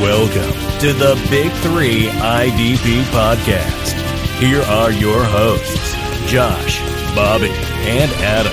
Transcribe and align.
Welcome 0.00 0.52
to 0.80 0.92
the 0.92 1.18
Big 1.30 1.50
Three 1.62 2.08
IDP 2.08 3.02
Podcast. 3.04 3.94
Here 4.38 4.60
are 4.60 4.92
your 4.92 5.24
hosts, 5.24 5.94
Josh, 6.30 6.80
Bobby, 7.14 7.48
and 7.48 8.10
Adam. 8.20 8.52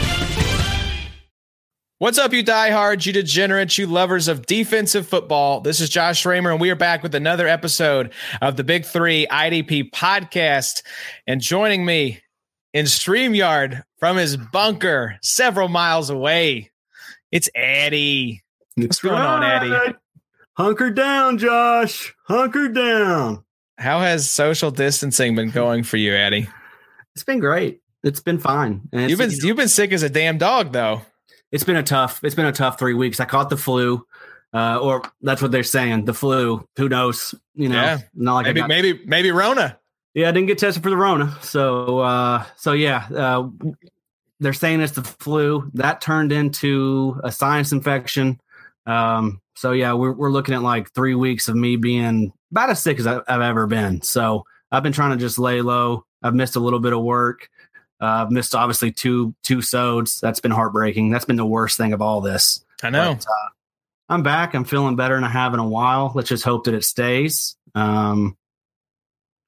What's 1.97 2.17
up, 2.17 2.31
you 2.31 2.43
diehards, 2.43 3.05
you 3.05 3.11
degenerates, 3.11 3.77
you 3.77 3.87
lovers 3.87 4.29
of 4.29 4.45
defensive 4.45 5.05
football? 5.05 5.59
This 5.59 5.81
is 5.81 5.89
Josh 5.89 6.25
Raymer, 6.25 6.49
and 6.49 6.61
we 6.61 6.69
are 6.69 6.75
back 6.75 7.03
with 7.03 7.13
another 7.13 7.45
episode 7.45 8.13
of 8.41 8.55
the 8.55 8.63
Big 8.63 8.85
Three 8.85 9.27
IDP 9.27 9.91
podcast. 9.91 10.81
And 11.27 11.41
joining 11.41 11.83
me 11.83 12.21
in 12.73 12.85
StreamYard 12.85 13.83
from 13.97 14.15
his 14.15 14.37
bunker 14.37 15.17
several 15.21 15.67
miles 15.67 16.09
away, 16.09 16.71
it's 17.33 17.49
Eddie. 17.53 18.45
What's 18.75 19.01
going 19.01 19.19
on, 19.19 19.43
Eddie? 19.43 19.97
Hunker 20.55 20.91
down, 20.91 21.37
Josh. 21.37 22.13
Hunker 22.25 22.69
down. 22.69 23.43
How 23.77 23.99
has 24.01 24.29
social 24.29 24.71
distancing 24.71 25.35
been 25.35 25.49
going 25.49 25.83
for 25.83 25.97
you, 25.97 26.13
Eddie? 26.13 26.47
It's 27.15 27.23
been 27.23 27.39
great. 27.39 27.81
It's 28.03 28.19
been 28.19 28.37
fine. 28.37 28.81
And 28.91 29.09
You've 29.09 29.17
been 29.19 29.31
you 29.31 29.41
know, 29.41 29.47
you've 29.47 29.57
been 29.57 29.67
sick 29.69 29.91
as 29.93 30.03
a 30.03 30.09
damn 30.09 30.37
dog, 30.37 30.71
though. 30.73 31.01
it's 31.51 31.63
been 31.63 31.75
a 31.75 31.83
tough. 31.83 32.23
It's 32.23 32.35
been 32.35 32.45
a 32.45 32.51
tough 32.51 32.77
three 32.77 32.93
weeks. 32.93 33.19
I 33.19 33.25
caught 33.25 33.49
the 33.49 33.57
flu, 33.57 34.05
uh, 34.53 34.77
or 34.79 35.01
that's 35.21 35.41
what 35.41 35.51
they're 35.51 35.63
saying. 35.63 36.05
The 36.05 36.13
flu. 36.13 36.67
Who 36.77 36.87
knows? 36.89 37.33
You 37.55 37.69
know, 37.69 37.75
Yeah. 37.81 37.97
not 38.13 38.35
like 38.35 38.45
Maybe 38.45 38.59
got, 38.59 38.69
maybe 38.69 39.01
maybe 39.05 39.31
Rona. 39.31 39.79
Yeah, 40.13 40.27
I 40.29 40.31
didn't 40.31 40.47
get 40.47 40.59
tested 40.59 40.83
for 40.83 40.91
the 40.91 40.97
Rona. 40.97 41.35
So, 41.41 41.99
uh, 41.99 42.43
so 42.57 42.73
yeah, 42.73 43.07
uh, 43.15 43.49
they're 44.39 44.53
saying 44.53 44.81
it's 44.81 44.93
the 44.93 45.03
flu 45.03 45.71
that 45.73 46.01
turned 46.01 46.31
into 46.31 47.19
a 47.23 47.31
sinus 47.31 47.71
infection. 47.71 48.39
Um, 48.85 49.41
so 49.55 49.71
yeah, 49.71 49.93
we're 49.93 50.13
we're 50.13 50.31
looking 50.31 50.55
at 50.55 50.63
like 50.63 50.91
three 50.93 51.15
weeks 51.15 51.47
of 51.47 51.55
me 51.55 51.75
being 51.75 52.33
about 52.51 52.69
as 52.69 52.81
sick 52.81 52.99
as 52.99 53.07
I've 53.07 53.23
ever 53.27 53.67
been. 53.67 54.01
So 54.01 54.45
I've 54.71 54.83
been 54.83 54.93
trying 54.93 55.11
to 55.11 55.23
just 55.23 55.39
lay 55.39 55.61
low. 55.61 56.05
I've 56.21 56.35
missed 56.35 56.55
a 56.55 56.59
little 56.59 56.79
bit 56.79 56.93
of 56.93 57.03
work. 57.03 57.49
Uh, 58.01 58.23
I've 58.25 58.31
missed 58.31 58.55
obviously 58.55 58.91
two 58.91 59.33
two 59.43 59.61
sods. 59.61 60.19
That's 60.19 60.39
been 60.39 60.51
heartbreaking. 60.51 61.11
That's 61.11 61.25
been 61.25 61.35
the 61.35 61.45
worst 61.45 61.77
thing 61.77 61.93
of 61.93 62.01
all 62.01 62.21
this. 62.21 62.63
I 62.81 62.89
know. 62.89 63.13
But, 63.13 63.25
uh, 63.25 63.49
I'm 64.09 64.23
back. 64.23 64.53
I'm 64.53 64.65
feeling 64.65 64.95
better 64.95 65.15
than 65.15 65.23
I 65.23 65.29
have 65.29 65.53
in 65.53 65.59
a 65.59 65.67
while. 65.67 66.11
Let's 66.13 66.29
just 66.29 66.43
hope 66.43 66.65
that 66.65 66.73
it 66.73 66.83
stays. 66.83 67.55
Um, 67.73 68.37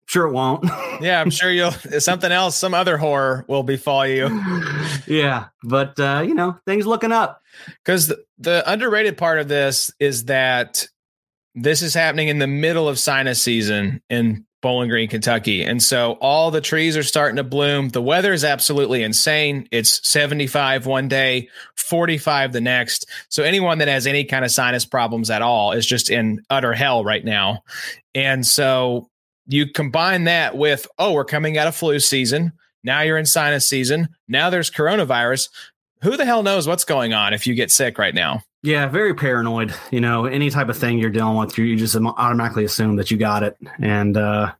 sure, 0.07 0.27
it 0.27 0.31
won't. 0.31 0.65
Yeah, 1.01 1.19
I'm 1.19 1.29
sure 1.29 1.51
you'll 1.51 1.71
something 1.99 2.31
else, 2.31 2.55
some 2.55 2.73
other 2.73 2.97
horror 2.97 3.43
will 3.49 3.63
befall 3.63 4.07
you. 4.07 4.29
yeah, 5.07 5.47
but 5.63 5.99
uh, 5.99 6.23
you 6.25 6.33
know, 6.33 6.57
things 6.65 6.87
looking 6.87 7.11
up. 7.11 7.41
Because 7.83 8.07
the, 8.07 8.23
the 8.37 8.63
underrated 8.69 9.17
part 9.17 9.39
of 9.39 9.47
this 9.47 9.91
is 9.99 10.25
that 10.25 10.87
this 11.55 11.81
is 11.81 11.93
happening 11.93 12.27
in 12.27 12.39
the 12.39 12.47
middle 12.47 12.87
of 12.89 12.99
sinus 12.99 13.41
season 13.41 14.01
in 14.09 14.45
Bowling 14.61 14.89
Green, 14.89 15.07
Kentucky. 15.07 15.63
And 15.63 15.81
so 15.81 16.13
all 16.13 16.49
the 16.49 16.59
trees 16.59 16.97
are 16.97 17.03
starting 17.03 17.35
to 17.35 17.43
bloom. 17.43 17.89
The 17.89 18.01
weather 18.01 18.33
is 18.33 18.43
absolutely 18.43 19.03
insane. 19.03 19.67
It's 19.71 20.09
75 20.09 20.87
one 20.87 21.07
day, 21.07 21.49
45 21.75 22.51
the 22.51 22.61
next. 22.61 23.07
So 23.29 23.43
anyone 23.43 23.77
that 23.77 23.87
has 23.87 24.07
any 24.07 24.23
kind 24.23 24.43
of 24.43 24.49
sinus 24.49 24.83
problems 24.83 25.29
at 25.29 25.43
all 25.43 25.73
is 25.73 25.85
just 25.85 26.09
in 26.09 26.41
utter 26.49 26.73
hell 26.73 27.03
right 27.03 27.23
now. 27.23 27.61
And 28.15 28.43
so 28.43 29.07
you 29.45 29.71
combine 29.71 30.23
that 30.23 30.57
with, 30.57 30.87
oh, 30.97 31.13
we're 31.13 31.25
coming 31.25 31.59
out 31.59 31.67
of 31.67 31.75
flu 31.75 31.99
season. 31.99 32.53
Now 32.83 33.01
you're 33.01 33.19
in 33.19 33.27
sinus 33.27 33.69
season. 33.69 34.09
Now 34.27 34.49
there's 34.49 34.71
coronavirus 34.71 35.49
who 36.05 36.15
the 36.15 36.25
hell 36.25 36.43
knows 36.43 36.67
what's 36.67 36.85
going 36.85 37.13
on 37.13 37.33
if 37.33 37.47
you 37.47 37.55
get 37.55 37.71
sick 37.71 37.97
right 37.97 38.13
now? 38.13 38.43
Yeah, 38.61 38.87
very 38.87 39.13
paranoid. 39.13 39.73
You 39.91 40.01
know, 40.01 40.25
any 40.25 40.49
type 40.49 40.69
of 40.69 40.77
thing 40.77 40.97
you're 40.99 41.09
dealing 41.09 41.35
with, 41.35 41.57
you, 41.57 41.65
you 41.65 41.75
just 41.75 41.95
automatically 41.95 42.63
assume 42.63 42.95
that 42.97 43.11
you 43.11 43.17
got 43.17 43.43
it, 43.43 43.57
and 43.79 44.15
uh, 44.15 44.53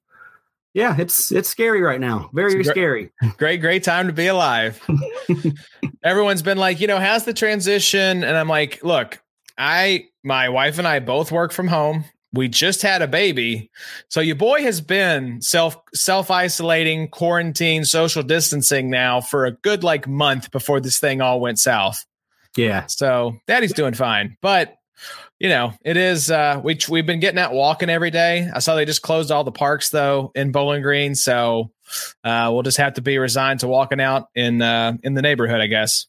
yeah, 0.73 0.95
it's 0.99 1.31
it's 1.31 1.47
scary 1.47 1.81
right 1.81 2.01
now. 2.01 2.29
Very 2.33 2.63
scary. 2.63 3.11
Great, 3.37 3.61
great 3.61 3.83
time 3.83 4.07
to 4.07 4.13
be 4.13 4.27
alive. 4.27 4.81
Everyone's 6.03 6.41
been 6.41 6.57
like, 6.57 6.81
you 6.81 6.87
know, 6.87 6.99
how's 6.99 7.23
the 7.23 7.33
transition? 7.33 8.23
And 8.23 8.35
I'm 8.35 8.49
like, 8.49 8.83
look, 8.83 9.21
I, 9.57 10.07
my 10.23 10.49
wife 10.49 10.77
and 10.77 10.87
I 10.87 10.99
both 10.99 11.31
work 11.31 11.53
from 11.53 11.67
home. 11.67 12.03
We 12.35 12.47
just 12.47 12.81
had 12.81 13.01
a 13.01 13.07
baby. 13.07 13.71
So 14.09 14.19
your 14.21 14.35
boy 14.35 14.61
has 14.61 14.81
been 14.81 15.41
self 15.41 15.77
self 15.93 16.29
isolating, 16.29 17.07
quarantine, 17.07 17.85
social 17.85 18.21
distancing 18.23 18.89
now 18.89 19.21
for 19.21 19.45
a 19.45 19.51
good 19.51 19.83
like 19.83 20.07
month 20.07 20.51
before 20.51 20.79
this 20.79 20.99
thing 20.99 21.21
all 21.21 21.39
went 21.39 21.57
south. 21.59 22.05
Yeah, 22.55 22.85
So 22.85 23.37
daddy's 23.47 23.73
doing 23.73 23.93
fine. 23.95 24.37
But 24.41 24.75
you 25.39 25.49
know, 25.49 25.73
it 25.83 25.97
is 25.97 26.31
uh 26.31 26.61
we 26.63 26.77
we've 26.89 27.05
been 27.05 27.19
getting 27.19 27.39
out 27.39 27.51
walking 27.51 27.89
every 27.89 28.11
day. 28.11 28.49
I 28.53 28.59
saw 28.59 28.75
they 28.75 28.85
just 28.85 29.01
closed 29.01 29.31
all 29.31 29.43
the 29.43 29.51
parks 29.51 29.89
though 29.89 30.31
in 30.35 30.51
Bowling 30.51 30.81
Green. 30.81 31.15
So 31.15 31.71
uh 32.23 32.49
we'll 32.53 32.63
just 32.63 32.77
have 32.77 32.93
to 32.93 33.01
be 33.01 33.17
resigned 33.17 33.59
to 33.61 33.67
walking 33.67 33.99
out 33.99 34.29
in 34.35 34.61
uh 34.61 34.93
in 35.03 35.13
the 35.13 35.21
neighborhood, 35.21 35.59
I 35.59 35.67
guess. 35.67 36.07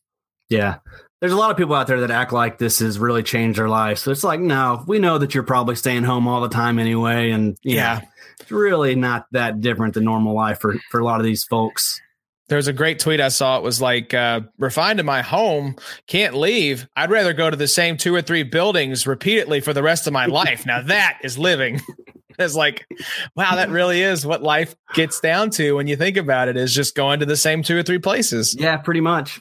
yeah. 0.49 0.79
There's 1.27 1.35
a 1.35 1.41
lot 1.41 1.51
of 1.51 1.57
people 1.57 1.75
out 1.75 1.89
there 1.89 2.03
that 2.03 2.13
act 2.13 2.33
like 2.33 2.57
this 2.57 2.79
has 2.79 3.01
really 3.01 3.25
changed 3.25 3.59
their 3.59 3.69
lives. 3.69 4.01
So 4.01 4.13
it's 4.13 4.23
like, 4.23 4.39
no, 4.39 4.85
we 4.87 5.01
know 5.01 5.19
that 5.19 5.35
you're 5.35 5.43
probably 5.43 5.75
staying 5.75 6.05
home 6.05 6.29
all 6.29 6.41
the 6.41 6.49
time 6.49 6.79
anyway, 6.79 7.33
and 7.33 7.59
yeah, 7.65 8.03
it's 8.39 8.53
really 8.53 8.95
not 8.95 9.27
that 9.33 9.61
different 9.61 9.95
than 9.95 10.05
normal 10.05 10.37
life 10.37 10.61
for 10.61 10.77
for 10.89 11.01
a 11.01 11.05
lot 11.05 11.19
of 11.19 11.25
these 11.25 11.43
folks. 11.43 12.01
There's 12.49 12.69
a 12.69 12.73
great 12.73 13.01
tweet 13.01 13.21
I 13.21 13.31
saw. 13.31 13.57
It 13.57 13.65
was 13.65 13.83
like, 13.83 14.15
uh, 14.15 14.43
refined 14.57 14.99
to 14.99 15.03
my 15.03 15.21
home, 15.21 15.75
can't 16.07 16.33
leave. 16.33 16.87
I'd 16.95 17.11
rather 17.11 17.33
go 17.33 17.51
to 17.51 17.57
the 17.57 17.67
same 17.67 17.97
two 17.97 18.15
or 18.15 18.23
three 18.23 18.45
buildings 18.45 19.05
repeatedly 19.05 19.59
for 19.59 19.73
the 19.73 19.83
rest 19.83 20.07
of 20.07 20.13
my 20.13 20.27
life. 20.27 20.65
Now 20.65 20.81
that 20.83 21.19
is 21.25 21.37
living. 21.37 21.81
It's 22.39 22.55
like, 22.55 22.87
wow, 23.35 23.55
that 23.55 23.71
really 23.71 24.03
is 24.03 24.27
what 24.27 24.43
life 24.43 24.77
gets 24.93 25.21
down 25.21 25.49
to 25.53 25.77
when 25.77 25.87
you 25.87 25.97
think 25.97 26.19
about 26.19 26.49
it, 26.49 26.59
is 26.59 26.75
just 26.75 26.95
going 26.95 27.21
to 27.21 27.25
the 27.27 27.35
same 27.35 27.63
two 27.63 27.79
or 27.79 27.83
three 27.83 27.99
places. 27.99 28.55
Yeah, 28.55 28.77
pretty 28.77 29.01
much. 29.01 29.41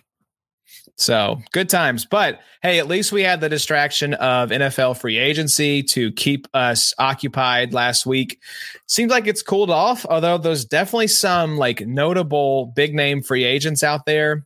So 0.97 1.41
good 1.51 1.69
times. 1.69 2.05
But 2.05 2.39
hey, 2.61 2.79
at 2.79 2.87
least 2.87 3.11
we 3.11 3.21
had 3.21 3.41
the 3.41 3.49
distraction 3.49 4.13
of 4.13 4.49
NFL 4.49 4.97
free 4.97 5.17
agency 5.17 5.83
to 5.83 6.11
keep 6.13 6.47
us 6.53 6.93
occupied 6.97 7.73
last 7.73 8.05
week. 8.05 8.39
Seems 8.87 9.11
like 9.11 9.27
it's 9.27 9.41
cooled 9.41 9.69
off, 9.69 10.05
although 10.05 10.37
there's 10.37 10.63
definitely 10.63 11.07
some 11.07 11.57
like 11.57 11.85
notable 11.85 12.67
big 12.67 12.95
name 12.95 13.21
free 13.21 13.43
agents 13.43 13.83
out 13.83 14.05
there. 14.05 14.45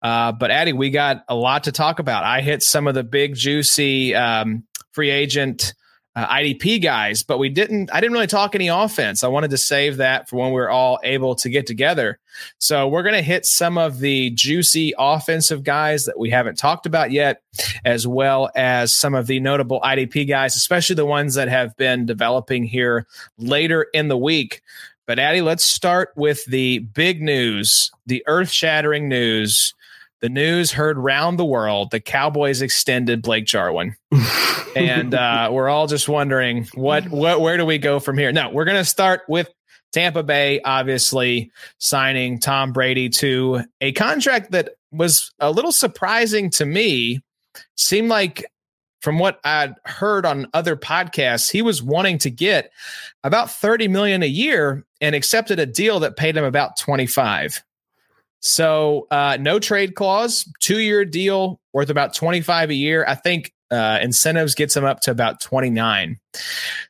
Uh, 0.00 0.32
but 0.32 0.50
Addy, 0.50 0.72
we 0.72 0.90
got 0.90 1.24
a 1.28 1.34
lot 1.34 1.64
to 1.64 1.72
talk 1.72 1.98
about. 1.98 2.24
I 2.24 2.40
hit 2.40 2.62
some 2.62 2.86
of 2.86 2.94
the 2.94 3.04
big 3.04 3.34
juicy 3.34 4.14
um, 4.14 4.64
free 4.92 5.10
agent 5.10 5.74
uh, 6.16 6.26
IDP 6.28 6.82
guys, 6.82 7.22
but 7.22 7.38
we 7.38 7.50
didn't. 7.50 7.92
I 7.92 8.00
didn't 8.00 8.14
really 8.14 8.26
talk 8.26 8.54
any 8.54 8.68
offense. 8.68 9.22
I 9.22 9.28
wanted 9.28 9.50
to 9.50 9.58
save 9.58 9.98
that 9.98 10.28
for 10.28 10.36
when 10.36 10.50
we 10.52 10.60
are 10.62 10.70
all 10.70 10.98
able 11.04 11.34
to 11.36 11.50
get 11.50 11.66
together. 11.66 12.18
So 12.58 12.88
we're 12.88 13.02
going 13.02 13.14
to 13.14 13.22
hit 13.22 13.44
some 13.44 13.76
of 13.76 13.98
the 13.98 14.30
juicy 14.30 14.94
offensive 14.98 15.62
guys 15.62 16.06
that 16.06 16.18
we 16.18 16.30
haven't 16.30 16.56
talked 16.56 16.86
about 16.86 17.10
yet, 17.10 17.42
as 17.84 18.06
well 18.06 18.50
as 18.56 18.94
some 18.94 19.14
of 19.14 19.26
the 19.26 19.40
notable 19.40 19.80
IDP 19.82 20.26
guys, 20.26 20.56
especially 20.56 20.96
the 20.96 21.04
ones 21.04 21.34
that 21.34 21.48
have 21.48 21.76
been 21.76 22.06
developing 22.06 22.64
here 22.64 23.06
later 23.36 23.86
in 23.92 24.08
the 24.08 24.18
week. 24.18 24.62
But 25.06 25.18
Addy, 25.18 25.42
let's 25.42 25.64
start 25.64 26.12
with 26.16 26.44
the 26.46 26.78
big 26.78 27.22
news, 27.22 27.92
the 28.06 28.24
earth-shattering 28.26 29.08
news. 29.08 29.74
The 30.26 30.30
news 30.30 30.72
heard 30.72 30.98
round 30.98 31.38
the 31.38 31.44
world: 31.44 31.92
the 31.92 32.00
Cowboys 32.00 32.60
extended 32.60 33.22
Blake 33.22 33.44
Jarwin, 33.44 33.94
and 34.76 35.14
uh, 35.14 35.50
we're 35.52 35.68
all 35.68 35.86
just 35.86 36.08
wondering 36.08 36.64
what, 36.74 37.08
what, 37.10 37.40
where 37.40 37.56
do 37.56 37.64
we 37.64 37.78
go 37.78 38.00
from 38.00 38.18
here? 38.18 38.32
No, 38.32 38.50
we're 38.50 38.64
going 38.64 38.76
to 38.76 38.84
start 38.84 39.20
with 39.28 39.48
Tampa 39.92 40.24
Bay, 40.24 40.60
obviously 40.62 41.52
signing 41.78 42.40
Tom 42.40 42.72
Brady 42.72 43.08
to 43.10 43.62
a 43.80 43.92
contract 43.92 44.50
that 44.50 44.70
was 44.90 45.32
a 45.38 45.52
little 45.52 45.70
surprising 45.70 46.50
to 46.50 46.66
me. 46.66 47.20
Seemed 47.76 48.08
like, 48.08 48.44
from 49.02 49.20
what 49.20 49.38
I'd 49.44 49.76
heard 49.84 50.26
on 50.26 50.48
other 50.52 50.74
podcasts, 50.74 51.52
he 51.52 51.62
was 51.62 51.84
wanting 51.84 52.18
to 52.18 52.30
get 52.30 52.72
about 53.22 53.48
30 53.48 53.86
million 53.86 54.24
a 54.24 54.26
year 54.26 54.84
and 55.00 55.14
accepted 55.14 55.60
a 55.60 55.66
deal 55.66 56.00
that 56.00 56.16
paid 56.16 56.36
him 56.36 56.42
about 56.42 56.76
25. 56.78 57.62
So, 58.40 59.06
uh, 59.10 59.38
no 59.40 59.58
trade 59.58 59.94
clause, 59.94 60.50
two 60.60 60.78
year 60.78 61.04
deal 61.04 61.58
worth 61.72 61.90
about 61.90 62.14
25 62.14 62.70
a 62.70 62.74
year. 62.74 63.04
I 63.06 63.14
think 63.14 63.52
uh, 63.70 63.98
incentives 64.00 64.54
gets 64.54 64.76
him 64.76 64.84
up 64.84 65.00
to 65.00 65.10
about 65.10 65.40
29. 65.40 66.18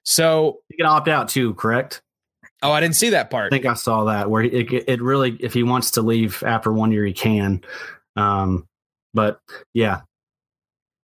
So, 0.05 0.59
You 0.69 0.77
can 0.77 0.87
opt 0.87 1.09
out 1.09 1.29
too, 1.29 1.55
correct? 1.55 2.03
oh, 2.63 2.73
I 2.73 2.81
didn't 2.81 2.97
see 2.97 3.11
that 3.11 3.31
part. 3.31 3.53
I 3.53 3.57
think 3.57 3.67
I 3.67 3.75
saw 3.75 4.05
that 4.05 4.31
where 4.31 4.43
it, 4.43 4.73
it 4.73 5.01
really, 5.03 5.37
if 5.41 5.53
he 5.55 5.63
wants 5.63 5.93
to 5.93 6.03
leave 6.03 6.43
after 6.45 6.73
one 6.73 6.91
year, 6.91 7.05
he 7.05 7.13
can. 7.13 7.63
Um, 8.17 8.67
but 9.15 9.41
yeah, 9.75 10.01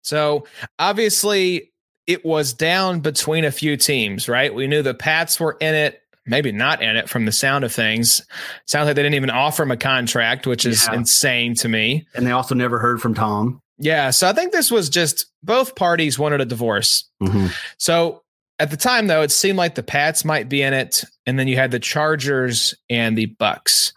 So 0.04 0.46
obviously, 0.78 1.72
it 2.06 2.24
was 2.26 2.54
down 2.54 3.00
between 3.02 3.44
a 3.44 3.52
few 3.52 3.76
teams, 3.78 4.30
right? 4.30 4.54
We 4.54 4.68
knew 4.68 4.82
the 4.82 4.94
Pats 4.94 5.40
were 5.40 5.58
in 5.60 5.74
it, 5.76 6.02
maybe 6.28 6.52
not 6.52 6.82
in 6.82 6.96
it 6.96 7.10
from 7.10 7.26
the 7.26 7.32
sound 7.32 7.64
of 7.64 7.72
things. 7.74 8.22
Sounds 8.66 8.86
like 8.88 8.96
they 8.96 9.04
didn't 9.04 9.16
even 9.16 9.30
offer 9.30 9.64
him 9.64 9.72
a 9.72 9.78
contract, 9.78 10.46
which 10.46 10.66
is 10.66 10.86
Yeah. 10.88 10.96
insane 10.96 11.56
to 11.56 11.70
me. 11.70 12.06
and 12.16 12.26
they 12.28 12.32
also 12.32 12.54
never 12.56 12.80
heard 12.80 13.02
from 13.02 13.14
Tom. 13.14 13.62
Yeah. 13.80 14.10
So 14.12 14.28
I 14.28 14.34
think 14.34 14.52
this 14.52 14.72
was 14.72 14.90
just 14.90 15.26
both 15.44 15.76
parties 15.76 16.18
wanted 16.20 16.42
a 16.42 16.46
divorce. 16.46 17.08
Mhm. 17.22 17.52
So 17.78 18.24
at 18.60 18.72
the 18.72 18.78
time 18.78 19.08
though, 19.08 19.22
it 19.22 19.32
seemed 19.32 19.58
like 19.58 19.76
the 19.76 19.84
Pats 19.84 20.26
might 20.26 20.50
be 20.50 20.62
in 20.64 20.74
it, 20.74 21.04
and 21.28 21.38
then 21.38 21.48
you 21.48 21.56
had 21.58 21.70
the 21.72 21.80
Chargers 21.80 22.74
and 22.90 23.16
the 23.18 23.28
Bucks. 23.28 23.94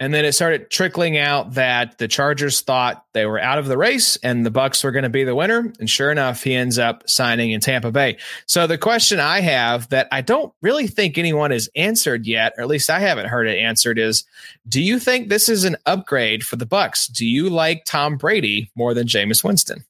And 0.00 0.14
then 0.14 0.24
it 0.24 0.32
started 0.32 0.70
trickling 0.70 1.18
out 1.18 1.52
that 1.54 1.98
the 1.98 2.08
Chargers 2.08 2.62
thought 2.62 3.04
they 3.12 3.26
were 3.26 3.38
out 3.38 3.58
of 3.58 3.66
the 3.66 3.76
race 3.76 4.16
and 4.22 4.46
the 4.46 4.50
Bucks 4.50 4.82
were 4.82 4.92
going 4.92 5.02
to 5.02 5.10
be 5.10 5.24
the 5.24 5.34
winner. 5.34 5.70
And 5.78 5.90
sure 5.90 6.10
enough, 6.10 6.42
he 6.42 6.54
ends 6.54 6.78
up 6.78 7.08
signing 7.08 7.50
in 7.50 7.60
Tampa 7.60 7.92
Bay. 7.92 8.16
So 8.46 8.66
the 8.66 8.78
question 8.78 9.20
I 9.20 9.40
have 9.40 9.90
that 9.90 10.08
I 10.10 10.22
don't 10.22 10.54
really 10.62 10.86
think 10.86 11.18
anyone 11.18 11.50
has 11.50 11.68
answered 11.76 12.26
yet, 12.26 12.54
or 12.56 12.62
at 12.62 12.68
least 12.68 12.88
I 12.88 12.98
haven't 12.98 13.28
heard 13.28 13.46
it 13.46 13.58
answered, 13.58 13.98
is 13.98 14.24
do 14.66 14.82
you 14.82 14.98
think 14.98 15.28
this 15.28 15.50
is 15.50 15.64
an 15.64 15.76
upgrade 15.84 16.44
for 16.44 16.56
the 16.56 16.66
Bucks? 16.66 17.06
Do 17.06 17.26
you 17.26 17.50
like 17.50 17.84
Tom 17.84 18.16
Brady 18.16 18.70
more 18.74 18.94
than 18.94 19.06
Jameis 19.06 19.44
Winston? 19.44 19.84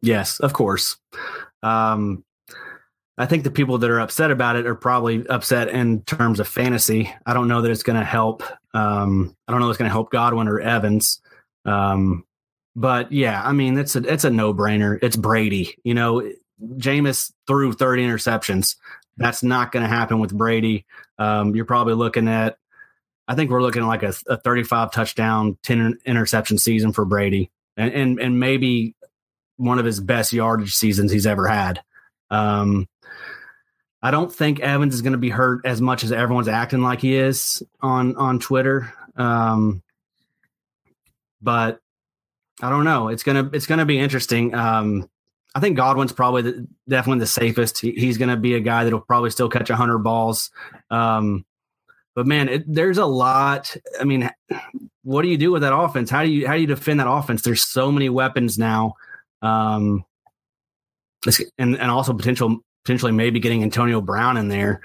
Yes, 0.00 0.40
of 0.40 0.54
course. 0.54 0.96
Um, 1.62 2.24
I 3.18 3.26
think 3.26 3.44
the 3.44 3.50
people 3.50 3.78
that 3.78 3.90
are 3.90 4.00
upset 4.00 4.30
about 4.30 4.56
it 4.56 4.66
are 4.66 4.76
probably 4.76 5.26
upset 5.26 5.68
in 5.68 6.02
terms 6.02 6.40
of 6.40 6.48
fantasy. 6.48 7.12
I 7.26 7.34
don't 7.34 7.48
know 7.48 7.60
that 7.60 7.70
it's 7.70 7.82
going 7.82 7.98
to 7.98 8.04
help. 8.06 8.42
Um, 8.74 9.36
I 9.46 9.52
don't 9.52 9.60
know 9.60 9.68
if 9.68 9.72
it's 9.72 9.78
going 9.78 9.88
to 9.88 9.92
help 9.92 10.10
Godwin 10.10 10.48
or 10.48 10.60
Evans. 10.60 11.20
Um, 11.64 12.24
but 12.76 13.10
yeah, 13.12 13.42
I 13.42 13.52
mean, 13.52 13.78
it's 13.78 13.96
a 13.96 14.00
it's 14.00 14.24
a 14.24 14.30
no 14.30 14.54
brainer. 14.54 14.98
It's 15.02 15.16
Brady. 15.16 15.76
You 15.82 15.94
know, 15.94 16.30
Jameis 16.62 17.32
threw 17.46 17.72
30 17.72 18.06
interceptions. 18.06 18.76
That's 19.16 19.42
not 19.42 19.72
going 19.72 19.82
to 19.82 19.88
happen 19.88 20.20
with 20.20 20.36
Brady. 20.36 20.86
Um, 21.18 21.56
you're 21.56 21.64
probably 21.64 21.94
looking 21.94 22.28
at, 22.28 22.56
I 23.26 23.34
think 23.34 23.50
we're 23.50 23.62
looking 23.62 23.82
at 23.82 23.88
like 23.88 24.04
a, 24.04 24.14
a 24.28 24.36
35 24.36 24.92
touchdown, 24.92 25.58
10 25.64 25.98
interception 26.04 26.56
season 26.56 26.92
for 26.92 27.04
Brady, 27.04 27.50
and, 27.76 27.92
and 27.92 28.20
and 28.20 28.40
maybe 28.40 28.94
one 29.56 29.80
of 29.80 29.84
his 29.84 29.98
best 29.98 30.32
yardage 30.32 30.74
seasons 30.74 31.10
he's 31.10 31.26
ever 31.26 31.46
had. 31.48 31.82
Um, 32.30 32.86
I 34.02 34.10
don't 34.10 34.32
think 34.32 34.60
Evans 34.60 34.94
is 34.94 35.02
going 35.02 35.12
to 35.12 35.18
be 35.18 35.30
hurt 35.30 35.66
as 35.66 35.80
much 35.80 36.04
as 36.04 36.12
everyone's 36.12 36.48
acting 36.48 36.82
like 36.82 37.00
he 37.00 37.16
is 37.16 37.62
on 37.80 38.16
on 38.16 38.38
Twitter. 38.38 38.92
Um, 39.16 39.82
but 41.42 41.80
I 42.60 42.70
don't 42.70 42.84
know. 42.84 43.08
It's 43.08 43.22
gonna 43.22 43.50
it's 43.52 43.66
gonna 43.66 43.86
be 43.86 43.98
interesting. 43.98 44.54
Um, 44.54 45.08
I 45.54 45.60
think 45.60 45.76
Godwin's 45.76 46.12
probably 46.12 46.42
the, 46.42 46.68
definitely 46.88 47.20
the 47.20 47.26
safest. 47.26 47.80
He, 47.80 47.92
he's 47.92 48.18
going 48.18 48.28
to 48.28 48.36
be 48.36 48.54
a 48.54 48.60
guy 48.60 48.84
that'll 48.84 49.00
probably 49.00 49.30
still 49.30 49.48
catch 49.48 49.70
hundred 49.70 49.98
balls. 49.98 50.50
Um, 50.90 51.44
but 52.14 52.26
man, 52.26 52.48
it, 52.48 52.64
there's 52.72 52.98
a 52.98 53.06
lot. 53.06 53.74
I 53.98 54.04
mean, 54.04 54.30
what 55.02 55.22
do 55.22 55.28
you 55.28 55.38
do 55.38 55.50
with 55.50 55.62
that 55.62 55.74
offense? 55.74 56.10
How 56.10 56.22
do 56.22 56.28
you 56.28 56.46
how 56.46 56.54
do 56.54 56.60
you 56.60 56.66
defend 56.66 57.00
that 57.00 57.10
offense? 57.10 57.42
There's 57.42 57.62
so 57.62 57.90
many 57.90 58.08
weapons 58.08 58.58
now, 58.58 58.94
um, 59.40 60.04
and 61.58 61.76
and 61.76 61.90
also 61.90 62.12
potential 62.12 62.58
potentially 62.88 63.12
maybe 63.12 63.38
getting 63.38 63.62
Antonio 63.62 64.00
Brown 64.00 64.38
in 64.38 64.48
there. 64.48 64.80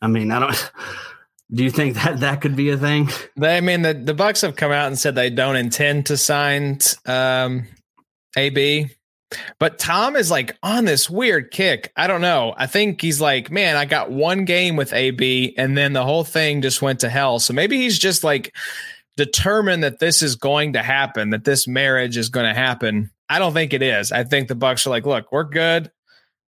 I 0.00 0.06
mean, 0.06 0.30
I 0.30 0.40
don't. 0.40 0.72
Do 1.52 1.62
you 1.62 1.70
think 1.70 1.94
that 1.94 2.20
that 2.20 2.40
could 2.40 2.56
be 2.56 2.70
a 2.70 2.78
thing? 2.78 3.08
I 3.40 3.60
mean, 3.60 3.82
the 3.82 3.92
the 3.92 4.14
Bucks 4.14 4.40
have 4.40 4.56
come 4.56 4.72
out 4.72 4.86
and 4.86 4.98
said 4.98 5.14
they 5.14 5.30
don't 5.30 5.54
intend 5.54 6.06
to 6.06 6.16
sign 6.16 6.78
um, 7.04 7.68
AB, 8.36 8.88
but 9.60 9.78
Tom 9.78 10.16
is 10.16 10.28
like 10.28 10.56
on 10.62 10.86
this 10.86 11.08
weird 11.08 11.52
kick. 11.52 11.92
I 11.94 12.08
don't 12.08 12.22
know. 12.22 12.52
I 12.56 12.66
think 12.66 13.00
he's 13.00 13.20
like, 13.20 13.50
man, 13.50 13.76
I 13.76 13.84
got 13.84 14.10
one 14.10 14.44
game 14.44 14.74
with 14.74 14.92
AB, 14.92 15.54
and 15.56 15.76
then 15.76 15.92
the 15.92 16.02
whole 16.02 16.24
thing 16.24 16.62
just 16.62 16.82
went 16.82 17.00
to 17.00 17.08
hell. 17.08 17.38
So 17.38 17.52
maybe 17.52 17.76
he's 17.76 17.98
just 17.98 18.24
like 18.24 18.56
determined 19.16 19.84
that 19.84 20.00
this 20.00 20.20
is 20.22 20.34
going 20.34 20.72
to 20.72 20.82
happen, 20.82 21.30
that 21.30 21.44
this 21.44 21.68
marriage 21.68 22.16
is 22.16 22.30
going 22.30 22.46
to 22.46 22.58
happen. 22.58 23.10
I 23.28 23.38
don't 23.38 23.52
think 23.52 23.72
it 23.72 23.82
is. 23.82 24.10
I 24.10 24.24
think 24.24 24.48
the 24.48 24.54
Bucks 24.56 24.86
are 24.86 24.90
like, 24.90 25.06
look, 25.06 25.30
we're 25.30 25.44
good. 25.44 25.92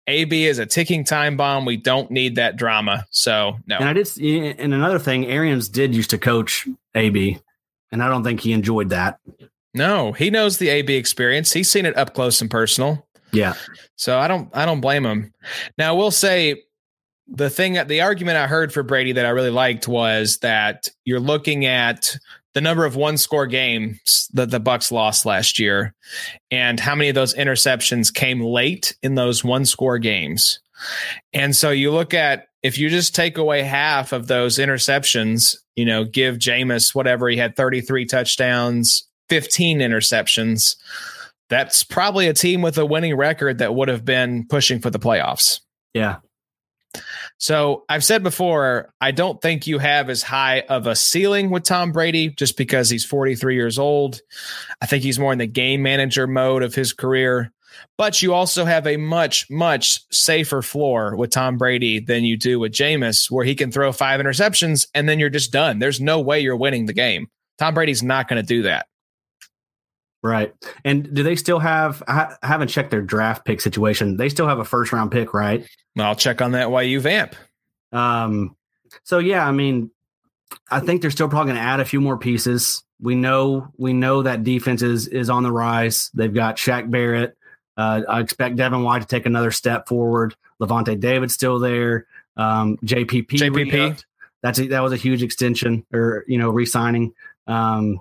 AB 0.07 0.45
is 0.45 0.59
a 0.59 0.65
ticking 0.65 1.03
time 1.03 1.37
bomb. 1.37 1.65
We 1.65 1.77
don't 1.77 2.09
need 2.11 2.35
that 2.35 2.57
drama. 2.57 3.05
So 3.11 3.57
no. 3.67 3.77
And 3.77 3.89
I 3.89 3.93
did. 3.93 4.09
And 4.59 4.73
another 4.73 4.99
thing, 4.99 5.25
Arians 5.27 5.69
did 5.69 5.95
used 5.95 6.09
to 6.09 6.17
coach 6.17 6.67
AB, 6.95 7.39
and 7.91 8.03
I 8.03 8.09
don't 8.09 8.23
think 8.23 8.41
he 8.41 8.53
enjoyed 8.53 8.89
that. 8.89 9.19
No, 9.73 10.11
he 10.11 10.29
knows 10.29 10.57
the 10.57 10.69
AB 10.69 10.93
experience. 10.93 11.53
He's 11.53 11.69
seen 11.69 11.85
it 11.85 11.95
up 11.97 12.13
close 12.13 12.41
and 12.41 12.51
personal. 12.51 13.07
Yeah. 13.31 13.53
So 13.95 14.17
I 14.19 14.27
don't. 14.27 14.49
I 14.53 14.65
don't 14.65 14.81
blame 14.81 15.05
him. 15.05 15.33
Now 15.77 15.95
we'll 15.95 16.11
say 16.11 16.63
the 17.27 17.49
thing 17.49 17.73
the 17.87 18.01
argument 18.01 18.37
I 18.37 18.47
heard 18.47 18.73
for 18.73 18.83
Brady 18.83 19.13
that 19.13 19.25
I 19.25 19.29
really 19.29 19.49
liked 19.49 19.87
was 19.87 20.37
that 20.39 20.89
you're 21.05 21.19
looking 21.19 21.65
at 21.65 22.17
the 22.53 22.61
number 22.61 22.85
of 22.85 22.95
one 22.95 23.17
score 23.17 23.47
games 23.47 24.29
that 24.33 24.49
the 24.49 24.59
Bucks 24.59 24.91
lost 24.91 25.25
last 25.25 25.59
year 25.59 25.93
and 26.49 26.79
how 26.79 26.95
many 26.95 27.09
of 27.09 27.15
those 27.15 27.33
interceptions 27.33 28.13
came 28.13 28.41
late 28.41 28.95
in 29.01 29.15
those 29.15 29.43
one 29.43 29.65
score 29.65 29.97
games. 29.97 30.59
And 31.33 31.55
so 31.55 31.69
you 31.69 31.91
look 31.91 32.13
at 32.13 32.47
if 32.63 32.77
you 32.77 32.89
just 32.89 33.15
take 33.15 33.37
away 33.37 33.63
half 33.63 34.11
of 34.11 34.27
those 34.27 34.57
interceptions, 34.57 35.55
you 35.75 35.85
know, 35.85 36.03
give 36.03 36.37
Jameis 36.37 36.93
whatever 36.93 37.27
he 37.29 37.37
had 37.37 37.55
33 37.55 38.05
touchdowns, 38.05 39.07
15 39.29 39.79
interceptions. 39.79 40.75
That's 41.49 41.83
probably 41.83 42.27
a 42.27 42.33
team 42.33 42.61
with 42.61 42.77
a 42.77 42.85
winning 42.85 43.15
record 43.15 43.57
that 43.57 43.75
would 43.75 43.87
have 43.87 44.05
been 44.05 44.45
pushing 44.47 44.79
for 44.79 44.89
the 44.89 44.99
playoffs. 44.99 45.59
Yeah. 45.93 46.17
So 47.41 47.85
I've 47.89 48.03
said 48.03 48.21
before, 48.21 48.93
I 49.01 49.09
don't 49.09 49.41
think 49.41 49.65
you 49.65 49.79
have 49.79 50.11
as 50.11 50.21
high 50.21 50.59
of 50.59 50.85
a 50.85 50.95
ceiling 50.95 51.49
with 51.49 51.63
Tom 51.63 51.91
Brady 51.91 52.29
just 52.29 52.55
because 52.55 52.87
he's 52.87 53.03
43 53.03 53.55
years 53.55 53.79
old. 53.79 54.21
I 54.79 54.85
think 54.85 55.01
he's 55.01 55.17
more 55.17 55.33
in 55.33 55.39
the 55.39 55.47
game 55.47 55.81
manager 55.81 56.27
mode 56.27 56.61
of 56.61 56.75
his 56.75 56.93
career. 56.93 57.51
But 57.97 58.21
you 58.21 58.35
also 58.35 58.63
have 58.63 58.85
a 58.85 58.97
much, 58.97 59.49
much 59.49 60.01
safer 60.11 60.61
floor 60.61 61.15
with 61.15 61.31
Tom 61.31 61.57
Brady 61.57 61.99
than 61.99 62.23
you 62.23 62.37
do 62.37 62.59
with 62.59 62.73
Jameis, 62.73 63.31
where 63.31 63.43
he 63.43 63.55
can 63.55 63.71
throw 63.71 63.91
five 63.91 64.21
interceptions 64.21 64.85
and 64.93 65.09
then 65.09 65.17
you're 65.17 65.31
just 65.31 65.51
done. 65.51 65.79
There's 65.79 65.99
no 65.99 66.19
way 66.19 66.41
you're 66.41 66.55
winning 66.55 66.85
the 66.85 66.93
game. 66.93 67.25
Tom 67.57 67.73
Brady's 67.73 68.03
not 68.03 68.27
going 68.27 68.39
to 68.39 68.47
do 68.47 68.61
that. 68.63 68.85
Right. 70.23 70.53
And 70.85 71.13
do 71.13 71.23
they 71.23 71.35
still 71.35 71.59
have, 71.59 72.03
I 72.07 72.35
haven't 72.43 72.67
checked 72.67 72.91
their 72.91 73.01
draft 73.01 73.43
pick 73.43 73.59
situation. 73.59 74.17
They 74.17 74.29
still 74.29 74.47
have 74.47 74.59
a 74.59 74.65
first 74.65 74.93
round 74.93 75.11
pick, 75.11 75.33
right? 75.33 75.67
I'll 75.97 76.15
check 76.15 76.41
on 76.41 76.51
that 76.51 76.69
while 76.69 76.83
you 76.83 76.99
vamp. 77.01 77.35
Um, 77.91 78.55
so 79.03 79.17
yeah, 79.17 79.47
I 79.47 79.51
mean, 79.51 79.89
I 80.69 80.79
think 80.79 81.01
they're 81.01 81.11
still 81.11 81.27
probably 81.27 81.53
going 81.53 81.63
to 81.63 81.67
add 81.67 81.79
a 81.79 81.85
few 81.85 82.01
more 82.01 82.17
pieces. 82.17 82.83
We 83.01 83.15
know, 83.15 83.69
we 83.77 83.93
know 83.93 84.21
that 84.21 84.43
defense 84.43 84.83
is, 84.83 85.07
is 85.07 85.29
on 85.29 85.41
the 85.41 85.51
rise. 85.51 86.11
They've 86.13 86.33
got 86.33 86.57
Shaq 86.57 86.91
Barrett. 86.91 87.35
Uh, 87.75 88.01
I 88.07 88.19
expect 88.19 88.57
Devin 88.57 88.83
White 88.83 89.01
to 89.01 89.07
take 89.07 89.25
another 89.25 89.49
step 89.49 89.87
forward. 89.87 90.35
Lavonte 90.61 90.99
David 90.99 91.31
still 91.31 91.57
there. 91.57 92.05
Um, 92.37 92.77
JPP. 92.77 93.27
JPP. 93.27 94.03
That's 94.43 94.59
a, 94.59 94.67
that 94.67 94.83
was 94.83 94.93
a 94.93 94.97
huge 94.97 95.23
extension 95.23 95.85
or, 95.91 96.25
you 96.27 96.37
know, 96.37 96.49
re-signing. 96.49 97.13
Um, 97.47 97.99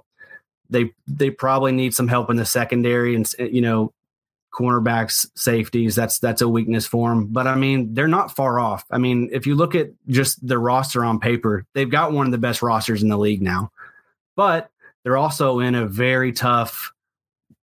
they 0.71 0.93
they 1.07 1.31
probably 1.31 1.73
need 1.73 1.95
some 1.95 2.09
help 2.09 2.31
in 2.31 2.37
the 2.37 2.47
secondary 2.47 3.15
and 3.15 3.31
you 3.39 3.61
know 3.61 3.93
cornerbacks, 4.53 5.27
safeties. 5.37 5.95
That's 5.95 6.19
that's 6.19 6.43
a 6.43 6.49
weakness 6.49 6.87
for 6.87 7.11
them. 7.11 7.27
But 7.27 7.47
I 7.47 7.55
mean, 7.55 7.95
they're 7.95 8.09
not 8.09 8.35
far 8.35 8.59
off. 8.59 8.85
I 8.91 8.99
mean, 8.99 9.29
if 9.33 9.47
you 9.47 9.55
look 9.55 9.75
at 9.75 9.91
just 10.09 10.47
the 10.47 10.59
roster 10.59 11.05
on 11.05 11.21
paper, 11.21 11.67
they've 11.75 11.91
got 11.91 12.13
one 12.13 12.27
of 12.27 12.33
the 12.33 12.39
best 12.39 12.63
rosters 12.63 13.03
in 13.03 13.09
the 13.09 13.19
league 13.19 13.43
now. 13.43 13.71
But 14.37 14.71
they're 15.03 15.17
also 15.17 15.61
in 15.61 15.75
a 15.75 15.87
very 15.87 16.33
tough 16.33 16.93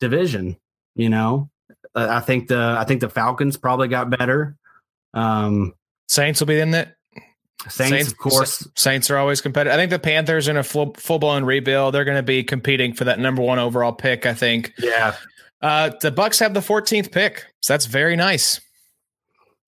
division. 0.01 0.57
You 0.95 1.09
know, 1.09 1.51
uh, 1.95 2.09
I 2.11 2.21
think 2.21 2.49
the 2.49 2.77
I 2.79 2.85
think 2.85 3.01
the 3.01 3.09
Falcons 3.09 3.57
probably 3.57 3.89
got 3.89 4.11
better. 4.11 4.57
Um, 5.15 5.75
Saints 6.09 6.41
will 6.41 6.47
be 6.47 6.61
in 6.61 6.75
it. 6.75 6.95
Saints, 7.63 7.91
Saints, 7.91 8.13
of 8.13 8.19
course. 8.19 8.69
Saints 8.77 9.11
are 9.11 9.17
always 9.17 9.41
competitive. 9.41 9.75
I 9.75 9.77
think 9.77 9.91
the 9.91 9.99
Panthers 9.99 10.47
are 10.47 10.53
in 10.53 10.57
a 10.57 10.63
full 10.63 10.95
full 10.95 11.19
blown 11.19 11.45
rebuild. 11.45 11.93
They're 11.93 12.05
going 12.05 12.17
to 12.17 12.23
be 12.23 12.45
competing 12.45 12.93
for 12.93 13.05
that 13.05 13.19
number 13.19 13.43
one 13.43 13.59
overall 13.59 13.93
pick. 13.93 14.27
I 14.27 14.35
think. 14.35 14.73
Yeah. 14.79 15.15
Uh, 15.61 15.91
the 16.01 16.13
Bucks 16.13 16.39
have 16.39 16.55
the 16.55 16.61
14th 16.61 17.11
pick, 17.11 17.45
so 17.61 17.73
that's 17.73 17.87
very 17.87 18.15
nice. 18.15 18.61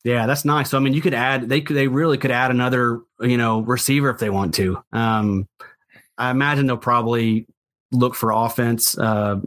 Yeah, 0.04 0.26
that's 0.26 0.44
nice. 0.44 0.70
So 0.70 0.76
I 0.76 0.80
mean, 0.80 0.94
you 0.94 1.02
could 1.02 1.14
add 1.14 1.48
they 1.48 1.60
could 1.60 1.74
they 1.74 1.88
really 1.88 2.16
could 2.16 2.30
add 2.30 2.52
another 2.52 3.00
you 3.20 3.36
know 3.36 3.60
receiver 3.60 4.08
if 4.10 4.18
they 4.18 4.30
want 4.30 4.54
to. 4.54 4.82
Um, 4.92 5.48
I 6.16 6.30
imagine 6.30 6.66
they'll 6.66 6.76
probably 6.76 7.46
look 7.90 8.14
for 8.14 8.30
offense, 8.30 8.96
uh, 8.96 9.40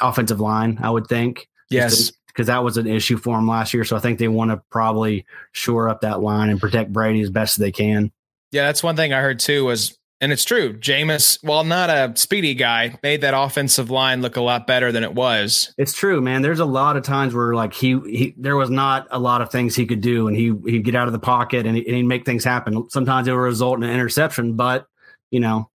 offensive 0.00 0.40
line. 0.40 0.78
I 0.80 0.88
would 0.88 1.08
think. 1.08 1.48
Yes 1.68 2.12
because 2.32 2.46
that 2.46 2.64
was 2.64 2.76
an 2.76 2.86
issue 2.86 3.16
for 3.16 3.36
them 3.36 3.48
last 3.48 3.74
year. 3.74 3.84
So 3.84 3.96
I 3.96 4.00
think 4.00 4.18
they 4.18 4.28
want 4.28 4.50
to 4.50 4.62
probably 4.70 5.26
shore 5.52 5.88
up 5.88 6.00
that 6.00 6.20
line 6.20 6.50
and 6.50 6.60
protect 6.60 6.92
Brady 6.92 7.20
as 7.20 7.30
best 7.30 7.58
as 7.58 7.62
they 7.62 7.72
can. 7.72 8.10
Yeah, 8.50 8.66
that's 8.66 8.82
one 8.82 8.96
thing 8.96 9.12
I 9.12 9.20
heard 9.20 9.38
too 9.38 9.64
was, 9.64 9.98
and 10.20 10.30
it's 10.30 10.44
true. 10.44 10.74
Jameis, 10.74 11.38
while 11.42 11.64
not 11.64 11.90
a 11.90 12.12
speedy 12.16 12.54
guy, 12.54 12.98
made 13.02 13.22
that 13.22 13.34
offensive 13.34 13.90
line 13.90 14.22
look 14.22 14.36
a 14.36 14.40
lot 14.40 14.66
better 14.66 14.92
than 14.92 15.02
it 15.02 15.14
was. 15.14 15.74
It's 15.78 15.94
true, 15.94 16.20
man. 16.20 16.42
There's 16.42 16.60
a 16.60 16.64
lot 16.64 16.96
of 16.96 17.02
times 17.02 17.34
where 17.34 17.54
like 17.54 17.72
he, 17.74 17.98
he 18.06 18.34
there 18.36 18.56
was 18.56 18.70
not 18.70 19.08
a 19.10 19.18
lot 19.18 19.42
of 19.42 19.50
things 19.50 19.74
he 19.74 19.86
could 19.86 20.00
do, 20.00 20.28
and 20.28 20.36
he 20.36 20.52
he'd 20.64 20.84
get 20.84 20.94
out 20.94 21.06
of 21.06 21.12
the 21.12 21.18
pocket 21.18 21.66
and, 21.66 21.76
he, 21.76 21.86
and 21.86 21.96
he'd 21.96 22.04
make 22.04 22.24
things 22.24 22.44
happen. 22.44 22.88
Sometimes 22.90 23.26
it 23.26 23.32
would 23.32 23.38
result 23.38 23.78
in 23.78 23.84
an 23.84 23.90
interception, 23.90 24.54
but 24.54 24.86
you 25.30 25.40
know 25.40 25.70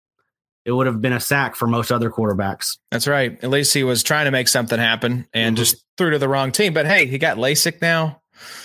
it 0.65 0.71
would 0.71 0.87
have 0.87 1.01
been 1.01 1.13
a 1.13 1.19
sack 1.19 1.55
for 1.55 1.67
most 1.67 1.91
other 1.91 2.09
quarterbacks. 2.09 2.77
That's 2.91 3.07
right. 3.07 3.41
At 3.43 3.49
least 3.49 3.73
he 3.73 3.83
was 3.83 4.03
trying 4.03 4.25
to 4.25 4.31
make 4.31 4.47
something 4.47 4.79
happen 4.79 5.27
and 5.33 5.55
mm-hmm. 5.55 5.63
just 5.63 5.85
threw 5.97 6.11
to 6.11 6.19
the 6.19 6.27
wrong 6.27 6.51
team. 6.51 6.73
But 6.73 6.87
hey, 6.87 7.05
he 7.05 7.17
got 7.17 7.37
LASIK 7.37 7.81
now. 7.81 8.21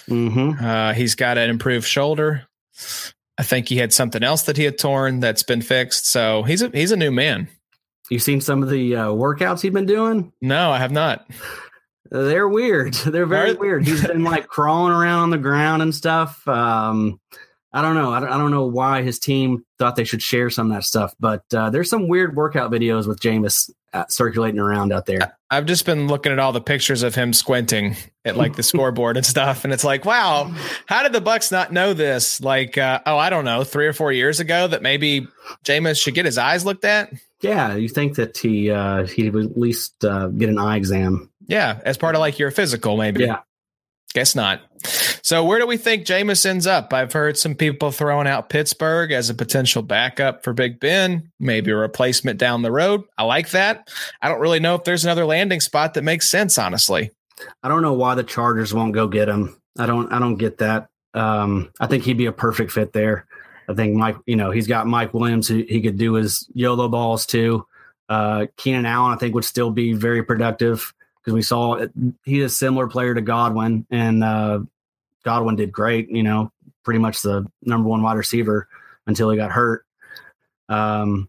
Mm-hmm. 0.09 0.65
Uh, 0.65 0.95
he's 0.95 1.15
got 1.15 1.39
an 1.39 1.51
improved 1.51 1.87
shoulder. 1.87 2.49
I 3.39 3.43
think 3.43 3.69
he 3.69 3.77
had 3.77 3.93
something 3.93 4.23
else 4.23 4.43
that 4.43 4.57
he 4.57 4.65
had 4.65 4.79
torn 4.79 5.21
that's 5.21 5.43
been 5.43 5.63
fixed. 5.63 6.07
So 6.07 6.43
he's 6.43 6.63
a 6.63 6.69
he's 6.71 6.93
a 6.93 6.97
new 6.97 7.11
man. 7.11 7.49
You 8.11 8.19
seen 8.19 8.41
some 8.41 8.63
of 8.63 8.71
the 8.71 8.97
uh, 8.97 9.07
workouts 9.09 9.61
he's 9.61 9.73
been 9.73 9.87
doing? 9.87 10.33
No, 10.41 10.73
I 10.73 10.79
have 10.79 10.91
not. 10.91 11.31
They're 12.11 12.49
weird. 12.49 12.95
They're 13.07 13.27
very 13.27 13.55
weird. 13.55 13.87
He's 13.87 14.05
been 14.07 14.25
like 14.25 14.47
crawling 14.49 14.93
around 14.93 15.21
on 15.21 15.31
the 15.31 15.39
ground 15.39 15.81
and 15.83 15.95
stuff. 15.95 16.47
Um, 16.49 17.21
I 17.73 17.83
don't 17.83 17.95
know. 17.95 18.13
I 18.13 18.21
don't, 18.21 18.29
I 18.31 18.39
don't 18.39 18.51
know 18.51 18.67
why 18.67 19.03
his 19.03 19.19
team 19.19 19.65
thought 19.79 19.95
they 19.95 20.05
should 20.05 20.23
share 20.23 20.51
some 20.51 20.71
of 20.71 20.77
that 20.77 20.85
stuff, 20.85 21.15
but 21.21 21.45
uh, 21.55 21.71
there's 21.71 21.89
some 21.89 22.09
weird 22.09 22.35
workout 22.35 22.71
videos 22.71 23.07
with 23.07 23.21
Jameis 23.21 23.71
uh, 23.93 24.05
circulating 24.09 24.61
around 24.61 24.93
out 24.93 25.07
there. 25.07 25.37
I've 25.51 25.67
just 25.67 25.87
been 25.87 26.09
looking 26.09 26.33
at 26.33 26.39
all 26.39 26.53
the 26.53 26.61
pictures 26.61 27.03
of 27.03 27.15
him 27.15 27.33
squinting 27.33 27.97
at 28.25 28.37
like 28.37 28.57
the 28.57 28.63
scoreboard 28.65 29.17
and 29.17 29.27
stuff, 29.27 29.65
and 29.65 29.73
it's 29.73 29.85
like, 29.85 30.05
wow, 30.05 30.53
how 30.87 31.03
did 31.03 31.13
the 31.13 31.21
Bucks 31.21 31.53
not 31.53 31.73
know 31.73 31.93
this? 31.93 32.41
Like, 32.41 32.77
uh, 32.77 33.01
oh, 33.07 33.17
I 33.17 33.31
don't 33.31 33.45
know, 33.45 33.63
three 33.63 33.87
or 33.87 33.93
four 33.93 34.11
years 34.11 34.41
ago 34.41 34.67
that 34.67 34.83
maybe 34.83 35.29
Jameis 35.65 36.03
should 36.03 36.15
get 36.15 36.25
his 36.25 36.39
eyes 36.39 36.65
looked 36.65 36.85
at. 36.85 37.13
Yeah, 37.41 37.77
you 37.77 37.89
think 37.89 38.17
that 38.17 38.37
he 38.37 38.71
uh, 38.71 39.07
he 39.07 39.31
would 39.31 39.47
at 39.47 39.59
least 39.59 40.05
uh, 40.05 40.27
get 40.29 40.49
an 40.49 40.59
eye 40.59 40.77
exam? 40.77 41.31
Yeah, 41.47 41.81
as 41.85 41.97
part 41.97 42.15
of 42.15 42.21
like 42.21 42.39
your 42.39 42.51
physical, 42.51 42.97
maybe. 42.97 43.25
Yeah. 43.25 43.41
Guess 44.15 44.35
not. 44.35 44.61
So 45.23 45.45
where 45.45 45.59
do 45.59 45.67
we 45.67 45.77
think 45.77 46.05
Jameis 46.05 46.45
ends 46.45 46.67
up? 46.67 46.93
I've 46.93 47.13
heard 47.13 47.39
some 47.39 47.55
people 47.55 47.93
throwing 47.93 48.27
out 48.27 48.49
Pittsburgh 48.49 49.13
as 49.13 49.31
a 49.31 49.35
potential 49.35 49.83
backup 49.83 50.43
for 50.43 50.53
Big 50.53 50.81
Ben, 50.81 51.31
maybe 51.39 51.71
a 51.71 51.77
replacement 51.77 52.39
down 52.39 52.63
the 52.63 52.73
road. 52.73 53.03
I 53.17 53.25
like 53.25 53.51
that. 53.51 53.89
I 54.21 54.29
don't 54.29 54.41
really 54.41 54.59
know 54.59 54.75
if 54.75 54.85
there's 54.85 55.05
another 55.05 55.25
landing 55.25 55.61
spot 55.61 55.95
that 55.95 56.03
makes 56.03 56.31
sense, 56.31 56.59
honestly. 56.59 57.11
I 57.63 57.69
don't 57.69 57.83
know 57.83 57.93
why 57.93 58.15
the 58.15 58.25
Chargers 58.25 58.75
won't 58.75 58.95
go 58.95 59.07
get 59.07 59.29
him. 59.29 59.57
I 59.79 59.87
don't 59.87 60.13
I 60.13 60.19
don't 60.19 60.37
get 60.37 60.59
that. 60.59 60.89
Um, 61.15 61.71
I 61.79 61.87
think 61.87 62.05
he'd 62.05 62.19
be 62.19 62.27
a 62.27 62.33
perfect 62.33 62.73
fit 62.73 62.93
there. 62.93 63.27
I 63.69 63.75
think 63.75 63.95
Mike, 63.95 64.17
you 64.27 64.37
know, 64.37 64.51
he's 64.51 64.67
got 64.67 64.87
Mike 64.87 65.15
Williams. 65.15 65.47
He, 65.47 65.63
he 65.65 65.81
could 65.81 65.97
do 65.97 66.15
his 66.15 66.49
YOLO 66.55 66.89
balls 66.89 67.27
too. 67.27 67.67
Uh, 68.09 68.47
Keenan 68.57 68.87
Allen, 68.87 69.13
I 69.13 69.17
think, 69.17 69.35
would 69.37 69.45
still 69.45 69.71
be 69.71 69.93
very 69.93 70.25
productive 70.25 70.93
because 71.21 71.35
we 71.35 71.43
saw 71.43 71.75
it, 71.75 71.91
he's 72.25 72.45
a 72.45 72.49
similar 72.49 72.89
player 72.89 73.15
to 73.15 73.21
Godwin, 73.21 73.87
and 73.91 74.25
uh, 74.25 74.61
Godwin 75.25 75.57
did 75.57 75.73
great. 75.73 76.11
You 76.11 76.23
know, 76.23 76.53
pretty 76.85 77.01
much 77.01 77.23
the 77.23 77.47
number 77.63 77.89
one 77.89 78.03
wide 78.03 78.17
receiver 78.17 78.69
until 79.07 79.31
he 79.31 79.37
got 79.37 79.51
hurt. 79.53 79.85
Um, 80.69 81.29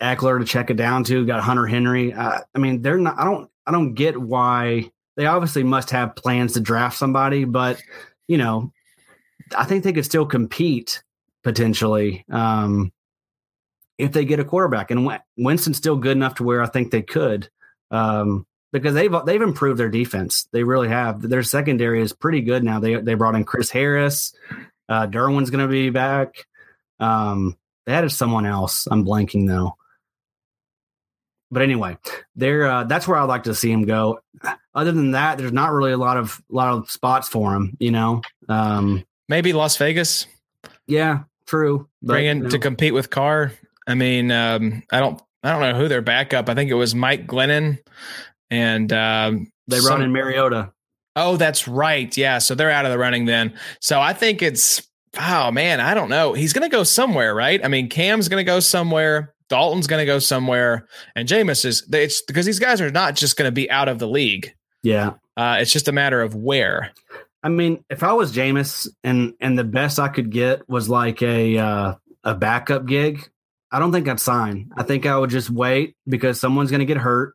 Ekeler 0.00 0.38
to 0.38 0.44
check 0.44 0.70
it 0.70 0.76
down 0.76 1.04
to 1.04 1.24
got 1.24 1.42
Hunter 1.42 1.66
Henry. 1.66 2.12
I 2.14 2.42
mean, 2.56 2.82
they're 2.82 2.98
not. 2.98 3.18
I 3.18 3.24
don't. 3.24 3.50
I 3.66 3.72
don't 3.72 3.94
get 3.94 4.20
why 4.20 4.90
they 5.16 5.26
obviously 5.26 5.62
must 5.62 5.90
have 5.90 6.16
plans 6.16 6.52
to 6.54 6.60
draft 6.60 6.98
somebody, 6.98 7.44
but 7.44 7.80
you 8.26 8.36
know, 8.36 8.72
I 9.56 9.64
think 9.64 9.84
they 9.84 9.92
could 9.92 10.04
still 10.04 10.26
compete 10.26 11.02
potentially 11.42 12.24
um, 12.30 12.92
if 13.98 14.12
they 14.12 14.24
get 14.24 14.40
a 14.40 14.44
quarterback. 14.44 14.90
And 14.90 15.08
Winston's 15.36 15.76
still 15.76 15.96
good 15.96 16.16
enough 16.16 16.36
to 16.36 16.42
where 16.42 16.62
I 16.62 16.66
think 16.66 16.90
they 16.90 17.02
could 17.02 17.48
um, 17.90 18.46
because 18.74 18.94
they've 18.94 19.14
they've 19.24 19.40
improved 19.40 19.78
their 19.78 19.88
defense. 19.88 20.48
They 20.52 20.64
really 20.64 20.88
have. 20.88 21.22
Their 21.22 21.42
secondary 21.42 22.02
is 22.02 22.12
pretty 22.12 22.42
good 22.42 22.64
now. 22.64 22.80
They 22.80 22.96
they 22.96 23.14
brought 23.14 23.36
in 23.36 23.44
Chris 23.44 23.70
Harris. 23.70 24.34
Uh, 24.88 25.06
Derwin's 25.06 25.50
going 25.50 25.64
to 25.64 25.70
be 25.70 25.90
back. 25.90 26.46
Um, 27.00 27.56
they 27.86 27.92
added 27.92 28.10
someone 28.10 28.44
else. 28.44 28.86
I'm 28.90 29.04
blanking 29.04 29.46
though. 29.46 29.76
But 31.50 31.62
anyway, 31.62 31.98
there. 32.34 32.66
Uh, 32.66 32.84
that's 32.84 33.06
where 33.06 33.16
I'd 33.16 33.24
like 33.24 33.44
to 33.44 33.54
see 33.54 33.70
him 33.70 33.84
go. 33.84 34.20
Other 34.74 34.92
than 34.92 35.12
that, 35.12 35.38
there's 35.38 35.52
not 35.52 35.72
really 35.72 35.92
a 35.92 35.96
lot 35.96 36.16
of 36.16 36.42
lot 36.50 36.74
of 36.74 36.90
spots 36.90 37.28
for 37.28 37.54
him. 37.54 37.76
You 37.78 37.92
know. 37.92 38.22
Um, 38.48 39.04
Maybe 39.28 39.54
Las 39.54 39.78
Vegas 39.78 40.26
yeah, 40.86 41.20
true. 41.46 41.88
But, 42.02 42.14
bring 42.14 42.26
in 42.26 42.36
you 42.38 42.42
know, 42.44 42.50
to 42.50 42.58
compete 42.58 42.94
with 42.94 43.10
Carr. 43.10 43.52
I 43.86 43.94
mean, 43.94 44.30
um, 44.30 44.82
I 44.90 45.00
don't 45.00 45.20
I 45.42 45.52
don't 45.52 45.60
know 45.60 45.78
who 45.78 45.88
their 45.88 46.02
backup. 46.02 46.48
I 46.48 46.54
think 46.54 46.70
it 46.70 46.74
was 46.74 46.94
Mike 46.94 47.26
Glennon 47.26 47.78
and 48.54 48.92
um, 48.92 49.52
they 49.66 49.78
some- 49.78 49.90
run 49.92 50.02
in 50.02 50.12
Mariota. 50.12 50.72
Oh, 51.16 51.36
that's 51.36 51.68
right. 51.68 52.16
Yeah. 52.16 52.38
So 52.38 52.54
they're 52.54 52.70
out 52.70 52.86
of 52.86 52.92
the 52.92 52.98
running 52.98 53.24
then. 53.24 53.54
So 53.80 54.00
I 54.00 54.14
think 54.14 54.42
it's, 54.42 54.82
oh 55.16 55.52
man, 55.52 55.80
I 55.80 55.94
don't 55.94 56.08
know. 56.08 56.32
He's 56.32 56.52
going 56.52 56.68
to 56.68 56.76
go 56.76 56.82
somewhere, 56.82 57.34
right? 57.34 57.64
I 57.64 57.68
mean, 57.68 57.88
Cam's 57.88 58.28
going 58.28 58.40
to 58.40 58.44
go 58.44 58.58
somewhere. 58.58 59.32
Dalton's 59.48 59.86
going 59.86 60.00
to 60.00 60.06
go 60.06 60.18
somewhere. 60.18 60.88
And 61.14 61.28
Jameis 61.28 61.64
is, 61.64 61.86
it's 61.92 62.20
because 62.22 62.46
these 62.46 62.58
guys 62.58 62.80
are 62.80 62.90
not 62.90 63.14
just 63.14 63.36
going 63.36 63.46
to 63.46 63.52
be 63.52 63.70
out 63.70 63.88
of 63.88 64.00
the 64.00 64.08
league. 64.08 64.54
Yeah. 64.82 65.12
Uh, 65.36 65.58
it's 65.60 65.72
just 65.72 65.86
a 65.86 65.92
matter 65.92 66.20
of 66.20 66.34
where. 66.34 66.90
I 67.44 67.48
mean, 67.48 67.84
if 67.90 68.02
I 68.02 68.12
was 68.14 68.32
Jameis 68.32 68.88
and 69.04 69.34
and 69.38 69.56
the 69.58 69.64
best 69.64 70.00
I 70.00 70.08
could 70.08 70.30
get 70.30 70.68
was 70.68 70.88
like 70.88 71.22
a 71.22 71.58
uh, 71.58 71.94
a 72.24 72.34
backup 72.34 72.86
gig, 72.86 73.30
I 73.70 73.78
don't 73.78 73.92
think 73.92 74.08
I'd 74.08 74.18
sign. 74.18 74.70
I 74.76 74.82
think 74.82 75.06
I 75.06 75.16
would 75.16 75.30
just 75.30 75.50
wait 75.50 75.94
because 76.08 76.40
someone's 76.40 76.70
going 76.70 76.80
to 76.80 76.86
get 76.86 76.96
hurt, 76.96 77.34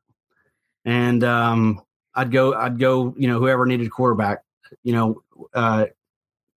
and 0.85 1.23
um, 1.23 1.81
I'd 2.15 2.31
go 2.31 2.53
I'd 2.53 2.79
go 2.79 3.13
you 3.17 3.27
know 3.27 3.39
whoever 3.39 3.65
needed 3.65 3.89
quarterback, 3.91 4.43
you 4.83 4.93
know, 4.93 5.21
uh, 5.53 5.85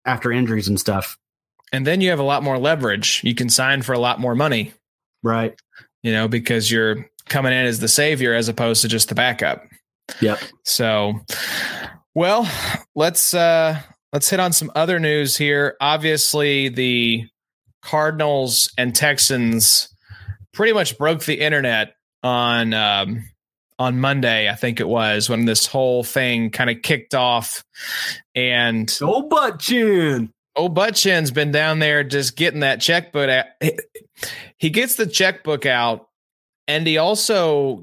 after 0.06 0.32
injuries 0.32 0.68
and 0.68 0.80
stuff. 0.80 1.18
And 1.72 1.86
then 1.86 2.02
you 2.02 2.10
have 2.10 2.20
a 2.20 2.24
lot 2.24 2.42
more 2.44 2.58
leverage. 2.58 3.22
You 3.24 3.36
can 3.36 3.50
sign 3.50 3.84
for 3.84 3.94
a 3.94 4.00
lot 4.00 4.20
more 4.20 4.34
money, 4.34 4.74
Right. 5.22 5.54
you 6.02 6.12
know, 6.12 6.28
because 6.28 6.72
you're 6.72 7.08
coming 7.28 7.54
in 7.54 7.66
as 7.66 7.80
the 7.80 7.88
savior 7.88 8.34
as 8.34 8.48
opposed 8.50 8.82
to 8.82 8.88
just 8.88 9.10
the 9.10 9.14
backup. 9.16 9.64
Yep. 10.20 10.40
So, 10.66 11.20
well, 12.16 12.50
let's 12.96 13.34
uh 13.36 13.80
let's 14.12 14.30
hit 14.30 14.40
on 14.40 14.52
some 14.52 14.72
other 14.76 15.00
news 15.00 15.38
here. 15.38 15.76
Obviously, 15.80 16.70
the 16.70 17.28
Cardinals 17.84 18.72
and 18.78 18.96
Texans 18.96 19.88
pretty 20.54 20.74
much 20.74 20.98
broke 20.98 21.24
the 21.26 21.40
internet 21.40 21.94
on 22.24 22.74
um 22.74 23.24
on 23.80 24.00
Monday, 24.00 24.50
I 24.50 24.56
think 24.56 24.80
it 24.82 24.88
was, 24.88 25.30
when 25.30 25.46
this 25.46 25.66
whole 25.66 26.04
thing 26.04 26.52
kind 26.52 26.70
of 26.70 26.82
kicked 26.84 27.16
off. 27.16 27.64
And 28.36 28.96
Oh, 29.02 29.22
butt 29.24 29.60
chin. 29.60 30.32
old 30.56 30.76
Butchin's 30.76 31.32
been 31.32 31.52
down 31.52 31.80
there 31.80 32.04
just 32.04 32.36
getting 32.36 32.60
that 32.60 32.82
checkbook. 32.82 33.30
Out. 33.30 33.46
He 34.58 34.70
gets 34.70 34.96
the 34.96 35.08
checkbook 35.08 35.66
out, 35.66 36.10
and 36.68 36.86
he 36.86 36.98
also 36.98 37.82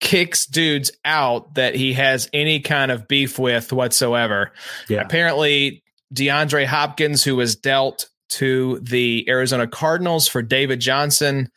kicks 0.00 0.46
dudes 0.46 0.90
out 1.04 1.54
that 1.54 1.74
he 1.74 1.92
has 1.92 2.28
any 2.32 2.58
kind 2.60 2.90
of 2.90 3.06
beef 3.06 3.38
with 3.38 3.72
whatsoever. 3.72 4.52
Yeah. 4.88 5.02
Apparently, 5.02 5.84
DeAndre 6.12 6.66
Hopkins, 6.66 7.22
who 7.22 7.36
was 7.36 7.54
dealt 7.54 8.08
to 8.30 8.78
the 8.80 9.24
Arizona 9.28 9.66
Cardinals 9.66 10.28
for 10.28 10.42
David 10.42 10.80
Johnson, 10.80 11.50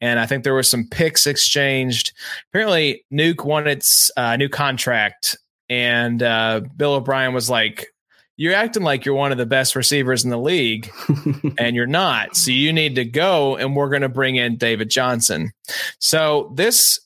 and 0.00 0.20
I 0.20 0.26
think 0.26 0.44
there 0.44 0.54
were 0.54 0.62
some 0.62 0.86
picks 0.90 1.26
exchanged. 1.26 2.12
Apparently, 2.50 3.04
Nuke 3.12 3.44
wanted 3.44 3.82
a 4.16 4.22
uh, 4.22 4.36
new 4.36 4.48
contract, 4.48 5.36
and 5.68 6.22
uh, 6.22 6.62
Bill 6.76 6.94
O'Brien 6.94 7.34
was 7.34 7.48
like, 7.48 7.88
"You're 8.36 8.54
acting 8.54 8.82
like 8.82 9.04
you're 9.04 9.14
one 9.14 9.32
of 9.32 9.38
the 9.38 9.46
best 9.46 9.74
receivers 9.74 10.24
in 10.24 10.30
the 10.30 10.38
league, 10.38 10.90
and 11.58 11.74
you're 11.74 11.86
not. 11.86 12.36
So 12.36 12.50
you 12.50 12.72
need 12.72 12.94
to 12.96 13.04
go, 13.04 13.56
and 13.56 13.74
we're 13.74 13.90
going 13.90 14.02
to 14.02 14.08
bring 14.08 14.36
in 14.36 14.56
David 14.56 14.90
Johnson." 14.90 15.52
So 15.98 16.52
this, 16.54 17.00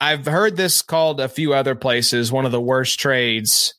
I've 0.00 0.26
heard 0.26 0.56
this 0.56 0.82
called 0.82 1.20
a 1.20 1.28
few 1.28 1.54
other 1.54 1.74
places 1.74 2.32
one 2.32 2.44
of 2.44 2.52
the 2.52 2.60
worst 2.60 3.00
trades 3.00 3.74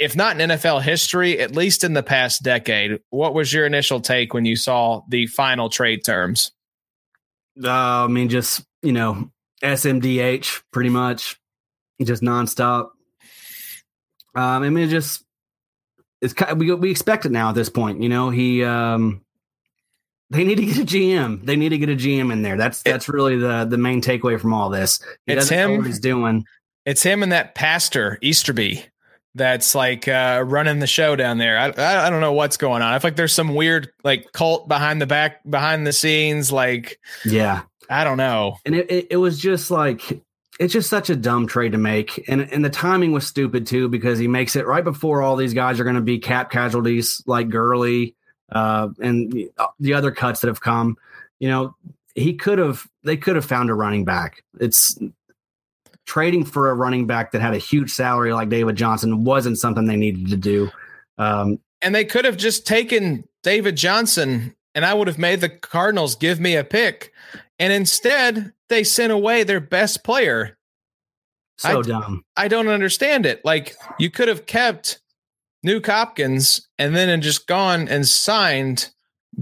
if 0.00 0.14
not 0.16 0.40
in 0.40 0.50
NFL 0.50 0.82
history, 0.82 1.38
at 1.40 1.54
least 1.54 1.84
in 1.84 1.92
the 1.94 2.02
past 2.02 2.42
decade. 2.42 3.00
What 3.10 3.34
was 3.34 3.52
your 3.52 3.66
initial 3.66 4.00
take 4.00 4.34
when 4.34 4.44
you 4.44 4.56
saw 4.56 5.02
the 5.08 5.26
final 5.26 5.68
trade 5.68 6.04
terms? 6.04 6.52
Uh, 7.62 7.70
I 7.70 8.06
mean, 8.08 8.28
just 8.28 8.64
you 8.82 8.92
know, 8.92 9.30
SMDH 9.62 10.62
pretty 10.72 10.90
much, 10.90 11.38
just 12.02 12.22
nonstop. 12.22 12.90
Um, 14.34 14.62
I 14.62 14.68
mean, 14.70 14.84
it 14.84 14.90
just 14.90 15.24
it's 16.20 16.32
kind 16.32 16.58
we 16.58 16.72
we 16.74 16.90
expect 16.90 17.26
it 17.26 17.32
now 17.32 17.50
at 17.50 17.54
this 17.54 17.68
point. 17.68 18.02
You 18.02 18.08
know, 18.08 18.30
he 18.30 18.64
um, 18.64 19.22
they 20.30 20.44
need 20.44 20.56
to 20.56 20.64
get 20.66 20.78
a 20.78 20.84
GM. 20.84 21.44
They 21.44 21.56
need 21.56 21.70
to 21.70 21.78
get 21.78 21.90
a 21.90 21.96
GM 21.96 22.32
in 22.32 22.42
there. 22.42 22.56
That's 22.56 22.82
that's 22.82 23.08
really 23.08 23.36
the 23.36 23.66
the 23.68 23.78
main 23.78 24.00
takeaway 24.00 24.40
from 24.40 24.54
all 24.54 24.70
this. 24.70 25.00
He 25.26 25.32
It's 25.34 25.42
doesn't 25.48 25.56
know 25.56 25.68
him. 25.74 25.76
what 25.78 25.86
he's 25.86 26.00
doing. 26.00 26.44
It's 26.86 27.02
him 27.02 27.22
and 27.22 27.30
that 27.32 27.54
pastor 27.54 28.18
Easterby 28.22 28.84
that's 29.34 29.74
like 29.74 30.08
uh, 30.08 30.42
running 30.46 30.78
the 30.78 30.86
show 30.86 31.16
down 31.16 31.38
there. 31.38 31.58
I, 31.58 31.68
I 31.70 32.06
I 32.06 32.10
don't 32.10 32.20
know 32.20 32.32
what's 32.32 32.56
going 32.56 32.82
on. 32.82 32.92
I 32.92 32.98
feel 32.98 33.08
like 33.10 33.16
there's 33.16 33.32
some 33.32 33.54
weird 33.54 33.90
like 34.04 34.32
cult 34.32 34.68
behind 34.68 35.00
the 35.00 35.06
back 35.06 35.40
behind 35.48 35.86
the 35.86 35.92
scenes. 35.92 36.52
Like 36.52 36.98
Yeah, 37.24 37.62
I 37.88 38.04
don't 38.04 38.18
know. 38.18 38.58
and 38.66 38.74
it, 38.74 38.90
it, 38.90 39.06
it 39.12 39.16
was 39.16 39.38
just 39.38 39.70
like 39.70 40.22
it's 40.60 40.72
just 40.74 40.90
such 40.90 41.08
a 41.08 41.16
dumb 41.16 41.46
trade 41.46 41.72
to 41.72 41.78
make 41.78 42.22
and 42.28 42.42
and 42.52 42.62
the 42.64 42.70
timing 42.70 43.12
was 43.12 43.26
stupid 43.26 43.66
too 43.66 43.88
because 43.88 44.18
he 44.18 44.28
makes 44.28 44.54
it 44.54 44.66
right 44.66 44.84
before 44.84 45.22
all 45.22 45.34
these 45.36 45.54
guys 45.54 45.80
are 45.80 45.84
going 45.84 45.96
to 45.96 46.02
be 46.02 46.18
cap 46.18 46.50
casualties 46.50 47.22
like 47.26 47.48
Gurley 47.48 48.14
uh, 48.50 48.88
and 49.00 49.32
the- 49.32 49.50
the 49.80 49.94
other 49.94 50.10
cuts 50.10 50.40
that 50.40 50.48
have 50.48 50.60
come 50.60 50.96
you 51.40 51.48
know 51.48 51.74
he 52.14 52.34
could 52.34 52.58
have 52.58 52.86
they 53.02 53.16
could 53.16 53.34
have 53.34 53.46
found 53.46 53.70
a 53.70 53.74
running 53.74 54.04
back 54.04 54.44
it's 54.60 54.98
trading 56.06 56.44
for 56.44 56.70
a 56.70 56.74
running 56.74 57.06
back 57.06 57.32
that 57.32 57.40
had 57.40 57.54
a 57.54 57.58
huge 57.58 57.90
salary 57.90 58.32
like 58.32 58.48
David 58.48 58.76
Johnson 58.76 59.24
wasn't 59.24 59.58
something 59.58 59.86
they 59.86 59.96
needed 59.96 60.28
to 60.28 60.36
do. 60.36 60.70
Um, 61.18 61.58
and 61.80 61.94
they 61.94 62.04
could 62.04 62.24
have 62.24 62.36
just 62.36 62.66
taken 62.66 63.24
David 63.42 63.76
Johnson, 63.76 64.54
and 64.74 64.84
I 64.84 64.94
would 64.94 65.08
have 65.08 65.18
made 65.18 65.40
the 65.40 65.48
Cardinals 65.48 66.14
give 66.14 66.40
me 66.40 66.56
a 66.56 66.64
pick. 66.64 67.12
And 67.58 67.72
instead, 67.72 68.52
they 68.68 68.84
sent 68.84 69.12
away 69.12 69.44
their 69.44 69.60
best 69.60 70.04
player. 70.04 70.56
So 71.58 71.80
I, 71.80 71.82
dumb. 71.82 72.24
I 72.36 72.48
don't 72.48 72.68
understand 72.68 73.26
it. 73.26 73.44
Like 73.44 73.76
you 73.98 74.10
could 74.10 74.28
have 74.28 74.46
kept 74.46 75.00
Nuke 75.64 75.86
Hopkins 75.86 76.68
and 76.78 76.96
then 76.96 77.20
just 77.20 77.46
gone 77.46 77.88
and 77.88 78.06
signed 78.06 78.90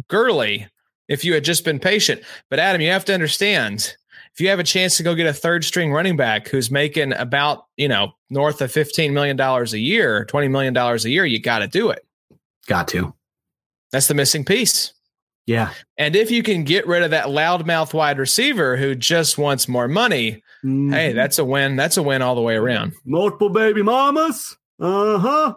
Gurley 0.08 0.66
if 1.08 1.24
you 1.24 1.34
had 1.34 1.44
just 1.44 1.64
been 1.64 1.78
patient. 1.78 2.22
But 2.50 2.58
Adam, 2.58 2.80
you 2.80 2.90
have 2.90 3.04
to 3.06 3.14
understand 3.14 3.96
if 4.40 4.44
you 4.44 4.48
have 4.48 4.58
a 4.58 4.64
chance 4.64 4.96
to 4.96 5.02
go 5.02 5.14
get 5.14 5.26
a 5.26 5.34
third 5.34 5.66
string 5.66 5.92
running 5.92 6.16
back 6.16 6.48
who's 6.48 6.70
making 6.70 7.12
about, 7.12 7.66
you 7.76 7.86
know, 7.86 8.12
north 8.30 8.62
of 8.62 8.72
$15 8.72 9.12
million 9.12 9.38
a 9.38 9.64
year, 9.76 10.24
$20 10.24 10.50
million 10.50 10.74
a 10.74 10.96
year, 10.96 11.26
you 11.26 11.38
got 11.38 11.58
to 11.58 11.66
do 11.66 11.90
it. 11.90 12.06
Got 12.66 12.88
to. 12.88 13.12
That's 13.92 14.08
the 14.08 14.14
missing 14.14 14.46
piece. 14.46 14.94
Yeah. 15.44 15.74
And 15.98 16.16
if 16.16 16.30
you 16.30 16.42
can 16.42 16.64
get 16.64 16.86
rid 16.86 17.02
of 17.02 17.10
that 17.10 17.26
loudmouth 17.26 17.92
wide 17.92 18.18
receiver 18.18 18.78
who 18.78 18.94
just 18.94 19.36
wants 19.36 19.68
more 19.68 19.88
money, 19.88 20.42
mm-hmm. 20.64 20.90
hey, 20.90 21.12
that's 21.12 21.38
a 21.38 21.44
win. 21.44 21.76
That's 21.76 21.98
a 21.98 22.02
win 22.02 22.22
all 22.22 22.34
the 22.34 22.40
way 22.40 22.54
around. 22.54 22.94
Multiple 23.04 23.50
baby 23.50 23.82
mamas. 23.82 24.56
Uh 24.80 25.18
huh. 25.18 25.54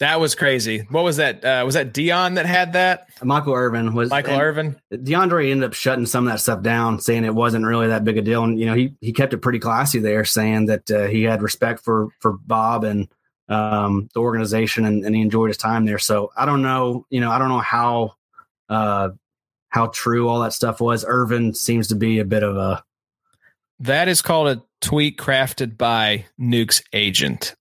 That 0.00 0.18
was 0.18 0.34
crazy. 0.34 0.80
What 0.90 1.04
was 1.04 1.18
that? 1.18 1.44
Uh, 1.44 1.62
was 1.64 1.74
that 1.74 1.92
Dion 1.92 2.34
that 2.34 2.46
had 2.46 2.72
that? 2.72 3.08
Michael 3.22 3.54
Irvin 3.54 3.94
was 3.94 4.10
Michael 4.10 4.40
Irvin. 4.40 4.76
DeAndre 4.92 5.50
ended 5.50 5.68
up 5.68 5.74
shutting 5.74 6.06
some 6.06 6.26
of 6.26 6.32
that 6.32 6.40
stuff 6.40 6.62
down, 6.62 7.00
saying 7.00 7.24
it 7.24 7.34
wasn't 7.34 7.64
really 7.64 7.86
that 7.86 8.04
big 8.04 8.18
a 8.18 8.22
deal, 8.22 8.42
and 8.42 8.58
you 8.58 8.66
know 8.66 8.74
he 8.74 8.96
he 9.00 9.12
kept 9.12 9.34
it 9.34 9.38
pretty 9.38 9.60
classy 9.60 10.00
there, 10.00 10.24
saying 10.24 10.66
that 10.66 10.90
uh, 10.90 11.06
he 11.06 11.22
had 11.22 11.42
respect 11.42 11.84
for 11.84 12.08
for 12.18 12.32
Bob 12.32 12.82
and 12.82 13.08
um, 13.48 14.08
the 14.14 14.20
organization, 14.20 14.84
and, 14.84 15.04
and, 15.04 15.14
he 15.14 15.20
enjoyed 15.20 15.48
his 15.50 15.58
time 15.58 15.84
there. 15.84 15.98
So 15.98 16.30
I 16.36 16.46
don't 16.46 16.62
know, 16.62 17.06
you 17.10 17.20
know, 17.20 17.30
I 17.30 17.38
don't 17.38 17.50
know 17.50 17.58
how 17.58 18.14
uh, 18.68 19.10
how 19.68 19.88
true 19.88 20.28
all 20.28 20.40
that 20.40 20.52
stuff 20.52 20.80
was. 20.80 21.04
Irvin 21.06 21.54
seems 21.54 21.88
to 21.88 21.94
be 21.94 22.18
a 22.18 22.24
bit 22.24 22.42
of 22.42 22.56
a. 22.56 22.82
That 23.80 24.08
is 24.08 24.22
called 24.22 24.48
a 24.48 24.62
tweet 24.80 25.18
crafted 25.18 25.76
by 25.76 26.26
Nuke's 26.38 26.82
agent. 26.92 27.54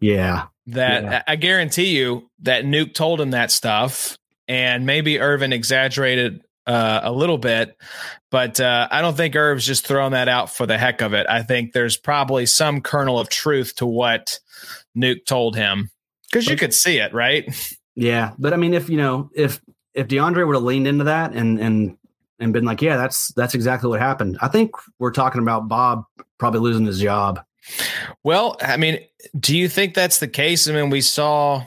Yeah, 0.00 0.46
that 0.68 1.02
yeah. 1.02 1.22
I 1.26 1.36
guarantee 1.36 1.96
you 1.96 2.28
that 2.40 2.64
Nuke 2.64 2.94
told 2.94 3.20
him 3.20 3.30
that 3.30 3.50
stuff, 3.50 4.18
and 4.46 4.86
maybe 4.86 5.20
Irvin 5.20 5.52
exaggerated 5.52 6.42
uh, 6.66 7.00
a 7.02 7.12
little 7.12 7.38
bit, 7.38 7.76
but 8.30 8.60
uh, 8.60 8.88
I 8.90 9.00
don't 9.00 9.16
think 9.16 9.34
Irv's 9.34 9.64
just 9.64 9.86
throwing 9.86 10.12
that 10.12 10.28
out 10.28 10.54
for 10.54 10.66
the 10.66 10.76
heck 10.76 11.00
of 11.00 11.14
it. 11.14 11.26
I 11.28 11.42
think 11.42 11.72
there's 11.72 11.96
probably 11.96 12.44
some 12.44 12.82
kernel 12.82 13.18
of 13.18 13.30
truth 13.30 13.76
to 13.76 13.86
what 13.86 14.38
Nuke 14.96 15.24
told 15.24 15.56
him 15.56 15.90
because 16.30 16.46
you 16.46 16.56
could 16.56 16.74
see 16.74 16.98
it, 16.98 17.14
right? 17.14 17.48
Yeah, 17.94 18.32
but 18.38 18.52
I 18.52 18.56
mean, 18.56 18.74
if 18.74 18.90
you 18.90 18.98
know, 18.98 19.30
if 19.34 19.60
if 19.94 20.08
DeAndre 20.08 20.46
would 20.46 20.54
have 20.54 20.62
leaned 20.62 20.86
into 20.86 21.04
that 21.04 21.32
and 21.32 21.58
and 21.58 21.96
and 22.38 22.52
been 22.52 22.64
like, 22.64 22.82
yeah, 22.82 22.96
that's 22.96 23.32
that's 23.32 23.54
exactly 23.54 23.88
what 23.88 24.00
happened. 24.00 24.38
I 24.42 24.48
think 24.48 24.72
we're 24.98 25.10
talking 25.10 25.40
about 25.40 25.68
Bob 25.68 26.04
probably 26.36 26.60
losing 26.60 26.84
his 26.84 27.00
job. 27.00 27.42
Well, 28.22 28.56
I 28.60 28.76
mean, 28.76 29.00
do 29.38 29.56
you 29.56 29.68
think 29.68 29.94
that's 29.94 30.18
the 30.18 30.28
case? 30.28 30.68
I 30.68 30.72
mean, 30.72 30.90
we 30.90 31.00
saw 31.00 31.66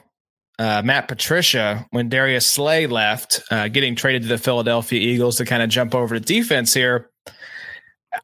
uh, 0.60 0.81
Matt 0.84 1.08
Patricia 1.08 1.86
when 1.91 2.10
Darius 2.10 2.46
Slay 2.46 2.88
left, 2.88 3.41
uh, 3.51 3.67
getting 3.67 3.96
traded 3.96 4.24
to 4.24 4.27
the 4.27 4.38
Philadelphia 4.38 5.00
Eagles 5.00 5.38
to 5.38 5.46
kind 5.46 5.63
of 5.63 5.70
jump 5.70 5.96
over 5.96 6.15
to 6.15 6.20
defense 6.20 6.74
here. 6.74 7.10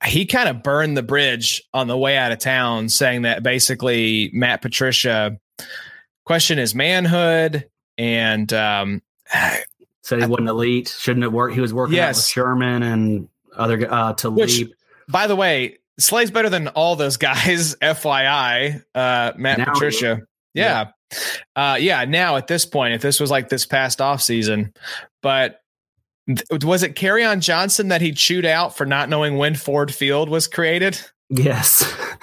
He 0.06 0.26
kind 0.26 0.50
of 0.50 0.64
burned 0.64 0.98
the 0.98 1.04
bridge 1.04 1.64
on 1.74 1.88
the 1.88 1.98
way 1.98 2.18
out 2.18 2.32
of 2.32 2.40
town, 2.40 2.90
saying 2.90 3.24
that 3.24 3.42
basically 3.42 4.30
Matt 4.34 4.62
Patricia 4.62 5.40
questioned 6.26 6.60
his 6.60 6.76
manhood 6.76 7.70
and 7.98 8.52
um, 8.54 9.02
said 10.04 10.20
he 10.20 10.26
wasn't 10.26 10.50
elite, 10.50 10.96
shouldn't 11.00 11.24
have 11.24 11.34
worked. 11.34 11.56
He 11.56 11.62
was 11.62 11.74
working 11.74 11.96
yes. 11.96 12.18
with 12.18 12.26
Sherman 12.26 12.84
and 12.84 13.30
other 13.56 13.92
uh, 13.92 14.14
to 14.14 14.30
leave. 14.30 14.72
By 15.08 15.28
the 15.28 15.36
way, 15.36 15.78
Slay's 16.00 16.32
better 16.32 16.50
than 16.50 16.68
all 16.70 16.96
those 16.96 17.18
guys, 17.18 17.76
FYI. 17.82 18.84
Uh, 18.94 19.34
Matt 19.38 19.60
now, 19.60 19.66
Patricia. 19.66 20.22
Yeah. 20.54 20.92
Yeah. 21.14 21.22
Uh, 21.56 21.76
yeah. 21.76 22.06
Now 22.06 22.36
at 22.36 22.48
this 22.48 22.66
point, 22.66 22.94
if 22.94 23.02
this 23.02 23.20
was 23.20 23.32
like 23.32 23.50
this 23.50 23.66
past 23.66 24.02
off 24.02 24.22
season, 24.22 24.74
but 25.22 25.62
th- 26.28 26.64
was 26.64 26.84
it 26.84 26.96
Kerryon 26.96 27.40
Johnson 27.40 27.90
that 27.90 28.02
he 28.02 28.12
chewed 28.12 28.46
out 28.46 28.76
for 28.76 28.86
not 28.86 29.10
knowing 29.10 29.38
when 29.38 29.56
Ford 29.56 29.94
Field 29.94 30.30
was 30.30 30.48
created? 30.48 31.00
Yes. 31.30 31.84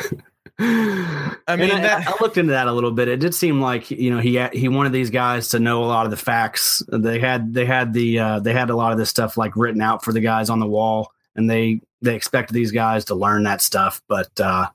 I 0.59 1.57
mean, 1.57 1.69
that, 1.69 2.07
I, 2.07 2.13
I, 2.13 2.17
looked 2.21 2.39
into 2.39 2.53
that 2.53 2.69
a 2.69 2.73
little 2.73 2.93
bit. 2.93 3.09
It 3.09 3.19
did 3.19 3.35
seem 3.35 3.61
like 3.61 3.91
you 3.91 4.11
know 4.11 4.21
he 4.21 4.41
he 4.53 4.69
wanted 4.69 4.93
these 4.93 5.11
guys 5.11 5.49
to 5.49 5.59
know 5.59 5.83
a 5.83 5.87
lot 5.87 6.05
of 6.05 6.13
the 6.13 6.17
facts. 6.17 6.81
They 6.87 7.19
had 7.19 7.53
they 7.53 7.65
had 7.65 7.93
the 7.93 8.19
uh, 8.21 8.41
they 8.41 8.53
had 8.53 8.71
a 8.71 8.77
lot 8.77 8.93
of 8.93 8.99
this 8.99 9.11
stuff 9.11 9.37
like 9.37 9.57
written 9.57 9.81
out 9.81 10.05
for 10.05 10.13
the 10.13 10.21
guys 10.21 10.51
on 10.51 10.61
the 10.61 10.67
wall, 10.67 11.13
and 11.37 11.49
they 11.49 11.81
they 12.03 12.15
expect 12.15 12.53
these 12.53 12.71
guys 12.71 13.07
to 13.07 13.15
learn 13.15 13.45
that 13.45 13.61
stuff. 13.61 14.03
But 14.09 14.39
uh, 14.41 14.69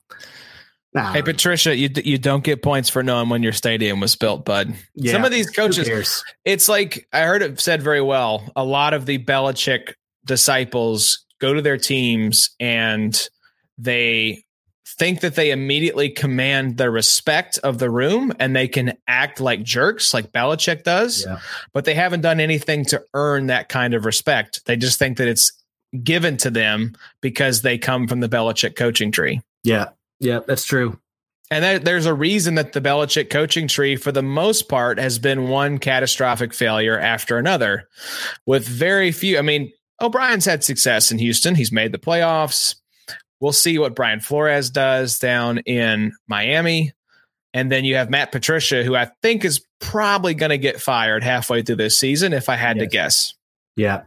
nah. 0.94 1.12
hey, 1.12 1.22
Patricia, 1.22 1.76
you 1.76 1.90
you 2.04 2.18
don't 2.18 2.44
get 2.44 2.62
points 2.62 2.88
for 2.88 3.02
knowing 3.02 3.28
when 3.28 3.42
your 3.42 3.52
stadium 3.52 4.00
was 4.00 4.16
built, 4.16 4.44
bud. 4.44 4.74
Yeah, 4.94 5.12
Some 5.12 5.24
of 5.24 5.30
these 5.30 5.50
coaches, 5.50 6.24
it's 6.44 6.68
like 6.68 7.06
I 7.12 7.22
heard 7.22 7.42
it 7.42 7.60
said 7.60 7.82
very 7.82 8.02
well. 8.02 8.50
A 8.56 8.64
lot 8.64 8.94
of 8.94 9.06
the 9.06 9.18
Belichick 9.18 9.94
disciples 10.24 11.24
go 11.40 11.54
to 11.54 11.62
their 11.62 11.78
teams 11.78 12.50
and 12.60 13.18
they 13.78 14.44
think 14.98 15.20
that 15.20 15.34
they 15.34 15.50
immediately 15.50 16.10
command 16.10 16.76
the 16.76 16.90
respect 16.90 17.58
of 17.64 17.78
the 17.78 17.88
room 17.88 18.32
and 18.38 18.54
they 18.54 18.68
can 18.68 18.92
act 19.08 19.40
like 19.40 19.62
jerks 19.62 20.12
like 20.12 20.30
Belichick 20.30 20.82
does, 20.82 21.24
yeah. 21.26 21.38
but 21.72 21.86
they 21.86 21.94
haven't 21.94 22.20
done 22.20 22.38
anything 22.38 22.84
to 22.84 23.02
earn 23.14 23.46
that 23.46 23.70
kind 23.70 23.94
of 23.94 24.04
respect. 24.04 24.62
They 24.66 24.76
just 24.76 24.98
think 24.98 25.16
that 25.16 25.26
it's 25.26 25.52
given 26.02 26.36
to 26.38 26.50
them 26.50 26.94
because 27.20 27.62
they 27.62 27.78
come 27.78 28.06
from 28.06 28.20
the 28.20 28.28
Belichick 28.28 28.76
coaching 28.76 29.10
tree. 29.10 29.40
Yeah. 29.64 29.90
Yeah, 30.20 30.40
that's 30.46 30.64
true. 30.64 30.98
And 31.50 31.64
there, 31.64 31.78
there's 31.80 32.06
a 32.06 32.14
reason 32.14 32.54
that 32.54 32.72
the 32.72 32.80
Belichick 32.80 33.28
coaching 33.28 33.66
tree, 33.66 33.96
for 33.96 34.12
the 34.12 34.22
most 34.22 34.68
part, 34.68 34.98
has 34.98 35.18
been 35.18 35.48
one 35.48 35.78
catastrophic 35.78 36.54
failure 36.54 36.98
after 36.98 37.38
another, 37.38 37.88
with 38.46 38.68
very 38.68 39.10
few. 39.10 39.36
I 39.36 39.42
mean, 39.42 39.72
O'Brien's 40.00 40.44
had 40.44 40.62
success 40.62 41.10
in 41.10 41.18
Houston. 41.18 41.56
He's 41.56 41.72
made 41.72 41.90
the 41.90 41.98
playoffs. 41.98 42.76
We'll 43.40 43.52
see 43.52 43.78
what 43.78 43.96
Brian 43.96 44.20
Flores 44.20 44.70
does 44.70 45.18
down 45.18 45.58
in 45.58 46.12
Miami. 46.28 46.92
And 47.52 47.72
then 47.72 47.84
you 47.84 47.96
have 47.96 48.10
Matt 48.10 48.30
Patricia, 48.30 48.84
who 48.84 48.94
I 48.94 49.10
think 49.22 49.44
is 49.44 49.64
probably 49.80 50.34
going 50.34 50.50
to 50.50 50.58
get 50.58 50.80
fired 50.80 51.24
halfway 51.24 51.62
through 51.62 51.76
this 51.76 51.98
season, 51.98 52.32
if 52.32 52.48
I 52.48 52.54
had 52.54 52.76
yes. 52.76 52.84
to 52.84 52.88
guess. 52.88 53.34
Yeah. 53.74 54.02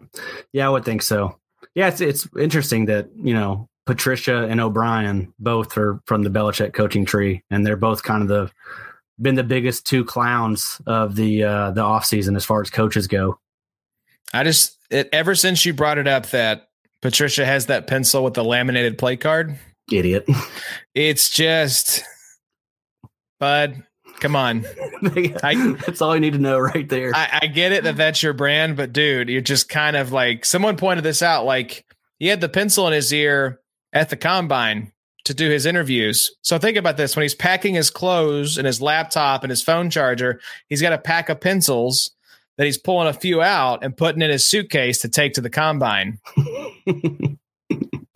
Yeah, 0.54 0.68
I 0.68 0.70
would 0.70 0.86
think 0.86 1.02
so 1.02 1.40
yeah, 1.76 1.88
it's 1.88 2.02
it's 2.02 2.28
interesting 2.38 2.86
that 2.86 3.10
you 3.16 3.34
know 3.34 3.68
Patricia 3.86 4.46
and 4.46 4.62
O'Brien 4.62 5.34
both 5.40 5.78
are 5.78 6.00
from 6.06 6.24
the 6.24 6.30
Belichick 6.30 6.74
coaching 6.74 7.06
tree, 7.06 7.44
and 7.50 7.66
they're 7.66 7.76
both 7.76 8.04
kind 8.04 8.22
of 8.22 8.28
the 8.28 8.52
been 9.22 9.36
the 9.36 9.44
biggest 9.44 9.86
two 9.86 10.04
clowns 10.04 10.82
of 10.86 11.16
the 11.16 11.44
uh, 11.44 11.72
the 11.72 11.82
off 11.82 12.06
season 12.06 12.36
as 12.36 12.46
far 12.46 12.62
as 12.62 12.70
coaches 12.70 13.08
go. 13.08 13.40
I 14.34 14.44
just 14.44 14.78
it, 14.90 15.10
ever 15.12 15.36
since 15.36 15.66
you 15.66 15.74
brought 15.74 15.98
it 15.98 16.08
up 16.08 16.28
that 16.28 16.70
Patricia 17.02 17.46
has 17.46 17.66
that 17.68 17.88
pencil 17.88 18.24
with 18.24 18.34
the 18.34 18.44
laminated 18.44 18.98
play 18.98 19.18
card, 19.18 19.58
idiot. 19.92 20.28
It's 20.96 21.32
just, 21.32 22.04
bud. 23.40 23.84
Come 24.20 24.36
on. 24.36 24.66
I, 25.44 25.76
that's 25.86 26.02
all 26.02 26.16
you 26.16 26.22
need 26.22 26.34
to 26.34 26.40
know 26.40 26.60
right 26.60 26.88
there. 26.88 27.12
I, 27.14 27.40
I, 27.44 27.48
get 27.48 27.72
it 27.72 27.84
that 27.84 27.98
that's 27.98 28.24
your 28.24 28.34
brand, 28.34 28.78
but 28.78 28.94
dude, 28.94 29.30
you're 29.30 29.42
just 29.42 29.70
kind 29.70 29.96
of 29.96 30.12
like 30.12 30.46
someone 30.46 30.78
pointed 30.78 31.04
this 31.04 31.22
out. 31.22 31.46
Like 31.46 31.86
he 32.20 32.28
had 32.28 32.40
the 32.40 32.50
pencil 32.50 32.88
in 32.88 32.94
his 32.94 33.12
ear 33.14 33.60
at 33.92 34.10
the 34.10 34.16
combine 34.16 34.94
to 35.26 35.34
do 35.34 35.50
his 35.50 35.66
interviews. 35.66 36.32
So 36.42 36.58
think 36.58 36.78
about 36.78 36.98
this: 36.98 37.16
when 37.16 37.24
he's 37.24 37.36
packing 37.36 37.76
his 37.76 37.90
clothes 37.90 38.58
and 38.58 38.66
his 38.66 38.82
laptop 38.82 39.44
and 39.44 39.50
his 39.50 39.62
phone 39.62 39.90
charger, 39.90 40.40
he's 40.70 40.82
got 40.82 40.94
a 40.94 40.98
pack 40.98 41.30
of 41.30 41.42
pencils 41.42 42.12
that 42.58 42.66
he's 42.66 42.78
pulling 42.78 43.08
a 43.08 43.14
few 43.14 43.42
out 43.42 43.84
and 43.84 43.98
putting 43.98 44.22
in 44.22 44.30
his 44.30 44.46
suitcase 44.46 45.00
to 45.00 45.10
take 45.10 45.34
to 45.34 45.42
the 45.42 45.50
combine. 45.50 46.20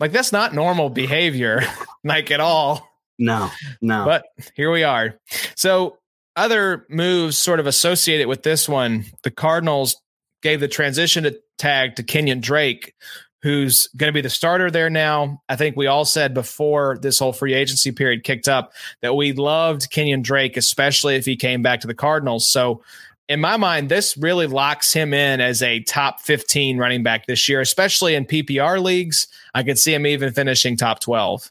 like 0.00 0.12
that's 0.12 0.32
not 0.32 0.54
normal 0.54 0.90
behavior, 0.90 1.62
like 2.04 2.30
at 2.30 2.40
all. 2.40 2.88
No, 3.18 3.50
no. 3.80 4.04
But 4.04 4.26
here 4.54 4.70
we 4.70 4.84
are. 4.84 5.18
So, 5.56 5.98
other 6.36 6.86
moves 6.88 7.36
sort 7.36 7.58
of 7.58 7.66
associated 7.66 8.28
with 8.28 8.44
this 8.44 8.68
one, 8.68 9.04
the 9.24 9.30
Cardinals 9.30 10.00
gave 10.40 10.60
the 10.60 10.68
transition 10.68 11.28
tag 11.58 11.96
to 11.96 12.04
Kenyon 12.04 12.40
Drake, 12.40 12.94
who's 13.42 13.88
going 13.96 14.08
to 14.08 14.14
be 14.14 14.20
the 14.20 14.30
starter 14.30 14.70
there 14.70 14.88
now. 14.88 15.42
I 15.48 15.56
think 15.56 15.76
we 15.76 15.88
all 15.88 16.04
said 16.04 16.34
before 16.34 16.98
this 17.02 17.18
whole 17.18 17.32
free 17.32 17.54
agency 17.54 17.90
period 17.90 18.22
kicked 18.22 18.46
up 18.46 18.72
that 19.02 19.16
we 19.16 19.32
loved 19.32 19.90
Kenyon 19.90 20.22
Drake, 20.22 20.56
especially 20.56 21.16
if 21.16 21.24
he 21.24 21.34
came 21.34 21.60
back 21.60 21.80
to 21.80 21.86
the 21.88 21.94
Cardinals. 21.94 22.48
So, 22.48 22.82
in 23.28 23.40
my 23.40 23.58
mind, 23.58 23.90
this 23.90 24.16
really 24.16 24.46
locks 24.46 24.92
him 24.92 25.12
in 25.12 25.40
as 25.40 25.62
a 25.62 25.80
top 25.80 26.20
15 26.20 26.78
running 26.78 27.02
back 27.02 27.26
this 27.26 27.48
year, 27.48 27.60
especially 27.60 28.14
in 28.14 28.24
PPR 28.24 28.82
leagues. 28.82 29.28
I 29.54 29.64
could 29.64 29.78
see 29.78 29.92
him 29.92 30.06
even 30.06 30.32
finishing 30.32 30.76
top 30.76 31.00
12. 31.00 31.50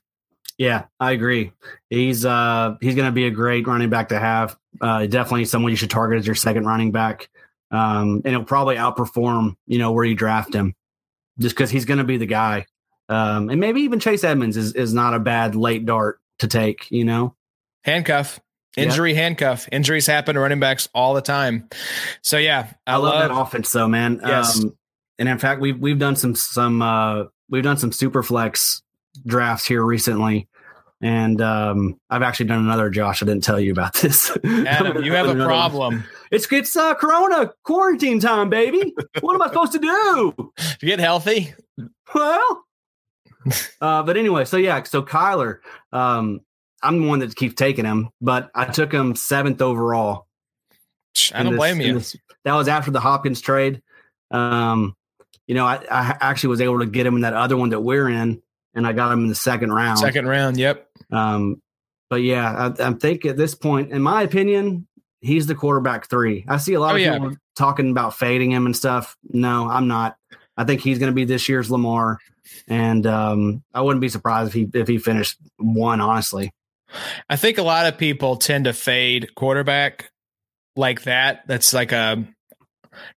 Yeah, 0.58 0.86
I 1.00 1.12
agree. 1.12 1.52
He's 1.90 2.26
uh 2.26 2.76
he's 2.82 2.96
going 2.96 3.08
to 3.08 3.12
be 3.12 3.28
a 3.28 3.32
great 3.32 3.68
running 3.68 3.90
back 3.90 4.10
to 4.10 4.20
have. 4.20 4.58
Uh, 4.82 5.06
definitely 5.06 5.46
someone 5.46 5.72
you 5.72 5.76
should 5.76 5.90
target 5.90 6.20
as 6.20 6.26
your 6.26 6.36
second 6.36 6.66
running 6.66 6.92
back. 6.92 7.30
Um, 7.70 8.22
and 8.24 8.28
he'll 8.28 8.44
probably 8.44 8.76
outperform 8.76 9.56
you 9.68 9.78
know 9.78 9.92
where 9.92 10.06
you 10.06 10.16
draft 10.16 10.54
him, 10.54 10.74
just 11.38 11.56
because 11.56 11.70
he's 11.70 11.86
going 11.86 12.00
to 12.00 12.04
be 12.04 12.18
the 12.18 12.26
guy. 12.26 12.66
Um, 13.10 13.50
and 13.50 13.60
maybe 13.60 13.82
even 13.82 14.00
Chase 14.00 14.24
Edmonds 14.24 14.58
is 14.58 14.74
is 14.74 14.94
not 14.94 15.14
a 15.14 15.20
bad 15.20 15.56
late 15.56 15.86
dart 15.86 16.20
to 16.40 16.48
take. 16.48 16.90
You 16.90 17.06
know, 17.06 17.36
handcuff. 17.84 18.40
Injury 18.76 19.14
yeah. 19.14 19.22
handcuff. 19.22 19.68
Injuries 19.72 20.06
happen 20.06 20.36
to 20.36 20.42
running 20.42 20.60
backs 20.60 20.88
all 20.94 21.16
the 21.16 21.22
time. 21.22 21.68
So 22.22 22.38
yeah, 22.38 22.72
I, 22.86 22.94
I 22.94 22.96
love, 22.98 23.16
love, 23.16 23.30
that 23.30 23.36
offense 23.36 23.72
though, 23.72 23.88
man. 23.88 24.22
Yes. 24.24 24.64
Um, 24.64 24.78
and 25.20 25.28
in 25.28 25.40
fact, 25.40 25.62
we've 25.62 25.80
we've 25.80 26.00
done 26.00 26.16
some 26.16 26.36
some 26.36 26.82
uh, 26.82 27.26
we've 27.50 27.64
done 27.64 27.78
some 27.78 27.92
super 27.92 28.24
flex 28.24 28.82
drafts 29.26 29.66
here 29.66 29.84
recently. 29.84 30.48
And 31.00 31.42
um, 31.42 32.00
I've 32.10 32.24
actually 32.24 32.48
done 32.48 32.60
another, 32.60 32.90
Josh. 32.90 33.22
I 33.22 33.28
didn't 33.28 33.44
tell 33.44 33.60
you 33.60 33.72
about 33.72 33.94
this. 33.96 34.36
Adam, 34.44 35.04
you 35.04 35.14
have 35.14 35.28
a 35.28 35.36
problem. 35.46 36.04
It's 36.32 36.52
it's 36.52 36.76
uh, 36.76 36.96
Corona 36.96 37.54
quarantine 37.64 38.20
time, 38.20 38.50
baby. 38.50 38.96
what 39.22 39.36
am 39.36 39.42
I 39.44 39.48
supposed 39.48 39.74
to 39.74 39.80
do? 39.80 40.52
Get 40.80 41.00
healthy. 41.00 41.54
Well, 42.16 42.66
uh, 43.80 44.04
but 44.04 44.18
anyway, 44.18 44.46
so 44.46 44.58
yeah, 44.58 44.82
so 44.84 45.04
Kyler, 45.04 45.60
um, 45.92 46.42
I'm 46.82 47.02
the 47.02 47.08
one 47.08 47.20
that 47.20 47.36
keeps 47.36 47.54
taking 47.54 47.86
him, 47.86 48.10
but 48.20 48.50
I 48.56 48.66
took 48.66 48.92
him 48.92 49.16
seventh 49.16 49.62
overall. 49.62 50.26
I 51.34 51.44
don't 51.44 51.54
this, 51.54 51.60
blame 51.60 51.82
you. 51.82 51.94
This, 51.96 52.16
that 52.44 52.54
was 52.54 52.68
after 52.68 52.92
the 52.92 53.00
Hopkins 53.00 53.42
trade. 53.42 53.82
Um, 54.32 54.96
you 55.46 55.56
know, 55.56 55.66
I, 55.66 55.76
I 55.90 56.18
actually 56.22 56.50
was 56.50 56.62
able 56.62 56.80
to 56.80 56.86
get 56.86 57.06
him 57.06 57.16
in 57.16 57.22
that 57.22 57.34
other 57.34 57.56
one 57.56 57.70
that 57.70 57.82
we're 57.82 58.10
in 58.10 58.42
and 58.78 58.86
I 58.86 58.94
got 58.94 59.12
him 59.12 59.22
in 59.22 59.28
the 59.28 59.36
second 59.36 59.74
round. 59.74 59.98
Second 59.98 60.28
round, 60.28 60.58
yep. 60.58 60.88
Um, 61.12 61.62
but 62.10 62.22
yeah, 62.22 62.72
I, 62.80 62.88
I 62.88 62.94
think 62.94 63.26
at 63.26 63.36
this 63.36 63.56
point, 63.56 63.92
in 63.92 64.02
my 64.02 64.22
opinion, 64.22 64.88
he's 65.20 65.48
the 65.48 65.56
quarterback 65.56 66.08
three. 66.08 66.46
I 66.48 66.58
see 66.58 66.76
a 66.76 66.80
lot 66.80 66.94
oh, 66.94 66.96
of 66.96 67.02
yeah. 67.02 67.14
people 67.14 67.36
talking 67.56 67.90
about 67.90 68.16
fading 68.16 68.52
him 68.52 68.68
and 68.68 68.76
stuff. 68.76 69.18
No, 69.24 69.68
I'm 69.68 69.88
not. 69.88 70.16
I 70.56 70.64
think 70.64 70.82
he's 70.82 71.00
going 71.00 71.12
to 71.12 71.16
be 71.16 71.26
this 71.26 71.50
year's 71.50 71.72
Lamar, 71.72 72.20
and 72.68 73.06
um, 73.08 73.64
I 73.74 73.82
wouldn't 73.82 74.02
be 74.02 74.10
surprised 74.10 74.50
if 74.50 74.54
he 74.54 74.80
if 74.80 74.88
he 74.88 75.00
finished 75.00 75.38
one. 75.58 76.00
Honestly, 76.00 76.54
I 77.28 77.36
think 77.36 77.58
a 77.58 77.64
lot 77.64 77.88
of 77.88 77.98
people 77.98 78.38
tend 78.38 78.66
to 78.66 78.74
fade 78.74 79.34
quarterback 79.36 80.12
like 80.76 81.04
that. 81.04 81.48
That's 81.48 81.74
like 81.74 81.92
a 81.92 82.26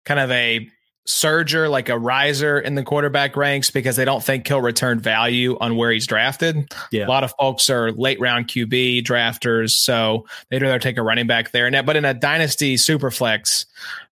kind 0.06 0.20
of 0.20 0.30
a 0.30 0.68
surger, 1.10 1.70
like 1.70 1.88
a 1.88 1.98
riser 1.98 2.58
in 2.58 2.74
the 2.74 2.82
quarterback 2.82 3.36
ranks 3.36 3.70
because 3.70 3.96
they 3.96 4.04
don't 4.04 4.22
think 4.22 4.46
he'll 4.46 4.60
return 4.60 4.98
value 4.98 5.56
on 5.60 5.76
where 5.76 5.90
he's 5.90 6.06
drafted. 6.06 6.72
Yeah. 6.90 7.06
A 7.06 7.08
lot 7.08 7.24
of 7.24 7.32
folks 7.38 7.68
are 7.70 7.92
late 7.92 8.20
round 8.20 8.48
QB 8.48 9.04
drafters, 9.04 9.70
so 9.70 10.26
they'd 10.48 10.62
rather 10.62 10.78
take 10.78 10.98
a 10.98 11.02
running 11.02 11.26
back 11.26 11.50
there. 11.52 11.66
And 11.66 11.86
but 11.86 11.96
in 11.96 12.04
a 12.04 12.14
dynasty 12.14 12.76
super 12.76 13.10
flex, 13.10 13.66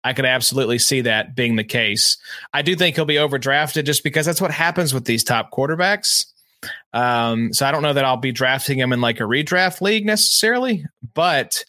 I 0.05 0.13
could 0.13 0.27
absolutely 0.27 0.79
see 0.79 1.01
that 1.03 1.35
being 1.35 1.57
the 1.57 1.65
case. 1.65 2.17
I 2.53 2.63
do 2.63 2.77
think 2.77 2.97
he'll 2.97 3.05
be 3.05 3.15
overdrafted 3.15 3.85
just 3.85 4.05
because 4.05 4.27
that's 4.27 4.41
what 4.41 4.51
happens 4.51 4.93
with 4.93 5.07
these 5.07 5.25
top 5.25 5.51
quarterbacks. 5.51 6.27
Um, 6.93 7.53
so 7.53 7.67
I 7.67 7.73
don't 7.73 7.83
know 7.83 7.93
that 7.93 8.05
I'll 8.05 8.17
be 8.17 8.33
drafting 8.33 8.79
him 8.79 8.93
in 8.93 9.01
like 9.01 9.21
a 9.21 9.25
redraft 9.25 9.81
league 9.81 10.07
necessarily, 10.07 10.85
but 11.15 11.65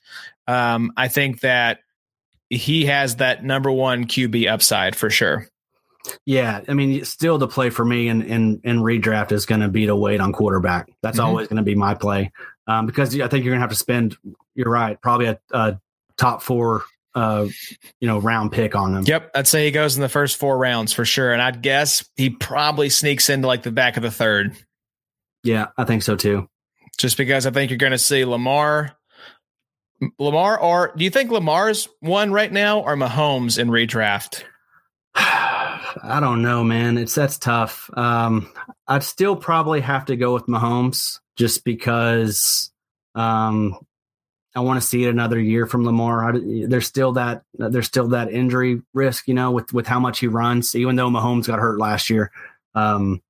um, 0.48 0.92
I 0.98 1.08
think 1.08 1.42
that 1.42 1.80
he 2.50 2.86
has 2.86 3.18
that 3.18 3.44
number 3.44 3.72
one 3.72 4.06
QB 4.06 4.52
upside 4.52 4.96
for 4.96 5.10
sure. 5.10 5.48
Yeah, 6.26 6.62
I 6.68 6.74
mean, 6.74 7.04
still 7.04 7.38
the 7.38 7.48
play 7.48 7.70
for 7.70 7.84
me 7.84 8.08
in 8.08 8.22
in, 8.22 8.62
in 8.64 8.80
redraft 8.80 9.32
is 9.32 9.46
going 9.46 9.62
to 9.62 9.68
be 9.68 9.88
to 9.88 9.96
wait 9.96 10.22
on 10.22 10.34
quarterback. 10.34 10.92
That's 11.02 11.18
mm-hmm. 11.18 11.28
always 11.28 11.48
going 11.48 11.58
to 11.58 11.64
be 11.64 11.76
my 11.76 11.96
play 11.96 12.32
um, 12.68 12.86
because 12.86 13.20
I 13.20 13.28
think 13.28 13.44
you're 13.44 13.52
going 13.52 13.60
to 13.60 13.64
have 13.64 13.70
to 13.72 13.76
spend. 13.76 14.18
You're 14.54 14.70
right, 14.70 15.00
probably 15.02 15.28
a, 15.28 15.40
a 15.52 15.80
top 16.18 16.42
four, 16.42 16.84
uh, 17.14 17.48
you 18.00 18.08
know, 18.08 18.20
round 18.20 18.52
pick 18.52 18.76
on 18.76 18.94
them. 18.94 19.04
Yep, 19.06 19.32
I'd 19.36 19.48
say 19.48 19.66
he 19.66 19.72
goes 19.72 19.96
in 19.96 20.02
the 20.02 20.10
first 20.10 20.38
four 20.38 20.58
rounds 20.58 20.94
for 20.94 21.06
sure, 21.06 21.34
and 21.34 21.42
I'd 21.42 21.62
guess 21.62 22.08
he 22.16 22.30
probably 22.30 22.90
sneaks 22.90 23.30
into 23.30 23.48
like 23.48 23.64
the 23.64 23.72
back 23.72 23.98
of 23.98 24.04
the 24.04 24.12
third. 24.12 24.56
Yeah, 25.44 25.68
I 25.78 25.84
think 25.84 26.04
so 26.04 26.16
too. 26.16 26.50
Just 26.98 27.18
because 27.18 27.46
I 27.46 27.52
think 27.52 27.72
you're 27.72 27.78
going 27.78 27.92
to 27.92 27.98
see 27.98 28.26
Lamar, 28.26 28.96
Lamar, 30.20 30.60
or 30.60 30.94
do 30.96 31.04
you 31.04 31.10
think 31.10 31.32
Lamar's 31.32 31.88
one 32.00 32.32
right 32.32 32.52
now, 32.52 32.82
or 32.82 32.96
Mahomes 32.96 33.58
in 33.58 33.70
redraft? 33.70 34.44
I 35.16 36.20
don't 36.20 36.42
know, 36.42 36.64
man. 36.64 36.98
It's 36.98 37.16
that's 37.16 37.38
tough. 37.38 37.90
Um, 37.96 38.52
I'd 38.88 39.04
still 39.04 39.36
probably 39.36 39.82
have 39.82 40.06
to 40.06 40.16
go 40.16 40.34
with 40.34 40.48
Mahomes 40.48 41.20
just 41.38 41.64
because 41.64 42.72
um, 43.16 43.78
I 44.56 44.60
want 44.62 44.82
to 44.82 44.88
see 44.88 45.06
it 45.06 45.10
another 45.10 45.40
year 45.40 45.66
from 45.66 45.86
Lamar. 45.86 46.36
I, 46.36 46.40
there's 46.68 46.88
still 46.88 47.14
that 47.14 47.44
there's 47.54 47.88
still 47.88 48.10
that 48.10 48.32
injury 48.32 48.82
risk, 48.94 49.28
you 49.28 49.34
know, 49.34 49.52
with 49.52 49.74
with 49.74 49.88
how 49.88 50.00
much 50.00 50.20
he 50.20 50.28
runs. 50.28 50.76
Even 50.76 50.96
though 50.96 51.10
Mahomes 51.10 51.48
got 51.48 51.60
hurt 51.60 51.80
last 51.80 52.10
year, 52.10 52.32
um, 52.74 53.22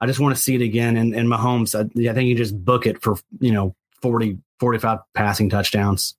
I 0.00 0.06
just 0.06 0.20
want 0.20 0.36
to 0.36 0.42
see 0.42 0.54
it 0.54 0.62
again. 0.62 0.96
And, 0.96 1.14
and 1.14 1.28
Mahomes, 1.28 1.74
I, 1.74 2.10
I 2.10 2.14
think 2.14 2.28
you 2.28 2.34
just 2.34 2.62
book 2.64 2.86
it 2.86 3.02
for 3.02 3.16
you 3.40 3.52
know 3.52 3.74
40 4.02 4.38
45 4.60 4.98
passing 5.14 5.50
touchdowns. 5.50 6.14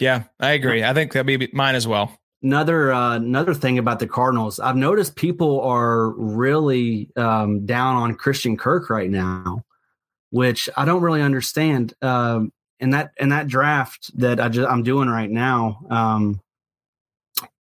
Yeah, 0.00 0.24
I 0.38 0.52
agree. 0.52 0.84
I 0.84 0.94
think 0.94 1.12
that'd 1.12 1.26
be 1.26 1.48
mine 1.52 1.74
as 1.74 1.86
well. 1.86 2.16
Another 2.42 2.92
uh, 2.92 3.16
another 3.16 3.52
thing 3.52 3.78
about 3.78 3.98
the 3.98 4.06
Cardinals, 4.06 4.60
I've 4.60 4.76
noticed 4.76 5.16
people 5.16 5.60
are 5.62 6.10
really 6.10 7.10
um, 7.16 7.66
down 7.66 7.96
on 7.96 8.14
Christian 8.14 8.56
Kirk 8.56 8.90
right 8.90 9.10
now, 9.10 9.64
which 10.30 10.68
I 10.76 10.84
don't 10.84 11.02
really 11.02 11.22
understand. 11.22 11.94
Um, 12.00 12.52
in 12.78 12.90
that 12.90 13.10
in 13.18 13.30
that 13.30 13.48
draft 13.48 14.16
that 14.18 14.38
I 14.38 14.48
just, 14.48 14.70
I'm 14.70 14.84
doing 14.84 15.08
right 15.08 15.28
now, 15.28 15.80
um, 15.90 16.40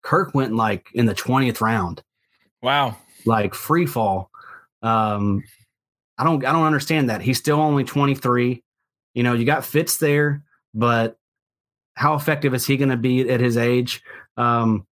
Kirk 0.03 0.35
went 0.35 0.53
like 0.53 0.89
in 0.93 1.07
the 1.07 1.15
twentieth 1.15 1.59
round. 1.59 2.03
Wow, 2.61 2.97
like 3.25 3.55
free 3.55 3.87
fall. 3.87 4.29
Um, 4.83 5.43
I 6.17 6.23
don't 6.23 6.45
I 6.45 6.51
don't 6.51 6.65
understand 6.65 7.09
that. 7.09 7.21
He's 7.21 7.37
still 7.37 7.59
only 7.59 7.83
23. 7.83 8.63
You 9.17 9.23
know, 9.23 9.33
you 9.33 9.45
got 9.45 9.65
Fitz 9.65 9.97
there, 9.97 10.43
but 10.75 11.17
how 11.95 12.13
effective 12.13 12.53
is 12.53 12.67
he 12.67 12.77
going 12.77 12.91
to 12.91 12.97
be 12.97 13.27
at 13.27 13.39
his 13.39 13.57
age? 13.57 14.03
Um, 14.37 14.85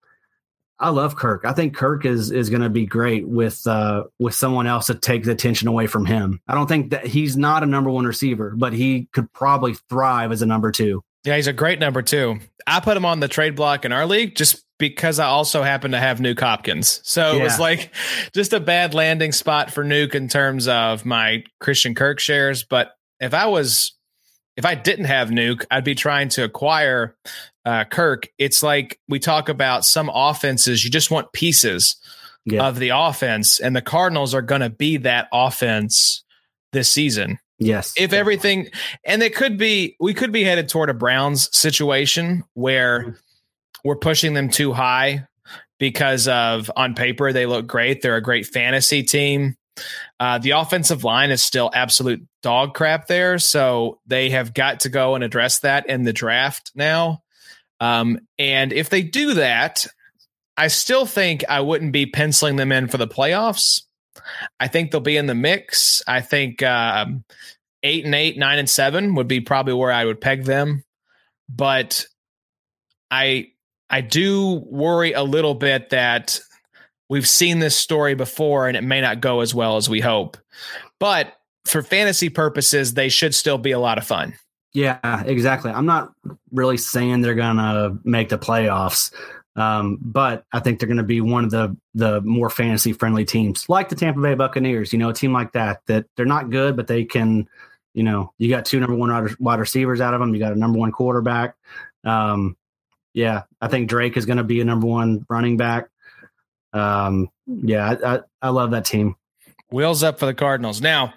I 0.78 0.88
love 0.88 1.14
Kirk. 1.14 1.44
I 1.44 1.52
think 1.52 1.76
Kirk 1.76 2.06
is 2.06 2.30
is 2.30 2.48
going 2.48 2.62
to 2.62 2.70
be 2.70 2.86
great 2.86 3.28
with 3.28 3.66
uh, 3.66 4.04
with 4.18 4.32
someone 4.32 4.66
else 4.66 4.86
to 4.86 4.94
take 4.94 5.24
the 5.24 5.32
attention 5.32 5.68
away 5.68 5.86
from 5.86 6.06
him. 6.06 6.40
I 6.48 6.54
don't 6.54 6.66
think 6.66 6.92
that 6.92 7.06
he's 7.06 7.36
not 7.36 7.62
a 7.62 7.66
number 7.66 7.90
one 7.90 8.06
receiver, 8.06 8.54
but 8.56 8.72
he 8.72 9.10
could 9.12 9.30
probably 9.34 9.74
thrive 9.90 10.32
as 10.32 10.40
a 10.40 10.46
number 10.46 10.72
two. 10.72 11.02
Yeah, 11.24 11.36
he's 11.36 11.46
a 11.46 11.52
great 11.52 11.78
number 11.78 12.00
two. 12.00 12.38
I 12.66 12.80
put 12.80 12.96
him 12.96 13.04
on 13.04 13.20
the 13.20 13.28
trade 13.28 13.56
block 13.56 13.84
in 13.84 13.92
our 13.92 14.06
league 14.06 14.36
just 14.36 14.64
because 14.78 15.18
I 15.18 15.26
also 15.26 15.62
happen 15.62 15.90
to 15.90 16.00
have 16.00 16.18
Nuke 16.18 16.40
Hopkins. 16.40 17.02
So 17.04 17.36
it 17.36 17.42
was 17.42 17.60
like 17.60 17.92
just 18.32 18.54
a 18.54 18.60
bad 18.60 18.94
landing 18.94 19.32
spot 19.32 19.70
for 19.70 19.84
Nuke 19.84 20.14
in 20.14 20.28
terms 20.28 20.66
of 20.66 21.04
my 21.04 21.44
Christian 21.60 21.94
Kirk 21.94 22.20
shares. 22.20 22.64
But 22.64 22.92
if 23.20 23.34
I 23.34 23.46
was 23.46 23.93
if 24.56 24.64
I 24.64 24.74
didn't 24.74 25.06
have 25.06 25.30
Nuke, 25.30 25.64
I'd 25.70 25.84
be 25.84 25.94
trying 25.94 26.28
to 26.30 26.44
acquire 26.44 27.16
uh, 27.64 27.84
Kirk. 27.84 28.28
It's 28.38 28.62
like 28.62 29.00
we 29.08 29.18
talk 29.18 29.48
about 29.48 29.84
some 29.84 30.10
offenses, 30.12 30.84
you 30.84 30.90
just 30.90 31.10
want 31.10 31.32
pieces 31.32 31.96
yeah. 32.44 32.66
of 32.66 32.78
the 32.78 32.90
offense, 32.90 33.60
and 33.60 33.74
the 33.74 33.82
Cardinals 33.82 34.34
are 34.34 34.42
going 34.42 34.60
to 34.60 34.70
be 34.70 34.98
that 34.98 35.28
offense 35.32 36.24
this 36.72 36.90
season. 36.90 37.38
Yes. 37.58 37.94
If 37.96 38.12
everything, 38.12 38.68
and 39.04 39.22
it 39.22 39.34
could 39.34 39.56
be, 39.56 39.96
we 40.00 40.12
could 40.12 40.32
be 40.32 40.44
headed 40.44 40.68
toward 40.68 40.90
a 40.90 40.94
Browns 40.94 41.56
situation 41.56 42.44
where 42.54 43.00
mm-hmm. 43.00 43.10
we're 43.84 43.96
pushing 43.96 44.34
them 44.34 44.50
too 44.50 44.72
high 44.72 45.26
because 45.78 46.28
of 46.28 46.70
on 46.76 46.94
paper 46.94 47.32
they 47.32 47.46
look 47.46 47.66
great. 47.66 48.02
They're 48.02 48.16
a 48.16 48.22
great 48.22 48.46
fantasy 48.46 49.02
team. 49.02 49.56
Uh, 50.24 50.38
the 50.38 50.52
offensive 50.52 51.04
line 51.04 51.30
is 51.30 51.44
still 51.44 51.70
absolute 51.74 52.26
dog 52.42 52.72
crap 52.72 53.08
there, 53.08 53.38
so 53.38 54.00
they 54.06 54.30
have 54.30 54.54
got 54.54 54.80
to 54.80 54.88
go 54.88 55.14
and 55.14 55.22
address 55.22 55.58
that 55.58 55.86
in 55.86 56.04
the 56.04 56.14
draft 56.14 56.72
now. 56.74 57.22
Um, 57.78 58.18
and 58.38 58.72
if 58.72 58.88
they 58.88 59.02
do 59.02 59.34
that, 59.34 59.86
I 60.56 60.68
still 60.68 61.04
think 61.04 61.44
I 61.46 61.60
wouldn't 61.60 61.92
be 61.92 62.06
penciling 62.06 62.56
them 62.56 62.72
in 62.72 62.88
for 62.88 62.96
the 62.96 63.06
playoffs. 63.06 63.82
I 64.58 64.66
think 64.66 64.90
they'll 64.92 65.02
be 65.02 65.18
in 65.18 65.26
the 65.26 65.34
mix. 65.34 66.02
I 66.08 66.22
think 66.22 66.62
um, 66.62 67.24
eight 67.82 68.06
and 68.06 68.14
eight, 68.14 68.38
nine 68.38 68.58
and 68.58 68.70
seven 68.70 69.16
would 69.16 69.28
be 69.28 69.42
probably 69.42 69.74
where 69.74 69.92
I 69.92 70.06
would 70.06 70.22
peg 70.22 70.44
them. 70.44 70.84
But 71.50 72.06
I 73.10 73.48
I 73.90 74.00
do 74.00 74.62
worry 74.70 75.12
a 75.12 75.22
little 75.22 75.54
bit 75.54 75.90
that 75.90 76.40
we've 77.08 77.28
seen 77.28 77.58
this 77.58 77.76
story 77.76 78.14
before 78.14 78.68
and 78.68 78.76
it 78.76 78.82
may 78.84 79.00
not 79.00 79.20
go 79.20 79.40
as 79.40 79.54
well 79.54 79.76
as 79.76 79.88
we 79.88 80.00
hope. 80.00 80.36
But 80.98 81.34
for 81.64 81.82
fantasy 81.82 82.28
purposes, 82.28 82.94
they 82.94 83.08
should 83.08 83.34
still 83.34 83.58
be 83.58 83.72
a 83.72 83.78
lot 83.78 83.98
of 83.98 84.06
fun. 84.06 84.34
Yeah, 84.72 85.22
exactly. 85.24 85.70
I'm 85.70 85.86
not 85.86 86.12
really 86.50 86.76
saying 86.76 87.20
they're 87.20 87.34
going 87.34 87.56
to 87.56 87.96
make 88.04 88.28
the 88.28 88.38
playoffs, 88.38 89.12
um, 89.54 89.98
but 90.00 90.44
I 90.52 90.58
think 90.60 90.80
they're 90.80 90.88
going 90.88 90.96
to 90.96 91.04
be 91.04 91.20
one 91.20 91.44
of 91.44 91.50
the 91.50 91.76
the 91.94 92.20
more 92.22 92.50
fantasy 92.50 92.92
friendly 92.92 93.24
teams, 93.24 93.68
like 93.68 93.88
the 93.88 93.94
Tampa 93.94 94.20
Bay 94.20 94.34
Buccaneers. 94.34 94.92
You 94.92 94.98
know, 94.98 95.10
a 95.10 95.14
team 95.14 95.32
like 95.32 95.52
that 95.52 95.82
that 95.86 96.06
they're 96.16 96.26
not 96.26 96.50
good, 96.50 96.74
but 96.74 96.88
they 96.88 97.04
can 97.04 97.48
You 97.94 98.02
know, 98.02 98.32
you 98.38 98.50
got 98.50 98.64
two 98.64 98.80
number 98.80 98.96
one 98.96 99.36
wide 99.38 99.60
receivers 99.60 100.00
out 100.00 100.14
of 100.14 100.20
them. 100.20 100.34
You 100.34 100.40
got 100.40 100.52
a 100.52 100.58
number 100.58 100.78
one 100.78 100.90
quarterback. 100.90 101.54
Um, 102.02 102.56
yeah, 103.14 103.42
I 103.60 103.68
think 103.68 103.88
Drake 103.88 104.16
is 104.16 104.26
going 104.26 104.38
to 104.38 104.44
be 104.44 104.60
a 104.60 104.64
number 104.64 104.88
one 104.88 105.24
running 105.28 105.56
back. 105.56 105.88
Um, 106.74 107.30
yeah, 107.46 107.96
I, 108.02 108.14
I, 108.16 108.20
I 108.42 108.48
love 108.50 108.72
that 108.72 108.84
team. 108.84 109.16
Wheels 109.70 110.02
up 110.02 110.18
for 110.18 110.26
the 110.26 110.34
Cardinals. 110.34 110.80
Now, 110.80 111.14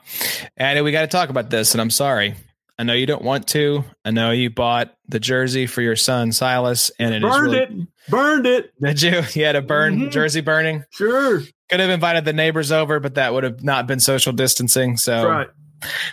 and 0.56 0.84
we 0.84 0.92
got 0.92 1.02
to 1.02 1.08
talk 1.08 1.30
about 1.30 1.50
this, 1.50 1.74
and 1.74 1.82
I'm 1.82 1.90
sorry. 1.90 2.36
I 2.80 2.84
know 2.84 2.94
you 2.94 3.08
don't 3.08 3.24
want 3.24 3.48
to. 3.50 3.84
I 4.06 4.12
know 4.12 4.32
you 4.32 4.52
bought 4.52 4.94
the 5.08 5.20
jersey 5.20 5.66
for 5.66 5.82
your 5.82 5.96
son 5.96 6.32
Silas, 6.32 6.92
and 7.00 7.14
it 7.14 7.22
burned 7.24 7.44
really, 7.44 7.58
it. 7.58 7.88
Burned 8.10 8.46
it. 8.46 8.72
Did 8.80 9.02
you? 9.02 9.24
You 9.34 9.46
had 9.46 9.56
a 9.56 9.62
burn 9.62 9.98
mm-hmm. 9.98 10.10
jersey 10.10 10.42
burning. 10.42 10.86
Sure. 10.92 11.42
Could 11.70 11.80
have 11.80 11.90
invited 11.90 12.24
the 12.24 12.34
neighbors 12.34 12.72
over, 12.72 13.00
but 13.00 13.16
that 13.16 13.34
would 13.34 13.44
have 13.44 13.64
not 13.64 13.88
been 13.88 14.00
social 14.00 14.32
distancing. 14.32 14.96
So, 14.96 15.28
right. 15.28 15.48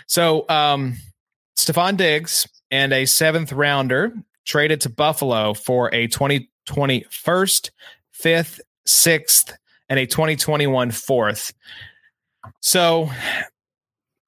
So, 0.07 0.45
um, 0.49 0.95
Stefon 1.57 1.97
Diggs 1.97 2.47
and 2.71 2.91
a 2.93 3.05
seventh 3.05 3.51
rounder 3.53 4.13
traded 4.45 4.81
to 4.81 4.89
Buffalo 4.89 5.53
for 5.53 5.93
a 5.93 6.07
2020 6.07 7.05
first, 7.09 7.71
fifth, 8.11 8.59
sixth, 8.85 9.55
and 9.89 9.99
a 9.99 10.05
2021 10.05 10.91
fourth. 10.91 11.53
So, 12.61 13.09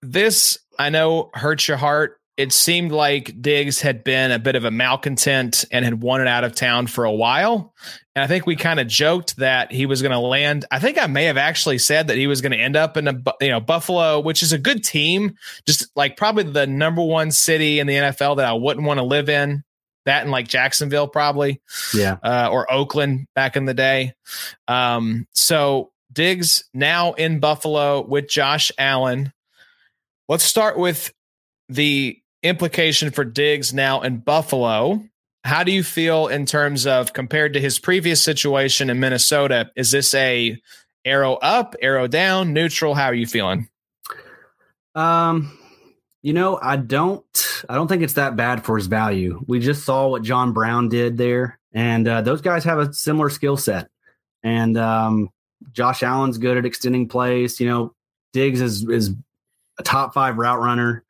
this 0.01 0.57
I 0.79 0.89
know 0.89 1.29
hurts 1.33 1.67
your 1.67 1.77
heart 1.77 2.17
it 2.37 2.53
seemed 2.53 2.91
like 2.91 3.41
Diggs 3.41 3.81
had 3.81 4.03
been 4.03 4.31
a 4.31 4.37
bit 4.37 4.55
of 4.55 4.63
a 4.63 4.69
malcontent 4.69 5.65
and 5.71 5.83
had 5.83 6.03
wanted 6.03 6.27
out 6.27 6.43
of 6.43 6.53
town 6.53 6.85
for 6.85 7.03
a 7.03 7.11
while. 7.11 7.73
And 8.15 8.23
I 8.23 8.27
think 8.27 8.45
we 8.45 8.55
kind 8.55 8.79
of 8.79 8.87
joked 8.87 9.37
that 9.37 9.71
he 9.71 9.87
was 9.87 10.03
going 10.03 10.11
to 10.11 10.19
land. 10.19 10.63
I 10.69 10.77
think 10.77 10.99
I 10.99 11.07
may 11.07 11.25
have 11.25 11.37
actually 11.37 11.79
said 11.79 12.07
that 12.07 12.17
he 12.17 12.27
was 12.27 12.41
going 12.41 12.51
to 12.51 12.59
end 12.59 12.75
up 12.75 12.95
in 12.95 13.07
a 13.07 13.19
you 13.41 13.49
know 13.49 13.59
Buffalo, 13.59 14.19
which 14.19 14.43
is 14.43 14.53
a 14.53 14.59
good 14.59 14.83
team, 14.83 15.33
just 15.65 15.87
like 15.95 16.15
probably 16.15 16.43
the 16.43 16.67
number 16.67 17.01
one 17.01 17.31
city 17.31 17.79
in 17.79 17.87
the 17.87 17.95
NFL 17.95 18.37
that 18.37 18.45
I 18.45 18.53
wouldn't 18.53 18.85
want 18.85 18.99
to 18.99 19.03
live 19.03 19.29
in. 19.29 19.63
That 20.07 20.25
in 20.25 20.31
like 20.31 20.47
Jacksonville, 20.47 21.07
probably, 21.07 21.61
yeah, 21.93 22.17
uh, 22.23 22.49
or 22.51 22.71
Oakland 22.71 23.27
back 23.35 23.55
in 23.55 23.65
the 23.65 23.73
day. 23.73 24.13
Um, 24.67 25.27
so 25.33 25.91
Diggs 26.11 26.63
now 26.73 27.13
in 27.13 27.39
Buffalo 27.39 28.01
with 28.01 28.27
Josh 28.27 28.71
Allen. 28.77 29.33
Let's 30.27 30.43
start 30.43 30.77
with 30.77 31.13
the 31.69 32.19
implication 32.41 33.11
for 33.11 33.23
Diggs 33.23 33.73
now 33.73 34.01
in 34.01 34.19
Buffalo. 34.19 35.03
How 35.43 35.63
do 35.63 35.71
you 35.71 35.83
feel 35.83 36.27
in 36.27 36.45
terms 36.45 36.87
of 36.87 37.13
compared 37.13 37.53
to 37.53 37.61
his 37.61 37.79
previous 37.79 38.21
situation 38.21 38.89
in 38.89 38.99
Minnesota? 38.99 39.71
Is 39.75 39.91
this 39.91 40.13
a 40.13 40.59
arrow 41.05 41.35
up, 41.35 41.75
arrow 41.81 42.07
down, 42.07 42.53
neutral? 42.53 42.95
How 42.95 43.05
are 43.05 43.13
you 43.13 43.27
feeling? 43.27 43.69
Um, 44.95 45.56
you 46.27 46.33
know, 46.33 46.59
I 46.61 46.75
don't 46.75 47.23
I 47.69 47.75
don't 47.75 47.87
think 47.87 48.03
it's 48.03 48.15
that 48.15 48.35
bad 48.35 48.65
for 48.65 48.75
his 48.75 48.87
value. 48.87 49.41
We 49.47 49.61
just 49.61 49.85
saw 49.85 50.09
what 50.09 50.23
John 50.23 50.51
Brown 50.51 50.89
did 50.89 51.17
there, 51.17 51.57
and 51.71 52.05
uh, 52.05 52.19
those 52.19 52.41
guys 52.41 52.65
have 52.65 52.79
a 52.79 52.91
similar 52.91 53.29
skill 53.29 53.55
set. 53.55 53.87
And 54.43 54.77
um, 54.77 55.29
Josh 55.71 56.03
Allen's 56.03 56.37
good 56.37 56.57
at 56.57 56.65
extending 56.65 57.07
plays. 57.07 57.61
You 57.61 57.69
know, 57.69 57.93
Diggs 58.33 58.59
is 58.59 58.85
is 58.89 59.13
a 59.79 59.83
top 59.83 60.13
five 60.13 60.37
route 60.37 60.59
runner. 60.59 61.05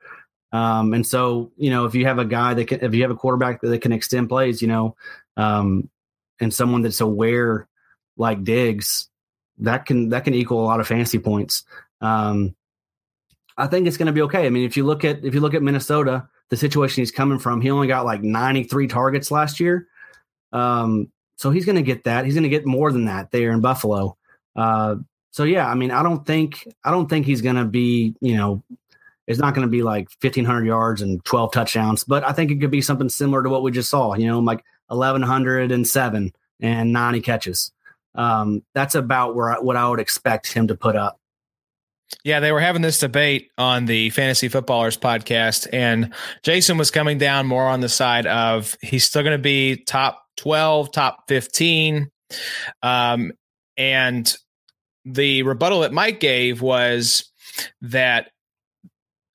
Um, 0.51 0.93
and 0.93 1.05
so, 1.05 1.51
you 1.57 1.71
know, 1.71 1.85
if 1.85 1.95
you 1.95 2.05
have 2.05 2.19
a 2.19 2.25
guy 2.25 2.53
that 2.53 2.67
can, 2.67 2.81
if 2.81 2.93
you 2.93 3.01
have 3.01 3.09
a 3.09 3.15
quarterback 3.15 3.61
that 3.61 3.81
can 3.81 3.93
extend 3.93 4.29
plays, 4.29 4.61
you 4.61 4.67
know, 4.67 4.95
um, 5.35 5.89
and 6.39 6.53
someone 6.53 6.83
that's 6.83 7.01
aware 7.01 7.67
like 8.17 8.43
Diggs, 8.43 9.09
that 9.57 9.87
can 9.87 10.09
that 10.09 10.25
can 10.25 10.35
equal 10.35 10.61
a 10.61 10.67
lot 10.67 10.79
of 10.79 10.87
fantasy 10.87 11.17
points. 11.17 11.63
Um, 12.01 12.55
I 13.57 13.67
think 13.67 13.87
it's 13.87 13.97
going 13.97 14.07
to 14.07 14.13
be 14.13 14.21
okay. 14.23 14.45
I 14.45 14.49
mean, 14.49 14.65
if 14.65 14.77
you 14.77 14.85
look 14.85 15.03
at 15.03 15.23
if 15.25 15.33
you 15.33 15.39
look 15.39 15.53
at 15.53 15.63
Minnesota, 15.63 16.27
the 16.49 16.57
situation 16.57 17.01
he's 17.01 17.11
coming 17.11 17.39
from, 17.39 17.61
he 17.61 17.71
only 17.71 17.87
got 17.87 18.05
like 18.05 18.21
93 18.21 18.87
targets 18.87 19.31
last 19.31 19.59
year. 19.59 19.87
Um, 20.53 21.11
so 21.35 21.51
he's 21.51 21.65
going 21.65 21.75
to 21.75 21.81
get 21.81 22.03
that. 22.05 22.25
He's 22.25 22.33
going 22.33 22.43
to 22.43 22.49
get 22.49 22.65
more 22.65 22.91
than 22.91 23.05
that 23.05 23.31
there 23.31 23.51
in 23.51 23.61
Buffalo. 23.61 24.17
Uh, 24.55 24.95
so 25.31 25.43
yeah, 25.43 25.67
I 25.67 25.75
mean, 25.75 25.91
I 25.91 26.03
don't 26.03 26.25
think 26.25 26.67
I 26.83 26.91
don't 26.91 27.09
think 27.09 27.25
he's 27.25 27.41
going 27.41 27.55
to 27.55 27.65
be 27.65 28.15
you 28.21 28.35
know 28.35 28.63
it's 29.27 29.39
not 29.39 29.53
going 29.53 29.67
to 29.67 29.71
be 29.71 29.83
like 29.83 30.09
1500 30.21 30.65
yards 30.65 31.01
and 31.01 31.23
12 31.25 31.51
touchdowns, 31.51 32.03
but 32.05 32.23
I 32.23 32.31
think 32.31 32.49
it 32.49 32.61
could 32.61 32.71
be 32.71 32.81
something 32.81 33.09
similar 33.09 33.43
to 33.43 33.49
what 33.49 33.61
we 33.61 33.71
just 33.71 33.89
saw, 33.89 34.15
you 34.15 34.25
know, 34.25 34.39
like 34.39 34.63
1107 34.87 36.33
and 36.61 36.93
90 36.93 37.21
catches. 37.21 37.71
Um, 38.15 38.63
that's 38.73 38.95
about 38.95 39.35
where 39.35 39.51
I, 39.51 39.59
what 39.59 39.75
I 39.75 39.87
would 39.87 39.99
expect 39.99 40.51
him 40.51 40.67
to 40.67 40.75
put 40.75 40.95
up. 40.95 41.19
Yeah, 42.23 42.39
they 42.39 42.51
were 42.51 42.59
having 42.59 42.81
this 42.81 42.99
debate 42.99 43.51
on 43.57 43.85
the 43.85 44.09
Fantasy 44.11 44.47
Footballers 44.47 44.97
podcast, 44.97 45.67
and 45.73 46.13
Jason 46.43 46.77
was 46.77 46.91
coming 46.91 47.17
down 47.17 47.47
more 47.47 47.67
on 47.67 47.81
the 47.81 47.89
side 47.89 48.25
of 48.25 48.77
he's 48.81 49.05
still 49.05 49.23
going 49.23 49.37
to 49.37 49.41
be 49.41 49.83
top 49.83 50.23
12, 50.37 50.91
top 50.91 51.27
15. 51.27 52.09
Um, 52.81 53.31
and 53.75 54.33
the 55.05 55.43
rebuttal 55.43 55.81
that 55.81 55.93
Mike 55.93 56.19
gave 56.19 56.61
was 56.61 57.31
that 57.81 58.31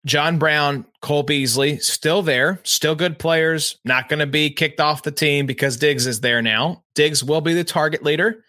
John 0.05 0.39
Brown, 0.39 0.85
Cole 1.01 1.23
Beasley, 1.23 1.79
still 1.79 2.23
there, 2.23 2.61
still 2.65 2.95
good 2.95 3.19
players, 3.19 3.79
not 3.85 4.09
going 4.09 4.19
to 4.19 4.27
be 4.27 4.51
kicked 4.51 4.81
off 4.81 5.05
the 5.05 5.13
team 5.13 5.47
because 5.47 5.77
Diggs 5.77 6.07
is 6.07 6.21
there 6.21 6.43
now. 6.43 6.83
Diggs 6.95 7.23
will 7.23 7.41
be 7.41 7.55
the 7.55 7.65
target 7.65 8.03
leader, 8.03 8.45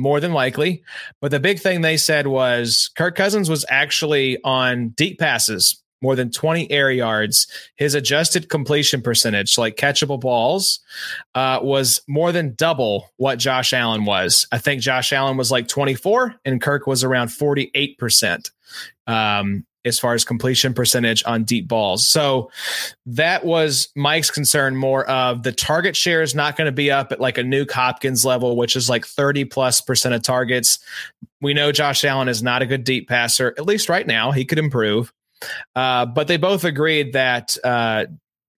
more 0.00 0.20
than 0.20 0.32
likely. 0.32 0.82
But 1.20 1.30
the 1.30 1.40
big 1.40 1.60
thing 1.60 1.80
they 1.80 1.96
said 1.96 2.26
was 2.26 2.90
Kirk 2.96 3.16
Cousins 3.16 3.50
was 3.50 3.64
actually 3.68 4.42
on 4.42 4.88
deep 4.90 5.18
passes, 5.18 5.82
more 6.02 6.16
than 6.16 6.30
20 6.30 6.70
air 6.70 6.90
yards. 6.90 7.46
His 7.76 7.94
adjusted 7.94 8.48
completion 8.48 9.02
percentage, 9.02 9.58
like 9.58 9.76
catchable 9.76 10.18
balls, 10.18 10.80
uh, 11.34 11.60
was 11.62 12.00
more 12.08 12.32
than 12.32 12.54
double 12.54 13.10
what 13.16 13.38
Josh 13.38 13.72
Allen 13.72 14.04
was. 14.04 14.46
I 14.50 14.58
think 14.58 14.80
Josh 14.80 15.12
Allen 15.12 15.36
was 15.36 15.50
like 15.50 15.68
24 15.68 16.36
and 16.44 16.60
Kirk 16.60 16.86
was 16.86 17.04
around 17.04 17.28
48%. 17.28 18.50
Um, 19.06 19.66
as 19.84 19.98
far 19.98 20.14
as 20.14 20.24
completion 20.24 20.74
percentage 20.74 21.22
on 21.24 21.44
deep 21.44 21.66
balls. 21.66 22.06
So 22.06 22.50
that 23.06 23.44
was 23.44 23.88
Mike's 23.96 24.30
concern 24.30 24.76
more 24.76 25.06
of 25.06 25.42
the 25.42 25.52
target 25.52 25.96
share 25.96 26.22
is 26.22 26.34
not 26.34 26.56
going 26.56 26.66
to 26.66 26.72
be 26.72 26.90
up 26.90 27.12
at 27.12 27.20
like 27.20 27.38
a 27.38 27.42
Nuke 27.42 27.70
Hopkins 27.70 28.24
level, 28.24 28.56
which 28.56 28.76
is 28.76 28.90
like 28.90 29.06
30 29.06 29.46
plus 29.46 29.80
percent 29.80 30.14
of 30.14 30.22
targets. 30.22 30.78
We 31.40 31.54
know 31.54 31.72
Josh 31.72 32.04
Allen 32.04 32.28
is 32.28 32.42
not 32.42 32.62
a 32.62 32.66
good 32.66 32.84
deep 32.84 33.08
passer, 33.08 33.54
at 33.56 33.64
least 33.66 33.88
right 33.88 34.06
now. 34.06 34.32
He 34.32 34.44
could 34.44 34.58
improve. 34.58 35.12
Uh, 35.74 36.04
but 36.04 36.28
they 36.28 36.36
both 36.36 36.64
agreed 36.64 37.14
that, 37.14 37.56
uh, 37.64 38.04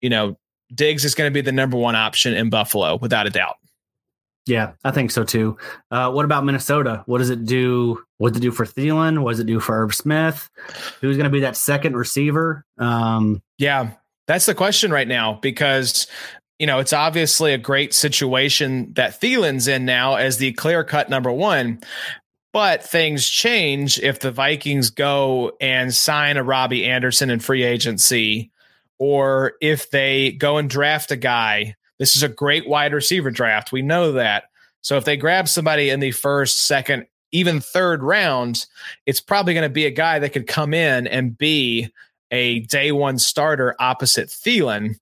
you 0.00 0.11
know, 0.11 0.37
Diggs 0.74 1.04
is 1.04 1.14
going 1.14 1.30
to 1.30 1.35
be 1.35 1.42
the 1.42 1.52
number 1.52 1.76
one 1.76 1.94
option 1.94 2.35
in 2.35 2.50
Buffalo 2.50 2.96
without 2.96 3.26
a 3.26 3.30
doubt. 3.30 3.56
Yeah, 4.46 4.72
I 4.83 4.90
think 4.90 5.12
so 5.12 5.22
too. 5.22 5.57
Uh, 5.90 6.11
what 6.11 6.24
about 6.24 6.44
Minnesota? 6.44 7.05
What 7.07 7.18
does 7.18 7.31
it 7.31 7.44
do? 7.44 8.02
What 8.18 8.31
does 8.33 8.38
it 8.38 8.42
do 8.42 8.50
for 8.50 8.66
Thielen? 8.66 9.22
What 9.22 9.33
does 9.33 9.40
it 9.40 9.46
do 9.46 9.61
for 9.61 9.83
Irv 9.83 9.94
Smith? 9.94 10.50
Who's 11.00 11.16
going 11.16 11.24
to 11.24 11.31
be 11.31 11.40
that 11.40 11.57
second 11.57 11.96
receiver? 11.96 12.64
Um, 12.76 13.40
yeah, 13.59 13.92
that's 14.26 14.46
the 14.46 14.55
question 14.55 14.90
right 14.90 15.07
now 15.07 15.38
because 15.40 16.09
you 16.59 16.66
know 16.66 16.81
it's 16.81 16.92
obviously 16.92 17.55
a 17.55 17.59
great 17.59 17.94
situation 17.94 18.92
that 18.94 19.20
Thielen's 19.20 19.68
in 19.68 19.85
now 19.85 20.16
as 20.16 20.38
the 20.38 20.52
clear 20.52 20.83
cut 20.83 21.09
number 21.09 21.31
one. 21.31 21.81
But 22.52 22.83
things 22.83 23.26
change 23.31 23.98
if 23.98 24.20
the 24.20 24.31
Vikings 24.31 24.90
go 24.90 25.52
and 25.61 25.94
sign 25.94 26.37
a 26.37 26.42
Robbie 26.42 26.85
Anderson 26.85 27.31
in 27.31 27.40
free 27.40 27.62
agency, 27.62 28.50
or 28.98 29.55
if 29.62 29.88
they 29.90 30.33
go 30.33 30.59
and 30.59 30.68
draft 30.68 31.12
a 31.12 31.16
guy 31.16 31.76
this 31.98 32.16
is 32.16 32.22
a 32.22 32.28
great 32.28 32.68
wide 32.68 32.92
receiver 32.92 33.31
draft. 33.31 33.72
We 33.72 33.83
know 33.83 34.12
that. 34.12 34.44
So 34.81 34.96
if 34.96 35.05
they 35.05 35.16
grab 35.16 35.48
somebody 35.48 35.90
in 35.90 36.00
the 36.00 36.11
first, 36.11 36.66
second, 36.66 37.07
even 37.31 37.61
third 37.61 38.02
round, 38.02 38.66
it's 39.07 39.20
probably 39.20 39.55
going 39.55 39.62
to 39.68 39.72
be 39.72 39.87
a 39.87 39.90
guy 39.90 40.18
that 40.18 40.33
could 40.33 40.46
come 40.46 40.74
in 40.74 41.07
and 41.07 41.37
be 41.37 41.90
a 42.31 42.61
day 42.61 42.92
one 42.92 43.18
starter 43.18 43.76
opposite 43.78 44.28
Thielen. 44.28 44.96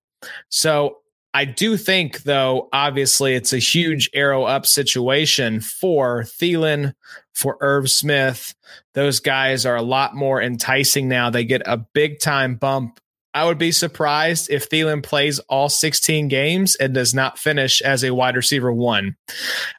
So 0.48 0.98
I 1.32 1.44
do 1.44 1.76
think, 1.76 2.24
though, 2.24 2.68
obviously 2.72 3.34
it's 3.34 3.52
a 3.52 3.58
huge 3.58 4.10
arrow 4.14 4.44
up 4.44 4.66
situation 4.66 5.60
for 5.60 6.24
Thielen, 6.24 6.94
for 7.32 7.56
Irv 7.60 7.90
Smith. 7.90 8.54
Those 8.94 9.20
guys 9.20 9.64
are 9.64 9.76
a 9.76 9.82
lot 9.82 10.14
more 10.14 10.42
enticing 10.42 11.08
now. 11.08 11.30
They 11.30 11.44
get 11.44 11.62
a 11.66 11.76
big 11.76 12.18
time 12.18 12.56
bump 12.56 13.00
I 13.32 13.44
would 13.44 13.58
be 13.58 13.72
surprised 13.72 14.50
if 14.50 14.68
Thielen 14.68 15.02
plays 15.02 15.38
all 15.40 15.68
16 15.68 16.28
games 16.28 16.74
and 16.76 16.94
does 16.94 17.14
not 17.14 17.38
finish 17.38 17.80
as 17.80 18.02
a 18.02 18.14
wide 18.14 18.36
receiver 18.36 18.72
one. 18.72 19.16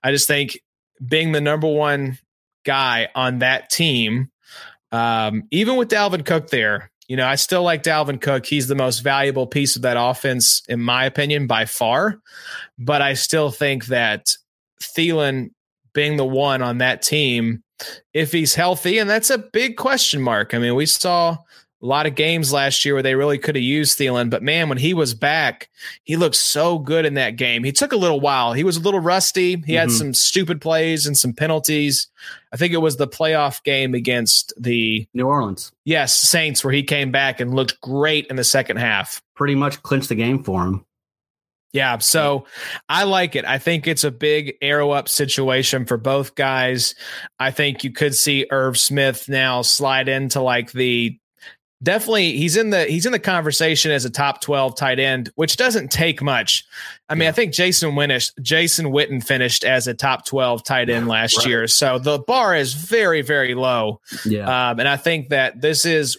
I 0.03 0.11
just 0.11 0.27
think 0.27 0.59
being 1.05 1.31
the 1.31 1.41
number 1.41 1.67
one 1.67 2.17
guy 2.65 3.09
on 3.13 3.39
that 3.39 3.69
team, 3.69 4.31
um, 4.91 5.43
even 5.51 5.75
with 5.75 5.89
Dalvin 5.89 6.25
Cook 6.25 6.49
there, 6.49 6.91
you 7.07 7.17
know, 7.17 7.27
I 7.27 7.35
still 7.35 7.63
like 7.63 7.83
Dalvin 7.83 8.21
Cook. 8.21 8.45
He's 8.45 8.67
the 8.67 8.75
most 8.75 8.99
valuable 8.99 9.45
piece 9.45 9.75
of 9.75 9.81
that 9.81 9.97
offense, 9.99 10.63
in 10.69 10.79
my 10.79 11.03
opinion, 11.03 11.45
by 11.45 11.65
far. 11.65 12.21
But 12.79 13.01
I 13.01 13.15
still 13.15 13.51
think 13.51 13.87
that 13.87 14.27
Thielen 14.81 15.49
being 15.93 16.15
the 16.15 16.25
one 16.25 16.61
on 16.61 16.77
that 16.77 17.01
team, 17.01 17.63
if 18.13 18.31
he's 18.31 18.55
healthy, 18.55 18.97
and 18.97 19.09
that's 19.09 19.29
a 19.29 19.37
big 19.37 19.75
question 19.75 20.21
mark. 20.21 20.53
I 20.53 20.59
mean, 20.59 20.75
we 20.75 20.85
saw 20.85 21.37
a 21.81 21.85
lot 21.85 22.05
of 22.05 22.15
games 22.15 22.53
last 22.53 22.85
year 22.85 22.93
where 22.93 23.03
they 23.03 23.15
really 23.15 23.39
could 23.39 23.55
have 23.55 23.63
used 23.63 23.97
Thielen, 23.97 24.29
but 24.29 24.43
man, 24.43 24.69
when 24.69 24.77
he 24.77 24.93
was 24.93 25.13
back, 25.13 25.69
he 26.03 26.15
looked 26.15 26.35
so 26.35 26.77
good 26.77 27.05
in 27.05 27.15
that 27.15 27.37
game. 27.37 27.63
He 27.63 27.71
took 27.71 27.91
a 27.91 27.97
little 27.97 28.19
while. 28.19 28.53
He 28.53 28.63
was 28.63 28.77
a 28.77 28.81
little 28.81 28.99
rusty. 28.99 29.51
He 29.51 29.55
mm-hmm. 29.55 29.73
had 29.73 29.91
some 29.91 30.13
stupid 30.13 30.61
plays 30.61 31.07
and 31.07 31.17
some 31.17 31.33
penalties. 31.33 32.07
I 32.53 32.57
think 32.57 32.73
it 32.73 32.77
was 32.77 32.97
the 32.97 33.07
playoff 33.07 33.63
game 33.63 33.95
against 33.95 34.53
the 34.57 35.07
New 35.13 35.25
Orleans. 35.25 35.71
Yes, 35.83 36.13
Saints, 36.13 36.63
where 36.63 36.73
he 36.73 36.83
came 36.83 37.11
back 37.11 37.39
and 37.39 37.53
looked 37.53 37.81
great 37.81 38.27
in 38.27 38.35
the 38.35 38.43
second 38.43 38.77
half. 38.77 39.21
Pretty 39.35 39.55
much 39.55 39.81
clinched 39.81 40.09
the 40.09 40.15
game 40.15 40.43
for 40.43 40.63
him. 40.63 40.85
Yeah, 41.73 41.99
so 41.99 42.45
I 42.89 43.05
like 43.05 43.37
it. 43.37 43.45
I 43.45 43.57
think 43.57 43.87
it's 43.87 44.03
a 44.03 44.11
big 44.11 44.55
arrow 44.61 44.91
up 44.91 45.07
situation 45.07 45.85
for 45.85 45.95
both 45.95 46.35
guys. 46.35 46.95
I 47.39 47.51
think 47.51 47.85
you 47.85 47.93
could 47.93 48.13
see 48.13 48.45
Irv 48.51 48.77
Smith 48.77 49.29
now 49.29 49.61
slide 49.61 50.09
into 50.09 50.41
like 50.41 50.73
the 50.73 51.17
definitely 51.83 52.37
he's 52.37 52.57
in 52.57 52.69
the 52.69 52.85
he's 52.85 53.05
in 53.05 53.11
the 53.11 53.19
conversation 53.19 53.91
as 53.91 54.05
a 54.05 54.09
top 54.09 54.41
12 54.41 54.75
tight 54.75 54.99
end 54.99 55.31
which 55.35 55.57
doesn't 55.57 55.91
take 55.91 56.21
much. 56.21 56.63
I 57.09 57.15
mean 57.15 57.23
yeah. 57.23 57.29
i 57.29 57.31
think 57.31 57.53
jason 57.53 57.91
Winnish, 57.91 58.31
jason 58.41 58.87
witten 58.87 59.23
finished 59.23 59.63
as 59.63 59.87
a 59.87 59.93
top 59.93 60.25
12 60.25 60.63
tight 60.63 60.89
end 60.89 61.07
last 61.07 61.37
right. 61.39 61.47
year. 61.47 61.67
So 61.67 61.99
the 61.99 62.19
bar 62.19 62.55
is 62.55 62.73
very 62.73 63.21
very 63.21 63.55
low. 63.55 63.99
Yeah. 64.25 64.69
Um, 64.71 64.79
and 64.79 64.87
i 64.87 64.97
think 64.97 65.29
that 65.29 65.61
this 65.61 65.85
is 65.85 66.17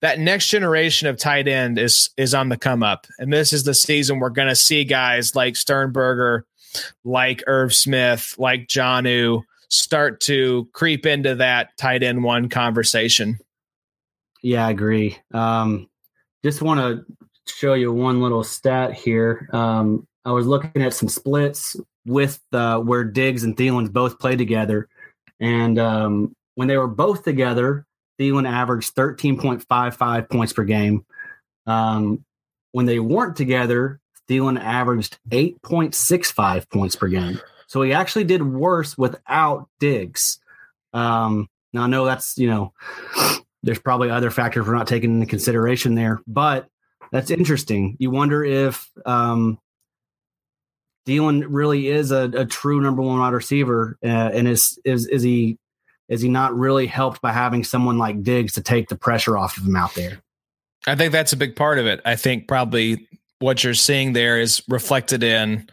that 0.00 0.20
next 0.20 0.48
generation 0.48 1.08
of 1.08 1.16
tight 1.16 1.48
end 1.48 1.78
is 1.78 2.10
is 2.16 2.34
on 2.34 2.48
the 2.48 2.56
come 2.56 2.82
up. 2.82 3.06
And 3.18 3.32
this 3.32 3.52
is 3.52 3.64
the 3.64 3.74
season 3.74 4.20
we're 4.20 4.30
going 4.30 4.48
to 4.48 4.56
see 4.56 4.84
guys 4.84 5.34
like 5.34 5.56
sternberger 5.56 6.44
like 7.04 7.42
irv 7.46 7.72
smith 7.72 8.34
like 8.36 8.66
jonnu 8.66 9.42
start 9.68 10.20
to 10.20 10.68
creep 10.72 11.06
into 11.06 11.36
that 11.36 11.76
tight 11.76 12.02
end 12.02 12.24
one 12.24 12.48
conversation 12.48 13.38
yeah, 14.44 14.66
I 14.66 14.70
agree. 14.70 15.16
Um, 15.32 15.88
just 16.44 16.60
want 16.60 16.78
to 16.78 17.04
show 17.50 17.72
you 17.72 17.90
one 17.90 18.20
little 18.20 18.44
stat 18.44 18.92
here. 18.92 19.48
Um, 19.54 20.06
I 20.26 20.32
was 20.32 20.46
looking 20.46 20.82
at 20.82 20.92
some 20.92 21.08
splits 21.08 21.76
with 22.04 22.38
uh, 22.52 22.78
where 22.80 23.04
Diggs 23.04 23.42
and 23.42 23.56
Thielen 23.56 23.90
both 23.90 24.18
played 24.18 24.36
together, 24.36 24.88
and 25.40 25.78
um, 25.78 26.36
when 26.56 26.68
they 26.68 26.76
were 26.76 26.86
both 26.86 27.24
together, 27.24 27.86
Thielen 28.20 28.46
averaged 28.46 28.94
13.55 28.94 30.28
points 30.28 30.52
per 30.52 30.64
game. 30.64 31.06
Um, 31.66 32.22
when 32.72 32.84
they 32.84 32.98
weren't 32.98 33.36
together, 33.36 33.98
Thielen 34.28 34.60
averaged 34.60 35.18
8.65 35.30 36.68
points 36.68 36.96
per 36.96 37.08
game. 37.08 37.40
So 37.66 37.80
he 37.80 37.94
actually 37.94 38.24
did 38.24 38.42
worse 38.42 38.98
without 38.98 39.70
Diggs. 39.80 40.38
Um, 40.92 41.48
now 41.72 41.84
I 41.84 41.86
know 41.86 42.04
that's 42.04 42.36
you 42.36 42.48
know 42.48 42.74
there's 43.64 43.78
probably 43.78 44.10
other 44.10 44.30
factors 44.30 44.66
we're 44.66 44.74
not 44.74 44.86
taking 44.86 45.14
into 45.14 45.26
consideration 45.26 45.94
there, 45.94 46.20
but 46.26 46.66
that's 47.10 47.30
interesting. 47.30 47.96
You 47.98 48.10
wonder 48.10 48.44
if 48.44 48.88
um, 49.06 49.58
Thielen 51.06 51.44
really 51.48 51.88
is 51.88 52.10
a, 52.10 52.30
a, 52.34 52.44
true 52.44 52.80
number 52.80 53.02
one 53.02 53.18
wide 53.18 53.32
receiver, 53.32 53.96
uh, 54.04 54.06
and 54.06 54.46
is 54.46 54.78
is 54.84 55.06
is 55.06 55.22
he 55.22 55.58
is 56.08 56.20
he 56.20 56.28
not 56.28 56.54
really 56.54 56.86
helped 56.86 57.22
by 57.22 57.32
having 57.32 57.64
someone 57.64 57.98
like 57.98 58.22
Diggs 58.22 58.54
to 58.54 58.62
take 58.62 58.88
the 58.88 58.96
pressure 58.96 59.38
off 59.38 59.56
of 59.56 59.64
him 59.64 59.76
out 59.76 59.94
there? 59.94 60.20
I 60.86 60.96
think 60.96 61.12
that's 61.12 61.32
a 61.32 61.36
big 61.38 61.56
part 61.56 61.78
of 61.78 61.86
it. 61.86 62.00
I 62.04 62.16
think 62.16 62.46
probably 62.46 63.08
what 63.38 63.64
you're 63.64 63.74
seeing 63.74 64.12
there 64.12 64.38
is 64.38 64.62
reflected 64.68 65.22
in 65.22 65.68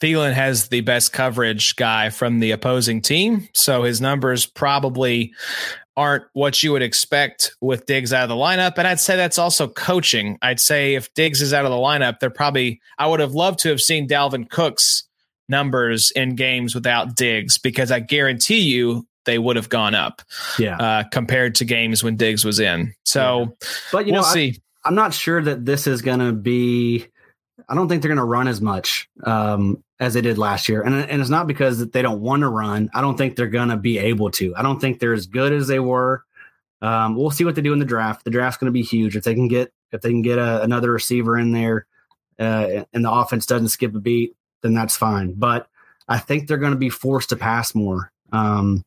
Thielen 0.00 0.32
has 0.32 0.68
the 0.68 0.80
best 0.82 1.12
coverage 1.12 1.76
guy 1.76 2.10
from 2.10 2.40
the 2.40 2.52
opposing 2.52 3.02
team. 3.02 3.48
So 3.52 3.82
his 3.82 4.00
numbers 4.00 4.46
probably 4.46 5.32
aren't 5.98 6.22
what 6.32 6.62
you 6.62 6.70
would 6.70 6.80
expect 6.80 7.56
with 7.60 7.84
Diggs 7.84 8.12
out 8.12 8.22
of 8.22 8.28
the 8.28 8.36
lineup. 8.36 8.74
And 8.78 8.86
I'd 8.86 9.00
say 9.00 9.16
that's 9.16 9.36
also 9.36 9.66
coaching. 9.66 10.38
I'd 10.40 10.60
say 10.60 10.94
if 10.94 11.12
Diggs 11.14 11.42
is 11.42 11.52
out 11.52 11.64
of 11.64 11.72
the 11.72 11.76
lineup, 11.76 12.20
they're 12.20 12.30
probably, 12.30 12.80
I 12.98 13.08
would 13.08 13.18
have 13.18 13.32
loved 13.32 13.58
to 13.60 13.68
have 13.70 13.80
seen 13.80 14.08
Dalvin 14.08 14.48
Cook's 14.48 15.08
numbers 15.48 16.12
in 16.12 16.36
games 16.36 16.72
without 16.72 17.16
Diggs 17.16 17.58
because 17.58 17.90
I 17.90 17.98
guarantee 17.98 18.60
you 18.60 19.08
they 19.24 19.40
would 19.40 19.56
have 19.56 19.68
gone 19.68 19.96
up. 19.96 20.22
Yeah. 20.56 20.76
Uh, 20.78 21.02
compared 21.10 21.56
to 21.56 21.64
games 21.64 22.04
when 22.04 22.16
Diggs 22.16 22.44
was 22.44 22.60
in. 22.60 22.94
So, 23.04 23.40
yeah. 23.40 23.68
but 23.90 24.06
you 24.06 24.12
we'll 24.12 24.22
know, 24.22 24.28
see. 24.28 24.56
I, 24.84 24.88
I'm 24.88 24.94
not 24.94 25.12
sure 25.12 25.42
that 25.42 25.64
this 25.64 25.88
is 25.88 26.00
going 26.00 26.20
to 26.20 26.32
be, 26.32 27.08
I 27.68 27.74
don't 27.74 27.88
think 27.88 28.02
they're 28.02 28.08
going 28.08 28.18
to 28.18 28.24
run 28.24 28.48
as 28.48 28.60
much. 28.60 29.08
Um, 29.24 29.82
as 30.00 30.14
they 30.14 30.20
did 30.20 30.38
last 30.38 30.68
year. 30.68 30.82
And, 30.82 30.94
and 30.94 31.20
it's 31.20 31.30
not 31.30 31.46
because 31.46 31.88
they 31.88 32.02
don't 32.02 32.20
want 32.20 32.42
to 32.42 32.48
run. 32.48 32.90
I 32.94 33.00
don't 33.00 33.16
think 33.16 33.36
they're 33.36 33.48
going 33.48 33.70
to 33.70 33.76
be 33.76 33.98
able 33.98 34.30
to. 34.32 34.54
I 34.56 34.62
don't 34.62 34.80
think 34.80 35.00
they're 35.00 35.12
as 35.12 35.26
good 35.26 35.52
as 35.52 35.66
they 35.66 35.80
were. 35.80 36.24
Um, 36.80 37.16
we'll 37.16 37.32
see 37.32 37.44
what 37.44 37.56
they 37.56 37.62
do 37.62 37.72
in 37.72 37.80
the 37.80 37.84
draft. 37.84 38.24
The 38.24 38.30
draft's 38.30 38.58
going 38.58 38.66
to 38.66 38.72
be 38.72 38.82
huge. 38.82 39.16
If 39.16 39.24
they 39.24 39.34
can 39.34 39.48
get 39.48 39.72
if 39.90 40.00
they 40.00 40.10
can 40.10 40.22
get 40.22 40.38
a, 40.38 40.62
another 40.62 40.92
receiver 40.92 41.36
in 41.36 41.50
there 41.50 41.86
uh, 42.38 42.84
and 42.92 43.04
the 43.04 43.10
offense 43.10 43.46
doesn't 43.46 43.68
skip 43.68 43.94
a 43.94 43.98
beat, 43.98 44.36
then 44.62 44.74
that's 44.74 44.96
fine. 44.96 45.32
But 45.32 45.68
I 46.06 46.18
think 46.18 46.46
they're 46.46 46.58
going 46.58 46.72
to 46.72 46.78
be 46.78 46.90
forced 46.90 47.30
to 47.30 47.36
pass 47.36 47.74
more. 47.74 48.12
Um, 48.32 48.84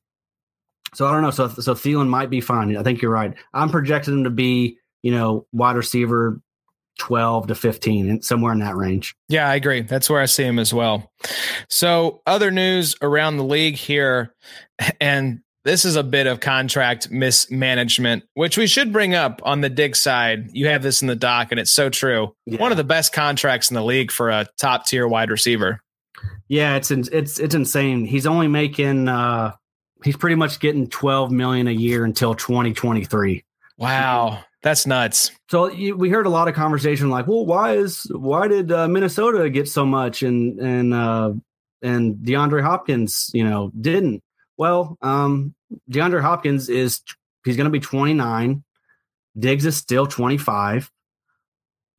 so 0.94 1.06
I 1.06 1.12
don't 1.12 1.22
know. 1.22 1.32
So 1.32 1.50
so 1.50 1.74
Thielen 1.74 2.08
might 2.08 2.30
be 2.30 2.40
fine. 2.40 2.78
I 2.78 2.84
think 2.84 3.02
you're 3.02 3.12
right. 3.12 3.34
I'm 3.54 3.70
projecting 3.70 4.14
them 4.14 4.24
to 4.24 4.30
be 4.30 4.78
you 5.02 5.12
know 5.12 5.46
wide 5.52 5.76
receiver 5.76 6.40
12 7.00 7.48
to 7.48 7.56
15 7.56 8.10
and 8.10 8.24
somewhere 8.24 8.54
in 8.54 8.60
that 8.60 8.76
range. 8.76 9.16
Yeah, 9.30 9.48
I 9.48 9.56
agree. 9.56 9.82
That's 9.82 10.10
where 10.10 10.22
I 10.22 10.26
see 10.26 10.44
him 10.44 10.60
as 10.60 10.74
well. 10.74 11.12
So, 11.70 12.22
other 12.26 12.52
news 12.52 12.96
around 13.02 13.38
the 13.38 13.44
league 13.44 13.76
here 13.76 14.36
and 15.02 15.42
this 15.64 15.86
is 15.86 15.96
a 15.96 16.04
bit 16.04 16.28
of 16.28 16.40
contract 16.40 17.12
mismanagement, 17.12 18.24
which 18.34 18.58
we 18.58 18.66
should 18.66 18.92
bring 18.92 19.14
up 19.14 19.42
on 19.44 19.62
the 19.62 19.70
dig 19.70 19.96
side. 19.96 20.50
You 20.54 20.68
have 20.68 20.82
this 20.82 21.02
in 21.02 21.08
the 21.08 21.16
doc, 21.16 21.50
and 21.52 21.60
it's 21.60 21.72
so 21.72 21.90
true. 21.90 22.36
Yeah. 22.46 22.60
One 22.60 22.72
of 22.72 22.78
the 22.78 22.84
best 22.84 23.14
contracts 23.14 23.70
in 23.70 23.76
the 23.76 23.84
league 23.84 24.12
for 24.12 24.30
a 24.30 24.48
top 24.58 24.86
tier 24.86 25.08
wide 25.08 25.30
receiver. 25.30 25.82
Yeah, 26.48 26.76
it's 26.76 26.92
it's 26.92 27.40
it's 27.40 27.56
insane. 27.56 28.06
He's 28.06 28.26
only 28.26 28.48
making 28.48 29.08
uh 29.08 29.54
he's 30.04 30.18
pretty 30.18 30.36
much 30.36 30.60
getting 30.60 30.88
12 30.90 31.32
million 31.32 31.68
a 31.68 31.72
year 31.72 32.04
until 32.04 32.34
2023. 32.34 33.44
Wow. 33.82 34.44
That's 34.62 34.86
nuts. 34.86 35.32
So 35.50 35.72
you, 35.72 35.98
we 35.98 36.10
heard 36.10 36.28
a 36.28 36.30
lot 36.30 36.48
of 36.48 36.54
conversation 36.54 37.10
like, 37.10 37.28
well, 37.28 37.46
why 37.46 37.74
is 37.74 38.04
why 38.12 38.48
did 38.48 38.72
uh, 38.72 38.88
Minnesota 38.88 39.50
get 39.50 39.68
so 39.68 39.86
much 39.86 40.22
and 40.22 40.60
and 40.60 40.94
uh, 40.94 41.34
and 41.82 42.16
DeAndre 42.18 42.62
Hopkins, 42.62 43.32
you 43.34 43.44
know, 43.44 43.72
didn't? 43.80 44.22
Well, 44.58 44.98
um, 45.02 45.56
DeAndre 45.90 46.22
Hopkins 46.22 46.70
is 46.70 47.02
he's 47.44 47.58
going 47.58 47.66
to 47.66 47.72
be 47.72 47.80
29. 47.80 48.64
Diggs 49.38 49.66
is 49.66 49.78
still 49.78 50.06
25. 50.06 50.92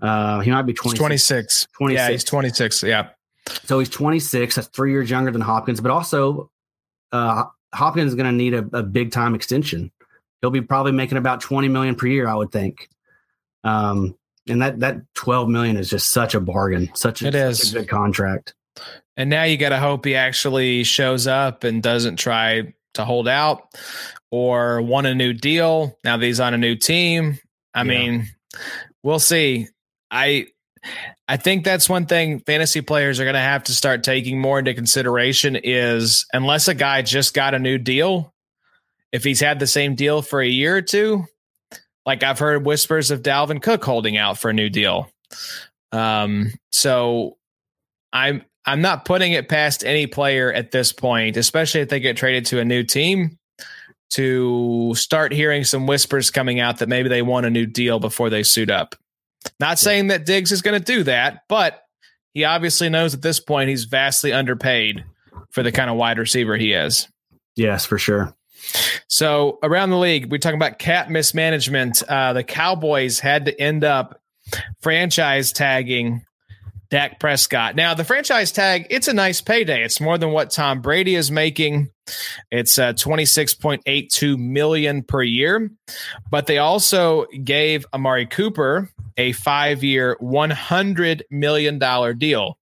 Uh, 0.01 0.41
he 0.41 0.53
might 0.53 0.63
be 0.63 0.73
26. 0.73 0.99
26. 0.99 1.67
26. 1.77 1.99
Yeah, 1.99 2.11
he's 2.13 2.25
26. 2.25 2.83
Yeah. 2.85 3.09
So 3.65 3.81
he's 3.81 3.89
26. 3.89 4.55
That's 4.55 4.69
three 4.69 4.93
years 4.93 5.11
younger 5.11 5.33
than 5.33 5.41
Hopkins, 5.41 5.81
but 5.81 5.91
also 5.91 6.49
uh, 7.11 7.45
Hopkins 7.75 8.13
is 8.13 8.15
going 8.15 8.31
to 8.31 8.37
need 8.37 8.55
a, 8.55 8.65
a 8.73 8.83
big 8.85 9.11
time 9.11 9.35
extension 9.35 9.91
he'll 10.43 10.51
be 10.51 10.61
probably 10.61 10.93
making 10.93 11.17
about 11.17 11.41
20 11.41 11.69
million 11.69 11.95
per 11.95 12.07
year, 12.07 12.29
I 12.29 12.35
would 12.35 12.53
think. 12.53 12.91
Um, 13.65 14.17
and 14.49 14.61
that 14.61 14.81
that 14.81 14.97
12 15.15 15.49
million 15.49 15.77
is 15.77 15.89
just 15.89 16.11
such 16.11 16.35
a 16.35 16.41
bargain, 16.41 16.91
such 16.95 17.23
a, 17.23 17.29
it 17.29 17.35
is. 17.35 17.73
a 17.73 17.79
good 17.79 17.89
contract. 17.89 18.55
And 19.17 19.31
now 19.31 19.45
you 19.45 19.57
got 19.57 19.69
to 19.71 19.79
hope 19.79 20.05
he 20.05 20.17
actually 20.17 20.85
shows 20.85 21.27
up 21.27 21.65
and 21.65 21.83
doesn't 21.83 22.17
try 22.17 22.75
to 22.95 23.05
hold 23.05 23.29
out 23.29 23.69
or 24.31 24.83
want 24.83 25.07
a 25.07 25.15
new 25.15 25.33
deal. 25.33 25.97
Now 26.03 26.17
that 26.17 26.27
he's 26.27 26.41
on 26.41 26.55
a 26.55 26.59
new 26.59 26.75
team. 26.75 27.39
I 27.75 27.81
yeah. 27.81 27.85
mean, 27.85 28.29
we'll 29.03 29.21
see. 29.21 29.69
I 30.11 30.49
I 31.29 31.37
think 31.37 31.65
that's 31.65 31.89
one 31.89 32.07
thing 32.07 32.41
fantasy 32.41 32.81
players 32.81 33.21
are 33.21 33.25
going 33.25 33.35
to 33.35 33.41
have 33.41 33.65
to 33.65 33.75
start 33.75 34.03
taking 34.03 34.41
more 34.41 34.59
into 34.59 34.75
consideration 34.75 35.57
is 35.57 36.27
unless 36.33 36.67
a 36.67 36.75
guy 36.75 37.03
just 37.03 37.35
got 37.35 37.55
a 37.55 37.59
new 37.59 37.79
deal, 37.79 38.32
if 39.13 39.25
he's 39.25 39.41
had 39.41 39.59
the 39.59 39.67
same 39.67 39.95
deal 39.95 40.23
for 40.23 40.41
a 40.41 40.49
year 40.49 40.77
or 40.77 40.83
two, 40.83 41.27
like 42.05 42.23
I've 42.23 42.39
heard 42.39 42.65
whispers 42.67 43.11
of 43.11 43.23
Dalvin 43.23 43.63
Cook 43.63 43.85
holding 43.85 44.17
out 44.17 44.39
for 44.39 44.51
a 44.51 44.55
new 44.55 44.69
deal. 44.69 45.11
Um, 45.93 46.53
so 46.73 47.37
I'm 48.13 48.45
I'm 48.65 48.81
not 48.81 49.05
putting 49.05 49.33
it 49.33 49.49
past 49.49 49.85
any 49.85 50.07
player 50.07 50.53
at 50.53 50.71
this 50.71 50.93
point, 50.93 51.37
especially 51.37 51.81
if 51.81 51.89
they 51.89 52.01
get 52.01 52.17
traded 52.17 52.47
to 52.47 52.61
a 52.61 52.65
new 52.65 52.83
team, 52.83 53.39
to 54.11 54.95
start 54.95 55.33
hearing 55.33 55.65
some 55.65 55.87
whispers 55.87 56.31
coming 56.31 56.61
out 56.61 56.79
that 56.79 56.89
maybe 56.89 57.09
they 57.09 57.23
want 57.23 57.47
a 57.47 57.51
new 57.51 57.67
deal 57.67 57.99
before 57.99 58.31
they 58.31 58.43
suit 58.43 58.71
up. 58.71 58.95
Not 59.59 59.79
saying 59.79 60.09
that 60.09 60.27
Diggs 60.27 60.53
is 60.53 60.63
going 60.63 60.81
to 60.81 60.85
do 60.85 61.03
that, 61.05 61.43
but 61.49 61.83
he 62.33 62.45
obviously 62.45 62.89
knows 62.89 63.15
at 63.15 63.23
this 63.23 63.41
point 63.41 63.69
he's 63.69 63.85
vastly 63.85 64.33
underpaid 64.33 65.05
for 65.51 65.63
the 65.63 65.73
kind 65.73 65.91
of 65.91 65.97
wide 65.97 66.19
receiver 66.19 66.57
he 66.57 66.73
is. 66.73 67.09
Yes, 67.57 67.85
for 67.85 67.99
sure. 67.99 68.35
So 69.09 69.59
around 69.63 69.91
the 69.91 69.99
league, 69.99 70.31
we're 70.31 70.39
talking 70.39 70.59
about 70.59 70.79
cap 70.79 71.09
mismanagement. 71.09 72.03
Uh, 72.09 72.33
the 72.33 72.45
Cowboys 72.45 73.21
had 73.21 73.47
to 73.47 73.61
end 73.61 73.85
up 73.85 74.21
franchise 74.81 75.53
tagging 75.53 76.25
Dak 76.91 77.19
Prescott. 77.19 77.75
Now, 77.75 77.95
the 77.95 78.05
franchise 78.05 78.53
tag, 78.53 78.87
it's 78.91 79.09
a 79.09 79.15
nice 79.15 79.41
payday. 79.41 79.83
It's 79.83 79.99
more 79.99 80.19
than 80.19 80.31
what 80.31 80.51
Tom 80.51 80.83
Brady 80.83 81.15
is 81.15 81.31
making. 81.31 81.89
It's 82.51 82.79
uh, 82.79 82.93
26.82 82.93 84.37
million 84.37 85.03
per 85.03 85.23
year. 85.23 85.71
But 86.31 86.47
they 86.47 86.59
also 86.59 87.25
gave 87.45 87.87
Amari 87.95 88.27
Cooper 88.27 88.91
a 89.17 89.33
5-year, 89.33 90.19
100 90.21 91.25
million 91.31 91.79
dollar 91.79 92.13
deal. 92.13 92.59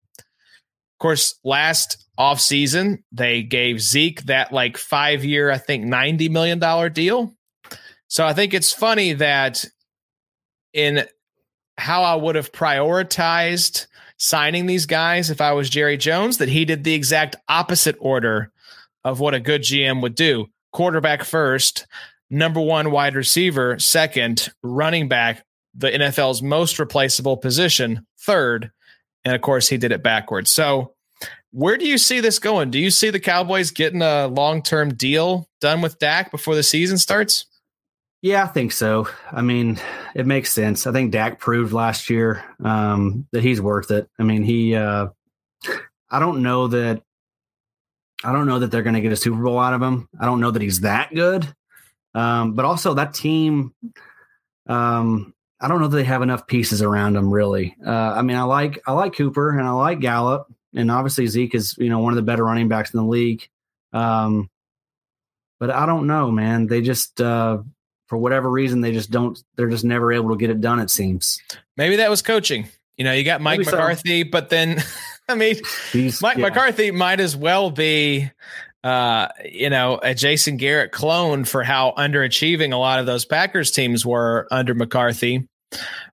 Course, 1.00 1.34
last 1.42 2.06
offseason, 2.18 3.02
they 3.10 3.42
gave 3.42 3.80
Zeke 3.80 4.22
that 4.24 4.52
like 4.52 4.76
5-year, 4.76 5.50
I 5.50 5.58
think 5.58 5.84
90 5.84 6.28
million 6.28 6.58
dollar 6.58 6.88
deal. 6.88 7.34
So 8.08 8.26
I 8.26 8.34
think 8.34 8.54
it's 8.54 8.72
funny 8.72 9.14
that 9.14 9.64
in 10.72 11.04
how 11.78 12.02
I 12.02 12.14
would 12.16 12.34
have 12.36 12.52
prioritized 12.52 13.86
signing 14.18 14.66
these 14.66 14.84
guys 14.84 15.30
if 15.30 15.40
I 15.40 15.52
was 15.52 15.70
Jerry 15.70 15.96
Jones 15.96 16.38
that 16.38 16.50
he 16.50 16.66
did 16.66 16.84
the 16.84 16.92
exact 16.92 17.36
opposite 17.48 17.96
order 17.98 18.52
of 19.02 19.18
what 19.18 19.34
a 19.34 19.40
good 19.40 19.62
GM 19.62 20.02
would 20.02 20.14
do. 20.14 20.46
Quarterback 20.72 21.24
first, 21.24 21.86
number 22.28 22.60
one 22.60 22.90
wide 22.90 23.14
receiver 23.14 23.78
second, 23.78 24.50
running 24.62 25.08
back, 25.08 25.46
the 25.74 25.90
NFL's 25.90 26.42
most 26.42 26.78
replaceable 26.78 27.38
position 27.38 28.06
third. 28.20 28.70
And 29.24 29.34
of 29.34 29.40
course, 29.40 29.68
he 29.68 29.76
did 29.76 29.92
it 29.92 30.02
backwards. 30.02 30.50
So, 30.50 30.94
where 31.52 31.76
do 31.76 31.86
you 31.86 31.98
see 31.98 32.20
this 32.20 32.38
going? 32.38 32.70
Do 32.70 32.78
you 32.78 32.90
see 32.90 33.10
the 33.10 33.20
Cowboys 33.20 33.70
getting 33.70 34.02
a 34.02 34.28
long 34.28 34.62
term 34.62 34.94
deal 34.94 35.48
done 35.60 35.82
with 35.82 35.98
Dak 35.98 36.30
before 36.30 36.54
the 36.54 36.62
season 36.62 36.98
starts? 36.98 37.46
Yeah, 38.22 38.44
I 38.44 38.48
think 38.48 38.72
so. 38.72 39.08
I 39.32 39.40
mean, 39.40 39.80
it 40.14 40.26
makes 40.26 40.52
sense. 40.52 40.86
I 40.86 40.92
think 40.92 41.10
Dak 41.10 41.38
proved 41.38 41.72
last 41.72 42.10
year 42.10 42.44
um, 42.62 43.26
that 43.32 43.42
he's 43.42 43.60
worth 43.60 43.90
it. 43.90 44.08
I 44.18 44.22
mean, 44.24 44.42
he. 44.42 44.74
Uh, 44.74 45.08
I 46.10 46.18
don't 46.18 46.42
know 46.42 46.68
that. 46.68 47.02
I 48.22 48.32
don't 48.32 48.46
know 48.46 48.58
that 48.58 48.70
they're 48.70 48.82
going 48.82 48.94
to 48.94 49.00
get 49.00 49.12
a 49.12 49.16
Super 49.16 49.42
Bowl 49.42 49.58
out 49.58 49.72
of 49.72 49.80
him. 49.80 50.08
I 50.18 50.26
don't 50.26 50.40
know 50.40 50.50
that 50.50 50.60
he's 50.60 50.80
that 50.80 51.14
good. 51.14 51.48
Um, 52.14 52.52
but 52.52 52.66
also 52.66 52.94
that 52.94 53.14
team. 53.14 53.74
Um, 54.66 55.32
I 55.60 55.68
don't 55.68 55.80
know 55.80 55.88
that 55.88 55.96
they 55.96 56.04
have 56.04 56.22
enough 56.22 56.46
pieces 56.46 56.82
around 56.82 57.14
them 57.14 57.30
Really. 57.30 57.76
Uh, 57.84 57.90
I 57.90 58.22
mean, 58.22 58.36
I 58.36 58.42
like 58.42 58.80
I 58.86 58.92
like 58.92 59.14
Cooper 59.14 59.58
and 59.58 59.66
I 59.66 59.72
like 59.72 60.00
Gallup, 60.00 60.52
and 60.74 60.90
obviously 60.90 61.26
Zeke 61.26 61.54
is 61.54 61.76
you 61.78 61.88
know 61.88 61.98
one 61.98 62.12
of 62.12 62.16
the 62.16 62.22
better 62.22 62.44
running 62.44 62.68
backs 62.68 62.92
in 62.92 62.98
the 62.98 63.06
league. 63.06 63.48
Um, 63.92 64.48
but 65.58 65.70
I 65.70 65.86
don't 65.86 66.06
know, 66.06 66.30
man. 66.30 66.66
They 66.66 66.80
just. 66.80 67.20
Uh, 67.20 67.58
for 68.10 68.18
whatever 68.18 68.50
reason, 68.50 68.80
they 68.80 68.90
just 68.90 69.12
don't. 69.12 69.40
They're 69.54 69.68
just 69.68 69.84
never 69.84 70.12
able 70.12 70.30
to 70.30 70.36
get 70.36 70.50
it 70.50 70.60
done. 70.60 70.80
It 70.80 70.90
seems. 70.90 71.40
Maybe 71.76 71.96
that 71.96 72.10
was 72.10 72.22
coaching. 72.22 72.66
You 72.96 73.04
know, 73.04 73.12
you 73.12 73.22
got 73.22 73.40
Mike 73.40 73.60
Maybe 73.60 73.70
McCarthy, 73.70 74.22
so. 74.24 74.28
but 74.32 74.50
then, 74.50 74.82
I 75.28 75.36
mean, 75.36 75.56
He's, 75.92 76.20
Mike 76.20 76.36
yeah. 76.36 76.48
McCarthy 76.48 76.90
might 76.90 77.20
as 77.20 77.36
well 77.36 77.70
be, 77.70 78.28
uh, 78.82 79.28
you 79.44 79.70
know, 79.70 80.00
a 80.02 80.12
Jason 80.12 80.56
Garrett 80.56 80.90
clone 80.90 81.44
for 81.44 81.62
how 81.62 81.94
underachieving 81.96 82.72
a 82.72 82.76
lot 82.76 82.98
of 82.98 83.06
those 83.06 83.24
Packers 83.24 83.70
teams 83.70 84.04
were 84.04 84.48
under 84.50 84.74
McCarthy. 84.74 85.48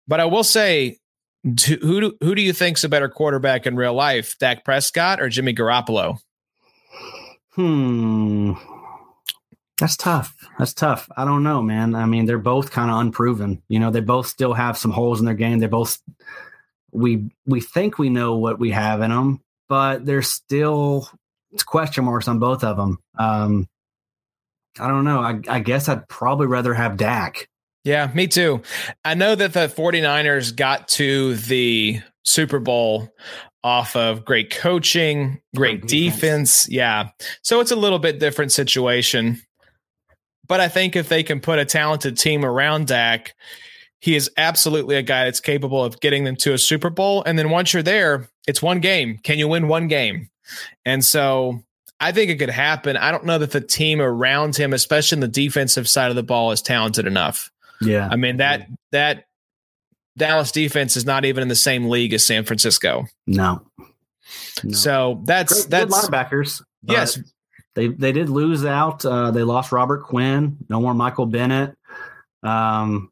But 0.07 0.19
I 0.19 0.25
will 0.25 0.43
say, 0.43 0.97
who 1.43 2.01
do, 2.01 2.17
who 2.21 2.35
do 2.35 2.41
you 2.41 2.53
think's 2.53 2.83
a 2.83 2.89
better 2.89 3.09
quarterback 3.09 3.65
in 3.67 3.75
real 3.75 3.93
life, 3.93 4.37
Dak 4.39 4.65
Prescott 4.65 5.21
or 5.21 5.29
Jimmy 5.29 5.53
Garoppolo? 5.53 6.19
Hmm. 7.51 8.53
That's 9.79 9.95
tough. 9.95 10.35
That's 10.57 10.73
tough. 10.73 11.07
I 11.15 11.23
don't 11.23 11.43
know, 11.43 11.61
man. 11.61 11.93
I 11.93 12.05
mean, 12.05 12.25
they're 12.25 12.39
both 12.39 12.71
kind 12.71 12.89
of 12.89 12.99
unproven. 12.99 13.61
You 13.67 13.79
know, 13.79 13.91
they 13.91 13.99
both 13.99 14.27
still 14.27 14.53
have 14.53 14.77
some 14.77 14.91
holes 14.91 15.19
in 15.19 15.25
their 15.25 15.35
game. 15.35 15.59
They 15.59 15.67
both 15.67 15.99
we 16.91 17.29
we 17.45 17.61
think 17.61 17.99
we 17.99 18.09
know 18.09 18.37
what 18.37 18.59
we 18.59 18.71
have 18.71 19.01
in 19.01 19.11
them, 19.11 19.41
but 19.69 20.05
there's 20.05 20.31
still 20.31 21.09
question 21.65 22.05
marks 22.05 22.27
on 22.27 22.39
both 22.39 22.63
of 22.63 22.77
them. 22.77 22.97
Um, 23.17 23.67
I 24.79 24.87
don't 24.87 25.05
know. 25.05 25.19
I, 25.19 25.39
I 25.47 25.59
guess 25.59 25.89
I'd 25.89 26.07
probably 26.07 26.47
rather 26.47 26.73
have 26.73 26.97
Dak. 26.97 27.47
Yeah, 27.87 28.11
me 28.13 28.27
too. 28.27 28.61
I 29.05 29.13
know 29.13 29.33
that 29.33 29.53
the 29.53 29.69
49ers 29.69 30.53
got 30.53 30.89
to 30.89 31.35
the 31.35 32.01
Super 32.23 32.59
Bowl 32.59 33.07
off 33.63 33.95
of 33.95 34.25
great 34.25 34.53
coaching, 34.53 35.39
great, 35.55 35.77
mm-hmm. 35.77 35.87
great 35.87 35.89
defense. 35.89 36.65
defense. 36.65 36.69
Yeah. 36.69 37.09
So 37.43 37.61
it's 37.61 37.71
a 37.71 37.77
little 37.77 37.99
bit 37.99 38.19
different 38.19 38.51
situation. 38.51 39.41
But 40.49 40.59
I 40.59 40.67
think 40.67 40.97
if 40.97 41.07
they 41.07 41.23
can 41.23 41.39
put 41.39 41.59
a 41.59 41.65
talented 41.65 42.17
team 42.17 42.43
around 42.43 42.87
Dak, 42.87 43.33
he 43.99 44.17
is 44.17 44.29
absolutely 44.35 44.97
a 44.97 45.01
guy 45.01 45.23
that's 45.23 45.39
capable 45.39 45.81
of 45.81 46.01
getting 46.01 46.25
them 46.25 46.35
to 46.37 46.53
a 46.53 46.57
Super 46.57 46.89
Bowl. 46.89 47.23
And 47.25 47.39
then 47.39 47.49
once 47.49 47.71
you're 47.71 47.83
there, 47.83 48.27
it's 48.47 48.61
one 48.61 48.81
game. 48.81 49.17
Can 49.19 49.39
you 49.39 49.47
win 49.47 49.69
one 49.69 49.87
game? 49.87 50.29
And 50.83 51.05
so 51.05 51.63
I 52.01 52.11
think 52.11 52.31
it 52.31 52.35
could 52.35 52.49
happen. 52.49 52.97
I 52.97 53.11
don't 53.11 53.25
know 53.25 53.37
that 53.37 53.51
the 53.51 53.61
team 53.61 54.01
around 54.01 54.57
him, 54.57 54.73
especially 54.73 55.15
in 55.15 55.21
the 55.21 55.27
defensive 55.29 55.87
side 55.87 56.09
of 56.09 56.17
the 56.17 56.23
ball, 56.23 56.51
is 56.51 56.61
talented 56.61 57.07
enough. 57.07 57.49
Yeah. 57.81 58.07
I 58.11 58.15
mean 58.15 58.37
that 58.37 58.67
that 58.91 59.25
Dallas 60.17 60.51
defense 60.51 60.97
is 60.97 61.05
not 61.05 61.25
even 61.25 61.43
in 61.43 61.47
the 61.47 61.55
same 61.55 61.89
league 61.89 62.13
as 62.13 62.25
San 62.25 62.43
Francisco. 62.43 63.05
No. 63.27 63.61
no. 64.63 64.71
So 64.71 65.21
that's 65.25 65.65
Great, 65.65 65.69
that's 65.69 66.07
linebackers. 66.07 66.61
Yes, 66.83 67.19
they 67.75 67.87
they 67.87 68.11
did 68.11 68.29
lose 68.29 68.65
out. 68.65 69.05
Uh, 69.05 69.31
they 69.31 69.43
lost 69.43 69.71
Robert 69.71 70.03
Quinn. 70.03 70.57
No 70.69 70.81
more 70.81 70.93
Michael 70.93 71.27
Bennett. 71.27 71.77
Um, 72.43 73.11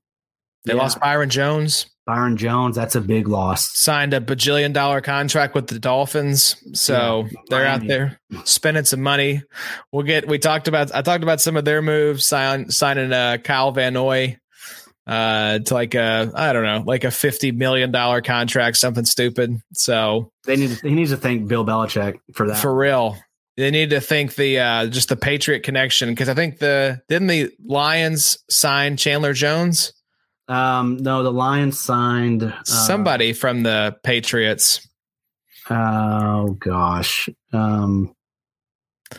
they 0.65 0.73
yeah. 0.73 0.79
lost 0.81 0.99
Byron 0.99 1.29
Jones. 1.29 1.85
Byron 2.05 2.37
Jones, 2.37 2.75
that's 2.75 2.93
a 2.93 3.01
big 3.01 3.27
loss. 3.27 3.79
Signed 3.79 4.13
a 4.13 4.21
bajillion 4.21 4.73
dollar 4.73 5.01
contract 5.01 5.55
with 5.55 5.67
the 5.67 5.79
Dolphins, 5.79 6.55
so 6.79 7.25
yeah, 7.25 7.39
they're 7.49 7.65
out 7.65 7.87
there 7.87 8.19
spending 8.43 8.85
some 8.85 9.01
money. 9.01 9.41
We'll 9.91 10.03
get. 10.03 10.27
We 10.27 10.37
talked 10.37 10.67
about. 10.67 10.93
I 10.93 11.01
talked 11.01 11.23
about 11.23 11.41
some 11.41 11.57
of 11.57 11.65
their 11.65 11.81
moves. 11.81 12.25
Sign, 12.25 12.69
signing 12.69 13.11
uh, 13.11 13.37
Kyle 13.43 13.71
Van 13.71 13.93
Noy 13.93 14.37
uh, 15.07 15.59
to 15.59 15.73
like 15.73 15.93
a 15.93 16.31
I 16.33 16.53
don't 16.53 16.63
know, 16.63 16.83
like 16.85 17.03
a 17.03 17.11
fifty 17.11 17.51
million 17.51 17.91
dollar 17.91 18.21
contract, 18.21 18.77
something 18.77 19.05
stupid. 19.05 19.59
So 19.73 20.31
they 20.45 20.55
need. 20.55 20.71
He 20.81 20.91
needs 20.91 21.11
to 21.11 21.17
thank 21.17 21.47
Bill 21.47 21.65
Belichick 21.65 22.19
for 22.33 22.47
that. 22.47 22.57
For 22.57 22.73
real, 22.73 23.17
they 23.57 23.71
need 23.71 23.91
to 23.91 24.01
thank 24.01 24.35
the 24.35 24.59
uh, 24.59 24.87
just 24.87 25.09
the 25.09 25.15
Patriot 25.15 25.61
connection 25.61 26.09
because 26.09 26.29
I 26.29 26.33
think 26.33 26.59
the 26.59 27.01
didn't 27.07 27.27
the 27.27 27.51
Lions 27.63 28.39
sign 28.49 28.97
Chandler 28.97 29.33
Jones? 29.33 29.93
Um, 30.47 30.97
no, 30.97 31.23
the 31.23 31.31
Lions 31.31 31.79
signed 31.79 32.43
uh, 32.43 32.63
somebody 32.63 33.33
from 33.33 33.63
the 33.63 33.97
Patriots. 34.03 34.87
Oh 35.69 36.55
gosh, 36.59 37.29
um, 37.53 38.13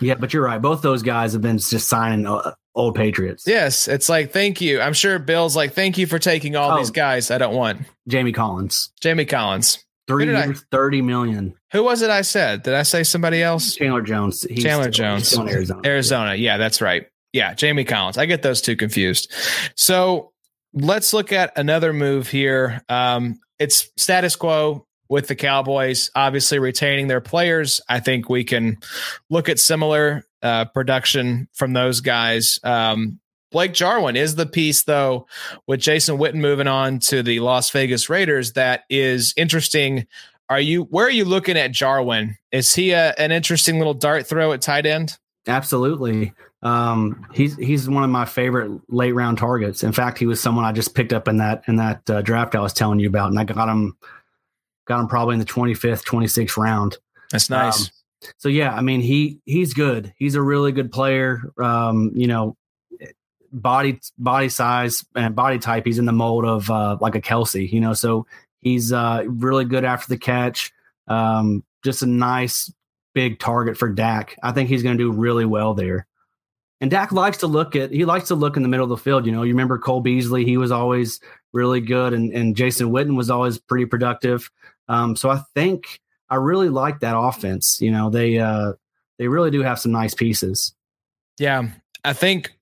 yeah, 0.00 0.14
but 0.14 0.32
you're 0.32 0.44
right. 0.44 0.60
Both 0.60 0.82
those 0.82 1.02
guys 1.02 1.32
have 1.32 1.42
been 1.42 1.58
just 1.58 1.88
signing 1.88 2.26
uh, 2.26 2.52
old 2.76 2.94
Patriots. 2.94 3.44
Yes, 3.46 3.88
it's 3.88 4.08
like 4.08 4.32
thank 4.32 4.60
you. 4.60 4.80
I'm 4.80 4.92
sure 4.92 5.18
Bill's 5.18 5.56
like 5.56 5.72
thank 5.72 5.98
you 5.98 6.06
for 6.06 6.18
taking 6.18 6.54
all 6.54 6.72
oh, 6.72 6.78
these 6.78 6.90
guys. 6.90 7.30
I 7.30 7.38
don't 7.38 7.54
want 7.54 7.80
Jamie 8.06 8.32
Collins. 8.32 8.92
Jamie 9.00 9.24
Collins. 9.24 9.82
Three 10.06 10.26
years, 10.26 10.60
I, 10.62 10.64
thirty 10.70 11.02
million. 11.02 11.54
Who 11.72 11.82
was 11.82 12.02
it? 12.02 12.10
I 12.10 12.22
said. 12.22 12.62
Did 12.62 12.74
I 12.74 12.84
say 12.84 13.02
somebody 13.02 13.42
else? 13.42 13.74
Chandler 13.74 14.02
Jones. 14.02 14.46
He's 14.48 14.62
Chandler 14.62 14.92
still, 14.92 15.04
Jones. 15.04 15.28
Still 15.28 15.48
Arizona. 15.48 15.80
Arizona. 15.84 16.34
Yeah, 16.36 16.58
that's 16.58 16.80
right. 16.80 17.08
Yeah, 17.32 17.54
Jamie 17.54 17.84
Collins. 17.84 18.16
I 18.16 18.26
get 18.26 18.42
those 18.42 18.60
two 18.60 18.76
confused. 18.76 19.32
So 19.74 20.32
let's 20.72 21.12
look 21.12 21.32
at 21.32 21.58
another 21.58 21.92
move 21.92 22.28
here. 22.28 22.82
Um, 22.88 23.40
it's 23.58 23.90
status 23.96 24.36
quo 24.36 24.85
with 25.08 25.28
the 25.28 25.36
Cowboys, 25.36 26.10
obviously 26.14 26.58
retaining 26.58 27.08
their 27.08 27.20
players. 27.20 27.80
I 27.88 28.00
think 28.00 28.28
we 28.28 28.44
can 28.44 28.78
look 29.30 29.48
at 29.48 29.58
similar 29.58 30.24
uh, 30.42 30.66
production 30.66 31.48
from 31.52 31.72
those 31.72 32.00
guys. 32.00 32.58
Um, 32.62 33.20
Blake 33.52 33.72
Jarwin 33.72 34.16
is 34.16 34.34
the 34.34 34.46
piece, 34.46 34.82
though, 34.82 35.26
with 35.66 35.80
Jason 35.80 36.18
Witten 36.18 36.36
moving 36.36 36.66
on 36.66 36.98
to 37.00 37.22
the 37.22 37.40
Las 37.40 37.70
Vegas 37.70 38.10
Raiders. 38.10 38.52
That 38.52 38.82
is 38.90 39.32
interesting. 39.36 40.06
Are 40.48 40.60
you 40.60 40.82
where 40.82 41.06
are 41.06 41.10
you 41.10 41.24
looking 41.24 41.56
at 41.56 41.72
Jarwin? 41.72 42.36
Is 42.52 42.74
he 42.74 42.92
a, 42.92 43.14
an 43.18 43.32
interesting 43.32 43.78
little 43.78 43.94
dart 43.94 44.26
throw 44.26 44.52
at 44.52 44.62
tight 44.62 44.86
end? 44.86 45.16
Absolutely. 45.46 46.32
Um, 46.62 47.26
he's 47.32 47.56
he's 47.56 47.88
one 47.88 48.04
of 48.04 48.10
my 48.10 48.24
favorite 48.24 48.80
late 48.88 49.12
round 49.12 49.38
targets. 49.38 49.82
In 49.82 49.92
fact, 49.92 50.18
he 50.18 50.26
was 50.26 50.40
someone 50.40 50.64
I 50.64 50.72
just 50.72 50.94
picked 50.94 51.12
up 51.12 51.28
in 51.28 51.38
that 51.38 51.62
in 51.68 51.76
that 51.76 52.08
uh, 52.10 52.22
draft 52.22 52.54
I 52.54 52.60
was 52.60 52.72
telling 52.72 52.98
you 52.98 53.08
about, 53.08 53.30
and 53.30 53.38
I 53.38 53.44
got 53.44 53.68
him 53.68 53.96
got 54.86 55.00
him 55.00 55.08
probably 55.08 55.34
in 55.34 55.38
the 55.38 55.44
twenty 55.44 55.74
fifth, 55.74 56.04
twenty 56.04 56.26
sixth 56.26 56.56
round. 56.56 56.96
That's 57.30 57.50
nice. 57.50 57.82
Um, 57.82 58.32
so 58.38 58.48
yeah, 58.48 58.74
I 58.74 58.80
mean 58.80 59.00
he 59.00 59.40
he's 59.44 59.74
good. 59.74 60.12
He's 60.16 60.34
a 60.34 60.42
really 60.42 60.72
good 60.72 60.90
player. 60.90 61.42
Um, 61.62 62.12
you 62.14 62.26
know, 62.26 62.56
body 63.52 64.00
body 64.18 64.48
size 64.48 65.04
and 65.14 65.34
body 65.34 65.58
type, 65.58 65.84
he's 65.86 65.98
in 65.98 66.06
the 66.06 66.12
mold 66.12 66.44
of 66.44 66.70
uh, 66.70 66.96
like 67.00 67.14
a 67.14 67.20
Kelce. 67.20 67.70
you 67.70 67.80
know. 67.80 67.92
So 67.92 68.26
he's 68.60 68.92
uh, 68.92 69.24
really 69.26 69.64
good 69.64 69.84
after 69.84 70.08
the 70.08 70.18
catch. 70.18 70.72
Um, 71.08 71.62
just 71.84 72.02
a 72.02 72.06
nice 72.06 72.72
big 73.14 73.38
target 73.38 73.78
for 73.78 73.88
Dak. 73.88 74.36
I 74.42 74.52
think 74.52 74.68
he's 74.68 74.82
going 74.82 74.98
to 74.98 75.02
do 75.04 75.10
really 75.12 75.46
well 75.46 75.74
there. 75.74 76.06
And 76.80 76.90
Dak 76.90 77.12
likes 77.12 77.38
to 77.38 77.46
look 77.46 77.74
at 77.74 77.90
he 77.90 78.04
likes 78.04 78.28
to 78.28 78.34
look 78.34 78.56
in 78.56 78.62
the 78.62 78.68
middle 78.68 78.84
of 78.84 78.90
the 78.90 78.96
field. 78.98 79.24
You 79.24 79.32
know, 79.32 79.42
you 79.42 79.52
remember 79.52 79.78
Cole 79.78 80.02
Beasley, 80.02 80.44
he 80.44 80.58
was 80.58 80.70
always 80.70 81.20
really 81.54 81.80
good, 81.80 82.12
and 82.12 82.32
and 82.34 82.54
Jason 82.54 82.90
Witten 82.90 83.16
was 83.16 83.30
always 83.30 83.58
pretty 83.58 83.86
productive. 83.86 84.50
Um, 84.88 85.16
so 85.16 85.30
I 85.30 85.40
think 85.54 86.00
I 86.28 86.36
really 86.36 86.68
like 86.68 87.00
that 87.00 87.16
offense. 87.16 87.80
You 87.80 87.90
know, 87.90 88.10
they 88.10 88.38
uh, 88.38 88.72
they 89.18 89.28
really 89.28 89.50
do 89.50 89.62
have 89.62 89.78
some 89.78 89.92
nice 89.92 90.14
pieces. 90.14 90.74
Yeah, 91.38 91.68
I 92.04 92.12
think 92.12 92.56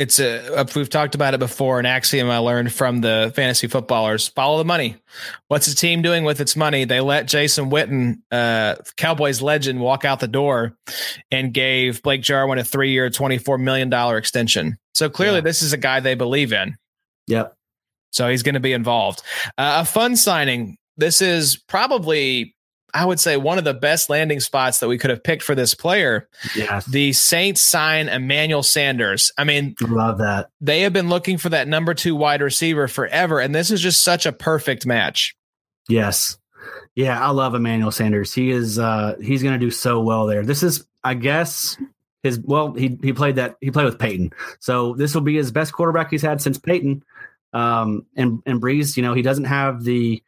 it's 0.00 0.18
a 0.18 0.66
we've 0.74 0.88
talked 0.88 1.14
about 1.14 1.34
it 1.34 1.38
before 1.38 1.78
an 1.78 1.84
axiom 1.84 2.30
i 2.30 2.38
learned 2.38 2.72
from 2.72 3.02
the 3.02 3.30
fantasy 3.36 3.66
footballers 3.66 4.26
follow 4.28 4.56
the 4.56 4.64
money 4.64 4.96
what's 5.48 5.66
the 5.66 5.74
team 5.74 6.00
doing 6.00 6.24
with 6.24 6.40
its 6.40 6.56
money 6.56 6.84
they 6.86 7.00
let 7.02 7.28
jason 7.28 7.70
witten 7.70 8.16
uh, 8.32 8.74
cowboys 8.96 9.42
legend 9.42 9.78
walk 9.78 10.06
out 10.06 10.18
the 10.18 10.26
door 10.26 10.74
and 11.30 11.52
gave 11.52 12.02
blake 12.02 12.22
jarwin 12.22 12.58
a 12.58 12.64
three-year 12.64 13.10
$24 13.10 13.60
million 13.60 13.92
extension 14.16 14.78
so 14.94 15.10
clearly 15.10 15.36
yeah. 15.36 15.42
this 15.42 15.60
is 15.60 15.74
a 15.74 15.76
guy 15.76 16.00
they 16.00 16.14
believe 16.14 16.50
in 16.52 16.74
yep 17.26 17.54
so 18.10 18.26
he's 18.26 18.42
going 18.42 18.54
to 18.54 18.60
be 18.60 18.72
involved 18.72 19.22
uh, 19.58 19.80
a 19.82 19.84
fun 19.84 20.16
signing 20.16 20.78
this 21.00 21.20
is 21.22 21.56
probably 21.56 22.54
I 22.94 23.04
would 23.04 23.20
say 23.20 23.36
one 23.36 23.58
of 23.58 23.64
the 23.64 23.74
best 23.74 24.10
landing 24.10 24.40
spots 24.40 24.80
that 24.80 24.88
we 24.88 24.98
could 24.98 25.10
have 25.10 25.22
picked 25.22 25.42
for 25.42 25.54
this 25.54 25.74
player. 25.74 26.28
Yes. 26.56 26.86
The 26.86 27.12
Saints 27.12 27.60
sign 27.60 28.08
Emmanuel 28.08 28.62
Sanders. 28.62 29.32
I 29.38 29.44
mean, 29.44 29.76
love 29.80 30.18
that. 30.18 30.50
They 30.60 30.80
have 30.80 30.92
been 30.92 31.08
looking 31.08 31.38
for 31.38 31.50
that 31.50 31.68
number 31.68 31.94
two 31.94 32.16
wide 32.16 32.42
receiver 32.42 32.88
forever, 32.88 33.40
and 33.40 33.54
this 33.54 33.70
is 33.70 33.80
just 33.80 34.02
such 34.02 34.26
a 34.26 34.32
perfect 34.32 34.86
match. 34.86 35.36
Yes. 35.88 36.38
Yeah, 36.94 37.24
I 37.24 37.30
love 37.30 37.54
Emmanuel 37.54 37.90
Sanders. 37.90 38.34
He 38.34 38.50
is 38.50 38.78
uh 38.78 39.16
he's 39.22 39.42
gonna 39.42 39.58
do 39.58 39.70
so 39.70 40.00
well 40.00 40.26
there. 40.26 40.44
This 40.44 40.62
is, 40.62 40.86
I 41.04 41.14
guess, 41.14 41.76
his 42.22 42.40
well, 42.40 42.74
he 42.74 42.98
he 43.02 43.12
played 43.12 43.36
that 43.36 43.56
he 43.60 43.70
played 43.70 43.86
with 43.86 43.98
Peyton. 43.98 44.32
So 44.58 44.94
this 44.94 45.14
will 45.14 45.22
be 45.22 45.36
his 45.36 45.52
best 45.52 45.72
quarterback 45.72 46.10
he's 46.10 46.22
had 46.22 46.42
since 46.42 46.58
Peyton. 46.58 47.02
Um 47.52 48.06
and 48.16 48.42
and 48.46 48.60
Brees, 48.60 48.96
you 48.96 49.02
know, 49.02 49.14
he 49.14 49.22
doesn't 49.22 49.44
have 49.44 49.84
the 49.84 50.22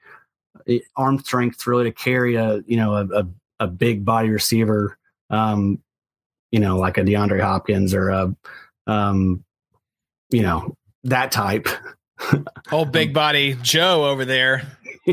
arm 0.96 1.18
strength 1.18 1.66
really 1.66 1.84
to 1.84 1.92
carry 1.92 2.36
a 2.36 2.62
you 2.66 2.76
know 2.76 2.94
a, 2.94 3.06
a, 3.20 3.26
a 3.60 3.66
big 3.66 4.04
body 4.04 4.28
receiver, 4.30 4.98
um, 5.30 5.78
you 6.50 6.60
know, 6.60 6.76
like 6.78 6.98
a 6.98 7.02
DeAndre 7.02 7.40
Hopkins 7.40 7.94
or 7.94 8.10
a, 8.10 8.34
um, 8.86 9.44
you 10.30 10.42
know, 10.42 10.76
that 11.04 11.32
type. 11.32 11.68
Old 12.72 12.92
big 12.92 13.12
body 13.12 13.56
Joe 13.62 14.04
over 14.04 14.24
there. 14.24 14.62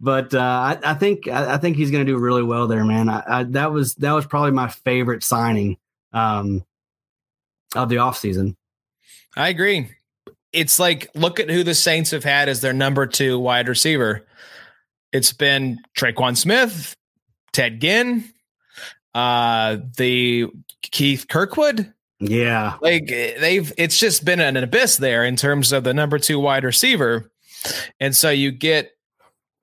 but 0.00 0.34
uh, 0.34 0.38
I, 0.40 0.78
I, 0.82 0.94
think 0.94 1.28
I, 1.28 1.54
I 1.54 1.58
think 1.58 1.76
he's 1.76 1.92
going 1.92 2.04
to 2.04 2.12
do 2.12 2.18
really 2.18 2.42
well 2.42 2.66
there, 2.66 2.84
man. 2.84 3.08
I, 3.08 3.44
that 3.44 3.70
was 3.70 3.94
that 3.96 4.12
was 4.12 4.26
probably 4.26 4.50
my 4.50 4.66
favorite 4.68 5.22
signing 5.22 5.76
um, 6.12 6.64
of 7.76 7.88
the 7.88 7.96
offseason. 7.96 8.56
I 9.36 9.48
agree 9.48 9.90
it's 10.52 10.78
like 10.78 11.08
look 11.14 11.40
at 11.40 11.50
who 11.50 11.62
the 11.62 11.74
Saints 11.74 12.10
have 12.10 12.24
had 12.24 12.48
as 12.48 12.60
their 12.60 12.72
number 12.72 13.06
two 13.06 13.38
wide 13.38 13.68
receiver. 13.68 14.26
It's 15.12 15.32
been 15.32 15.78
Tre'Quan 15.96 16.36
Smith, 16.36 16.94
Ted 17.52 17.80
Ginn, 17.80 18.24
uh, 19.14 19.78
the 19.96 20.46
Keith 20.82 21.26
Kirkwood. 21.28 21.92
Yeah, 22.20 22.76
like 22.82 23.06
they've 23.06 23.72
it's 23.78 23.98
just 23.98 24.24
been 24.24 24.40
an 24.40 24.56
abyss 24.56 24.98
there 24.98 25.24
in 25.24 25.36
terms 25.36 25.72
of 25.72 25.84
the 25.84 25.94
number 25.94 26.18
two 26.18 26.38
wide 26.38 26.64
receiver, 26.64 27.30
and 27.98 28.14
so 28.14 28.30
you 28.30 28.50
get 28.50 28.90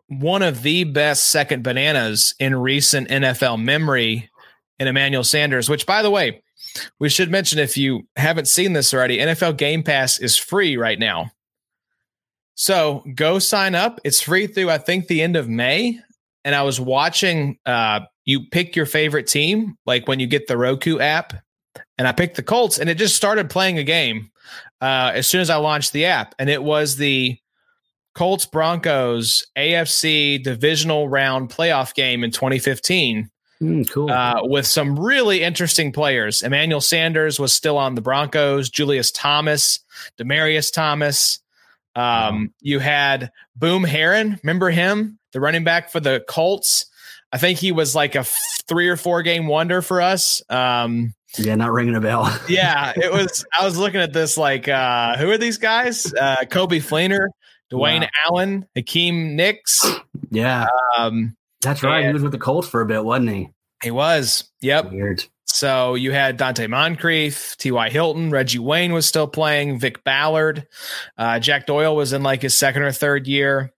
one 0.08 0.42
of 0.42 0.64
the 0.64 0.84
best 0.86 1.28
second 1.28 1.64
bananas 1.64 2.34
in 2.40 2.56
recent 2.56 3.10
NFL 3.10 3.62
memory 3.62 4.30
in 4.80 4.88
Emmanuel 4.88 5.24
Sanders. 5.24 5.70
Which, 5.70 5.86
by 5.86 6.02
the 6.02 6.12
way, 6.12 6.42
we 7.00 7.10
should 7.10 7.32
mention 7.32 7.60
if 7.60 7.78
you 7.78 8.08
haven't 8.16 8.48
seen 8.48 8.74
this 8.74 8.94
already, 8.94 9.18
NFL 9.18 9.58
Game 9.58 9.84
Pass 9.84 10.20
is 10.20 10.36
free 10.36 10.78
right 10.78 11.00
now. 11.00 11.32
So 12.56 13.04
go 13.14 13.40
sign 13.40 13.76
up. 13.76 14.00
It's 14.04 14.22
free 14.22 14.48
through, 14.48 14.72
I 14.72 14.80
think, 14.80 15.08
the 15.08 15.22
end 15.22 15.36
of 15.36 15.48
May. 15.48 16.00
And 16.44 16.56
I 16.56 16.64
was 16.64 16.80
watching, 16.80 17.60
uh, 17.66 18.02
you 18.26 18.48
pick 18.50 18.76
your 18.76 18.86
favorite 18.86 19.28
team, 19.28 19.78
like 19.86 20.08
when 20.08 20.20
you 20.20 20.28
get 20.28 20.48
the 20.48 20.58
Roku 20.58 21.00
app. 21.00 21.34
And 22.00 22.08
I 22.08 22.12
picked 22.12 22.36
the 22.36 22.44
Colts, 22.44 22.80
and 22.80 22.90
it 22.90 22.98
just 22.98 23.16
started 23.16 23.50
playing 23.50 23.78
a 23.78 23.84
game 23.84 24.32
uh, 24.82 25.12
as 25.14 25.28
soon 25.28 25.42
as 25.42 25.50
I 25.50 25.58
launched 25.58 25.94
the 25.94 26.06
app. 26.06 26.34
And 26.40 26.50
it 26.50 26.64
was 26.64 26.96
the 26.96 27.38
Colts 28.16 28.46
Broncos 28.48 29.46
AFC 29.56 30.42
divisional 30.42 31.08
round 31.08 31.50
playoff 31.50 31.94
game 31.94 32.24
in 32.24 32.32
2015. 32.32 33.30
Mm, 33.62 33.90
cool. 33.90 34.12
Uh, 34.12 34.42
with 34.44 34.68
some 34.68 35.00
really 35.00 35.42
interesting 35.42 35.92
players. 35.92 36.44
Emmanuel 36.44 36.82
Sanders 36.82 37.40
was 37.40 37.54
still 37.54 37.78
on 37.78 37.96
the 37.96 38.02
Broncos. 38.02 38.70
Julius 38.70 39.12
Thomas, 39.12 39.80
Demaryius 40.20 40.72
Thomas. 40.72 41.40
Um. 41.96 42.54
You 42.62 42.80
had 42.80 43.32
Boom 43.56 43.84
Herron. 43.84 44.40
Remember 44.44 44.70
him, 44.70 45.18
the 45.32 45.40
running 45.40 45.64
back 45.64 45.90
for 45.90 46.00
the 46.00 46.24
Colts? 46.28 46.86
I 47.34 47.38
think 47.38 47.60
he 47.60 47.72
was 47.72 47.96
like 47.96 48.16
a 48.16 48.20
f- 48.20 48.38
three 48.68 48.88
or 48.88 48.98
four 48.98 49.22
game 49.22 49.48
wonder 49.48 49.82
for 49.82 50.02
us. 50.02 50.42
Um, 50.50 51.14
yeah, 51.38 51.56
not 51.56 51.74
ringing 51.74 51.96
a 51.96 52.02
bell. 52.02 52.34
yeah, 52.50 52.94
it 52.96 53.12
was. 53.12 53.46
I 53.58 53.66
was 53.66 53.78
looking 53.78 54.00
at 54.00 54.14
this 54.14 54.38
like, 54.38 54.68
uh, 54.68 55.18
who 55.18 55.30
are 55.30 55.38
these 55.38 55.58
guys? 55.58 56.14
Uh, 56.14 56.38
Coby 56.44 56.80
Fleener, 56.80 57.28
Dwayne 57.72 58.02
wow. 58.02 58.08
Allen, 58.26 58.68
Hakeem 58.76 59.36
Nicks. 59.36 59.86
Yeah. 60.30 60.68
Um, 60.98 61.36
that's 61.62 61.84
right. 61.84 62.00
And 62.00 62.08
he 62.08 62.14
was 62.14 62.24
with 62.24 62.32
the 62.32 62.38
Colts 62.38 62.68
for 62.68 62.82
a 62.82 62.86
bit, 62.86 63.04
wasn't 63.04 63.30
he? 63.30 63.50
He 63.84 63.92
was. 63.92 64.50
Yep. 64.62 64.92
Weird. 64.92 65.26
So 65.46 65.96
you 65.96 66.12
had 66.12 66.38
Donte 66.38 66.70
Moncrief, 66.70 67.56
T.Y. 67.58 67.90
Hilton, 67.90 68.30
Reggie 68.30 68.60
Wayne 68.60 68.94
was 68.94 69.08
still 69.08 69.28
playing, 69.28 69.80
Vic 69.80 70.04
Ballard, 70.04 70.68
uh, 71.18 71.40
Jack 71.40 71.66
Doyle 71.66 71.96
was 71.96 72.14
in 72.14 72.22
like 72.22 72.42
his 72.42 72.56
second 72.56 72.84
or 72.84 72.92
third 72.92 73.28
year. 73.28 73.72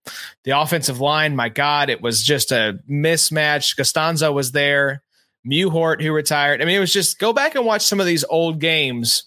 The 0.44 0.60
offensive 0.60 1.00
line, 1.00 1.36
my 1.36 1.48
God, 1.48 1.90
it 1.90 2.02
was 2.02 2.24
just 2.24 2.52
a 2.52 2.80
mismatch. 2.90 3.78
Castonzo 3.78 4.34
was 4.34 4.52
there, 4.52 5.04
Mewhort, 5.48 6.02
who 6.02 6.12
retired. 6.12 6.62
I 6.62 6.66
mean, 6.66 6.76
it 6.76 6.82
was 6.82 6.92
just 6.92 7.20
go 7.20 7.34
back 7.34 7.56
and 7.56 7.66
watch 7.66 7.84
some 7.84 8.00
of 8.00 8.08
these 8.08 8.26
old 8.26 8.60
games. 8.60 9.26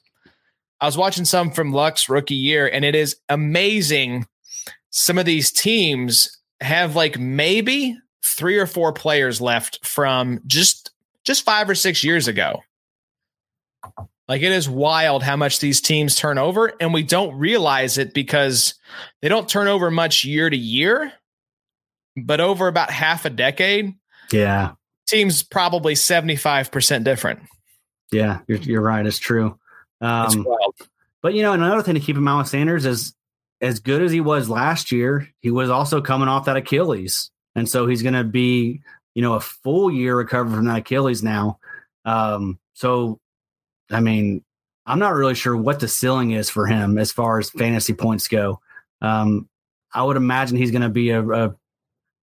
I 0.81 0.87
was 0.87 0.99
watching 0.99 1.25
some 1.25 1.53
from 1.53 1.73
Luck's 1.73 2.09
rookie 2.09 2.35
year, 2.35 2.69
and 2.69 2.85
it 2.85 2.97
is 2.97 3.17
amazing. 3.29 4.27
Some 4.91 5.17
of 5.17 5.25
these 5.25 5.53
teams 5.53 6.39
have 6.61 6.97
like 6.97 7.19
maybe 7.19 7.97
three 8.25 8.59
or 8.59 8.66
four 8.66 8.93
players 8.93 9.41
left 9.41 9.85
from 9.87 10.41
just 10.47 10.91
just 11.25 11.45
five 11.45 11.68
or 11.68 11.75
six 11.75 12.03
years 12.03 12.29
ago. 12.29 12.62
Like 14.29 14.43
it 14.43 14.53
is 14.53 14.68
wild 14.68 15.23
how 15.23 15.37
much 15.37 15.59
these 15.59 15.81
teams 15.81 16.14
turn 16.14 16.39
over, 16.39 16.73
and 16.81 16.95
we 16.95 17.03
don't 17.03 17.37
realize 17.37 17.99
it 17.99 18.14
because 18.14 18.75
they 19.20 19.29
don't 19.29 19.49
turn 19.49 19.68
over 19.68 19.91
much 19.91 20.25
year 20.25 20.49
to 20.49 20.57
year, 20.57 21.12
but 22.16 22.41
over 22.41 22.68
about 22.68 22.91
half 22.91 23.25
a 23.25 23.31
decade. 23.31 23.95
Yeah. 24.31 24.73
Teams 25.07 25.43
probably 25.43 25.95
75% 25.95 27.05
different. 27.05 27.41
Yeah, 28.11 28.41
you're, 28.47 28.59
you're 28.59 28.81
right. 28.81 29.05
It's 29.05 29.18
true. 29.18 29.59
Um, 30.01 30.47
but, 31.20 31.35
you 31.35 31.43
know, 31.43 31.53
another 31.53 31.83
thing 31.83 31.95
to 31.95 32.01
keep 32.01 32.16
in 32.16 32.23
mind 32.23 32.39
with 32.39 32.49
Sanders 32.49 32.87
is 32.87 33.14
as 33.61 33.81
good 33.81 34.03
as 34.03 34.12
he 34.12 34.20
was 34.20 34.49
last 34.49 34.93
year, 34.93 35.29
he 35.41 35.51
was 35.51 35.68
also 35.68 36.01
coming 36.01 36.29
off 36.29 36.47
that 36.47 36.57
Achilles 36.57 37.31
and 37.55 37.69
so 37.69 37.87
he's 37.87 38.03
going 38.03 38.15
to 38.15 38.25
be 38.25 38.81
you 39.15 39.23
know 39.23 39.35
a 39.35 39.41
full 39.41 39.91
year 39.91 40.17
recovered 40.17 40.55
from 40.55 40.67
that 40.67 40.79
Achilles 40.79 41.23
now. 41.23 41.59
Um, 42.05 42.59
so, 42.75 43.21
I 43.91 44.01
mean, 44.01 44.43
I'm 44.87 44.99
not 44.99 45.15
really 45.15 45.35
sure 45.35 45.57
what 45.57 45.81
the 45.81 45.89
ceiling 45.89 46.33
is 46.33 46.51
for 46.51 46.67
him 46.67 46.99
as 46.99 47.13
far 47.13 47.39
as 47.39 47.51
fantasy 47.51 47.95
points 47.95 48.29
go. 48.29 48.61
Um, 49.01 49.49
I 49.93 50.03
would 50.03 50.17
imagine 50.17 50.57
he's 50.57 50.71
going 50.71 50.83
to 50.83 50.89
be 50.89 51.11
a, 51.11 51.23
a 51.23 51.55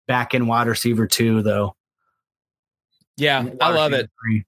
back 0.07 0.35
end 0.35 0.47
wide 0.49 0.67
receiver 0.67 1.07
too, 1.07 1.43
though. 1.43 1.75
Yeah, 3.17 3.45
I 3.61 3.73
love 3.73 3.93
it. 3.93 4.11
Three. 4.23 4.45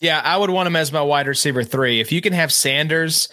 Yeah, 0.00 0.20
I 0.24 0.36
would 0.36 0.50
want 0.50 0.66
him 0.66 0.76
as 0.76 0.92
my 0.92 1.02
wide 1.02 1.26
receiver 1.26 1.62
three. 1.62 2.00
If 2.00 2.10
you 2.10 2.22
can 2.22 2.32
have 2.32 2.50
Sanders 2.52 3.28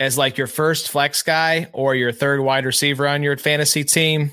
as 0.00 0.16
like 0.16 0.38
your 0.38 0.46
first 0.46 0.90
flex 0.90 1.22
guy 1.22 1.68
or 1.72 1.94
your 1.94 2.10
third 2.10 2.40
wide 2.40 2.64
receiver 2.64 3.06
on 3.06 3.22
your 3.22 3.36
fantasy 3.36 3.84
team, 3.84 4.32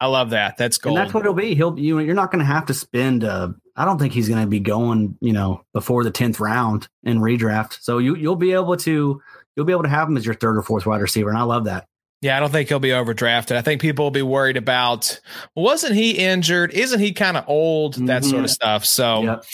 I 0.00 0.06
love 0.06 0.30
that. 0.30 0.56
That's 0.56 0.78
cool. 0.78 0.96
And 0.96 0.98
that's 0.98 1.12
what 1.12 1.20
it'll 1.20 1.34
be. 1.34 1.54
He'll 1.54 1.78
you 1.78 1.98
you're 1.98 2.14
not 2.14 2.30
going 2.30 2.40
to 2.40 2.44
have 2.44 2.66
to 2.66 2.74
spend. 2.74 3.24
Uh, 3.24 3.50
I 3.74 3.84
don't 3.84 3.98
think 3.98 4.12
he's 4.12 4.28
going 4.28 4.42
to 4.42 4.46
be 4.48 4.60
going. 4.60 5.16
You 5.20 5.32
know, 5.32 5.64
before 5.72 6.04
the 6.04 6.10
tenth 6.10 6.38
round 6.38 6.88
in 7.02 7.18
redraft. 7.18 7.78
So 7.80 7.98
you 7.98 8.14
you'll 8.14 8.36
be 8.36 8.52
able 8.52 8.76
to 8.76 9.20
you'll 9.56 9.66
be 9.66 9.72
able 9.72 9.82
to 9.82 9.88
have 9.88 10.08
him 10.08 10.16
as 10.16 10.24
your 10.24 10.36
third 10.36 10.56
or 10.56 10.62
fourth 10.62 10.86
wide 10.86 11.00
receiver, 11.00 11.30
and 11.30 11.38
I 11.38 11.42
love 11.42 11.64
that. 11.64 11.87
Yeah, 12.20 12.36
I 12.36 12.40
don't 12.40 12.50
think 12.50 12.68
he'll 12.68 12.80
be 12.80 12.88
overdrafted. 12.88 13.54
I 13.54 13.62
think 13.62 13.80
people 13.80 14.04
will 14.04 14.10
be 14.10 14.22
worried 14.22 14.56
about, 14.56 15.20
well, 15.54 15.64
wasn't 15.64 15.94
he 15.94 16.10
injured? 16.10 16.72
Isn't 16.72 16.98
he 16.98 17.12
kind 17.12 17.36
of 17.36 17.44
old? 17.46 17.94
That 17.94 18.22
mm-hmm. 18.22 18.30
sort 18.30 18.44
of 18.44 18.50
stuff. 18.50 18.84
So 18.84 19.22
yep. 19.22 19.44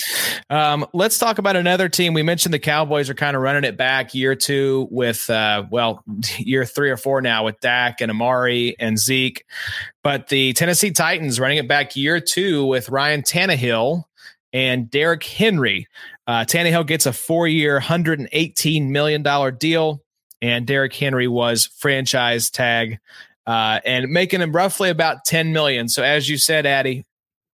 um, 0.49 0.87
let's 0.95 1.19
talk 1.19 1.37
about 1.37 1.57
another 1.57 1.91
team. 1.91 2.15
We 2.15 2.23
mentioned 2.23 2.55
the 2.55 2.59
Cowboys 2.59 3.11
are 3.11 3.15
kind 3.15 3.37
of 3.37 3.43
running 3.43 3.65
it 3.65 3.77
back 3.77 4.15
year 4.15 4.35
two 4.35 4.89
with, 4.91 5.29
uh, 5.29 5.65
well, 5.71 6.03
year 6.39 6.65
three 6.65 6.91
or 6.91 6.97
four 6.97 7.21
now 7.21 7.45
with 7.45 7.61
Dak 7.61 8.01
and 8.01 8.11
Amari 8.11 8.77
and 8.79 8.99
Zeke. 8.99 9.45
But 10.03 10.29
the 10.29 10.55
Tennessee 10.55 10.91
Titans 10.91 11.39
running 11.39 11.59
it 11.59 11.69
back 11.69 11.97
year 11.97 12.19
two 12.19 12.65
with 12.65 12.89
Ryan 12.89 13.21
Tannehill 13.21 14.05
and 14.55 14.89
Derrick 14.89 15.25
Henry. 15.25 15.87
Uh, 16.27 16.45
Tannehill 16.47 16.87
gets 16.87 17.05
a 17.05 17.13
four 17.13 17.47
year, 17.47 17.79
$118 17.79 18.89
million 18.89 19.23
deal 19.59 20.04
and 20.43 20.67
Derrick 20.67 20.95
Henry 20.95 21.29
was 21.29 21.67
franchise 21.67 22.51
tag 22.51 22.99
uh, 23.47 23.81
and 23.85 24.09
making 24.09 24.41
him 24.41 24.53
roughly 24.53 24.91
about 24.91 25.25
10 25.25 25.53
million. 25.53 25.89
So 25.89 26.03
as 26.03 26.29
you 26.29 26.39
said, 26.39 26.67
Addy, 26.67 27.05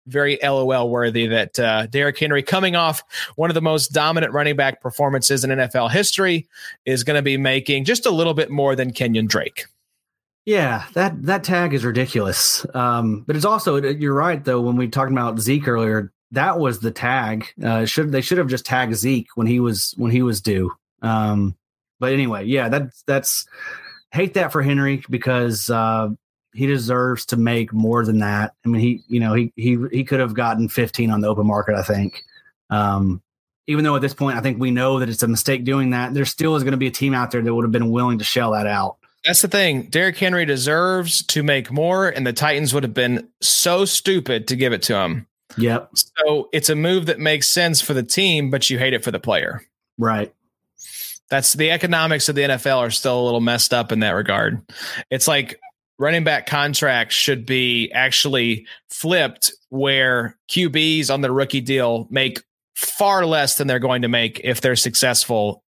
very 0.08 0.40
LOL 0.42 0.90
worthy 0.90 1.28
that 1.28 1.60
uh, 1.60 1.86
Derrick 1.88 2.18
Henry, 2.18 2.44
coming 2.44 2.76
off 2.76 3.04
one 3.36 3.50
of 3.50 3.54
the 3.54 3.62
most 3.62 3.90
dominant 3.90 4.34
running 4.34 4.56
back 4.56 4.82
performances 4.82 5.44
in 5.44 5.52
NFL 5.52 5.92
history, 5.92 6.48
is 6.86 7.04
going 7.04 7.16
to 7.18 7.22
be 7.22 7.38
making 7.38 7.86
just 7.86 8.06
a 8.06 8.12
little 8.12 8.34
bit 8.34 8.50
more 8.50 8.76
than 8.76 8.92
Kenyan 8.92 9.28
Drake. 9.28 9.66
Yeah, 10.46 10.86
that 10.94 11.22
that 11.24 11.44
tag 11.44 11.76
is 11.76 11.86
ridiculous. 11.86 12.66
Um, 12.74 13.24
but 13.28 13.36
it's 13.36 13.46
also 13.46 13.76
you're 13.76 14.16
right 14.16 14.44
though. 14.44 14.62
When 14.62 14.78
we 14.78 14.88
talked 14.88 15.12
about 15.12 15.40
Zeke 15.40 15.68
earlier, 15.68 16.12
that 16.32 16.58
was 16.58 16.80
the 16.80 16.92
tag. 16.92 17.46
Uh, 17.64 17.86
should 17.86 18.12
they 18.12 18.22
should 18.22 18.40
have 18.40 18.48
just 18.48 18.66
tagged 18.66 18.96
Zeke 18.96 19.28
when 19.36 19.46
he 19.46 19.60
was 19.60 19.94
when 19.98 20.12
he 20.12 20.24
was 20.24 20.42
due. 20.42 20.72
Um, 21.04 21.56
but 22.00 22.14
anyway, 22.14 22.46
yeah, 22.46 22.70
that's 22.70 23.04
that's 23.04 23.48
hate 24.12 24.34
that 24.36 24.52
for 24.52 24.62
Henry 24.62 25.04
because 25.10 25.70
uh, 25.70 26.10
he 26.54 26.66
deserves 26.66 27.26
to 27.28 27.38
make 27.38 27.74
more 27.74 28.06
than 28.06 28.20
that. 28.20 28.54
I 28.66 28.70
mean, 28.70 28.82
he 28.82 29.04
you 29.08 29.20
know 29.20 29.34
he 29.34 29.54
he 29.56 29.78
he 29.92 30.04
could 30.04 30.20
have 30.20 30.34
gotten 30.34 30.70
15 30.70 31.12
on 31.12 31.22
the 31.22 31.28
open 31.28 31.48
market. 31.48 31.76
I 31.76 31.84
think. 31.84 32.24
Um, 32.70 33.22
even 33.68 33.84
though 33.84 33.96
at 33.96 34.02
this 34.02 34.16
point 34.16 34.36
I 34.36 34.42
think 34.42 34.60
we 34.60 34.72
know 34.72 35.00
that 35.00 35.10
it's 35.10 35.22
a 35.22 35.28
mistake 35.28 35.64
doing 35.64 35.92
that, 35.92 36.14
there 36.14 36.26
still 36.26 36.56
is 36.56 36.64
going 36.64 36.72
to 36.72 36.78
be 36.78 36.88
a 36.88 36.92
team 36.92 37.14
out 37.14 37.30
there 37.30 37.42
that 37.42 37.54
would 37.54 37.64
have 37.64 37.72
been 37.72 37.92
willing 37.92 38.18
to 38.18 38.24
shell 38.24 38.52
that 38.54 38.66
out. 38.66 38.98
That's 39.26 39.42
the 39.42 39.48
thing. 39.48 39.84
Derrick 39.84 40.18
Henry 40.18 40.46
deserves 40.46 41.24
to 41.28 41.44
make 41.44 41.72
more, 41.72 42.08
and 42.08 42.26
the 42.26 42.34
Titans 42.34 42.74
would 42.74 42.84
have 42.84 42.94
been 42.94 43.28
so 43.42 43.86
stupid 43.86 44.48
to 44.48 44.56
give 44.56 44.74
it 44.74 44.82
to 44.84 44.96
him. 44.96 45.28
Yep. 45.58 45.92
So 45.96 46.50
it's 46.54 46.70
a 46.70 46.76
move 46.76 47.08
that 47.08 47.20
makes 47.20 47.50
sense 47.50 47.82
for 47.82 47.94
the 47.94 48.04
team, 48.04 48.50
but 48.50 48.70
you 48.70 48.80
hate 48.80 48.94
it 48.94 49.04
for 49.04 49.12
the 49.12 49.20
player. 49.20 49.62
Right. 49.98 50.34
That's 51.30 51.54
the 51.54 51.72
economics 51.72 52.30
of 52.30 52.36
the 52.36 52.42
NFL 52.42 52.78
are 52.78 52.92
still 52.92 53.20
a 53.20 53.26
little 53.26 53.42
messed 53.42 53.74
up 53.74 53.92
in 53.92 54.00
that 54.00 54.12
regard. 54.12 54.62
It's 55.10 55.28
like 55.28 55.60
running 56.00 56.24
back 56.24 56.48
contracts 56.48 57.16
should 57.16 57.46
be 57.46 57.92
actually 57.92 58.66
flipped 58.90 59.52
where 59.70 60.38
QBs 60.50 61.14
on 61.14 61.22
the 61.22 61.32
rookie 61.32 61.62
deal 61.62 62.08
make 62.10 62.42
far 62.76 63.26
less 63.26 63.58
than 63.58 63.68
they're 63.68 63.80
going 63.80 64.02
to 64.02 64.08
make 64.08 64.40
if 64.44 64.62
they're 64.62 64.76
successful 64.76 65.64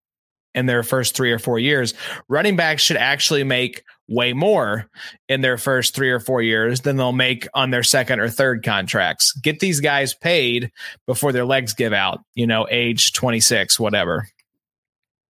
in 0.56 0.66
their 0.66 0.84
first 0.84 1.16
three 1.16 1.32
or 1.32 1.40
four 1.40 1.60
years. 1.60 1.94
Running 2.28 2.56
backs 2.56 2.82
should 2.82 2.98
actually 2.98 3.44
make 3.44 3.84
way 4.08 4.34
more 4.34 4.90
in 5.28 5.42
their 5.42 5.58
first 5.58 5.96
three 5.96 6.10
or 6.10 6.20
four 6.20 6.42
years 6.42 6.82
than 6.82 6.98
they'll 6.98 7.12
make 7.12 7.48
on 7.54 7.70
their 7.70 7.84
second 7.84 8.20
or 8.20 8.30
third 8.30 8.64
contracts. 8.64 9.34
Get 9.34 9.60
these 9.60 9.80
guys 9.80 10.14
paid 10.16 10.72
before 11.06 11.32
their 11.32 11.46
legs 11.46 11.74
give 11.74 11.94
out, 11.94 12.22
you 12.34 12.48
know, 12.48 12.68
age 12.70 13.14
26, 13.14 13.80
whatever. 13.80 14.28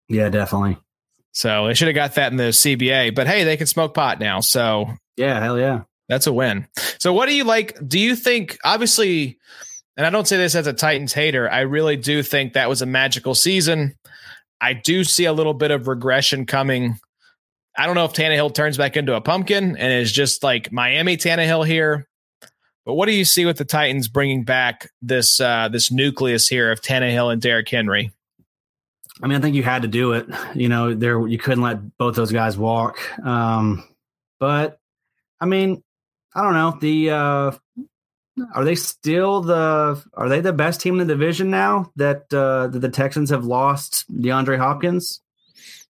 Yeah, 0.10 0.30
definitely. 0.30 0.78
So 1.32 1.68
they 1.68 1.74
should 1.74 1.88
have 1.88 1.96
got 1.96 2.16
that 2.16 2.32
in 2.32 2.38
the 2.38 2.50
CBA, 2.50 3.14
but 3.14 3.28
hey, 3.28 3.44
they 3.44 3.58
can 3.58 3.68
smoke 3.68 3.94
pot 3.94 4.20
now. 4.20 4.40
So 4.40 4.88
yeah, 5.16 5.40
hell 5.40 5.60
yeah. 5.60 5.82
That's 6.10 6.28
a 6.28 6.34
win. 6.34 6.68
So 7.00 7.14
what 7.14 7.28
do 7.28 7.36
you 7.36 7.44
like? 7.44 7.78
Do 7.86 8.00
you 8.00 8.16
think 8.16 8.58
obviously, 8.64 9.38
and 9.96 10.06
I 10.06 10.10
don't 10.10 10.28
say 10.28 10.38
this 10.38 10.56
as 10.56 10.68
a 10.68 10.74
Titans 10.74 11.14
hater, 11.14 11.50
I 11.50 11.62
really 11.62 11.98
do 11.98 12.24
think 12.24 12.54
that 12.54 12.70
was 12.70 12.82
a 12.82 12.86
magical 12.86 13.36
season. 13.36 13.96
I 14.60 14.74
do 14.74 15.04
see 15.04 15.26
a 15.26 15.34
little 15.34 15.54
bit 15.54 15.72
of 15.72 15.88
regression 15.88 16.46
coming. 16.46 16.98
I 17.78 17.86
don't 17.86 17.96
know 17.96 18.06
if 18.06 18.14
Tannehill 18.14 18.56
turns 18.56 18.78
back 18.78 18.98
into 18.98 19.14
a 19.14 19.22
pumpkin 19.22 19.78
and 19.78 19.94
is 19.94 20.12
just 20.12 20.44
like 20.44 20.72
Miami 20.72 21.18
Tannehill 21.18 21.68
here. 21.68 22.08
But 22.86 22.94
what 22.94 23.08
do 23.08 23.14
you 23.14 23.26
see 23.26 23.46
with 23.46 23.58
the 23.58 23.66
Titans 23.66 24.08
bringing 24.08 24.46
back 24.46 24.90
this 25.02 25.42
uh, 25.42 25.68
this 25.70 25.92
nucleus 25.92 26.48
here 26.48 26.72
of 26.72 26.82
Tannehill 26.82 27.32
and 27.32 27.42
Derrick 27.42 27.70
Henry? 27.70 28.12
I 29.22 29.28
mean, 29.28 29.38
I 29.38 29.42
think 29.42 29.56
you 29.56 29.64
had 29.64 29.82
to 29.82 29.88
do 29.88 30.14
it. 30.14 30.28
You 30.56 30.70
know, 30.70 30.94
there 30.94 31.26
you 31.28 31.38
couldn't 31.38 31.64
let 31.64 31.98
both 31.98 32.16
those 32.16 32.32
guys 32.32 32.58
walk. 32.58 32.98
Um, 33.24 33.88
but 34.40 34.80
I 35.40 35.46
mean, 35.46 35.84
I 36.34 36.42
don't 36.42 36.54
know. 36.54 36.78
The 36.80 37.10
uh, 37.12 37.52
are 38.54 38.66
they 38.66 38.76
still 38.76 39.42
the 39.42 40.04
are 40.14 40.30
they 40.30 40.42
the 40.42 40.54
best 40.54 40.82
team 40.82 41.00
in 41.00 41.08
the 41.08 41.14
division 41.14 41.50
now 41.52 41.92
that 41.96 42.34
uh, 42.34 42.68
that 42.68 42.80
the 42.80 42.90
Texans 42.90 43.30
have 43.30 43.46
lost 43.46 44.06
DeAndre 44.12 44.58
Hopkins? 44.58 45.22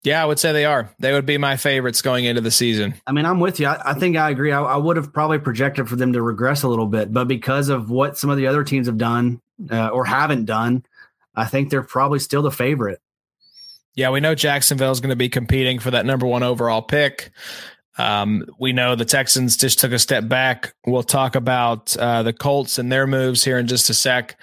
Yeah, 0.03 0.21
I 0.21 0.25
would 0.25 0.39
say 0.39 0.51
they 0.51 0.65
are. 0.65 0.89
They 0.99 1.13
would 1.13 1.25
be 1.25 1.37
my 1.37 1.55
favorites 1.55 2.01
going 2.01 2.25
into 2.25 2.41
the 2.41 2.51
season. 2.51 2.95
I 3.07 3.13
mean, 3.13 3.25
I'm 3.25 3.39
with 3.39 3.61
you. 3.61 3.67
I, 3.67 3.91
I 3.91 3.93
think 3.93 4.17
I 4.17 4.29
agree. 4.29 4.51
I, 4.51 4.61
I, 4.61 4.75
would 4.75 4.97
have 4.97 5.13
probably 5.13 5.39
projected 5.39 5.87
for 5.87 5.95
them 5.95 6.11
to 6.11 6.21
regress 6.21 6.63
a 6.63 6.67
little 6.67 6.87
bit, 6.87 7.13
but 7.13 7.29
because 7.29 7.69
of 7.69 7.89
what 7.89 8.17
some 8.17 8.29
of 8.29 8.35
the 8.35 8.47
other 8.47 8.65
teams 8.65 8.87
have 8.87 8.97
done 8.97 9.39
uh, 9.71 9.87
or 9.87 10.03
haven't 10.03 10.43
done, 10.43 10.83
I 11.33 11.45
think 11.45 11.69
they're 11.69 11.83
probably 11.83 12.19
still 12.19 12.41
the 12.41 12.51
favorite. 12.51 12.99
Yeah, 13.95 14.09
we 14.09 14.19
know 14.19 14.35
Jacksonville 14.35 14.91
is 14.91 14.99
going 14.99 15.09
to 15.09 15.15
be 15.15 15.29
competing 15.29 15.79
for 15.79 15.91
that 15.91 16.05
number 16.05 16.25
one 16.25 16.43
overall 16.43 16.81
pick. 16.81 17.31
Um, 17.97 18.45
we 18.59 18.73
know 18.73 18.95
the 18.95 19.05
Texans 19.05 19.55
just 19.55 19.79
took 19.79 19.91
a 19.91 19.99
step 19.99 20.27
back. 20.27 20.73
We'll 20.85 21.03
talk 21.03 21.35
about 21.35 21.95
uh, 21.97 22.23
the 22.23 22.33
Colts 22.33 22.79
and 22.79 22.91
their 22.91 23.05
moves 23.05 23.43
here 23.43 23.59
in 23.59 23.67
just 23.67 23.89
a 23.89 23.93
sec. 23.93 24.39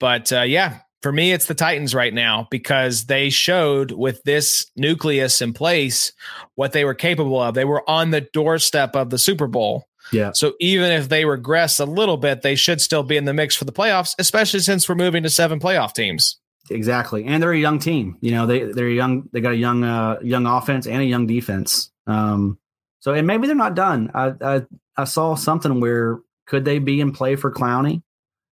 But 0.00 0.32
uh, 0.32 0.42
yeah, 0.42 0.80
for 1.00 1.12
me, 1.12 1.32
it's 1.32 1.46
the 1.46 1.54
Titans 1.54 1.94
right 1.94 2.12
now 2.12 2.48
because 2.50 3.06
they 3.06 3.30
showed 3.30 3.92
with 3.92 4.20
this 4.24 4.66
nucleus 4.74 5.40
in 5.40 5.52
place 5.52 6.12
what 6.56 6.72
they 6.72 6.84
were 6.84 6.94
capable 6.94 7.40
of. 7.40 7.54
They 7.54 7.64
were 7.64 7.88
on 7.88 8.10
the 8.10 8.22
doorstep 8.22 8.96
of 8.96 9.10
the 9.10 9.18
Super 9.18 9.46
Bowl. 9.46 9.86
Yeah. 10.10 10.32
So 10.32 10.54
even 10.58 10.90
if 10.90 11.08
they 11.08 11.24
regress 11.24 11.78
a 11.78 11.84
little 11.84 12.16
bit, 12.16 12.42
they 12.42 12.56
should 12.56 12.80
still 12.80 13.02
be 13.02 13.16
in 13.16 13.26
the 13.26 13.34
mix 13.34 13.54
for 13.54 13.64
the 13.64 13.72
playoffs, 13.72 14.14
especially 14.18 14.60
since 14.60 14.88
we're 14.88 14.94
moving 14.94 15.22
to 15.22 15.30
seven 15.30 15.60
playoff 15.60 15.92
teams. 15.92 16.38
Exactly, 16.70 17.24
and 17.24 17.42
they're 17.42 17.52
a 17.52 17.58
young 17.58 17.78
team. 17.78 18.18
You 18.20 18.32
know, 18.32 18.46
they 18.46 18.64
they're 18.64 18.88
young. 18.88 19.28
They 19.32 19.40
got 19.40 19.52
a 19.52 19.56
young 19.56 19.84
uh, 19.84 20.18
young 20.22 20.46
offense 20.46 20.86
and 20.86 21.00
a 21.00 21.04
young 21.04 21.26
defense. 21.26 21.90
Um, 22.06 22.58
so, 23.00 23.12
and 23.12 23.26
maybe 23.26 23.46
they're 23.46 23.56
not 23.56 23.74
done. 23.74 24.10
I, 24.14 24.32
I, 24.40 24.62
I 24.96 25.04
saw 25.04 25.34
something 25.34 25.80
where 25.80 26.18
could 26.46 26.64
they 26.64 26.78
be 26.78 27.00
in 27.00 27.12
play 27.12 27.36
for 27.36 27.52
Clowney? 27.52 28.02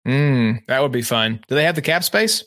Mm, 0.07 0.66
that 0.68 0.82
would 0.82 0.91
be 0.91 1.01
fun. 1.01 1.43
Do 1.47 1.55
they 1.55 1.64
have 1.64 1.76
the 1.76 1.82
cap 1.82 2.03
space? 2.03 2.43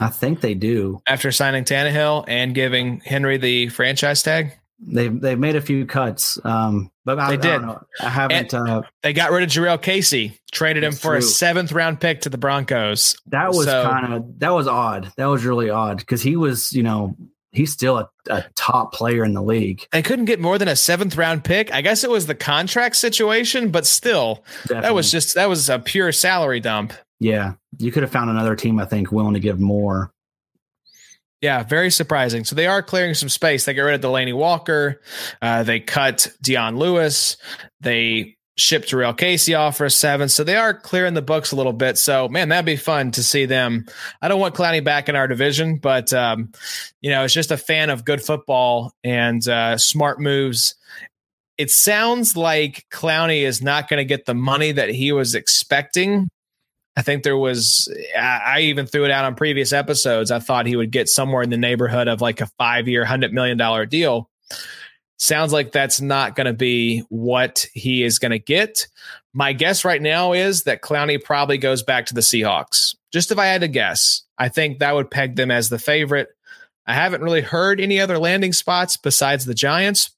I 0.00 0.08
think 0.08 0.40
they 0.40 0.54
do. 0.54 1.00
After 1.06 1.30
signing 1.32 1.64
Tannehill 1.64 2.24
and 2.28 2.54
giving 2.54 3.00
Henry 3.00 3.36
the 3.36 3.68
franchise 3.68 4.22
tag, 4.22 4.58
they've 4.78 5.20
they've 5.20 5.38
made 5.38 5.56
a 5.56 5.60
few 5.60 5.86
cuts. 5.86 6.38
Um, 6.44 6.90
but 7.04 7.18
I, 7.18 7.30
they 7.30 7.36
did. 7.36 7.62
I, 7.62 7.78
I 8.00 8.08
haven't. 8.08 8.52
Uh, 8.52 8.82
they 9.02 9.12
got 9.12 9.30
rid 9.30 9.42
of 9.42 9.48
Jurrell 9.48 9.80
Casey, 9.80 10.38
traded 10.50 10.84
him 10.84 10.92
for 10.92 11.10
true. 11.10 11.18
a 11.18 11.22
seventh 11.22 11.72
round 11.72 12.00
pick 12.00 12.22
to 12.22 12.30
the 12.30 12.38
Broncos. 12.38 13.16
That 13.26 13.48
was 13.48 13.66
so, 13.66 13.84
kind 13.84 14.12
of 14.12 14.38
that 14.40 14.50
was 14.50 14.66
odd. 14.66 15.12
That 15.16 15.26
was 15.26 15.44
really 15.44 15.70
odd 15.70 15.98
because 15.98 16.22
he 16.22 16.36
was, 16.36 16.72
you 16.72 16.82
know, 16.82 17.16
he's 17.52 17.72
still 17.72 17.98
a, 17.98 18.10
a, 18.28 18.44
top 18.54 18.92
player 18.92 19.24
in 19.24 19.32
the 19.32 19.42
league. 19.42 19.86
They 19.92 20.02
couldn't 20.02 20.26
get 20.26 20.40
more 20.40 20.58
than 20.58 20.68
a 20.68 20.76
seventh 20.76 21.16
round 21.16 21.44
pick. 21.44 21.72
I 21.72 21.80
guess 21.80 22.04
it 22.04 22.10
was 22.10 22.26
the 22.26 22.34
contract 22.34 22.96
situation, 22.96 23.70
but 23.70 23.86
still, 23.86 24.44
Definitely. 24.62 24.82
that 24.82 24.94
was 24.94 25.10
just 25.10 25.34
that 25.34 25.48
was 25.48 25.68
a 25.68 25.78
pure 25.78 26.12
salary 26.12 26.60
dump. 26.60 26.92
Yeah, 27.18 27.54
you 27.78 27.90
could 27.90 28.02
have 28.02 28.12
found 28.12 28.30
another 28.30 28.54
team, 28.54 28.78
I 28.78 28.84
think, 28.84 29.10
willing 29.10 29.34
to 29.34 29.40
give 29.40 29.58
more. 29.58 30.12
Yeah, 31.42 31.62
very 31.62 31.90
surprising. 31.90 32.44
So 32.44 32.54
they 32.54 32.66
are 32.66 32.82
clearing 32.82 33.14
some 33.14 33.28
space. 33.28 33.64
They 33.64 33.74
get 33.74 33.82
rid 33.82 34.02
of 34.02 34.10
Delanie 34.10 34.34
Walker. 34.34 35.00
Uh, 35.42 35.62
they 35.62 35.80
cut 35.80 36.28
Dion 36.42 36.78
Lewis. 36.78 37.36
They 37.80 38.36
shipped 38.56 38.92
Real 38.92 39.12
Casey 39.12 39.54
off 39.54 39.76
for 39.76 39.84
a 39.84 39.90
seven. 39.90 40.28
So 40.28 40.42
they 40.42 40.56
are 40.56 40.72
clearing 40.72 41.14
the 41.14 41.22
books 41.22 41.52
a 41.52 41.56
little 41.56 41.74
bit. 41.74 41.98
So 41.98 42.28
man, 42.28 42.48
that'd 42.48 42.64
be 42.64 42.76
fun 42.76 43.10
to 43.12 43.22
see 43.22 43.44
them. 43.44 43.84
I 44.22 44.28
don't 44.28 44.40
want 44.40 44.54
Clowney 44.54 44.82
back 44.82 45.08
in 45.08 45.16
our 45.16 45.28
division, 45.28 45.76
but 45.76 46.12
um, 46.12 46.52
you 47.02 47.10
know, 47.10 47.24
it's 47.24 47.34
just 47.34 47.50
a 47.50 47.58
fan 47.58 47.90
of 47.90 48.04
good 48.04 48.22
football 48.22 48.92
and 49.04 49.46
uh, 49.46 49.76
smart 49.76 50.20
moves. 50.20 50.74
It 51.58 51.70
sounds 51.70 52.36
like 52.36 52.86
Clowney 52.90 53.42
is 53.42 53.62
not 53.62 53.88
going 53.88 53.98
to 53.98 54.04
get 54.04 54.26
the 54.26 54.34
money 54.34 54.72
that 54.72 54.88
he 54.88 55.12
was 55.12 55.34
expecting. 55.34 56.28
I 56.96 57.02
think 57.02 57.22
there 57.22 57.36
was, 57.36 57.92
I 58.18 58.60
even 58.60 58.86
threw 58.86 59.04
it 59.04 59.10
out 59.10 59.26
on 59.26 59.34
previous 59.34 59.72
episodes. 59.72 60.30
I 60.30 60.38
thought 60.38 60.66
he 60.66 60.76
would 60.76 60.90
get 60.90 61.08
somewhere 61.08 61.42
in 61.42 61.50
the 61.50 61.58
neighborhood 61.58 62.08
of 62.08 62.22
like 62.22 62.40
a 62.40 62.46
five 62.58 62.88
year, 62.88 63.04
$100 63.04 63.32
million 63.32 63.88
deal. 63.88 64.30
Sounds 65.18 65.52
like 65.52 65.72
that's 65.72 66.00
not 66.00 66.36
going 66.36 66.46
to 66.46 66.52
be 66.54 67.00
what 67.08 67.66
he 67.74 68.02
is 68.02 68.18
going 68.18 68.32
to 68.32 68.38
get. 68.38 68.86
My 69.34 69.52
guess 69.52 69.84
right 69.84 70.00
now 70.00 70.32
is 70.32 70.62
that 70.62 70.82
Clowney 70.82 71.22
probably 71.22 71.58
goes 71.58 71.82
back 71.82 72.06
to 72.06 72.14
the 72.14 72.22
Seahawks. 72.22 72.94
Just 73.12 73.30
if 73.30 73.38
I 73.38 73.46
had 73.46 73.60
to 73.60 73.68
guess, 73.68 74.22
I 74.38 74.48
think 74.48 74.78
that 74.78 74.94
would 74.94 75.10
peg 75.10 75.36
them 75.36 75.50
as 75.50 75.68
the 75.68 75.78
favorite. 75.78 76.28
I 76.86 76.94
haven't 76.94 77.22
really 77.22 77.42
heard 77.42 77.80
any 77.80 78.00
other 78.00 78.18
landing 78.18 78.52
spots 78.52 78.96
besides 78.96 79.44
the 79.44 79.54
Giants, 79.54 80.10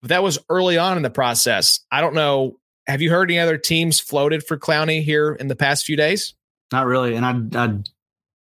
but 0.00 0.08
that 0.08 0.22
was 0.22 0.38
early 0.48 0.78
on 0.78 0.96
in 0.96 1.02
the 1.02 1.10
process. 1.10 1.80
I 1.90 2.00
don't 2.00 2.14
know. 2.14 2.58
Have 2.86 3.02
you 3.02 3.10
heard 3.10 3.30
any 3.30 3.38
other 3.38 3.58
teams 3.58 3.98
floated 4.00 4.44
for 4.44 4.56
Clowney 4.56 5.02
here 5.02 5.34
in 5.34 5.48
the 5.48 5.56
past 5.56 5.84
few 5.84 5.96
days? 5.96 6.34
Not 6.72 6.86
really. 6.86 7.14
And 7.14 7.24
I, 7.24 7.64
I 7.64 7.78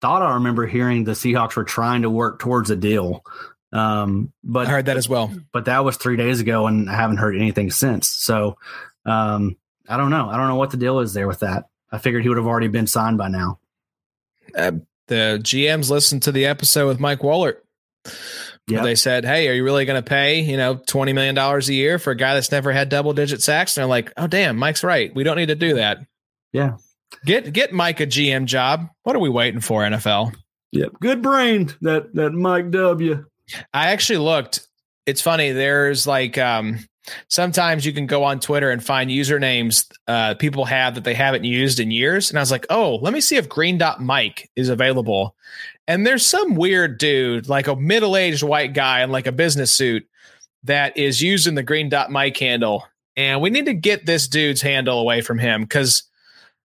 thought 0.01 0.21
I 0.21 0.35
remember 0.35 0.67
hearing 0.67 1.03
the 1.03 1.13
Seahawks 1.13 1.55
were 1.55 1.63
trying 1.63 2.03
to 2.03 2.09
work 2.09 2.39
towards 2.39 2.69
a 2.69 2.75
deal. 2.75 3.23
Um, 3.71 4.31
but 4.43 4.67
I 4.67 4.71
heard 4.71 4.85
that 4.85 4.97
as 4.97 5.09
well. 5.09 5.33
But 5.51 5.65
that 5.65 5.83
was 5.83 5.97
three 5.97 6.15
days 6.15 6.39
ago, 6.39 6.67
and 6.67 6.89
I 6.89 6.95
haven't 6.95 7.17
heard 7.17 7.35
anything 7.35 7.71
since. 7.71 8.07
So 8.07 8.57
um, 9.05 9.57
I 9.87 9.97
don't 9.97 10.11
know. 10.11 10.29
I 10.29 10.37
don't 10.37 10.47
know 10.47 10.55
what 10.55 10.71
the 10.71 10.77
deal 10.77 10.99
is 10.99 11.13
there 11.13 11.27
with 11.27 11.39
that. 11.39 11.65
I 11.91 11.97
figured 11.97 12.23
he 12.23 12.29
would 12.29 12.37
have 12.37 12.47
already 12.47 12.67
been 12.67 12.87
signed 12.87 13.17
by 13.17 13.27
now. 13.27 13.59
Uh, 14.55 14.71
the 15.07 15.39
GMs 15.41 15.89
listened 15.89 16.23
to 16.23 16.31
the 16.31 16.45
episode 16.45 16.87
with 16.87 16.99
Mike 16.99 17.19
Wohlert. 17.19 17.57
Yeah. 18.67 18.81
They 18.81 18.95
said, 18.95 19.25
"Hey, 19.25 19.47
are 19.47 19.53
you 19.53 19.63
really 19.63 19.85
going 19.85 20.01
to 20.01 20.07
pay 20.07 20.41
you 20.41 20.57
know 20.57 20.75
twenty 20.75 21.13
million 21.13 21.35
dollars 21.35 21.69
a 21.69 21.73
year 21.73 21.99
for 21.99 22.11
a 22.11 22.15
guy 22.15 22.33
that's 22.33 22.51
never 22.51 22.71
had 22.71 22.89
double 22.89 23.13
digit 23.13 23.41
sacks?" 23.41 23.77
And 23.77 23.83
they're 23.83 23.89
like, 23.89 24.11
"Oh, 24.17 24.27
damn, 24.27 24.57
Mike's 24.57 24.83
right. 24.83 25.13
We 25.13 25.23
don't 25.23 25.37
need 25.37 25.47
to 25.47 25.55
do 25.55 25.75
that." 25.75 25.99
Yeah. 26.51 26.77
Get 27.25 27.53
get 27.53 27.73
Mike 27.73 27.99
a 27.99 28.07
GM 28.07 28.45
job. 28.45 28.87
What 29.03 29.15
are 29.15 29.19
we 29.19 29.29
waiting 29.29 29.61
for, 29.61 29.81
NFL? 29.81 30.33
Yep. 30.71 30.93
Good 30.99 31.21
brain 31.21 31.73
that 31.81 32.13
that 32.15 32.31
Mike 32.31 32.71
W. 32.71 33.25
I 33.73 33.91
actually 33.91 34.19
looked. 34.19 34.67
It's 35.05 35.21
funny. 35.21 35.51
There's 35.51 36.07
like 36.07 36.37
um 36.37 36.79
sometimes 37.27 37.85
you 37.85 37.93
can 37.93 38.07
go 38.07 38.23
on 38.23 38.39
Twitter 38.39 38.71
and 38.71 38.83
find 38.83 39.09
usernames 39.09 39.85
uh, 40.07 40.35
people 40.35 40.65
have 40.65 40.95
that 40.95 41.03
they 41.03 41.13
haven't 41.13 41.43
used 41.43 41.79
in 41.79 41.91
years. 41.91 42.29
And 42.29 42.39
I 42.39 42.41
was 42.41 42.51
like, 42.51 42.65
oh, 42.69 42.95
let 42.95 43.13
me 43.13 43.21
see 43.21 43.35
if 43.35 43.47
Green 43.49 43.77
Dot 43.77 44.01
Mike 44.01 44.49
is 44.55 44.69
available. 44.69 45.35
And 45.87 46.05
there's 46.05 46.25
some 46.25 46.55
weird 46.55 46.97
dude, 46.97 47.47
like 47.47 47.67
a 47.67 47.75
middle 47.75 48.17
aged 48.17 48.43
white 48.43 48.73
guy 48.73 49.03
in 49.03 49.11
like 49.11 49.27
a 49.27 49.31
business 49.31 49.71
suit, 49.71 50.07
that 50.63 50.97
is 50.97 51.21
using 51.21 51.55
the 51.55 51.63
Green 51.63 51.89
Dot 51.89 52.11
Mike 52.11 52.37
handle. 52.37 52.85
And 53.15 53.41
we 53.41 53.49
need 53.49 53.65
to 53.65 53.73
get 53.73 54.05
this 54.05 54.27
dude's 54.27 54.61
handle 54.61 54.99
away 54.99 55.21
from 55.21 55.39
him 55.39 55.61
because 55.61 56.03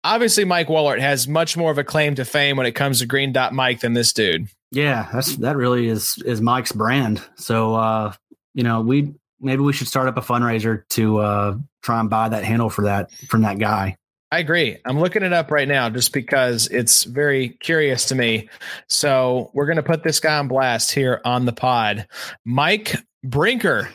obviously 0.05 0.45
Mike 0.45 0.69
Wohlert 0.69 1.01
has 1.01 1.27
much 1.27 1.57
more 1.57 1.71
of 1.71 1.79
a 1.79 1.85
claim 1.85 2.15
to 2.17 2.25
fame 2.25 2.57
when 2.57 2.67
it 2.67 2.73
comes 2.73 3.01
to 3.01 3.07
Green 3.07 3.33
Dot 3.33 3.53
Mike 3.53 3.81
than 3.81 3.95
this 3.95 4.13
dude. 4.13 4.49
Yeah, 4.71 5.09
that's 5.13 5.37
that 5.37 5.57
really 5.57 5.89
is 5.89 6.23
is 6.25 6.41
Mike's 6.41 6.73
brand. 6.73 7.23
So 7.37 7.75
uh, 7.75 8.13
you 8.55 8.63
know, 8.63 8.83
we 8.83 9.15
maybe 9.41 9.63
we 9.63 9.73
should 9.73 9.89
start 9.89 10.09
up 10.09 10.17
a 10.17 10.21
fundraiser 10.21 10.87
to 10.91 11.19
uh, 11.19 11.59
try 11.83 12.01
and 12.01 12.11
buy 12.11 12.29
that 12.29 12.45
handle 12.45 12.71
for 12.71 12.83
that 12.83 13.11
from 13.29 13.43
that 13.43 13.59
guy. 13.59 13.97
I 14.31 14.41
agree. 14.41 14.76
I'm 14.85 15.01
looking 15.01 15.22
it 15.22 15.33
up 15.33 15.51
right 15.51 15.66
now 15.66 15.89
just 15.89 16.12
because 16.12 16.66
it's 16.66 17.05
very 17.05 17.49
curious 17.49 18.07
to 18.07 18.14
me. 18.14 18.51
So 18.87 19.51
we're 19.55 19.66
going 19.66 19.76
to 19.76 19.83
put 19.83 20.03
this 20.03 20.20
guy 20.20 20.37
on 20.39 20.49
blast 20.49 20.93
here 20.93 21.20
on 21.24 21.47
the 21.47 21.53
pod. 21.53 22.07
Mike 22.45 22.95
Brinker. 23.24 23.89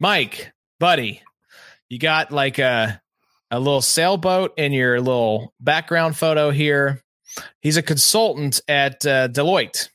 Mike, 0.00 0.52
buddy, 0.80 1.22
you 1.88 1.98
got 1.98 2.32
like 2.32 2.58
a 2.58 3.00
a 3.52 3.60
little 3.60 3.82
sailboat 3.82 4.54
in 4.56 4.72
your 4.72 4.98
little 5.00 5.52
background 5.60 6.16
photo 6.16 6.50
here. 6.50 7.02
He's 7.60 7.76
a 7.76 7.82
consultant 7.82 8.60
at 8.66 9.06
uh, 9.06 9.28
Deloitte 9.28 9.90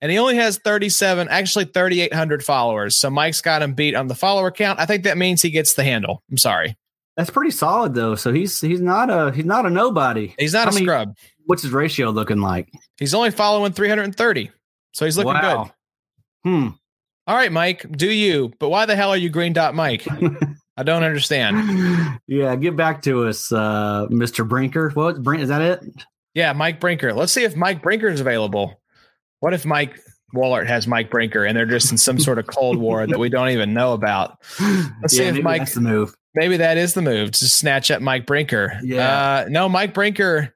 and 0.00 0.12
he 0.12 0.18
only 0.18 0.36
has 0.36 0.58
37 0.58 1.28
actually 1.28 1.64
3800 1.66 2.44
followers 2.44 2.96
so 2.96 3.10
mike's 3.10 3.40
got 3.40 3.62
him 3.62 3.74
beat 3.74 3.94
on 3.94 4.06
the 4.06 4.14
follower 4.14 4.50
count 4.50 4.78
i 4.80 4.86
think 4.86 5.04
that 5.04 5.18
means 5.18 5.42
he 5.42 5.50
gets 5.50 5.74
the 5.74 5.84
handle 5.84 6.22
i'm 6.30 6.38
sorry 6.38 6.76
that's 7.18 7.30
pretty 7.30 7.50
solid 7.50 7.94
though. 7.94 8.14
So 8.14 8.32
he's 8.32 8.60
he's 8.60 8.80
not 8.80 9.10
a 9.10 9.32
he's 9.32 9.44
not 9.44 9.66
a 9.66 9.70
nobody. 9.70 10.34
He's 10.38 10.52
not 10.52 10.66
How 10.66 10.70
a 10.70 10.74
many, 10.74 10.86
scrub. 10.86 11.16
What's 11.46 11.62
his 11.62 11.72
ratio 11.72 12.10
looking 12.10 12.40
like? 12.40 12.70
He's 12.96 13.12
only 13.12 13.32
following 13.32 13.72
330 13.72 14.52
so 14.92 15.04
he's 15.04 15.16
looking 15.16 15.34
wow. 15.34 15.64
good 16.44 16.50
hmm. 16.50 16.68
All 17.26 17.36
right 17.36 17.50
mike 17.50 17.90
do 17.90 18.08
you. 18.08 18.52
But 18.60 18.68
why 18.68 18.86
the 18.86 18.94
hell 18.94 19.10
are 19.10 19.16
you 19.16 19.30
green 19.30 19.52
dot 19.52 19.74
mike? 19.74 20.06
I 20.76 20.84
don't 20.84 21.02
understand. 21.02 22.20
Yeah 22.28 22.54
get 22.56 22.76
back 22.76 23.02
to 23.02 23.26
us 23.26 23.50
uh 23.50 24.06
mr 24.10 24.48
brinker. 24.48 24.90
What 24.90 25.16
is 25.40 25.48
that 25.48 25.60
it? 25.60 25.84
Yeah 26.34 26.52
mike 26.52 26.78
brinker. 26.78 27.12
Let's 27.12 27.32
see 27.32 27.42
if 27.42 27.56
mike 27.56 27.82
brinker 27.82 28.06
is 28.06 28.20
available. 28.20 28.80
What 29.40 29.54
if 29.54 29.64
Mike 29.64 29.98
Wohlert 30.34 30.66
has 30.66 30.86
Mike 30.86 31.10
Brinker 31.10 31.44
and 31.44 31.56
they're 31.56 31.64
just 31.64 31.90
in 31.90 31.96
some 31.96 32.18
sort 32.18 32.38
of 32.38 32.46
cold 32.48 32.76
war 32.76 33.06
that 33.06 33.18
we 33.18 33.28
don't 33.28 33.50
even 33.50 33.72
know 33.72 33.92
about? 33.92 34.38
Let's 34.60 35.16
yeah, 35.16 35.32
see 35.32 35.38
if 35.38 35.42
Mike. 35.42 35.72
the 35.72 35.80
move. 35.80 36.14
Maybe 36.34 36.58
that 36.58 36.76
is 36.76 36.94
the 36.94 37.02
move 37.02 37.32
to 37.32 37.48
snatch 37.48 37.90
up 37.90 38.02
Mike 38.02 38.26
Brinker. 38.26 38.78
Yeah. 38.82 39.44
Uh, 39.46 39.48
no, 39.48 39.68
Mike 39.68 39.94
Brinker 39.94 40.54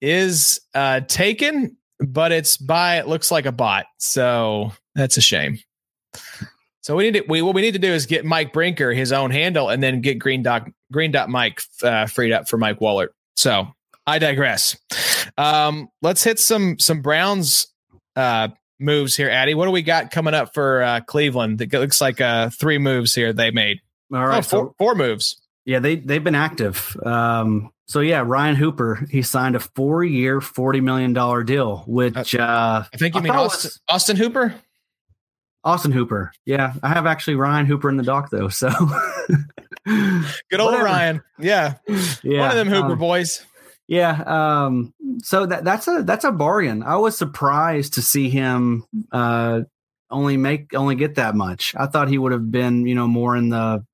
is 0.00 0.60
uh, 0.74 1.00
taken, 1.00 1.76
but 1.98 2.30
it's 2.30 2.56
by 2.56 2.98
it 2.98 3.08
looks 3.08 3.30
like 3.30 3.46
a 3.46 3.52
bot. 3.52 3.86
So 3.98 4.72
that's 4.94 5.16
a 5.16 5.20
shame. 5.20 5.58
So 6.82 6.94
we 6.94 7.10
need 7.10 7.20
to 7.20 7.24
we 7.28 7.40
what 7.40 7.54
we 7.54 7.62
need 7.62 7.72
to 7.72 7.78
do 7.78 7.90
is 7.90 8.04
get 8.04 8.26
Mike 8.26 8.52
Brinker 8.52 8.92
his 8.92 9.10
own 9.10 9.30
handle 9.30 9.70
and 9.70 9.82
then 9.82 10.02
get 10.02 10.18
Green 10.18 10.42
Dot 10.42 10.68
Green 10.92 11.10
Dot 11.10 11.30
Mike 11.30 11.62
uh, 11.82 12.06
freed 12.06 12.32
up 12.32 12.46
for 12.48 12.58
Mike 12.58 12.78
Wohlert. 12.78 13.08
So 13.36 13.68
I 14.06 14.18
digress. 14.18 14.76
Um, 15.38 15.88
let's 16.02 16.22
hit 16.22 16.38
some 16.38 16.78
some 16.78 17.00
Browns 17.00 17.68
uh, 18.16 18.48
moves 18.78 19.16
here, 19.16 19.30
Addy. 19.30 19.54
What 19.54 19.64
do 19.64 19.70
we 19.70 19.82
got 19.82 20.10
coming 20.10 20.34
up 20.34 20.52
for 20.52 20.82
uh, 20.82 21.00
Cleveland? 21.00 21.60
It 21.62 21.72
looks 21.72 22.00
like 22.00 22.20
uh, 22.20 22.50
three 22.50 22.78
moves 22.78 23.14
here 23.14 23.32
they 23.32 23.50
made. 23.50 23.80
All 24.12 24.26
right, 24.26 24.38
oh, 24.38 24.42
four, 24.42 24.66
so, 24.66 24.74
four 24.78 24.94
moves. 24.94 25.40
Yeah, 25.64 25.78
they 25.78 25.96
they've 25.96 26.22
been 26.22 26.34
active. 26.34 26.96
Um, 27.04 27.70
so 27.86 28.00
yeah, 28.00 28.22
Ryan 28.24 28.56
Hooper 28.56 29.06
he 29.10 29.22
signed 29.22 29.56
a 29.56 29.60
four 29.60 30.04
year, 30.04 30.40
forty 30.40 30.80
million 30.80 31.12
dollar 31.12 31.42
deal, 31.42 31.84
which 31.86 32.34
uh, 32.34 32.84
I 32.92 32.96
think 32.96 33.14
you 33.14 33.20
I 33.20 33.24
mean 33.24 33.32
Austin, 33.32 33.68
was, 33.68 33.80
Austin 33.88 34.16
Hooper. 34.16 34.54
Austin 35.64 35.92
Hooper. 35.92 36.32
Yeah, 36.44 36.74
I 36.82 36.88
have 36.88 37.06
actually 37.06 37.36
Ryan 37.36 37.66
Hooper 37.66 37.88
in 37.88 37.96
the 37.96 38.02
doc 38.02 38.30
though. 38.30 38.48
So 38.48 38.68
good 39.86 40.60
old 40.60 40.72
Whatever. 40.72 40.84
Ryan. 40.84 41.22
Yeah, 41.38 41.74
yeah, 42.22 42.40
one 42.40 42.50
of 42.50 42.56
them 42.56 42.68
Hooper 42.68 42.92
um, 42.92 42.98
boys. 42.98 43.44
Yeah. 43.86 44.22
Um, 44.66 44.94
so 45.22 45.46
that 45.46 45.64
that's 45.64 45.86
a 45.88 46.02
that's 46.02 46.24
a 46.24 46.32
bargain. 46.32 46.82
I 46.82 46.96
was 46.96 47.16
surprised 47.16 47.94
to 47.94 48.02
see 48.02 48.30
him 48.30 48.84
uh, 49.12 49.62
only 50.10 50.36
make 50.36 50.74
only 50.74 50.94
get 50.94 51.16
that 51.16 51.34
much. 51.34 51.74
I 51.76 51.86
thought 51.86 52.08
he 52.08 52.18
would 52.18 52.32
have 52.32 52.50
been 52.50 52.86
you 52.86 52.94
know 52.94 53.06
more 53.06 53.36
in 53.36 53.50
the 53.50 53.84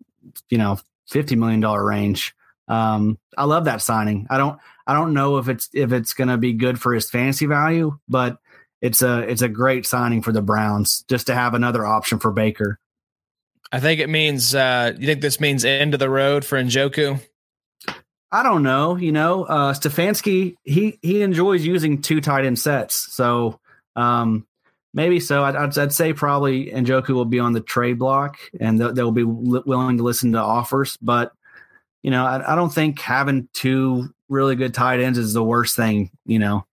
you 0.49 0.59
know 0.59 0.79
fifty 1.09 1.37
million 1.37 1.61
dollar 1.61 1.85
range. 1.85 2.35
Um, 2.69 3.19
I 3.37 3.45
love 3.45 3.65
that 3.65 3.83
signing. 3.83 4.27
I 4.31 4.39
don't 4.39 4.59
I 4.87 4.95
don't 4.95 5.15
know 5.15 5.39
if 5.39 5.49
it's 5.49 5.69
if 5.73 5.93
it's 5.93 6.15
going 6.15 6.29
to 6.29 6.37
be 6.37 6.53
good 6.53 6.81
for 6.81 6.95
his 6.95 7.11
fantasy 7.11 7.47
value, 7.47 7.99
but 8.09 8.39
it's 8.81 9.03
a 9.03 9.21
it's 9.21 9.43
a 9.43 9.49
great 9.49 9.87
signing 9.87 10.23
for 10.23 10.33
the 10.33 10.43
Browns 10.43 11.05
just 11.09 11.27
to 11.27 11.35
have 11.35 11.55
another 11.55 11.85
option 11.85 12.19
for 12.19 12.31
Baker. 12.31 12.79
I 13.73 13.81
think 13.81 14.01
it 14.01 14.09
means. 14.09 14.55
Uh, 14.55 14.93
you 14.99 15.07
think 15.07 15.21
this 15.21 15.41
means 15.41 15.65
end 15.65 15.95
of 15.95 16.01
the 16.01 16.11
road 16.11 16.45
for 16.45 16.61
Njoku? 16.61 17.21
I 18.33 18.43
don't 18.43 18.63
know. 18.63 18.97
You 18.97 19.13
know, 19.13 19.45
uh, 19.45 19.75
Stefanski 19.75 20.55
he 20.65 20.99
he 21.03 21.23
enjoys 21.23 21.65
using 21.65 22.03
two 22.03 22.21
tight 22.21 22.45
end 22.45 22.59
sets, 22.59 22.97
so 23.15 23.61
um, 23.97 24.47
maybe 24.93 25.21
so. 25.21 25.45
I'd, 25.45 25.57
I'd, 25.57 25.79
I'd, 25.79 25.93
say 25.93 26.13
probably 26.13 26.67
Njoku 26.67 27.11
will 27.11 27.25
be 27.25 27.39
on 27.39 27.53
the 27.53 27.61
trade 27.61 27.99
block, 27.99 28.39
and 28.61 28.81
they'll, 28.81 28.93
they'll 28.93 29.13
be 29.13 29.25
li- 29.25 29.63
willing 29.67 29.97
to 29.99 30.03
listen 30.03 30.33
to 30.33 30.39
offers. 30.39 30.97
But 30.99 31.33
you 32.03 32.11
know, 32.11 32.25
I, 32.25 32.53
I 32.53 32.57
don't 32.57 32.73
think 32.73 32.99
having 33.01 33.49
two 33.53 34.13
really 34.29 34.57
good 34.57 34.75
tight 34.75 35.01
ends 35.01 35.19
is 35.19 35.33
the 35.33 35.45
worst 35.45 35.77
thing. 35.77 36.11
You 36.25 36.39
know, 36.39 36.67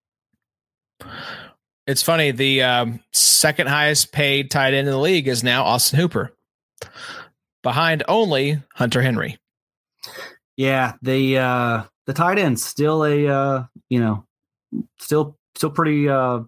it's 1.86 2.04
funny. 2.04 2.32
The 2.32 2.64
um, 2.64 3.00
second 3.12 3.68
highest 3.68 4.12
paid 4.12 4.52
tight 4.52 4.74
end 4.74 4.88
in 4.88 4.94
the 4.94 5.00
league 5.00 5.28
is 5.28 5.44
now 5.44 5.64
Austin 5.64 6.00
Hooper, 6.00 6.34
behind 7.64 8.04
only 8.08 8.62
Hunter 8.76 9.02
Henry. 9.02 9.40
Yeah, 10.56 10.94
the 11.02 11.38
uh 11.38 11.84
the 12.08 12.14
tight 12.14 12.40
end's 12.40 12.66
still 12.66 13.06
a 13.06 13.28
uh 13.28 13.64
you 13.90 14.00
know 14.00 14.26
still 15.00 15.38
still 15.56 15.70
pretty 15.70 16.10
uh 16.10 16.40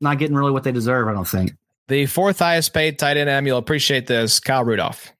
not 0.00 0.18
getting 0.18 0.36
really 0.36 0.52
what 0.52 0.64
they 0.64 0.72
deserve, 0.72 1.08
I 1.08 1.12
don't 1.12 1.28
think. 1.28 1.52
The 1.88 2.06
fourth 2.06 2.38
highest 2.38 2.74
paid 2.74 2.98
tight 2.98 3.16
end, 3.16 3.46
you'll 3.46 3.58
appreciate 3.58 4.06
this, 4.06 4.40
Kyle 4.40 4.64
Rudolph. 4.64 5.12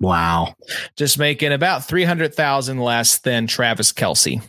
Wow. 0.00 0.54
Just 0.96 1.18
making 1.18 1.52
about 1.52 1.84
300,000 1.86 2.78
less 2.78 3.18
than 3.18 3.46
Travis 3.46 3.92
Kelce. 3.92 4.42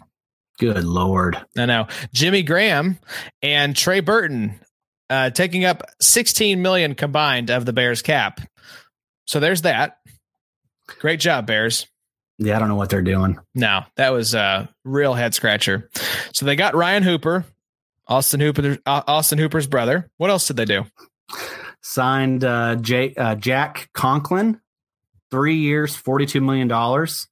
Good 0.59 0.83
Lord. 0.83 1.37
I 1.57 1.65
know. 1.65 1.87
Jimmy 2.13 2.43
Graham 2.43 2.99
and 3.41 3.75
Trey 3.75 3.99
Burton 3.99 4.59
uh, 5.09 5.29
taking 5.29 5.65
up 5.65 5.83
16 6.01 6.61
million 6.61 6.95
combined 6.95 7.49
of 7.49 7.65
the 7.65 7.73
Bears 7.73 8.01
cap. 8.01 8.41
So 9.25 9.39
there's 9.39 9.61
that. 9.63 9.99
Great 10.99 11.19
job, 11.19 11.47
Bears. 11.47 11.87
Yeah, 12.39 12.55
I 12.55 12.59
don't 12.59 12.69
know 12.69 12.75
what 12.75 12.89
they're 12.89 13.01
doing. 13.01 13.39
No, 13.55 13.81
that 13.95 14.13
was 14.13 14.33
a 14.33 14.69
real 14.83 15.13
head 15.13 15.33
scratcher. 15.33 15.89
So 16.33 16.45
they 16.45 16.55
got 16.55 16.75
Ryan 16.75 17.03
Hooper, 17.03 17.45
Austin 18.07 18.39
Hooper, 18.39 18.77
uh, 18.85 19.01
Austin 19.07 19.37
Hooper's 19.37 19.67
brother. 19.67 20.09
What 20.17 20.29
else 20.29 20.47
did 20.47 20.57
they 20.57 20.65
do? 20.65 20.85
Signed 21.81 22.43
uh, 22.43 22.75
J, 22.75 23.13
uh, 23.15 23.35
Jack 23.35 23.89
Conklin, 23.93 24.59
three 25.31 25.57
years, 25.57 25.95
forty-two 25.95 26.41
million 26.41 26.67
dollars, 26.67 27.27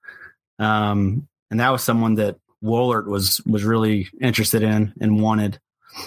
um, 0.60 1.28
and 1.50 1.60
that 1.60 1.70
was 1.70 1.84
someone 1.84 2.16
that 2.16 2.38
Wohlert 2.64 3.08
was 3.08 3.42
was 3.46 3.64
really 3.64 4.10
interested 4.22 4.64
in 4.64 4.94
and 5.00 5.22
wanted. 5.22 5.60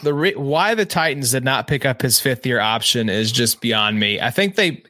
The 0.03 0.13
re- 0.13 0.35
why 0.35 0.75
the 0.75 0.85
Titans 0.85 1.31
did 1.31 1.45
not 1.45 1.67
pick 1.67 1.87
up 1.87 2.03
his 2.03 2.21
fifth 2.21 2.45
year 2.45 2.61
option 2.61 3.09
is 3.09 3.33
just 3.33 3.61
beyond 3.61 3.99
me. 3.99 4.21
I 4.21 4.31
think 4.31 4.57
they 4.57 4.83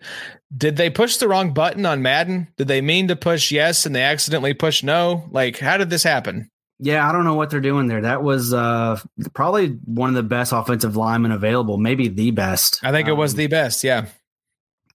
did 0.57 0.77
they 0.77 0.91
push 0.91 1.19
the 1.19 1.29
wrong 1.29 1.53
button 1.53 1.87
on 1.87 2.03
Madden? 2.03 2.49
Did 2.57 2.69
they 2.69 2.81
mean 2.81 3.09
to 3.09 3.17
push 3.17 3.53
yes 3.53 3.87
and 3.87 3.95
they 3.95 4.03
accidentally 4.03 4.55
pushed 4.55 4.83
no? 4.83 5.29
Like, 5.31 5.59
how 5.59 5.77
did 5.77 5.91
this 5.91 6.03
happen? 6.03 6.51
Yeah, 6.81 7.09
I 7.09 7.13
don't 7.13 7.25
know 7.25 7.35
what 7.35 7.51
they're 7.51 7.61
doing 7.61 7.89
there. 7.89 8.03
That 8.03 8.23
was 8.23 8.55
uh, 8.55 9.01
probably 9.35 9.71
one 9.85 10.11
of 10.11 10.15
the 10.15 10.23
best 10.23 10.53
offensive 10.53 10.97
linemen 10.97 11.33
available, 11.33 11.77
maybe 11.77 12.09
the 12.09 12.31
best. 12.31 12.81
I 12.85 12.93
think 12.93 13.09
it 13.09 13.15
was 13.15 13.33
um, 13.33 13.39
the 13.39 13.47
best. 13.49 13.83
Yeah. 13.83 14.07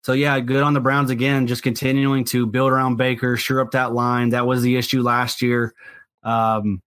So 0.04 0.14
yeah, 0.14 0.40
good 0.40 0.64
on 0.64 0.74
the 0.74 0.82
Browns 0.82 1.10
again, 1.10 1.48
just 1.48 1.64
continuing 1.64 2.26
to 2.26 2.46
build 2.46 2.72
around 2.72 2.98
Baker, 2.98 3.38
sure 3.38 3.62
up 3.62 3.72
that 3.72 3.94
line. 3.94 4.30
That 4.30 4.46
was 4.46 4.62
the 4.62 4.78
issue 4.78 5.02
last 5.02 5.42
year. 5.42 5.74
Um, 6.24 6.82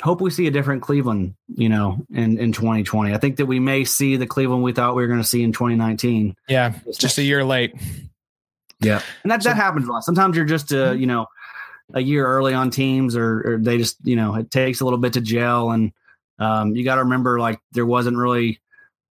hope 0.00 0.20
we 0.20 0.30
see 0.30 0.46
a 0.46 0.50
different 0.50 0.82
Cleveland, 0.82 1.34
you 1.54 1.68
know, 1.68 2.04
in, 2.12 2.38
in 2.38 2.52
2020. 2.52 3.14
I 3.14 3.18
think 3.18 3.36
that 3.36 3.46
we 3.46 3.60
may 3.60 3.84
see 3.84 4.16
the 4.16 4.26
Cleveland 4.26 4.62
we 4.62 4.72
thought 4.72 4.94
we 4.94 5.02
were 5.02 5.08
going 5.08 5.22
to 5.22 5.26
see 5.26 5.42
in 5.42 5.52
2019. 5.52 6.34
Yeah, 6.48 6.74
just 6.98 7.18
a 7.18 7.22
year 7.22 7.44
late. 7.44 7.74
Yeah, 8.80 9.00
and 9.22 9.30
that 9.30 9.42
that 9.44 9.56
happens 9.56 9.86
a 9.86 9.92
lot. 9.92 10.04
Sometimes 10.04 10.36
you're 10.36 10.44
just 10.44 10.72
uh, 10.72 10.92
you 10.92 11.06
know 11.06 11.26
a 11.94 12.00
year 12.00 12.26
early 12.26 12.54
on 12.54 12.70
teams, 12.70 13.16
or, 13.16 13.42
or 13.46 13.58
they 13.58 13.78
just 13.78 13.96
you 14.04 14.16
know 14.16 14.34
it 14.34 14.50
takes 14.50 14.80
a 14.80 14.84
little 14.84 14.98
bit 14.98 15.14
to 15.14 15.20
gel, 15.20 15.70
and 15.70 15.92
um, 16.38 16.74
you 16.74 16.84
got 16.84 16.96
to 16.96 17.04
remember 17.04 17.38
like 17.38 17.60
there 17.72 17.86
wasn't 17.86 18.16
really 18.16 18.60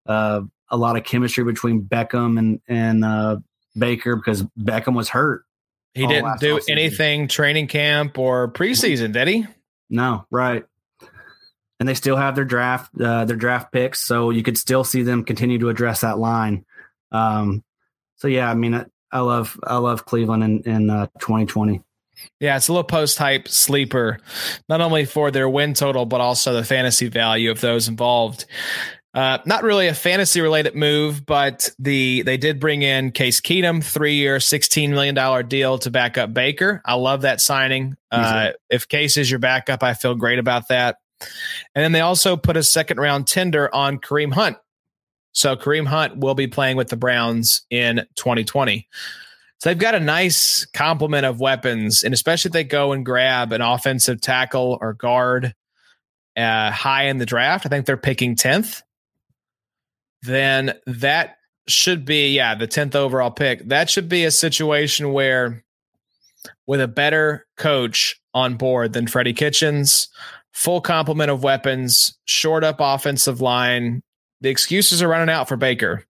uh, 0.05 0.41
a 0.69 0.77
lot 0.77 0.97
of 0.97 1.03
chemistry 1.03 1.43
between 1.43 1.83
Beckham 1.83 2.39
and 2.39 2.61
and 2.67 3.05
uh, 3.05 3.37
Baker 3.77 4.15
because 4.15 4.43
Beckham 4.59 4.95
was 4.95 5.09
hurt. 5.09 5.43
He 5.93 6.07
didn't 6.07 6.39
do 6.39 6.59
anything 6.69 7.27
training 7.27 7.67
camp 7.67 8.17
or 8.17 8.49
preseason, 8.51 9.11
did 9.11 9.27
he? 9.27 9.45
No, 9.89 10.25
right. 10.31 10.63
And 11.81 11.89
they 11.89 11.95
still 11.95 12.15
have 12.15 12.35
their 12.35 12.45
draft 12.45 12.89
uh, 12.99 13.25
their 13.25 13.35
draft 13.35 13.71
picks, 13.73 13.99
so 13.99 14.29
you 14.29 14.43
could 14.43 14.57
still 14.57 14.83
see 14.83 15.03
them 15.03 15.23
continue 15.25 15.59
to 15.59 15.69
address 15.69 16.01
that 16.01 16.17
line. 16.17 16.65
Um, 17.11 17.63
so 18.15 18.27
yeah, 18.27 18.49
I 18.49 18.53
mean, 18.53 18.73
I, 18.73 18.85
I 19.11 19.19
love 19.19 19.59
I 19.63 19.77
love 19.77 20.05
Cleveland 20.05 20.43
in 20.43 20.61
in 20.61 20.89
uh, 20.89 21.07
2020. 21.19 21.81
Yeah, 22.39 22.57
it's 22.57 22.67
a 22.67 22.73
little 22.73 22.83
post 22.83 23.17
hype 23.17 23.47
sleeper, 23.47 24.19
not 24.67 24.81
only 24.81 25.05
for 25.05 25.31
their 25.31 25.47
win 25.49 25.73
total, 25.73 26.05
but 26.05 26.21
also 26.21 26.53
the 26.53 26.63
fantasy 26.63 27.07
value 27.07 27.51
of 27.51 27.61
those 27.61 27.87
involved. 27.87 28.45
Uh, 29.13 29.39
not 29.45 29.63
really 29.63 29.87
a 29.87 29.93
fantasy 29.93 30.39
related 30.39 30.73
move, 30.73 31.25
but 31.25 31.69
the 31.77 32.21
they 32.21 32.37
did 32.37 32.61
bring 32.61 32.81
in 32.81 33.11
Case 33.11 33.41
Keenum, 33.41 33.83
three 33.83 34.15
year, 34.15 34.39
sixteen 34.39 34.91
million 34.91 35.13
dollar 35.13 35.43
deal 35.43 35.77
to 35.79 35.91
back 35.91 36.17
up 36.17 36.33
Baker. 36.33 36.81
I 36.85 36.93
love 36.93 37.21
that 37.21 37.41
signing. 37.41 37.97
Uh, 38.09 38.51
if 38.69 38.87
Case 38.87 39.17
is 39.17 39.29
your 39.29 39.39
backup, 39.39 39.83
I 39.83 39.95
feel 39.95 40.15
great 40.15 40.39
about 40.39 40.69
that. 40.69 40.95
And 41.75 41.83
then 41.83 41.91
they 41.91 41.99
also 41.99 42.37
put 42.37 42.55
a 42.55 42.63
second 42.63 42.99
round 42.99 43.27
tender 43.27 43.73
on 43.73 43.99
Kareem 43.99 44.33
Hunt. 44.33 44.57
So 45.33 45.55
Kareem 45.55 45.87
Hunt 45.87 46.17
will 46.17 46.35
be 46.35 46.47
playing 46.47 46.77
with 46.77 46.89
the 46.89 46.97
Browns 46.97 47.65
in 47.69 48.05
2020. 48.15 48.87
So 49.61 49.69
they've 49.69 49.77
got 49.77 49.93
a 49.93 49.99
nice 49.99 50.65
complement 50.65 51.25
of 51.25 51.39
weapons, 51.39 52.03
and 52.03 52.13
especially 52.13 52.49
if 52.49 52.53
they 52.53 52.63
go 52.63 52.93
and 52.93 53.05
grab 53.05 53.51
an 53.51 53.61
offensive 53.61 54.19
tackle 54.19 54.79
or 54.81 54.93
guard 54.93 55.53
uh, 56.35 56.71
high 56.71 57.05
in 57.05 57.19
the 57.19 57.27
draft, 57.27 57.65
I 57.65 57.69
think 57.69 57.85
they're 57.85 57.95
picking 57.95 58.35
10th 58.35 58.81
then 60.21 60.73
that 60.85 61.37
should 61.67 62.05
be, 62.05 62.35
yeah, 62.35 62.55
the 62.55 62.67
10th 62.67 62.95
overall 62.95 63.31
pick. 63.31 63.67
That 63.67 63.89
should 63.89 64.09
be 64.09 64.25
a 64.25 64.31
situation 64.31 65.13
where, 65.13 65.63
with 66.67 66.81
a 66.81 66.87
better 66.87 67.45
coach 67.57 68.19
on 68.33 68.55
board 68.55 68.93
than 68.93 69.07
Freddie 69.07 69.33
Kitchens, 69.33 70.09
full 70.53 70.81
complement 70.81 71.31
of 71.31 71.43
weapons, 71.43 72.17
short 72.25 72.63
up 72.63 72.77
offensive 72.79 73.41
line, 73.41 74.01
the 74.41 74.49
excuses 74.49 75.01
are 75.01 75.07
running 75.07 75.33
out 75.33 75.47
for 75.47 75.57
Baker. 75.57 76.05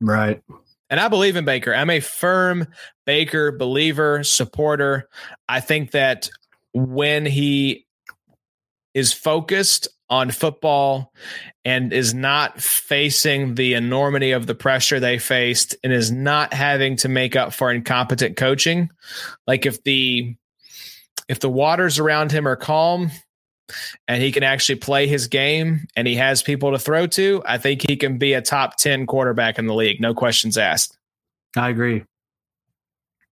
Right. 0.00 0.42
And 0.90 0.98
I 0.98 1.08
believe 1.08 1.36
in 1.36 1.44
Baker. 1.44 1.74
I'm 1.74 1.90
a 1.90 2.00
firm 2.00 2.66
Baker 3.04 3.52
believer, 3.52 4.24
supporter. 4.24 5.08
I 5.48 5.60
think 5.60 5.90
that 5.92 6.30
when 6.72 7.26
he 7.26 7.86
is 8.94 9.12
focused 9.12 9.88
on 10.10 10.30
football 10.30 11.12
and 11.64 11.92
is 11.92 12.14
not 12.14 12.60
facing 12.60 13.54
the 13.54 13.74
enormity 13.74 14.32
of 14.32 14.46
the 14.46 14.54
pressure 14.54 14.98
they 14.98 15.18
faced 15.18 15.76
and 15.84 15.92
is 15.92 16.10
not 16.10 16.54
having 16.54 16.96
to 16.96 17.08
make 17.08 17.36
up 17.36 17.52
for 17.52 17.70
incompetent 17.70 18.36
coaching 18.36 18.88
like 19.46 19.66
if 19.66 19.82
the 19.84 20.34
if 21.28 21.40
the 21.40 21.48
waters 21.48 21.98
around 21.98 22.32
him 22.32 22.48
are 22.48 22.56
calm 22.56 23.10
and 24.06 24.22
he 24.22 24.32
can 24.32 24.42
actually 24.42 24.76
play 24.76 25.06
his 25.06 25.26
game 25.26 25.86
and 25.96 26.06
he 26.08 26.14
has 26.14 26.42
people 26.42 26.72
to 26.72 26.78
throw 26.78 27.06
to 27.06 27.42
i 27.46 27.58
think 27.58 27.82
he 27.88 27.96
can 27.96 28.18
be 28.18 28.32
a 28.32 28.42
top 28.42 28.76
10 28.76 29.06
quarterback 29.06 29.58
in 29.58 29.66
the 29.66 29.74
league 29.74 30.00
no 30.00 30.14
questions 30.14 30.56
asked 30.56 30.96
i 31.56 31.68
agree 31.68 32.04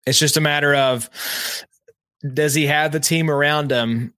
it's 0.05 0.19
just 0.19 0.37
a 0.37 0.41
matter 0.41 0.73
of 0.73 1.09
does 2.33 2.53
he 2.53 2.67
have 2.67 2.91
the 2.91 2.99
team 2.99 3.29
around 3.29 3.71
him 3.71 4.13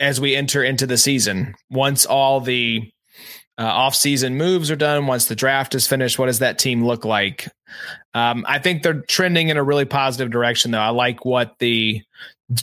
as 0.00 0.20
we 0.20 0.36
enter 0.36 0.62
into 0.62 0.86
the 0.86 0.96
season. 0.96 1.54
Once 1.70 2.06
all 2.06 2.40
the 2.40 2.90
uh, 3.58 3.64
off-season 3.64 4.36
moves 4.36 4.70
are 4.70 4.76
done, 4.76 5.06
once 5.06 5.26
the 5.26 5.34
draft 5.34 5.74
is 5.74 5.86
finished, 5.86 6.18
what 6.18 6.26
does 6.26 6.38
that 6.38 6.58
team 6.58 6.84
look 6.84 7.04
like? 7.04 7.48
Um, 8.14 8.44
I 8.46 8.58
think 8.58 8.82
they're 8.82 9.02
trending 9.02 9.48
in 9.48 9.56
a 9.56 9.64
really 9.64 9.84
positive 9.84 10.30
direction, 10.30 10.70
though. 10.70 10.78
I 10.78 10.90
like 10.90 11.24
what 11.24 11.58
the 11.58 12.02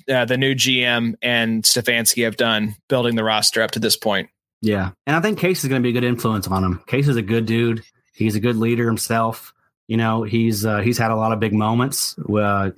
uh, 0.10 0.26
the 0.26 0.38
new 0.38 0.56
GM 0.56 1.16
and 1.22 1.64
Stefanski 1.64 2.24
have 2.24 2.38
done, 2.38 2.76
building 2.88 3.16
the 3.16 3.24
roster 3.24 3.62
up 3.62 3.72
to 3.72 3.80
this 3.80 3.98
point. 3.98 4.30
Yeah, 4.62 4.92
and 5.06 5.16
I 5.16 5.22
think 5.22 5.40
Case 5.40 5.64
is 5.64 5.70
going 5.70 5.82
to 5.82 5.86
be 5.86 5.96
a 5.96 6.00
good 6.00 6.08
influence 6.08 6.48
on 6.48 6.64
him. 6.64 6.82
Case 6.88 7.08
is 7.08 7.18
a 7.18 7.22
good 7.22 7.46
dude. 7.46 7.84
He's 8.14 8.36
a 8.36 8.40
good 8.40 8.56
leader 8.56 8.88
himself. 8.88 9.54
You 9.88 9.98
know, 9.98 10.24
he's 10.24 10.66
uh, 10.66 10.80
he's 10.80 10.98
had 10.98 11.12
a 11.12 11.16
lot 11.16 11.32
of 11.32 11.40
big 11.40 11.54
moments. 11.54 12.18
Uh, 12.18 12.72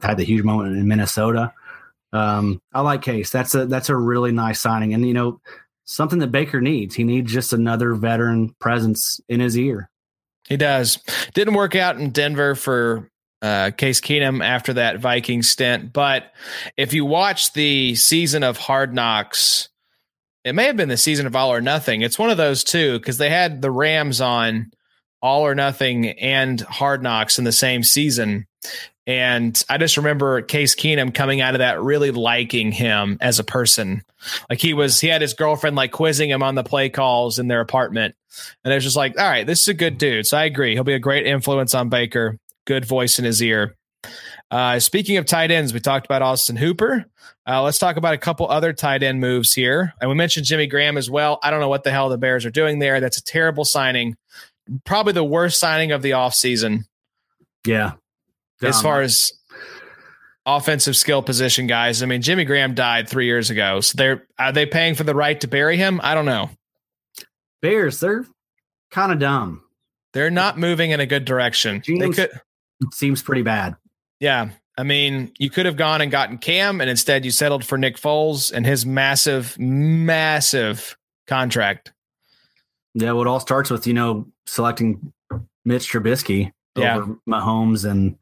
had 0.00 0.16
the 0.16 0.24
huge 0.24 0.44
moment 0.44 0.76
in 0.76 0.86
Minnesota 0.86 1.52
um, 2.14 2.62
I 2.72 2.80
like 2.80 3.02
Case. 3.02 3.30
That's 3.30 3.54
a 3.54 3.66
that's 3.66 3.88
a 3.88 3.96
really 3.96 4.30
nice 4.30 4.60
signing, 4.60 4.94
and 4.94 5.06
you 5.06 5.12
know 5.12 5.40
something 5.84 6.20
that 6.20 6.28
Baker 6.28 6.60
needs. 6.60 6.94
He 6.94 7.02
needs 7.02 7.32
just 7.32 7.52
another 7.52 7.92
veteran 7.92 8.54
presence 8.60 9.20
in 9.28 9.40
his 9.40 9.58
ear. 9.58 9.90
He 10.48 10.56
does. 10.56 10.98
Didn't 11.34 11.54
work 11.54 11.74
out 11.74 11.98
in 11.98 12.10
Denver 12.10 12.54
for 12.54 13.10
uh, 13.44 13.70
Case 13.72 14.00
Keenum 14.00 14.42
after 14.42 14.72
that 14.72 15.00
Viking 15.00 15.42
stint, 15.42 15.92
but 15.92 16.32
if 16.78 16.94
you 16.94 17.04
watch 17.04 17.52
the 17.52 17.94
season 17.94 18.42
of 18.42 18.56
Hard 18.56 18.94
Knocks, 18.94 19.68
it 20.44 20.54
may 20.54 20.64
have 20.64 20.78
been 20.78 20.88
the 20.88 20.96
season 20.96 21.26
of 21.26 21.36
All 21.36 21.52
or 21.52 21.60
Nothing. 21.60 22.00
It's 22.00 22.18
one 22.18 22.30
of 22.30 22.38
those 22.38 22.64
two 22.64 22.98
because 22.98 23.18
they 23.18 23.28
had 23.28 23.60
the 23.60 23.70
Rams 23.70 24.22
on 24.22 24.72
All 25.20 25.42
or 25.42 25.54
Nothing 25.54 26.08
and 26.08 26.58
Hard 26.62 27.02
Knocks 27.02 27.38
in 27.38 27.44
the 27.44 27.52
same 27.52 27.82
season. 27.82 28.46
And 29.06 29.62
I 29.68 29.76
just 29.76 29.98
remember 29.98 30.40
Case 30.40 30.74
Keenum 30.74 31.14
coming 31.14 31.42
out 31.42 31.54
of 31.54 31.58
that 31.58 31.82
really 31.82 32.10
liking 32.10 32.72
him 32.72 33.18
as 33.20 33.38
a 33.38 33.44
person. 33.44 34.02
Like 34.48 34.60
he 34.62 34.72
was, 34.72 35.00
he 35.00 35.08
had 35.08 35.20
his 35.20 35.34
girlfriend 35.34 35.76
like 35.76 35.92
quizzing 35.92 36.30
him 36.30 36.42
on 36.42 36.54
the 36.54 36.64
play 36.64 36.88
calls 36.88 37.38
in 37.38 37.48
their 37.48 37.60
apartment. 37.60 38.14
And 38.64 38.72
it 38.72 38.76
was 38.76 38.84
just 38.84 38.96
like, 38.96 39.18
all 39.18 39.28
right, 39.28 39.46
this 39.46 39.60
is 39.60 39.68
a 39.68 39.74
good 39.74 39.98
dude. 39.98 40.26
So 40.26 40.38
I 40.38 40.44
agree. 40.44 40.72
He'll 40.72 40.84
be 40.84 40.94
a 40.94 40.98
great 40.98 41.26
influence 41.26 41.74
on 41.74 41.90
Baker. 41.90 42.38
Good 42.66 42.84
voice 42.84 43.18
in 43.18 43.24
his 43.24 43.42
ear. 43.42 43.76
Uh, 44.50 44.78
speaking 44.78 45.16
of 45.16 45.26
tight 45.26 45.50
ends, 45.50 45.72
we 45.72 45.80
talked 45.80 46.06
about 46.06 46.22
Austin 46.22 46.56
Hooper. 46.56 47.04
Uh, 47.46 47.62
let's 47.62 47.78
talk 47.78 47.96
about 47.96 48.14
a 48.14 48.18
couple 48.18 48.48
other 48.48 48.72
tight 48.72 49.02
end 49.02 49.20
moves 49.20 49.52
here. 49.52 49.94
And 50.00 50.08
we 50.08 50.16
mentioned 50.16 50.46
Jimmy 50.46 50.66
Graham 50.66 50.96
as 50.96 51.10
well. 51.10 51.38
I 51.42 51.50
don't 51.50 51.60
know 51.60 51.68
what 51.68 51.84
the 51.84 51.90
hell 51.90 52.08
the 52.08 52.18
Bears 52.18 52.44
are 52.44 52.50
doing 52.50 52.78
there. 52.78 53.00
That's 53.00 53.18
a 53.18 53.24
terrible 53.24 53.64
signing. 53.64 54.16
Probably 54.84 55.12
the 55.12 55.24
worst 55.24 55.58
signing 55.58 55.92
of 55.92 56.02
the 56.02 56.10
offseason. 56.12 56.84
Yeah 57.66 57.92
as 58.64 58.80
far 58.80 59.02
as 59.02 59.32
offensive 60.46 60.96
skill 60.96 61.22
position 61.22 61.66
guys. 61.66 62.02
I 62.02 62.06
mean, 62.06 62.22
Jimmy 62.22 62.44
Graham 62.44 62.74
died 62.74 63.08
three 63.08 63.26
years 63.26 63.50
ago, 63.50 63.80
so 63.80 63.96
they're 63.96 64.26
are 64.38 64.52
they 64.52 64.66
paying 64.66 64.94
for 64.94 65.04
the 65.04 65.14
right 65.14 65.40
to 65.40 65.48
bury 65.48 65.76
him? 65.76 66.00
I 66.02 66.14
don't 66.14 66.26
know. 66.26 66.50
Bears, 67.62 68.00
they're 68.00 68.26
kind 68.90 69.12
of 69.12 69.18
dumb. 69.18 69.62
They're 70.12 70.30
not 70.30 70.58
moving 70.58 70.90
in 70.90 71.00
a 71.00 71.06
good 71.06 71.24
direction. 71.24 71.82
They 71.86 72.10
could 72.10 72.30
seems 72.92 73.22
pretty 73.22 73.42
bad. 73.42 73.76
Yeah. 74.20 74.50
I 74.76 74.82
mean, 74.82 75.32
you 75.38 75.50
could 75.50 75.66
have 75.66 75.76
gone 75.76 76.00
and 76.00 76.10
gotten 76.10 76.38
Cam, 76.38 76.80
and 76.80 76.90
instead 76.90 77.24
you 77.24 77.30
settled 77.30 77.64
for 77.64 77.78
Nick 77.78 77.96
Foles 77.96 78.52
and 78.52 78.66
his 78.66 78.84
massive, 78.84 79.56
massive 79.58 80.96
contract. 81.26 81.92
Yeah, 82.94 83.12
well, 83.12 83.22
it 83.22 83.28
all 83.28 83.40
starts 83.40 83.70
with 83.70 83.86
you 83.86 83.94
know 83.94 84.26
selecting 84.46 85.12
Mitch 85.64 85.90
Trubisky 85.90 86.50
yeah. 86.76 86.96
over 86.96 87.16
Mahomes 87.28 87.88
and 87.88 88.16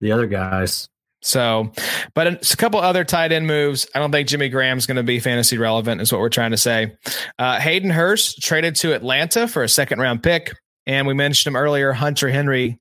the 0.00 0.12
other 0.12 0.26
guys. 0.26 0.88
So, 1.22 1.72
but 2.14 2.52
a 2.52 2.56
couple 2.56 2.80
other 2.80 3.04
tight 3.04 3.32
end 3.32 3.46
moves. 3.46 3.86
I 3.94 3.98
don't 3.98 4.10
think 4.10 4.28
Jimmy 4.28 4.48
Graham's 4.48 4.86
going 4.86 4.96
to 4.96 5.02
be 5.02 5.20
fantasy 5.20 5.58
relevant, 5.58 6.00
is 6.00 6.12
what 6.12 6.20
we're 6.20 6.30
trying 6.30 6.52
to 6.52 6.56
say. 6.56 6.96
Uh, 7.38 7.60
Hayden 7.60 7.90
Hurst 7.90 8.42
traded 8.42 8.76
to 8.76 8.94
Atlanta 8.94 9.46
for 9.46 9.62
a 9.62 9.68
second 9.68 9.98
round 9.98 10.22
pick. 10.22 10.56
And 10.86 11.06
we 11.06 11.12
mentioned 11.12 11.52
him 11.52 11.60
earlier, 11.60 11.92
Hunter 11.92 12.30
Henry 12.30 12.78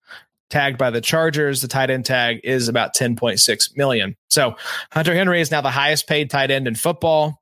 tagged 0.50 0.78
by 0.78 0.90
the 0.90 1.02
Chargers. 1.02 1.62
The 1.62 1.68
tight 1.68 1.90
end 1.90 2.06
tag 2.06 2.42
is 2.44 2.68
about 2.68 2.96
10.6 2.96 3.78
million. 3.78 4.16
So 4.30 4.56
Hunter 4.92 5.14
Henry 5.14 5.42
is 5.42 5.52
now 5.52 5.62
the 5.62 5.70
highest 5.70 6.08
paid 6.08 6.30
tight 6.30 6.52
end 6.52 6.68
in 6.68 6.76
football. 6.76 7.42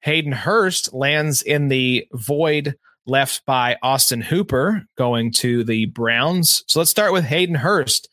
Hayden 0.00 0.32
Hurst 0.32 0.92
lands 0.94 1.42
in 1.42 1.68
the 1.68 2.06
void 2.12 2.76
left 3.06 3.44
by 3.44 3.76
Austin 3.82 4.20
Hooper 4.20 4.86
going 4.96 5.32
to 5.32 5.64
the 5.64 5.86
Browns. 5.86 6.64
So 6.66 6.80
let's 6.80 6.90
start 6.90 7.12
with 7.12 7.24
Hayden 7.24 7.56
Hurst. 7.56 8.08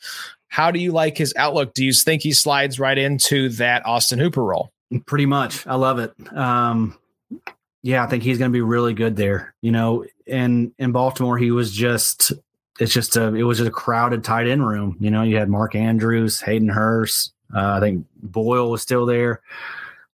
How 0.47 0.71
do 0.71 0.79
you 0.79 0.91
like 0.91 1.17
his 1.17 1.33
outlook? 1.35 1.73
Do 1.73 1.85
you 1.85 1.93
think 1.93 2.23
he 2.23 2.33
slides 2.33 2.79
right 2.79 2.97
into 2.97 3.49
that 3.49 3.85
Austin 3.85 4.19
Hooper 4.19 4.43
role? 4.43 4.71
Pretty 5.05 5.25
much. 5.25 5.67
I 5.67 5.75
love 5.75 5.99
it. 5.99 6.13
Um, 6.35 6.97
yeah, 7.83 8.03
I 8.03 8.07
think 8.07 8.23
he's 8.23 8.37
going 8.37 8.51
to 8.51 8.53
be 8.55 8.61
really 8.61 8.93
good 8.93 9.15
there. 9.15 9.53
You 9.61 9.71
know, 9.71 10.05
in 10.25 10.73
in 10.77 10.91
Baltimore, 10.91 11.37
he 11.37 11.51
was 11.51 11.71
just 11.71 12.33
it's 12.79 12.93
just 12.93 13.15
a 13.17 13.33
it 13.33 13.43
was 13.43 13.57
just 13.57 13.67
a 13.67 13.71
crowded 13.71 14.23
tight 14.23 14.47
end 14.47 14.67
room. 14.67 14.97
You 14.99 15.11
know, 15.11 15.23
you 15.23 15.37
had 15.37 15.49
Mark 15.49 15.75
Andrews, 15.75 16.41
Hayden 16.41 16.69
Hurst. 16.69 17.33
Uh, 17.53 17.73
I 17.73 17.79
think 17.79 18.05
Boyle 18.21 18.69
was 18.69 18.81
still 18.81 19.05
there. 19.05 19.41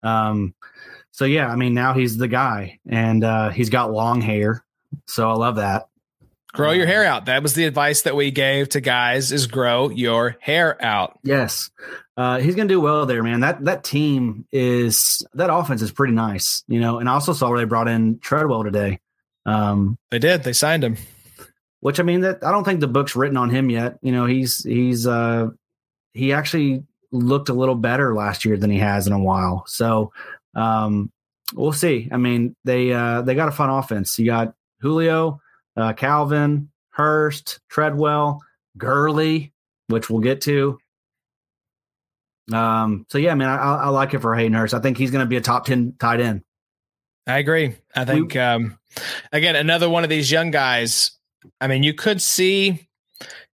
Um, 0.03 0.55
so 1.11 1.25
yeah, 1.25 1.49
I 1.49 1.57
mean 1.57 1.75
now 1.75 1.95
he's 1.95 2.17
the 2.17 2.29
guy, 2.29 2.79
and 2.89 3.25
uh, 3.25 3.51
he's 3.51 3.71
got 3.71 3.93
long 3.93 4.21
hair, 4.21 4.65
so 5.07 5.31
I 5.31 5.35
love 5.35 5.57
that. 5.57 5.89
Grow 6.53 6.73
your 6.73 6.87
hair 6.87 7.05
out. 7.05 7.27
That 7.27 7.43
was 7.43 7.55
the 7.55 7.67
advice 7.67 8.03
that 8.03 8.17
we 8.17 8.31
gave 8.31 8.71
to 8.71 8.81
guys: 8.81 9.33
is 9.33 9.47
grow 9.47 9.91
your 9.91 10.37
hair 10.41 10.83
out. 10.83 11.19
Yes, 11.23 11.71
uh, 12.17 12.39
he's 12.39 12.55
going 12.55 12.69
to 12.69 12.75
do 12.75 12.81
well 12.81 13.05
there, 13.05 13.23
man. 13.23 13.41
That 13.41 13.65
that 13.65 13.85
team 13.85 14.47
is 14.53 15.27
that 15.35 15.53
offense 15.53 15.83
is 15.83 15.93
pretty 15.93 16.15
nice, 16.15 16.65
you 16.69 16.81
know. 16.81 16.99
And 16.99 17.09
I 17.09 17.13
also 17.13 17.33
saw 17.33 17.49
where 17.51 17.59
they 17.59 17.65
brought 17.65 17.89
in 17.89 18.19
Treadwell 18.21 18.65
today. 18.65 19.01
Um, 19.45 19.99
they 20.11 20.19
did. 20.19 20.45
They 20.45 20.53
signed 20.53 20.85
him. 20.85 20.97
Which 21.81 22.01
I 22.01 22.03
mean, 22.03 22.23
that 22.23 22.43
I 22.43 22.51
don't 22.51 22.65
think 22.65 22.81
the 22.81 22.89
book's 22.89 23.15
written 23.15 23.37
on 23.37 23.51
him 23.51 23.71
yet. 23.71 23.99
You 24.03 24.13
know, 24.13 24.27
he's 24.27 24.65
he's 24.65 25.07
uh, 25.07 25.49
he 26.13 26.33
actually 26.33 26.85
looked 27.13 27.49
a 27.49 27.55
little 27.55 27.75
better 27.75 28.15
last 28.15 28.45
year 28.45 28.57
than 28.57 28.71
he 28.71 28.79
has 28.79 29.07
in 29.07 29.13
a 29.13 29.19
while. 29.19 29.65
So 29.67 30.13
um, 30.55 31.13
we'll 31.55 31.73
see. 31.73 32.09
I 32.11 32.17
mean, 32.17 32.57
they 32.65 32.93
uh, 32.93 33.23
they 33.23 33.35
got 33.35 33.49
a 33.49 33.53
fun 33.53 33.71
offense. 33.71 34.19
You 34.19 34.27
got 34.27 34.55
Julio, 34.81 35.41
uh, 35.77 35.93
Calvin, 35.93 36.71
Hurst, 36.91 37.61
Treadwell, 37.69 38.43
Gurley, 38.77 39.53
which 39.87 40.11
we'll 40.11 40.21
get 40.21 40.41
to. 40.43 40.79
Um, 42.53 43.07
so 43.09 43.19
yeah, 43.19 43.35
man, 43.35 43.49
I, 43.49 43.57
I 43.57 43.89
like 43.89 44.15
it 44.15 44.21
for 44.21 44.35
Hayden 44.35 44.55
Hurst. 44.55 44.75
I 44.75 44.81
think 44.81 44.99
he's 44.99 45.11
going 45.11 45.25
to 45.25 45.29
be 45.29 45.37
a 45.37 45.41
top 45.41 45.67
ten 45.67 45.95
tight 45.99 46.21
end. 46.21 46.43
I 47.27 47.39
agree. 47.39 47.77
I 47.95 48.05
think 48.07 48.35
um, 48.37 48.79
again 49.33 49.55
another 49.55 49.89
one 49.89 50.03
of 50.03 50.11
these 50.11 50.31
young 50.31 50.51
guys. 50.51 51.13
I 51.61 51.67
mean, 51.67 51.83
you 51.83 51.95
could 51.95 52.23
see 52.23 52.89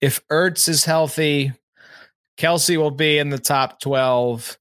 if 0.02 0.26
Ertz 0.30 0.68
is 0.70 0.86
healthy, 0.86 1.54
Kelce 2.38 2.78
will 2.78 2.92
be 2.92 3.18
in 3.18 3.30
the 3.30 3.40
top 3.40 3.80
twelve, 3.80 4.58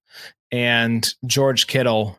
and 0.51 1.07
George 1.27 1.67
Kittle 1.67 2.19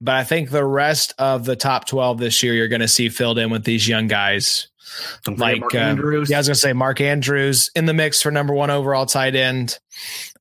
but 0.00 0.14
I 0.14 0.24
think 0.24 0.50
the 0.50 0.64
rest 0.64 1.14
of 1.18 1.44
the 1.44 1.56
top 1.56 1.86
12 1.86 2.18
this 2.18 2.42
year, 2.42 2.54
you're 2.54 2.68
going 2.68 2.80
to 2.80 2.88
see 2.88 3.08
filled 3.08 3.38
in 3.38 3.50
with 3.50 3.64
these 3.64 3.86
young 3.86 4.06
guys. 4.06 4.68
like, 5.26 5.62
uh, 5.74 5.94
yeah, 5.96 5.96
I 5.98 6.18
was 6.18 6.30
going 6.30 6.44
to 6.44 6.54
say 6.54 6.72
Mark 6.72 7.00
Andrews 7.00 7.70
in 7.76 7.84
the 7.84 7.92
mix 7.92 8.22
for 8.22 8.30
number 8.30 8.54
one 8.54 8.70
overall 8.70 9.06
tight 9.06 9.36
end. 9.36 9.78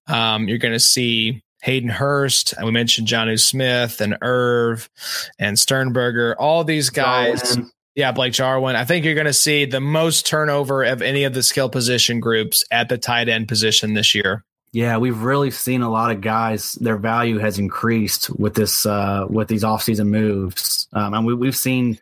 Um, 0.07 0.47
you're 0.47 0.57
going 0.57 0.73
to 0.73 0.79
see 0.79 1.43
Hayden 1.61 1.89
Hurst. 1.89 2.53
And 2.53 2.65
we 2.65 2.71
mentioned 2.71 3.07
Jonnu 3.07 3.39
Smith 3.39 3.99
and 3.99 4.17
Irv 4.21 4.89
and 5.37 5.59
Sternberger. 5.59 6.35
All 6.39 6.63
these 6.63 6.89
guys. 6.89 7.57
Yeah, 7.99 8.13
Blake 8.13 8.31
Jarwin. 8.31 8.77
I 8.77 8.85
think 8.85 9.03
you're 9.03 9.13
going 9.13 9.27
to 9.27 9.33
see 9.33 9.65
the 9.65 9.81
most 9.81 10.25
turnover 10.25 10.85
of 10.85 11.01
any 11.01 11.25
of 11.25 11.33
the 11.33 11.43
skill 11.43 11.67
position 11.67 12.21
groups 12.21 12.63
at 12.71 12.87
the 12.87 12.97
tight 12.97 13.27
end 13.27 13.49
position 13.49 13.93
this 13.93 14.15
year. 14.15 14.45
Yeah, 14.71 14.99
we've 14.99 15.21
really 15.21 15.51
seen 15.51 15.81
a 15.81 15.89
lot 15.89 16.09
of 16.09 16.21
guys. 16.21 16.75
Their 16.75 16.95
value 16.95 17.39
has 17.39 17.59
increased 17.59 18.29
with 18.29 18.53
this 18.53 18.85
uh, 18.85 19.25
with 19.29 19.49
these 19.49 19.65
offseason 19.65 20.07
moves, 20.07 20.87
um, 20.93 21.13
and 21.13 21.25
we, 21.25 21.33
we've 21.33 21.57
seen, 21.57 21.99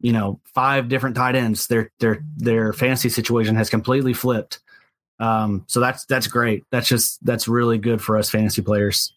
you 0.00 0.12
know, 0.12 0.40
five 0.44 0.88
different 0.88 1.14
tight 1.14 1.36
ends. 1.36 1.68
Their 1.68 1.92
their 2.00 2.20
their 2.36 2.72
fantasy 2.72 3.08
situation 3.08 3.54
has 3.54 3.70
completely 3.70 4.14
flipped. 4.14 4.58
Um, 5.20 5.66
so 5.68 5.78
that's 5.78 6.04
that's 6.06 6.26
great. 6.26 6.64
That's 6.72 6.88
just 6.88 7.24
that's 7.24 7.46
really 7.46 7.78
good 7.78 8.02
for 8.02 8.16
us 8.16 8.28
fantasy 8.28 8.62
players. 8.62 9.12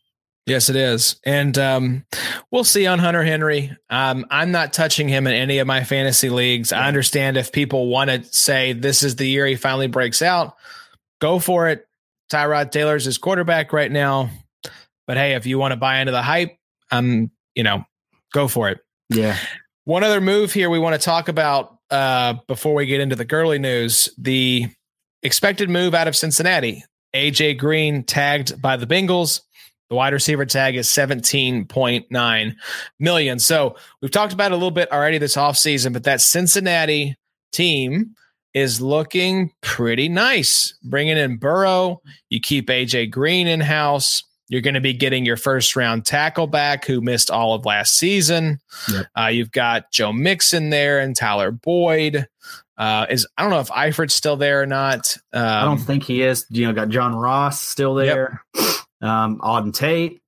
Yes, 0.47 0.69
it 0.69 0.75
is, 0.75 1.17
and 1.23 1.55
um, 1.57 2.05
we'll 2.49 2.63
see 2.63 2.87
on 2.87 2.97
Hunter 2.97 3.23
Henry. 3.23 3.77
Um, 3.91 4.25
I'm 4.31 4.51
not 4.51 4.73
touching 4.73 5.07
him 5.07 5.27
in 5.27 5.33
any 5.33 5.59
of 5.59 5.67
my 5.67 5.83
fantasy 5.83 6.29
leagues. 6.29 6.73
I 6.73 6.87
understand 6.87 7.37
if 7.37 7.51
people 7.51 7.87
want 7.87 8.09
to 8.09 8.23
say 8.23 8.73
this 8.73 9.03
is 9.03 9.17
the 9.17 9.27
year 9.27 9.45
he 9.45 9.55
finally 9.55 9.87
breaks 9.87 10.21
out, 10.23 10.55
go 11.19 11.37
for 11.37 11.69
it 11.69 11.87
Tyrod 12.31 12.71
Taylor's 12.71 13.05
his 13.05 13.17
quarterback 13.17 13.73
right 13.73 13.91
now. 13.91 14.29
But 15.05 15.17
hey, 15.17 15.33
if 15.33 15.45
you 15.45 15.59
want 15.59 15.73
to 15.73 15.75
buy 15.75 15.99
into 15.99 16.11
the 16.11 16.21
hype, 16.21 16.57
um, 16.89 17.29
you 17.53 17.63
know, 17.63 17.83
go 18.33 18.47
for 18.47 18.69
it. 18.69 18.79
Yeah. 19.09 19.37
One 19.83 20.03
other 20.03 20.21
move 20.21 20.53
here 20.53 20.69
we 20.69 20.79
want 20.79 20.99
to 20.99 21.05
talk 21.05 21.27
about 21.27 21.77
uh, 21.89 22.35
before 22.47 22.73
we 22.73 22.85
get 22.85 23.01
into 23.01 23.15
the 23.15 23.25
Gurley 23.25 23.59
news: 23.59 24.09
the 24.17 24.67
expected 25.21 25.69
move 25.69 25.93
out 25.93 26.07
of 26.07 26.15
Cincinnati. 26.15 26.85
AJ 27.13 27.57
Green 27.57 28.03
tagged 28.03 28.61
by 28.61 28.77
the 28.77 28.87
Bengals. 28.87 29.41
The 29.91 29.97
wide 29.97 30.13
receiver 30.13 30.45
tag 30.45 30.77
is 30.77 30.87
17.9 30.87 32.55
million. 32.97 33.39
So 33.39 33.75
we've 34.01 34.09
talked 34.09 34.31
about 34.31 34.53
a 34.53 34.55
little 34.55 34.71
bit 34.71 34.89
already 34.89 35.17
this 35.17 35.35
offseason, 35.35 35.91
but 35.91 36.05
that 36.05 36.21
Cincinnati 36.21 37.17
team 37.51 38.15
is 38.53 38.79
looking 38.79 39.51
pretty 39.59 40.07
nice. 40.07 40.75
Bringing 40.81 41.17
in 41.17 41.35
Burrow, 41.35 42.01
you 42.29 42.39
keep 42.39 42.69
AJ 42.69 43.11
Green 43.11 43.47
in 43.47 43.59
house. 43.59 44.23
You're 44.47 44.61
going 44.61 44.75
to 44.75 44.81
be 44.81 44.93
getting 44.93 45.25
your 45.25 45.35
first 45.35 45.75
round 45.75 46.05
tackle 46.05 46.47
back 46.47 46.85
who 46.85 47.01
missed 47.01 47.29
all 47.29 47.53
of 47.53 47.65
last 47.65 47.97
season. 47.97 48.61
Yep. 48.89 49.07
Uh, 49.19 49.27
you've 49.27 49.51
got 49.51 49.91
Joe 49.91 50.13
Mixon 50.13 50.69
there 50.69 51.01
and 51.01 51.17
Tyler 51.17 51.51
Boyd. 51.51 52.29
Uh, 52.77 53.07
is 53.09 53.27
I 53.37 53.41
don't 53.41 53.51
know 53.51 53.59
if 53.59 53.67
Eifert's 53.67 54.15
still 54.15 54.37
there 54.37 54.61
or 54.61 54.65
not. 54.65 55.17
Um, 55.33 55.43
I 55.43 55.65
don't 55.65 55.79
think 55.79 56.03
he 56.03 56.21
is. 56.21 56.45
You 56.49 56.67
know, 56.67 56.71
got 56.73 56.87
John 56.87 57.13
Ross 57.13 57.59
still 57.59 57.93
there. 57.93 58.41
Yep. 58.55 58.65
Um, 59.01 59.39
Auden 59.39 59.73
Tate. 59.73 60.21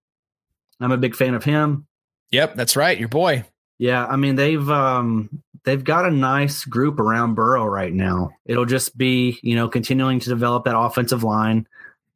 I'm 0.79 0.91
a 0.91 0.97
big 0.97 1.15
fan 1.15 1.33
of 1.33 1.43
him. 1.43 1.87
Yep, 2.31 2.55
that's 2.55 2.75
right, 2.75 2.97
your 2.97 3.09
boy. 3.09 3.45
Yeah, 3.77 4.05
I 4.05 4.15
mean 4.15 4.35
they've 4.35 4.69
um, 4.69 5.43
they've 5.63 5.83
got 5.83 6.05
a 6.05 6.11
nice 6.11 6.65
group 6.65 6.99
around 6.99 7.35
Burrow 7.35 7.65
right 7.65 7.93
now. 7.93 8.31
It'll 8.45 8.65
just 8.65 8.97
be, 8.97 9.39
you 9.41 9.55
know, 9.55 9.67
continuing 9.67 10.19
to 10.19 10.29
develop 10.29 10.65
that 10.65 10.77
offensive 10.77 11.23
line, 11.23 11.67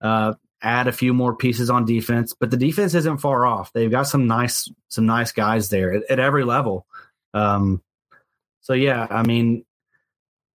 uh, 0.01 0.33
add 0.61 0.87
a 0.87 0.91
few 0.91 1.13
more 1.13 1.35
pieces 1.35 1.69
on 1.69 1.85
defense, 1.85 2.33
but 2.33 2.51
the 2.51 2.57
defense 2.57 2.93
isn't 2.93 3.19
far 3.19 3.45
off. 3.45 3.71
They've 3.73 3.91
got 3.91 4.03
some 4.03 4.27
nice, 4.27 4.69
some 4.89 5.05
nice 5.05 5.31
guys 5.31 5.69
there 5.69 5.93
at, 5.93 6.03
at 6.09 6.19
every 6.19 6.43
level. 6.43 6.85
Um, 7.33 7.81
so 8.61 8.73
yeah, 8.73 9.07
I 9.09 9.23
mean, 9.23 9.65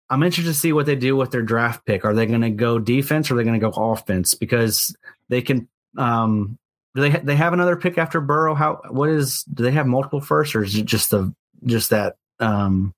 I'm 0.09 0.23
interested 0.23 0.51
to 0.51 0.59
see 0.59 0.73
what 0.73 0.85
they 0.85 0.95
do 0.95 1.15
with 1.15 1.31
their 1.31 1.41
draft 1.41 1.85
pick. 1.85 2.03
Are 2.03 2.13
they 2.13 2.25
going 2.25 2.41
to 2.41 2.49
go 2.49 2.79
defense 2.79 3.31
or 3.31 3.35
are 3.35 3.37
they 3.37 3.43
going 3.43 3.59
to 3.59 3.69
go 3.69 3.91
offense? 3.91 4.33
Because 4.33 4.95
they 5.29 5.41
can, 5.41 5.69
um, 5.97 6.57
do 6.95 7.01
they 7.01 7.09
ha- 7.09 7.21
they 7.23 7.35
have 7.35 7.53
another 7.53 7.75
pick 7.75 7.97
after 7.97 8.21
Burrow? 8.21 8.55
How 8.55 8.81
what 8.89 9.09
is 9.09 9.43
do 9.43 9.63
they 9.63 9.71
have 9.71 9.87
multiple 9.87 10.21
firsts 10.21 10.55
or 10.55 10.63
is 10.63 10.75
it 10.75 10.85
just 10.85 11.11
the 11.11 11.33
just 11.65 11.91
that 11.91 12.15
um, 12.39 12.93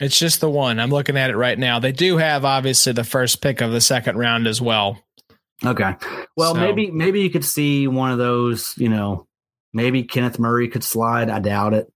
it's 0.00 0.18
just 0.18 0.40
the 0.40 0.50
one. 0.50 0.80
I'm 0.80 0.90
looking 0.90 1.16
at 1.16 1.30
it 1.30 1.36
right 1.36 1.58
now. 1.58 1.78
They 1.78 1.92
do 1.92 2.16
have 2.16 2.44
obviously 2.44 2.92
the 2.92 3.04
first 3.04 3.40
pick 3.40 3.60
of 3.60 3.70
the 3.70 3.80
second 3.80 4.18
round 4.18 4.46
as 4.46 4.60
well. 4.60 4.98
Okay. 5.64 5.94
Well, 6.36 6.54
so. 6.54 6.60
maybe 6.60 6.90
maybe 6.90 7.20
you 7.20 7.30
could 7.30 7.44
see 7.44 7.86
one 7.86 8.10
of 8.10 8.18
those, 8.18 8.74
you 8.76 8.88
know, 8.88 9.26
maybe 9.72 10.02
Kenneth 10.02 10.38
Murray 10.38 10.68
could 10.68 10.84
slide. 10.84 11.30
I 11.30 11.38
doubt 11.38 11.74
it. 11.74 11.92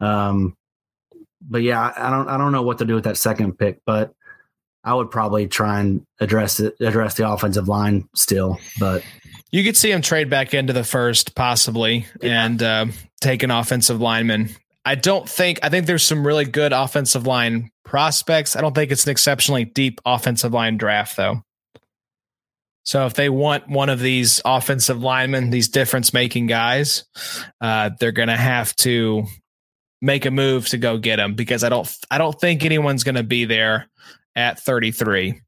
Um 0.00 0.56
but 1.40 1.62
yeah, 1.62 1.92
I 1.96 2.10
don't 2.10 2.28
I 2.28 2.36
don't 2.36 2.52
know 2.52 2.62
what 2.62 2.78
to 2.78 2.84
do 2.84 2.94
with 2.94 3.04
that 3.04 3.16
second 3.16 3.58
pick, 3.58 3.80
but 3.86 4.12
I 4.84 4.94
would 4.94 5.10
probably 5.10 5.46
try 5.46 5.80
and 5.80 6.06
address 6.20 6.60
it 6.60 6.76
address 6.80 7.14
the 7.14 7.28
offensive 7.28 7.68
line 7.68 8.08
still, 8.14 8.58
but 8.78 9.02
you 9.52 9.64
could 9.64 9.76
see 9.76 9.90
him 9.90 10.02
trade 10.02 10.30
back 10.30 10.54
into 10.54 10.72
the 10.72 10.84
first 10.84 11.34
possibly 11.34 12.06
yeah. 12.22 12.44
and 12.44 12.62
uh, 12.62 12.86
take 13.20 13.42
an 13.42 13.50
offensive 13.50 14.00
lineman. 14.00 14.50
I 14.84 14.94
don't 14.94 15.28
think 15.28 15.60
I 15.62 15.68
think 15.68 15.86
there's 15.86 16.04
some 16.04 16.26
really 16.26 16.44
good 16.44 16.72
offensive 16.72 17.26
line 17.26 17.70
prospects. 17.84 18.56
I 18.56 18.60
don't 18.60 18.74
think 18.74 18.90
it's 18.90 19.04
an 19.04 19.10
exceptionally 19.10 19.64
deep 19.64 20.00
offensive 20.06 20.52
line 20.52 20.76
draft 20.76 21.16
though. 21.16 21.42
So 22.84 23.06
if 23.06 23.14
they 23.14 23.28
want 23.28 23.68
one 23.68 23.90
of 23.90 24.00
these 24.00 24.40
offensive 24.44 25.02
linemen, 25.02 25.50
these 25.50 25.68
difference 25.68 26.14
making 26.14 26.46
guys, 26.46 27.04
uh, 27.60 27.90
they're 28.00 28.10
going 28.10 28.28
to 28.28 28.36
have 28.36 28.74
to 28.76 29.26
make 30.00 30.24
a 30.24 30.30
move 30.30 30.66
to 30.68 30.78
go 30.78 30.96
get 30.96 31.16
them 31.16 31.34
because 31.34 31.62
I 31.62 31.68
don't 31.68 31.94
I 32.10 32.18
don't 32.18 32.40
think 32.40 32.64
anyone's 32.64 33.04
going 33.04 33.16
to 33.16 33.22
be 33.22 33.44
there 33.44 33.90
at 34.34 34.58
33. 34.60 35.40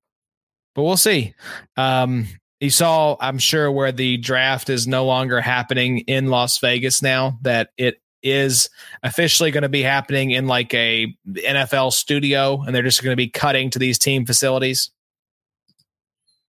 But 0.75 0.83
we'll 0.83 0.97
see. 0.97 1.35
Um, 1.77 2.27
you 2.63 2.71
saw, 2.71 3.17
I'm 3.21 3.39
sure, 3.39 3.71
where 3.73 3.93
the 3.93 4.19
draft 4.19 4.71
is 4.71 4.87
no 4.87 5.05
longer 5.05 5.41
happening 5.41 5.99
in 6.01 6.29
Las 6.29 6.59
Vegas 6.59 7.03
now, 7.03 7.39
that 7.43 7.71
it 7.77 8.01
is 8.23 8.71
officially 9.03 9.51
going 9.51 9.63
to 9.63 9.69
be 9.69 9.83
happening 9.83 10.31
in 10.31 10.47
like 10.47 10.73
a 10.73 11.13
NFL 11.29 11.93
studio 11.93 12.63
and 12.63 12.73
they're 12.73 12.85
just 12.85 13.03
going 13.03 13.13
to 13.13 13.17
be 13.17 13.29
cutting 13.29 13.69
to 13.71 13.81
these 13.81 13.99
team 13.99 14.25
facilities. 14.25 14.93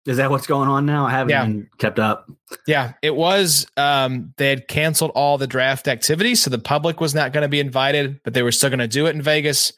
Is 0.08 0.18
that 0.18 0.32
what's 0.32 0.48
going 0.48 0.68
on 0.68 0.88
now? 0.88 1.06
I 1.06 1.12
haven't 1.12 1.30
yeah. 1.30 1.64
kept 1.78 2.00
up. 2.00 2.28
Yeah, 2.66 2.94
it 3.04 3.16
was. 3.16 3.68
Um, 3.78 4.34
they 4.38 4.50
had 4.50 4.68
canceled 4.68 5.12
all 5.14 5.38
the 5.38 5.46
draft 5.46 5.88
activities, 5.88 6.42
so 6.42 6.50
the 6.50 6.58
public 6.58 7.00
was 7.00 7.14
not 7.14 7.34
going 7.34 7.44
to 7.44 7.50
be 7.50 7.60
invited, 7.60 8.20
but 8.24 8.34
they 8.34 8.42
were 8.42 8.52
still 8.52 8.72
going 8.72 8.80
to 8.80 8.88
do 8.88 9.06
it 9.06 9.16
in 9.16 9.22
Vegas. 9.22 9.72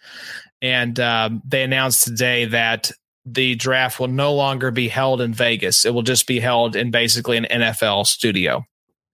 And 0.61 0.97
um, 0.99 1.41
they 1.45 1.63
announced 1.63 2.05
today 2.05 2.45
that 2.45 2.91
the 3.25 3.55
draft 3.55 3.99
will 3.99 4.07
no 4.07 4.33
longer 4.33 4.71
be 4.71 4.87
held 4.87 5.21
in 5.21 5.33
Vegas. 5.33 5.85
It 5.85 5.93
will 5.93 6.01
just 6.01 6.27
be 6.27 6.39
held 6.39 6.75
in 6.75 6.91
basically 6.91 7.37
an 7.37 7.45
NFL 7.45 8.07
studio. 8.07 8.65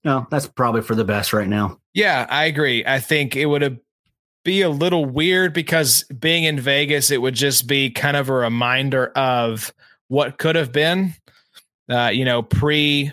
No, 0.04 0.28
that's 0.32 0.48
probably 0.48 0.82
for 0.82 0.96
the 0.96 1.04
best 1.04 1.34
right 1.34 1.48
now. 1.48 1.80
Yeah, 1.94 2.26
I 2.30 2.46
agree. 2.46 2.86
I 2.86 3.00
think 3.00 3.36
it 3.36 3.48
would 3.48 3.80
be 4.46 4.62
a 4.62 4.70
little 4.70 5.04
weird 5.04 5.54
because 5.54 6.04
being 6.04 6.46
in 6.46 6.60
Vegas, 6.60 7.12
it 7.12 7.22
would 7.22 7.34
just 7.34 7.68
be 7.68 7.90
kind 7.90 8.16
of 8.16 8.30
a 8.30 8.34
reminder 8.34 9.08
of 9.08 9.74
what 10.08 10.38
could 10.38 10.56
have 10.56 10.72
been. 10.72 11.14
Uh, 11.90 12.10
you 12.14 12.26
know, 12.26 12.42
pre 12.44 13.12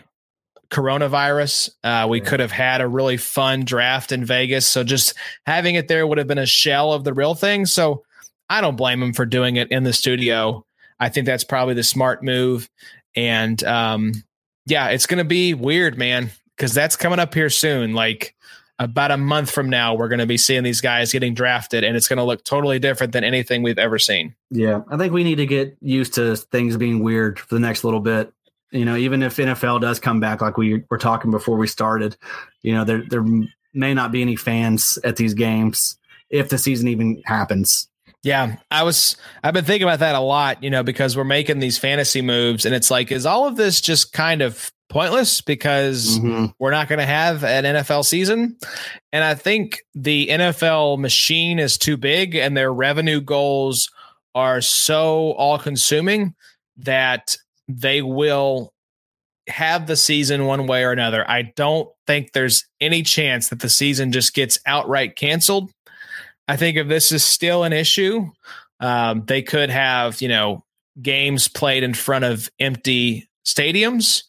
coronavirus. 0.70 1.70
Uh, 1.84 2.06
we 2.08 2.20
could 2.20 2.40
have 2.40 2.50
had 2.50 2.80
a 2.80 2.88
really 2.88 3.16
fun 3.16 3.64
draft 3.64 4.12
in 4.12 4.24
Vegas. 4.24 4.66
So 4.66 4.82
just 4.82 5.14
having 5.46 5.76
it 5.76 5.88
there 5.88 6.06
would 6.06 6.18
have 6.18 6.26
been 6.26 6.38
a 6.38 6.46
shell 6.46 6.92
of 6.92 7.04
the 7.04 7.14
real 7.14 7.34
thing. 7.34 7.66
So 7.66 8.02
I 8.50 8.60
don't 8.60 8.76
blame 8.76 9.02
him 9.02 9.12
for 9.12 9.24
doing 9.24 9.56
it 9.56 9.70
in 9.70 9.84
the 9.84 9.92
studio. 9.92 10.64
I 11.00 11.08
think 11.08 11.26
that's 11.26 11.44
probably 11.44 11.74
the 11.74 11.82
smart 11.82 12.22
move. 12.22 12.68
And 13.16 13.62
um, 13.64 14.24
yeah, 14.66 14.88
it's 14.88 15.06
going 15.06 15.18
to 15.18 15.24
be 15.24 15.54
weird, 15.54 15.98
man, 15.98 16.30
because 16.56 16.74
that's 16.74 16.96
coming 16.96 17.18
up 17.18 17.34
here 17.34 17.50
soon. 17.50 17.94
Like 17.94 18.34
about 18.78 19.10
a 19.10 19.16
month 19.16 19.50
from 19.50 19.70
now, 19.70 19.94
we're 19.94 20.08
going 20.08 20.20
to 20.20 20.26
be 20.26 20.36
seeing 20.36 20.62
these 20.62 20.80
guys 20.80 21.12
getting 21.12 21.34
drafted, 21.34 21.84
and 21.84 21.96
it's 21.96 22.08
going 22.08 22.16
to 22.16 22.24
look 22.24 22.44
totally 22.44 22.78
different 22.78 23.12
than 23.12 23.24
anything 23.24 23.62
we've 23.62 23.78
ever 23.78 23.98
seen. 23.98 24.34
Yeah, 24.50 24.82
I 24.88 24.96
think 24.96 25.12
we 25.12 25.24
need 25.24 25.36
to 25.36 25.46
get 25.46 25.76
used 25.80 26.14
to 26.14 26.36
things 26.36 26.76
being 26.76 27.02
weird 27.02 27.38
for 27.38 27.54
the 27.54 27.60
next 27.60 27.84
little 27.84 28.00
bit. 28.00 28.32
You 28.70 28.84
know, 28.84 28.96
even 28.96 29.22
if 29.22 29.36
NFL 29.36 29.80
does 29.80 30.00
come 30.00 30.18
back, 30.18 30.40
like 30.40 30.56
we 30.56 30.82
were 30.90 30.98
talking 30.98 31.30
before 31.30 31.56
we 31.56 31.68
started, 31.68 32.16
you 32.62 32.74
know, 32.74 32.84
there 32.84 33.04
there 33.08 33.24
may 33.72 33.94
not 33.94 34.10
be 34.10 34.22
any 34.22 34.36
fans 34.36 34.98
at 35.04 35.16
these 35.16 35.34
games 35.34 35.96
if 36.30 36.48
the 36.48 36.58
season 36.58 36.88
even 36.88 37.22
happens. 37.24 37.88
Yeah, 38.24 38.56
I 38.70 38.82
was 38.84 39.16
I've 39.42 39.52
been 39.52 39.66
thinking 39.66 39.86
about 39.86 39.98
that 39.98 40.14
a 40.14 40.20
lot, 40.20 40.62
you 40.62 40.70
know, 40.70 40.82
because 40.82 41.14
we're 41.14 41.24
making 41.24 41.58
these 41.58 41.76
fantasy 41.76 42.22
moves 42.22 42.64
and 42.64 42.74
it's 42.74 42.90
like 42.90 43.12
is 43.12 43.26
all 43.26 43.46
of 43.46 43.56
this 43.56 43.82
just 43.82 44.12
kind 44.12 44.40
of 44.40 44.72
pointless 44.88 45.42
because 45.42 46.18
mm-hmm. 46.18 46.46
we're 46.58 46.70
not 46.70 46.88
going 46.88 47.00
to 47.00 47.06
have 47.06 47.44
an 47.44 47.64
NFL 47.64 48.04
season? 48.04 48.56
And 49.12 49.24
I 49.24 49.34
think 49.34 49.80
the 49.94 50.28
NFL 50.28 50.98
machine 50.98 51.58
is 51.58 51.76
too 51.76 51.98
big 51.98 52.34
and 52.34 52.56
their 52.56 52.72
revenue 52.72 53.20
goals 53.20 53.90
are 54.34 54.62
so 54.62 55.32
all 55.32 55.58
consuming 55.58 56.34
that 56.78 57.36
they 57.68 58.00
will 58.00 58.72
have 59.48 59.86
the 59.86 59.96
season 59.96 60.46
one 60.46 60.66
way 60.66 60.84
or 60.84 60.92
another. 60.92 61.30
I 61.30 61.52
don't 61.56 61.88
think 62.06 62.32
there's 62.32 62.64
any 62.80 63.02
chance 63.02 63.48
that 63.48 63.60
the 63.60 63.68
season 63.68 64.12
just 64.12 64.32
gets 64.32 64.58
outright 64.66 65.16
canceled 65.16 65.70
I 66.48 66.56
think 66.56 66.76
if 66.76 66.88
this 66.88 67.12
is 67.12 67.24
still 67.24 67.64
an 67.64 67.72
issue, 67.72 68.30
um, 68.80 69.24
they 69.26 69.42
could 69.42 69.70
have, 69.70 70.20
you 70.20 70.28
know, 70.28 70.64
games 71.00 71.48
played 71.48 71.82
in 71.82 71.94
front 71.94 72.24
of 72.24 72.50
empty 72.58 73.28
stadiums. 73.44 74.24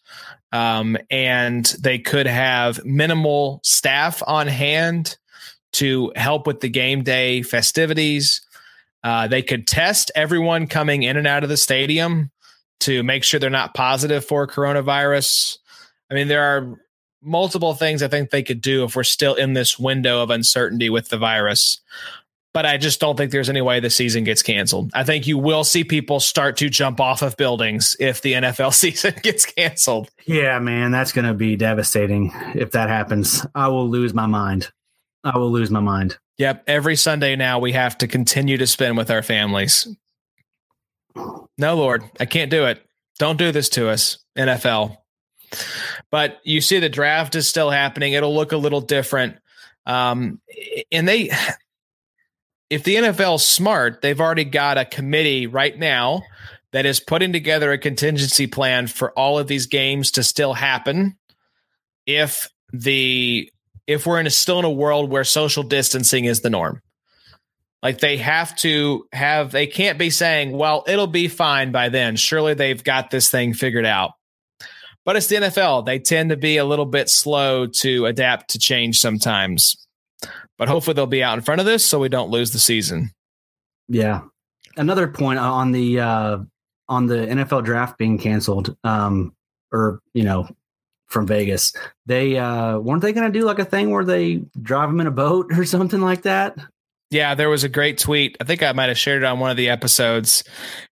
Um, 0.52 0.98
and 1.10 1.66
they 1.82 2.00
could 2.00 2.28
have 2.28 2.84
minimal 2.86 3.60
staff 3.64 4.24
on 4.26 4.48
hand 4.48 5.18
to 5.74 6.14
help 6.16 6.48
with 6.48 6.62
the 6.62 6.70
game 6.70 7.04
day 7.04 7.42
festivities. 7.42 8.42
Uh, 9.04 9.28
they 9.28 9.42
could 9.42 9.68
test 9.68 10.12
everyone 10.16 10.68
coming 10.68 11.04
in 11.04 11.18
and 11.18 11.28
out 11.28 11.44
of 11.44 11.50
the 11.50 11.58
stadium 11.58 12.32
to 12.80 13.04
make 13.04 13.24
sure 13.24 13.40
they're 13.40 13.50
not 13.50 13.74
positive 13.74 14.24
for 14.24 14.48
coronavirus. 14.48 15.58
I 16.10 16.14
mean, 16.14 16.28
there 16.28 16.44
are 16.44 16.80
multiple 17.26 17.74
things 17.74 18.04
I 18.04 18.08
think 18.08 18.30
they 18.30 18.44
could 18.44 18.62
do 18.62 18.84
if 18.84 18.96
we're 18.96 19.04
still 19.04 19.36
in 19.36 19.54
this 19.54 19.80
window 19.80 20.22
of 20.22 20.30
uncertainty 20.30 20.90
with 20.90 21.10
the 21.10 21.18
virus. 21.18 21.82
But 22.54 22.66
I 22.66 22.78
just 22.78 23.02
don't 23.02 23.18
think 23.18 23.32
there's 23.32 23.50
any 23.50 23.62
way 23.62 23.82
the 23.82 23.90
season 23.90 24.24
gets 24.24 24.42
canceled. 24.42 24.92
I 24.94 25.04
think 25.04 25.28
you 25.28 25.38
will 25.38 25.66
see 25.66 25.84
people 25.84 26.22
start 26.22 26.56
to 26.58 26.70
jump 26.70 27.02
off 27.02 27.22
of 27.22 27.36
buildings 27.36 27.98
if 28.00 28.22
the 28.22 28.34
NFL 28.34 28.74
season 28.74 29.14
gets 29.22 29.46
canceled. 29.46 30.10
Yeah, 30.26 30.60
man, 30.60 30.92
that's 30.92 31.12
going 31.12 31.26
to 31.26 31.34
be 31.34 31.58
devastating 31.58 32.32
if 32.54 32.72
that 32.72 32.88
happens. 32.88 33.46
I 33.56 33.68
will 33.68 33.90
lose 33.90 34.14
my 34.14 34.26
mind. 34.26 34.72
I 35.26 35.38
will 35.38 35.52
lose 35.52 35.70
my 35.70 35.82
mind. 35.82 36.18
Yep. 36.38 36.64
Every 36.68 36.96
Sunday 36.96 37.36
now 37.36 37.60
we 37.60 37.74
have 37.74 37.98
to 37.98 38.08
continue 38.08 38.58
to 38.58 38.68
spend 38.68 38.96
with 38.96 39.12
our 39.12 39.24
families. 39.24 39.88
No, 41.58 41.76
Lord, 41.76 42.04
I 42.20 42.26
can't 42.26 42.52
do 42.52 42.66
it. 42.66 42.86
Don't 43.18 43.38
do 43.38 43.52
this 43.52 43.70
to 43.70 43.90
us, 43.90 44.18
NFL. 44.38 44.98
But 46.12 46.40
you 46.44 46.62
see, 46.62 46.80
the 46.80 46.90
draft 46.90 47.36
is 47.36 47.48
still 47.48 47.70
happening. 47.70 48.14
It'll 48.14 48.34
look 48.34 48.52
a 48.52 48.58
little 48.58 48.82
different. 48.82 49.38
Um, 49.86 50.40
and 50.92 51.08
they, 51.08 51.32
if 52.70 52.84
the 52.84 52.96
NFL's 52.96 53.46
smart, 53.46 54.02
they've 54.02 54.20
already 54.20 54.46
got 54.46 54.78
a 54.78 54.86
committee 54.86 55.48
right 55.48 55.78
now 55.78 56.24
that 56.72 56.86
is 56.86 57.00
putting 57.00 57.32
together 57.32 57.72
a 57.72 57.78
contingency 57.78 58.48
plan 58.48 58.88
for 58.88 59.12
all 59.12 59.40
of 59.40 59.48
these 59.48 59.68
games 59.68 60.12
to 60.12 60.24
still 60.24 60.54
happen 60.54 61.18
if 62.06 62.50
the 62.74 63.52
if 63.88 64.06
we're 64.06 64.20
in 64.20 64.28
a, 64.28 64.32
still 64.32 64.60
in 64.60 64.66
a 64.66 64.72
world 64.72 65.10
where 65.10 65.24
social 65.24 65.64
distancing 65.64 66.26
is 66.26 66.42
the 66.42 66.50
norm. 66.50 66.82
Like 67.84 68.00
they 68.00 68.18
have 68.18 68.56
to 68.58 69.08
have 69.14 69.52
they 69.52 69.68
can't 69.68 70.00
be 70.00 70.10
saying, 70.10 70.52
well, 70.52 70.84
it'll 70.88 71.08
be 71.08 71.28
fine 71.28 71.72
by 71.72 71.90
then. 71.90 72.16
Surely 72.16 72.56
they've 72.56 72.84
got 72.84 73.12
this 73.12 73.30
thing 73.30 73.54
figured 73.54 73.86
out. 73.86 74.14
But 75.06 75.16
it's 75.16 75.28
the 75.28 75.36
NFL. 75.36 75.86
They 75.86 76.00
tend 76.00 76.32
to 76.32 76.38
be 76.38 76.58
a 76.58 76.66
little 76.66 76.86
bit 76.86 77.10
slow 77.10 77.68
to 77.68 78.08
adapt 78.08 78.50
to 78.52 78.60
change 78.60 78.98
sometimes. 78.98 79.76
But 80.58 80.68
hopefully 80.68 80.96
they'll 80.96 81.06
be 81.06 81.24
out 81.24 81.38
in 81.38 81.44
front 81.44 81.62
of 81.62 81.66
this 81.68 81.86
so 81.86 82.00
we 82.00 82.10
don't 82.10 82.32
lose 82.32 82.52
the 82.52 82.60
season. 82.60 83.12
Yeah. 83.88 84.22
Another 84.78 85.08
point 85.08 85.40
on 85.40 85.72
the 85.72 86.00
uh 86.00 86.38
on 86.88 87.08
the 87.08 87.16
NFL 87.16 87.64
draft 87.64 87.98
being 87.98 88.18
canceled, 88.18 88.76
um, 88.84 89.34
or 89.72 90.02
you 90.14 90.24
know, 90.24 90.48
from 91.08 91.28
Vegas. 91.28 91.74
They 92.06 92.38
uh 92.38 92.80
weren't 92.80 93.02
they 93.02 93.14
gonna 93.14 93.32
do 93.32 93.46
like 93.46 93.60
a 93.60 93.66
thing 93.66 93.92
where 93.92 94.04
they 94.04 94.42
drive 94.62 94.90
them 94.90 95.00
in 95.00 95.08
a 95.08 95.12
boat 95.12 95.48
or 95.58 95.66
something 95.66 96.02
like 96.02 96.24
that? 96.24 96.58
Yeah, 97.16 97.34
there 97.34 97.50
was 97.50 97.64
a 97.64 97.70
great 97.70 97.98
tweet. 97.98 98.36
I 98.42 98.44
think 98.44 98.62
I 98.62 98.74
might 98.74 98.90
have 98.90 98.98
shared 98.98 99.24
it 99.24 99.26
on 99.26 99.40
one 99.40 99.50
of 99.50 99.56
the 99.56 99.70
episodes. 99.70 100.44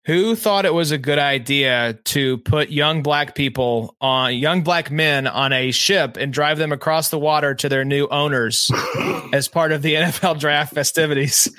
Who 0.05 0.35
thought 0.37 0.63
it 0.65 0.73
was 0.73 0.91
a 0.91 0.97
good 0.97 1.19
idea 1.19 1.99
to 2.05 2.37
put 2.37 2.69
young 2.69 3.03
black 3.03 3.35
people 3.35 3.97
on 3.99 4.33
young 4.37 4.61
black 4.63 4.89
men 4.89 5.27
on 5.27 5.51
a 5.51 5.71
ship 5.71 6.15
and 6.15 6.31
drive 6.31 6.57
them 6.57 6.71
across 6.71 7.09
the 7.09 7.19
water 7.19 7.53
to 7.55 7.67
their 7.67 7.83
new 7.83 8.07
owners 8.07 8.71
as 9.33 9.49
part 9.49 9.73
of 9.73 9.81
the 9.81 9.93
NFL 9.95 10.39
draft 10.39 10.73
festivities? 10.73 11.53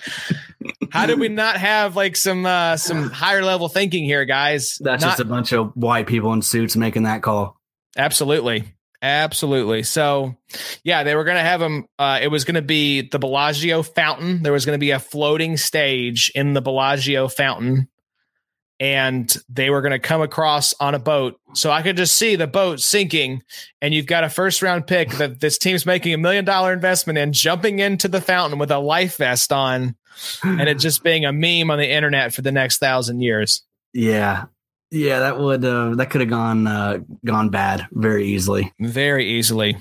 How 0.91 1.05
did 1.05 1.19
we 1.21 1.29
not 1.29 1.59
have 1.59 1.95
like 1.95 2.17
some 2.17 2.47
uh 2.47 2.79
some 2.79 3.11
higher 3.11 3.43
level 3.45 3.69
thinking 3.69 4.05
here, 4.05 4.25
guys? 4.25 4.79
That's 4.81 5.03
not- 5.03 5.11
just 5.11 5.21
a 5.21 5.27
bunch 5.27 5.53
of 5.53 5.73
white 5.75 6.07
people 6.07 6.33
in 6.33 6.41
suits 6.41 6.75
making 6.75 7.03
that 7.03 7.21
call. 7.23 7.61
Absolutely. 7.99 8.74
Absolutely. 9.05 9.83
So, 9.83 10.35
yeah, 10.83 11.03
they 11.03 11.15
were 11.15 11.25
going 11.25 11.37
to 11.37 11.43
have 11.43 11.61
them. 11.61 11.85
Uh, 11.99 12.21
it 12.23 12.29
was 12.29 12.45
going 12.45 12.55
to 12.55 12.63
be 12.63 13.03
the 13.03 13.19
Bellagio 13.19 13.83
fountain. 13.83 14.43
There 14.43 14.51
was 14.53 14.65
going 14.65 14.77
to 14.77 14.81
be 14.81 14.93
a 14.93 14.99
floating 14.99 15.59
stage 15.59 16.33
in 16.35 16.55
the 16.55 16.63
Bellagio 16.63 17.29
fountain, 17.29 17.89
and 18.81 19.31
they 19.51 19.69
were 19.69 19.83
going 19.83 19.93
to 19.93 19.99
come 19.99 20.23
across 20.23 20.73
on 20.81 20.95
a 20.95 20.99
boat. 20.99 21.39
So 21.53 21.71
I 21.71 21.83
could 21.83 21.99
just 21.99 22.17
see 22.17 22.37
the 22.37 22.47
boat 22.47 22.81
sinking, 22.81 23.43
and 23.83 23.93
you've 23.93 24.07
got 24.07 24.25
a 24.25 24.31
first 24.31 24.63
round 24.63 24.87
pick 24.87 25.11
that 25.17 25.39
this 25.39 25.59
team's 25.59 25.85
making 25.85 26.15
a 26.15 26.19
million 26.19 26.47
dollar 26.47 26.73
investment 26.73 27.19
in, 27.19 27.35
jumping 27.35 27.81
into 27.81 28.09
the 28.09 28.23
fountain 28.23 28.59
with 28.59 28.71
a 28.71 28.79
life 28.79 29.19
vest 29.19 29.53
on, 29.53 29.97
and 30.43 30.67
it 30.67 30.79
just 30.79 31.05
being 31.05 31.27
a 31.27 31.33
meme 31.33 31.71
on 31.71 31.79
the 31.79 31.91
internet 31.91 32.33
for 32.33 32.41
the 32.41 32.53
next 32.53 32.79
thousand 32.79 33.21
years. 33.21 33.65
Yeah, 33.93 34.47
yeah, 34.95 35.19
that 35.19 35.41
would 35.41 35.65
uh, 35.65 35.97
that 35.97 36.11
could 36.11 36.21
have 36.21 36.31
gone 36.31 36.67
uh, 36.69 36.99
gone 37.25 37.51
bad 37.51 37.87
very 37.91 38.29
easily. 38.29 38.73
Very 38.79 39.27
easily. 39.27 39.77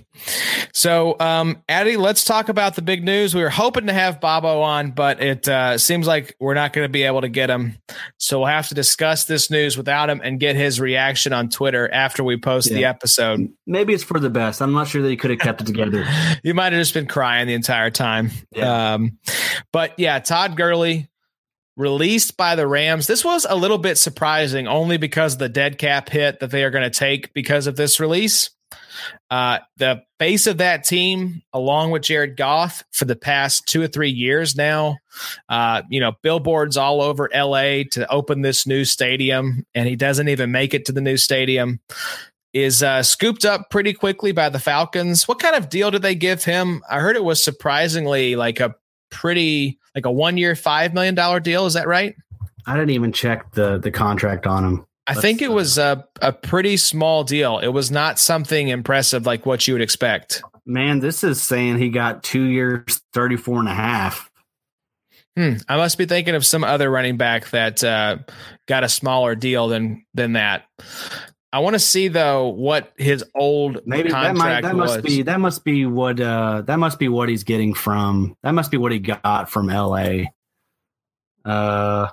So, 0.74 1.16
um, 1.20 1.62
Addy, 1.70 1.98
let's 1.98 2.24
talk 2.24 2.50
about 2.50 2.76
the 2.76 2.82
big 2.82 3.04
news. 3.04 3.36
We 3.36 3.44
were 3.44 3.52
hoping 3.52 3.86
to 3.88 3.94
have 3.94 4.20
Bobo 4.20 4.62
on, 4.62 4.92
but 4.92 5.22
it 5.22 5.48
uh, 5.48 5.78
seems 5.78 6.08
like 6.08 6.36
we're 6.40 6.56
not 6.56 6.74
going 6.74 6.86
to 6.86 6.90
be 6.90 7.04
able 7.04 7.22
to 7.22 7.30
get 7.30 7.52
him. 7.52 7.78
So 8.18 8.40
we'll 8.40 8.48
have 8.48 8.70
to 8.70 8.76
discuss 8.76 9.26
this 9.26 9.52
news 9.52 9.78
without 9.78 10.10
him 10.10 10.20
and 10.24 10.40
get 10.40 10.56
his 10.56 10.80
reaction 10.80 11.32
on 11.32 11.50
Twitter 11.50 11.92
after 11.94 12.24
we 12.24 12.38
post 12.38 12.72
yeah. 12.72 12.78
the 12.78 12.86
episode. 12.86 13.50
Maybe 13.68 13.94
it's 13.94 14.04
for 14.04 14.20
the 14.20 14.32
best. 14.32 14.64
I'm 14.64 14.74
not 14.74 14.88
sure 14.88 15.04
that 15.04 15.10
he 15.10 15.18
could 15.18 15.30
have 15.30 15.40
kept 15.40 15.62
it 15.62 15.68
together. 15.68 16.06
you 16.44 16.56
might 16.56 16.74
have 16.74 16.82
just 16.82 16.96
been 16.96 17.08
crying 17.08 17.46
the 17.46 17.54
entire 17.54 17.92
time. 17.92 18.32
Yeah. 18.52 18.94
Um, 18.94 19.20
but 19.72 19.94
yeah, 20.00 20.18
Todd 20.20 20.58
Gurley 20.58 21.08
released 21.76 22.38
by 22.38 22.56
the 22.56 22.68
Rams. 22.68 23.08
This 23.08 23.26
was 23.26 23.46
a 23.50 23.56
little 23.56 23.78
bit 23.78 23.98
surprising 23.98 24.68
only 24.68 24.98
because 24.98 25.34
of 25.34 25.40
the 25.40 25.50
dead 25.50 25.78
cap 25.78 26.10
hit 26.10 26.40
that 26.40 26.52
they 26.52 26.64
are 26.64 26.72
going 26.72 26.90
to 26.90 27.00
take 27.00 27.34
because 27.34 27.68
of 27.68 27.76
this 27.76 28.00
release. 28.00 28.50
Uh, 29.30 29.60
the 29.78 30.04
face 30.20 30.48
of 30.48 30.58
that 30.58 30.84
team, 30.84 31.42
along 31.52 31.92
with 31.92 32.04
Jared 32.04 32.38
Goff, 32.38 32.84
for 32.92 33.06
the 33.06 33.16
past 33.16 33.68
two 33.68 33.82
or 33.82 33.88
three 33.88 34.10
years 34.10 34.56
now, 34.56 34.98
uh, 35.50 35.82
you 35.90 36.00
know, 36.00 36.14
billboards 36.22 36.78
all 36.78 37.02
over 37.02 37.30
LA 37.34 37.84
to 37.92 38.06
open 38.10 38.42
this 38.42 38.68
new 38.68 38.86
stadium, 38.86 39.66
and 39.74 39.88
he 39.88 39.96
doesn't 39.96 40.30
even 40.30 40.52
make 40.52 40.74
it 40.74 40.86
to 40.86 40.92
the 40.92 41.02
new 41.02 41.18
stadium. 41.18 41.80
Is 42.54 42.84
uh, 42.84 43.02
scooped 43.02 43.46
up 43.46 43.72
pretty 43.72 43.94
quickly 43.94 44.32
by 44.32 44.50
the 44.50 44.60
Falcons. 44.60 45.28
What 45.28 45.40
kind 45.40 45.56
of 45.56 45.70
deal 45.70 45.90
did 45.90 46.04
they 46.04 46.14
give 46.14 46.44
him? 46.44 46.84
I 46.88 47.00
heard 47.00 47.16
it 47.16 47.24
was 47.24 47.44
surprisingly 47.44 48.36
like 48.36 48.60
a 48.60 48.76
pretty 49.14 49.80
like 49.96 50.06
a 50.06 50.12
one 50.12 50.38
year 50.38 50.56
five 50.56 50.94
million 50.94 51.16
dollar 51.16 51.40
deal. 51.40 51.66
Is 51.66 51.76
that 51.76 51.88
right? 51.88 52.16
I 52.66 52.74
didn't 52.76 52.92
even 52.92 53.14
check 53.14 53.52
the 53.52 53.78
the 53.78 53.92
contract 53.92 54.48
on 54.48 54.66
him. 54.66 54.86
I 55.06 55.16
think 55.16 55.42
it 55.42 55.52
was 55.52 55.78
a, 55.78 56.08
a 56.22 56.32
pretty 56.32 56.78
small 56.78 57.26
deal. 57.26 57.60
It 57.60 57.68
was 57.68 57.92
not 57.92 58.20
something 58.20 58.70
impressive 58.70 59.26
like 59.26 59.46
what 59.46 59.68
you 59.68 59.74
would 59.74 59.82
expect. 59.82 60.42
Man, 60.66 61.00
this 61.00 61.26
is 61.26 61.42
saying 61.42 61.78
he 61.78 61.90
got 61.90 62.24
two 62.24 62.44
years, 62.44 63.02
34 63.12 63.60
and 63.60 63.68
a 63.68 63.74
half. 63.74 64.32
Hmm. 65.36 65.56
I 65.68 65.78
must 65.78 65.98
be 65.98 66.06
thinking 66.06 66.36
of 66.36 66.46
some 66.46 66.64
other 66.64 66.90
running 66.90 67.18
back 67.18 67.50
that 67.50 67.84
uh, 67.84 68.20
got 68.68 68.84
a 68.84 68.90
smaller 68.90 69.36
deal 69.36 69.68
than 69.68 70.06
than 70.14 70.34
that. 70.34 70.66
I 71.54 71.60
want 71.60 71.76
to 71.76 71.80
see 71.80 72.08
though 72.08 72.48
what 72.48 72.92
his 72.98 73.24
old 73.36 73.82
Maybe 73.86 74.10
that 74.10 74.36
might 74.36 74.62
that 74.62 74.76
was. 74.76 74.96
must 74.96 75.04
be 75.04 75.22
that 75.22 75.40
must 75.40 75.64
be 75.64 75.86
what 75.86 76.20
uh 76.20 76.64
that 76.64 76.80
must 76.80 76.98
be 76.98 77.08
what 77.08 77.30
he's 77.30 77.44
getting 77.44 77.76
from 77.76 78.36
that 78.42 78.52
must 78.52 78.72
be 78.72 78.78
what 78.78 78.92
he 78.92 78.98
got 78.98 79.50
from 79.52 79.68
LA. 79.68 80.24
Uh 81.46 82.10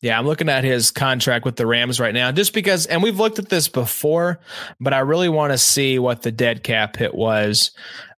Yeah, 0.00 0.18
I'm 0.18 0.26
looking 0.26 0.48
at 0.48 0.64
his 0.64 0.90
contract 0.90 1.44
with 1.44 1.56
the 1.56 1.66
Rams 1.66 2.00
right 2.00 2.12
now, 2.14 2.30
just 2.32 2.52
because, 2.52 2.84
and 2.86 3.02
we've 3.02 3.18
looked 3.18 3.38
at 3.38 3.48
this 3.48 3.68
before, 3.68 4.38
but 4.78 4.92
I 4.92 4.98
really 4.98 5.28
want 5.30 5.52
to 5.52 5.58
see 5.58 5.98
what 5.98 6.22
the 6.22 6.30
dead 6.30 6.62
cap 6.62 6.96
hit 6.96 7.14
was. 7.14 7.70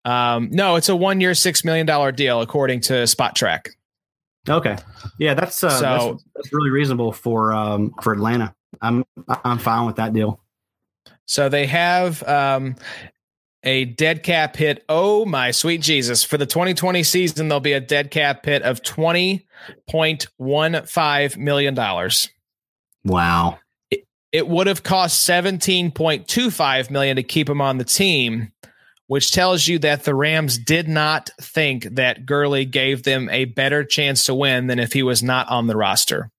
Um, 0.06 0.48
no, 0.50 0.76
it's 0.76 0.88
a 0.88 0.96
one 0.96 1.20
year, 1.20 1.32
$6 1.32 1.64
million 1.64 2.14
deal, 2.14 2.40
according 2.40 2.80
to 2.82 2.92
Spotrac. 3.04 3.68
Okay. 4.48 4.76
Yeah, 5.18 5.34
that's 5.34 5.62
uh 5.64 5.70
So- 5.70 6.12
that's, 6.12 6.24
that's 6.34 6.52
really 6.52 6.70
reasonable 6.70 7.12
for 7.12 7.52
um 7.52 7.92
for 8.02 8.12
Atlanta. 8.12 8.54
I'm 8.82 9.04
I'm 9.44 9.58
fine 9.58 9.86
with 9.86 9.96
that 9.96 10.12
deal. 10.12 10.40
So 11.26 11.48
they 11.48 11.66
have 11.66 12.22
um, 12.24 12.76
a 13.62 13.86
dead 13.86 14.22
cap 14.22 14.56
hit. 14.56 14.84
Oh, 14.90 15.24
my 15.24 15.52
sweet 15.52 15.80
Jesus. 15.80 16.22
For 16.22 16.36
the 16.36 16.44
2020 16.44 17.02
season, 17.02 17.48
there'll 17.48 17.60
be 17.60 17.72
a 17.72 17.80
dead 17.80 18.10
cap 18.10 18.44
hit 18.44 18.60
of 18.62 18.82
$20.15 18.82 21.36
million. 21.38 22.10
Wow. 23.04 23.58
it 24.32 24.48
would 24.48 24.66
have 24.66 24.82
cost 24.82 25.28
17.25 25.28 26.90
million 26.90 27.16
to 27.16 27.22
keep 27.22 27.48
him 27.48 27.60
on 27.60 27.78
the 27.78 27.84
team 27.84 28.50
which 29.06 29.32
tells 29.32 29.68
you 29.68 29.78
that 29.80 30.04
the 30.04 30.14
rams 30.14 30.58
did 30.58 30.88
not 30.88 31.30
think 31.40 31.84
that 31.94 32.24
Gurley 32.24 32.64
gave 32.64 33.02
them 33.02 33.28
a 33.30 33.44
better 33.44 33.84
chance 33.84 34.24
to 34.24 34.34
win 34.34 34.66
than 34.66 34.78
if 34.78 34.92
he 34.92 35.02
was 35.02 35.22
not 35.22 35.48
on 35.48 35.66
the 35.66 35.76
roster 35.76 36.30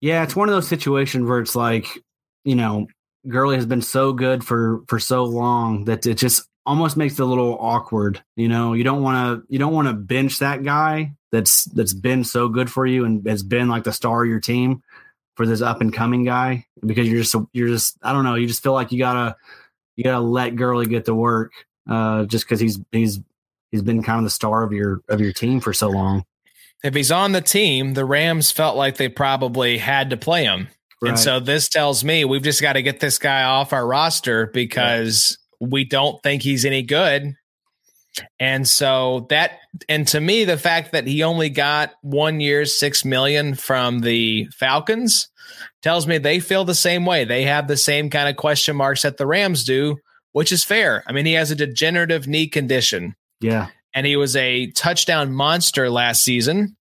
Yeah, 0.00 0.22
it's 0.22 0.36
one 0.36 0.48
of 0.48 0.54
those 0.54 0.68
situations 0.68 1.26
where 1.26 1.40
it's 1.40 1.56
like, 1.56 1.86
you 2.44 2.54
know, 2.54 2.86
Gurley 3.28 3.56
has 3.56 3.66
been 3.66 3.82
so 3.82 4.12
good 4.12 4.44
for 4.44 4.82
for 4.88 4.98
so 4.98 5.24
long 5.24 5.84
that 5.84 6.06
it 6.06 6.14
just 6.14 6.46
almost 6.66 6.96
makes 6.96 7.14
it 7.14 7.22
a 7.22 7.26
little 7.26 7.56
awkward. 7.60 8.22
You 8.36 8.48
know, 8.48 8.72
you 8.74 8.84
don't 8.84 9.02
want 9.02 9.16
to 9.16 9.52
you 9.52 9.58
don't 9.58 9.72
want 9.72 9.88
to 9.88 9.94
bench 9.94 10.40
that 10.40 10.62
guy 10.62 11.12
that's 11.30 11.64
that's 11.64 11.94
been 11.94 12.24
so 12.24 12.48
good 12.48 12.70
for 12.70 12.86
you 12.86 13.04
and 13.04 13.26
has 13.26 13.42
been 13.42 13.68
like 13.68 13.84
the 13.84 13.92
star 13.92 14.22
of 14.22 14.28
your 14.28 14.40
team 14.40 14.82
for 15.36 15.46
this 15.46 15.62
up 15.62 15.80
and 15.80 15.94
coming 15.94 16.24
guy 16.24 16.66
because 16.84 17.08
you're 17.08 17.22
just 17.22 17.34
you're 17.52 17.68
just 17.68 17.96
I 18.02 18.12
don't 18.12 18.24
know, 18.24 18.34
you 18.34 18.46
just 18.46 18.62
feel 18.62 18.74
like 18.74 18.92
you 18.92 18.98
gotta 18.98 19.36
you 19.96 20.04
gotta 20.04 20.20
let 20.20 20.56
Gurley 20.56 20.86
get 20.86 21.04
to 21.06 21.14
work 21.14 21.52
uh, 21.88 22.24
just 22.24 22.44
because 22.44 22.60
he's 22.60 22.78
he's 22.92 23.20
he's 23.70 23.82
been 23.82 24.02
kind 24.02 24.18
of 24.18 24.24
the 24.24 24.30
star 24.30 24.62
of 24.62 24.72
your 24.72 25.00
of 25.08 25.20
your 25.20 25.32
team 25.32 25.60
for 25.60 25.72
so 25.72 25.88
long. 25.88 26.24
if 26.84 26.94
he's 26.94 27.12
on 27.12 27.32
the 27.32 27.40
team 27.40 27.94
the 27.94 28.04
rams 28.04 28.50
felt 28.50 28.76
like 28.76 28.96
they 28.96 29.08
probably 29.08 29.78
had 29.78 30.10
to 30.10 30.16
play 30.16 30.44
him 30.44 30.68
and 31.08 31.18
so 31.18 31.40
this 31.40 31.68
tells 31.68 32.04
me 32.04 32.24
we've 32.24 32.42
just 32.42 32.62
got 32.62 32.74
to 32.74 32.82
get 32.82 33.00
this 33.00 33.18
guy 33.18 33.42
off 33.42 33.72
our 33.72 33.84
roster 33.86 34.46
because 34.46 35.36
we 35.60 35.84
don't 35.84 36.22
think 36.22 36.42
he's 36.42 36.64
any 36.64 36.82
good. 36.82 37.34
And 38.38 38.68
so 38.68 39.26
that, 39.30 39.58
and 39.88 40.06
to 40.08 40.20
me, 40.20 40.44
the 40.44 40.58
fact 40.58 40.92
that 40.92 41.06
he 41.06 41.22
only 41.22 41.48
got 41.48 41.92
one 42.02 42.40
year, 42.40 42.66
six 42.66 43.04
million 43.04 43.54
from 43.54 44.00
the 44.00 44.46
Falcons 44.56 45.28
tells 45.82 46.06
me 46.06 46.18
they 46.18 46.40
feel 46.40 46.64
the 46.64 46.74
same 46.74 47.06
way. 47.06 47.24
They 47.24 47.44
have 47.44 47.68
the 47.68 47.76
same 47.76 48.10
kind 48.10 48.28
of 48.28 48.36
question 48.36 48.76
marks 48.76 49.02
that 49.02 49.16
the 49.16 49.26
Rams 49.26 49.64
do, 49.64 49.98
which 50.32 50.52
is 50.52 50.64
fair. 50.64 51.02
I 51.06 51.12
mean, 51.12 51.26
he 51.26 51.34
has 51.34 51.50
a 51.50 51.56
degenerative 51.56 52.26
knee 52.26 52.48
condition 52.48 53.14
yeah, 53.40 53.68
and 53.94 54.06
he 54.06 54.16
was 54.16 54.36
a 54.36 54.70
touchdown 54.70 55.32
monster 55.32 55.90
last 55.90 56.24
season, 56.24 56.76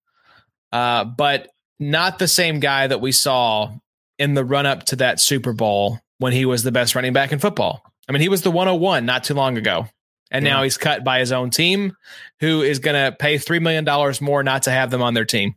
uh, 0.71 1.05
but 1.05 1.49
not 1.79 2.19
the 2.19 2.27
same 2.27 2.59
guy 2.59 2.87
that 2.87 3.01
we 3.01 3.11
saw 3.11 3.71
in 4.19 4.35
the 4.35 4.45
run 4.45 4.65
up 4.65 4.85
to 4.85 4.97
that 4.97 5.19
Super 5.19 5.53
Bowl 5.53 5.99
when 6.19 6.33
he 6.33 6.45
was 6.45 6.63
the 6.63 6.71
best 6.71 6.93
running 6.93 7.13
back 7.13 7.31
in 7.31 7.39
football. 7.39 7.81
I 8.07 8.11
mean, 8.11 8.21
he 8.21 8.29
was 8.29 8.43
the 8.43 8.51
101 8.51 9.05
not 9.05 9.23
too 9.23 9.33
long 9.33 9.57
ago. 9.57 9.87
And 10.33 10.45
now 10.45 10.63
he's 10.63 10.77
cut 10.77 11.03
by 11.03 11.19
his 11.19 11.33
own 11.33 11.49
team, 11.49 11.97
who 12.39 12.61
is 12.61 12.79
going 12.79 12.95
to 12.95 13.15
pay 13.15 13.35
$3 13.35 13.61
million 13.61 13.85
more 14.21 14.43
not 14.43 14.63
to 14.63 14.71
have 14.71 14.89
them 14.89 15.01
on 15.01 15.13
their 15.13 15.25
team. 15.25 15.55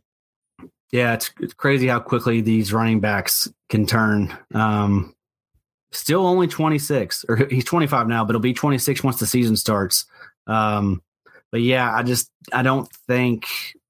Yeah, 0.91 1.13
it's, 1.13 1.31
it's 1.39 1.53
crazy 1.53 1.87
how 1.87 1.99
quickly 1.99 2.41
these 2.41 2.71
running 2.71 2.99
backs 2.99 3.51
can 3.69 3.85
turn. 3.85 4.35
Um, 4.53 5.15
still 5.91 6.25
only 6.25 6.47
26, 6.47 7.25
or 7.27 7.35
he's 7.49 7.65
25 7.65 8.07
now, 8.07 8.23
but 8.23 8.33
he'll 8.33 8.39
be 8.39 8.53
26 8.53 9.03
once 9.03 9.19
the 9.19 9.25
season 9.25 9.55
starts. 9.55 10.05
Um, 10.47 11.01
but 11.51 11.61
yeah, 11.61 11.93
I 11.93 12.03
just 12.03 12.29
I 12.51 12.63
don't 12.63 12.91
think 13.07 13.47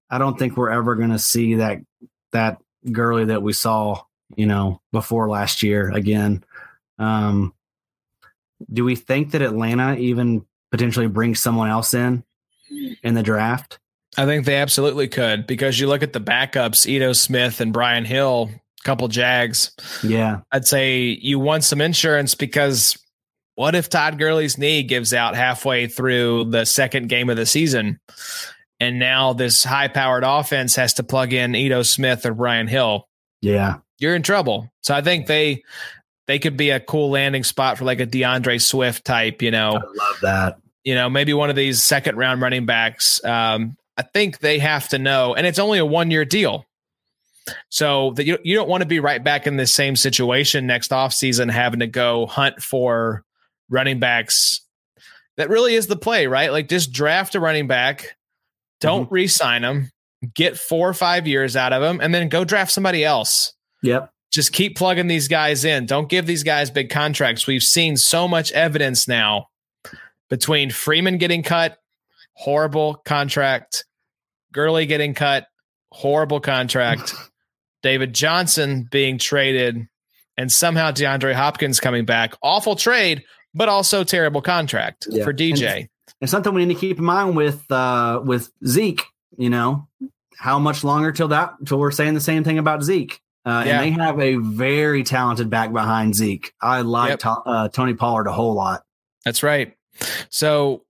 I 0.10 0.18
don't 0.18 0.38
think 0.38 0.56
we're 0.56 0.70
ever 0.70 0.96
going 0.96 1.10
to 1.10 1.20
see 1.20 1.56
that 1.56 1.80
that 2.32 2.62
Gurley 2.92 3.26
that 3.26 3.42
we 3.42 3.54
saw, 3.54 4.04
you 4.36 4.46
know, 4.46 4.82
before 4.92 5.30
last 5.30 5.64
year 5.64 5.92
again. 5.92 6.44
Um, 7.00 7.54
do 8.72 8.86
we 8.86 8.96
think 8.96 9.32
that 9.32 9.42
Atlanta 9.42 9.96
even 9.96 10.46
potentially 10.72 11.08
brings 11.08 11.40
someone 11.40 11.70
else 11.70 11.94
in 11.94 12.24
in 13.04 13.16
the 13.16 13.24
draft? 13.24 13.80
I 14.18 14.26
think 14.26 14.46
they 14.46 14.56
absolutely 14.58 15.08
could 15.08 15.46
because 15.48 15.80
you 15.80 15.88
look 15.88 16.04
at 16.04 16.14
the 16.14 16.22
backups, 16.22 16.88
Ito 16.88 17.14
Smith 17.14 17.60
and 17.62 17.74
Brian 17.74 18.06
Hill, 18.06 18.50
couple 18.84 19.08
Jags. 19.08 19.72
Yeah, 20.04 20.42
I'd 20.52 20.66
say 20.68 21.02
you 21.02 21.40
want 21.40 21.64
some 21.64 21.82
insurance 21.82 22.36
because 22.36 22.98
what 23.56 23.76
if 23.76 23.90
Todd 23.90 24.18
Gurley's 24.18 24.58
knee 24.58 24.84
gives 24.84 25.14
out 25.14 25.36
halfway 25.36 25.88
through 25.88 26.46
the 26.52 26.66
second 26.66 27.10
game 27.10 27.30
of 27.30 27.38
the 27.38 27.46
season? 27.46 28.00
And 28.80 29.00
now 29.00 29.34
this 29.34 29.64
high 29.64 29.88
powered 29.88 30.24
offense 30.26 30.76
has 30.76 30.94
to 30.96 31.04
plug 31.04 31.32
in 31.32 31.56
Ito 31.56 31.84
Smith 31.84 32.26
or 32.26 32.34
Brian 32.34 32.68
Hill. 32.68 33.08
yeah, 33.42 33.78
You're 34.00 34.16
in 34.16 34.22
trouble. 34.24 34.70
So 34.82 34.94
I 34.94 35.02
think 35.02 35.28
they 35.28 35.64
they 36.28 36.40
could 36.40 36.58
be 36.58 36.72
a 36.72 36.80
cool 36.80 37.10
landing 37.12 37.44
spot 37.44 37.78
for 37.78 37.86
like 37.86 38.00
a 38.00 38.06
D'Andre 38.06 38.58
Swift 38.58 39.06
type, 39.06 39.42
you 39.42 39.52
know, 39.52 39.70
I 39.70 39.72
love 39.74 40.20
that. 40.24 40.58
you 40.84 40.96
know, 40.96 41.10
maybe 41.10 41.34
one 41.34 41.50
of 41.50 41.56
these 41.56 41.82
second 41.82 42.18
round 42.18 42.42
running 42.42 42.66
backs. 42.66 43.24
Um, 43.24 43.78
I 43.98 44.02
think 44.02 44.40
they 44.40 44.60
have 44.60 44.90
to 44.90 45.00
know, 45.00 45.34
and 45.36 45.48
it's 45.48 45.60
only 45.60 45.80
a 45.80 45.86
one 45.86 46.12
year 46.12 46.26
deal. 46.26 46.66
So 47.70 48.12
that 48.16 48.26
you, 48.26 48.40
you 48.44 48.56
don't 48.56 48.68
want 48.68 48.82
to 48.82 48.88
be 48.88 49.00
right 49.00 49.24
back 49.24 49.46
in 49.46 49.56
the 49.56 49.68
same 49.68 49.96
situation 49.96 50.66
next 50.66 50.90
offseason, 50.90 51.52
having 51.52 51.80
to 51.82 51.88
go 51.88 52.26
hunt 52.26 52.62
for 52.62 53.24
running 53.70 54.00
backs. 54.00 54.62
That 55.38 55.50
really 55.50 55.76
is 55.76 55.86
the 55.86 55.96
play, 55.96 56.26
right? 56.26 56.52
Like 56.52 56.70
just 56.70 56.92
draft 56.92 57.36
a 57.36 57.40
running 57.40 57.68
back, 57.68 58.16
don't 58.82 59.06
mm-hmm. 59.06 59.14
re-sign 59.14 59.62
them, 59.62 59.92
get 60.34 60.58
four 60.58 60.90
or 60.90 60.94
five 60.94 61.28
years 61.28 61.56
out 61.56 61.72
of 61.72 61.84
them, 61.84 62.00
and 62.02 62.16
then 62.16 62.30
go 62.30 62.46
draft 62.46 62.72
somebody 62.72 63.06
else 63.06 63.54
Yep. 63.84 64.12
just 64.32 64.52
keep 64.52 64.76
plugging 64.76 65.08
these 65.08 65.28
guys 65.28 65.64
in. 65.64 65.86
Don't 65.86 66.10
give 66.10 66.26
these 66.26 66.44
guys 66.44 66.72
big 66.72 66.90
contracts. 66.90 67.46
We've 67.46 67.64
seen 67.64 67.98
so 67.98 68.28
much 68.28 68.52
evidence 68.54 69.08
now 69.08 69.48
between 70.30 70.72
Freeman 70.72 71.20
getting 71.20 71.44
cut, 71.44 71.78
horrible 72.36 72.96
contract, 73.06 73.86
Gurley 74.52 74.86
getting 74.86 75.14
cut, 75.14 75.48
horrible 75.92 76.40
contract, 76.40 77.14
David 77.84 78.14
Johnson 78.14 78.88
being 78.90 79.18
traded, 79.18 79.88
and 80.38 80.52
somehow 80.52 80.92
DeAndre 80.92 81.34
Hopkins 81.34 81.80
coming 81.80 82.06
back. 82.06 82.34
Awful 82.42 82.76
trade, 82.76 83.24
but 83.54 83.70
also 83.70 84.04
terrible 84.04 84.42
contract 84.42 85.08
Yeah. 85.10 85.24
for 85.24 85.34
DJ. 85.34 85.88
and 86.22 86.30
something 86.30 86.54
we 86.54 86.66
need 86.66 86.74
to 86.76 86.80
keep 86.80 86.98
in 86.98 87.06
mind 87.06 87.36
with 87.36 87.70
uh 87.72 88.22
with 88.24 88.52
Zeke, 88.66 89.04
you 89.38 89.50
know, 89.50 89.88
how 90.38 90.60
much 90.60 90.84
longer 90.84 91.12
till 91.12 91.30
that 91.30 91.54
till 91.66 91.78
we're 91.80 91.92
saying 91.92 92.14
the 92.14 92.22
same 92.22 92.44
thing 92.44 92.58
about 92.58 92.84
Zeke. 92.84 93.20
Uh, 93.46 93.64
Yeah. 93.66 93.82
And 93.82 93.96
they 93.98 94.02
have 94.04 94.20
a 94.20 94.36
very 94.38 95.04
talented 95.04 95.50
back 95.50 95.72
behind 95.72 96.16
Zeke. 96.16 96.52
I 96.62 96.82
like 96.82 97.10
Yep. 97.12 97.20
To- 97.20 97.30
uh, 97.30 97.68
Tony 97.70 97.94
Pollard 97.94 98.28
a 98.28 98.32
whole 98.34 98.54
lot. 98.56 98.84
That's 99.24 99.44
right. 99.44 99.76
So 100.30 100.84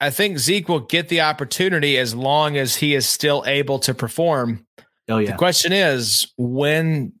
I 0.00 0.10
think 0.10 0.38
Zeke 0.38 0.68
will 0.68 0.80
get 0.80 1.08
the 1.08 1.22
opportunity 1.22 1.96
as 1.96 2.14
long 2.14 2.56
as 2.56 2.76
he 2.76 2.94
is 2.94 3.08
still 3.08 3.44
able 3.46 3.78
to 3.80 3.94
perform. 3.94 4.66
Oh 5.08 5.24
The 5.24 5.32
question 5.34 5.72
is 5.72 6.32
when 6.36 7.12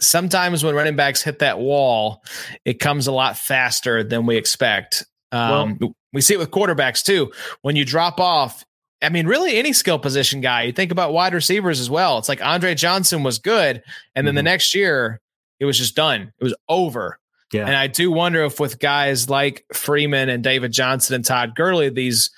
sometimes 0.00 0.62
when 0.62 0.74
running 0.74 0.96
backs 0.96 1.22
hit 1.22 1.38
that 1.40 1.58
wall, 1.58 2.22
it 2.64 2.74
comes 2.74 3.06
a 3.06 3.12
lot 3.12 3.36
faster 3.38 4.04
than 4.04 4.26
we 4.26 4.36
expect. 4.36 5.04
Um, 5.32 5.78
we 6.12 6.20
see 6.20 6.34
it 6.34 6.38
with 6.38 6.50
quarterbacks 6.50 7.02
too. 7.02 7.32
When 7.62 7.74
you 7.74 7.84
drop 7.84 8.20
off, 8.20 8.64
I 9.00 9.08
mean, 9.08 9.26
really 9.26 9.56
any 9.56 9.72
skill 9.72 9.98
position 9.98 10.40
guy, 10.40 10.62
you 10.64 10.72
think 10.72 10.92
about 10.92 11.12
wide 11.12 11.34
receivers 11.34 11.80
as 11.80 11.88
well. 11.90 12.18
It's 12.18 12.28
like 12.28 12.44
Andre 12.44 12.74
Johnson 12.74 13.22
was 13.22 13.38
good. 13.38 13.82
And 14.14 14.26
then 14.26 14.34
the 14.34 14.42
Mhm. 14.42 14.44
next 14.44 14.74
year, 14.74 15.20
it 15.58 15.64
was 15.64 15.78
just 15.78 15.96
done. 15.96 16.32
It 16.38 16.44
was 16.44 16.54
over. 16.68 17.18
Yeah. 17.52 17.66
And 17.66 17.76
I 17.76 17.86
do 17.86 18.10
wonder 18.10 18.44
if 18.44 18.58
with 18.58 18.78
guys 18.78 19.28
like 19.28 19.64
Freeman 19.74 20.30
and 20.30 20.42
David 20.42 20.72
Johnson 20.72 21.14
and 21.14 21.24
Todd 21.24 21.54
Gurley, 21.54 21.90
these 21.90 22.30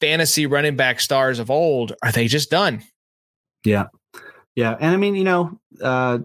fantasy 0.00 0.46
running 0.46 0.76
back 0.76 1.00
stars 1.00 1.38
of 1.38 1.50
old, 1.50 1.92
are 2.02 2.12
they 2.12 2.26
just 2.26 2.50
done? 2.50 2.82
yeah, 3.64 3.86
yeah. 4.54 4.76
And 4.78 4.92
I 4.92 4.96
mean, 4.96 5.14
you 5.14 5.24
know, 5.24 5.58
uh, 5.82 6.18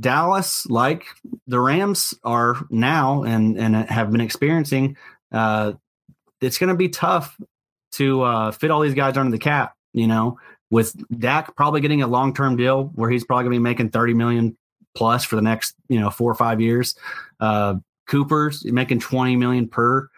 Dallas, 0.00 0.66
like 0.66 1.04
the 1.46 1.60
Rams 1.60 2.14
are 2.24 2.56
now 2.70 3.22
and 3.22 3.58
and 3.58 3.76
have 3.76 4.10
been 4.10 4.20
experiencing, 4.20 4.96
uh, 5.30 5.72
it's 6.40 6.58
going 6.58 6.68
to 6.68 6.76
be 6.76 6.88
tough 6.88 7.36
to 7.92 8.22
uh, 8.22 8.50
fit 8.50 8.70
all 8.70 8.80
these 8.80 8.94
guys 8.94 9.16
under 9.16 9.30
the 9.30 9.38
cap. 9.38 9.74
You 9.92 10.06
know, 10.06 10.38
with 10.70 10.96
Dak 11.18 11.54
probably 11.54 11.80
getting 11.80 12.02
a 12.02 12.06
long 12.06 12.34
term 12.34 12.56
deal 12.56 12.90
where 12.94 13.10
he's 13.10 13.24
probably 13.24 13.44
going 13.44 13.52
to 13.52 13.58
be 13.58 13.62
making 13.62 13.90
thirty 13.90 14.14
million 14.14 14.56
plus 14.94 15.24
for 15.24 15.36
the 15.36 15.42
next 15.42 15.74
you 15.88 16.00
know 16.00 16.10
four 16.10 16.30
or 16.30 16.34
five 16.34 16.60
years. 16.60 16.94
Uh, 17.40 17.76
Cooper's 18.06 18.64
making 18.64 19.00
twenty 19.00 19.36
million 19.36 19.68
per. 19.68 20.08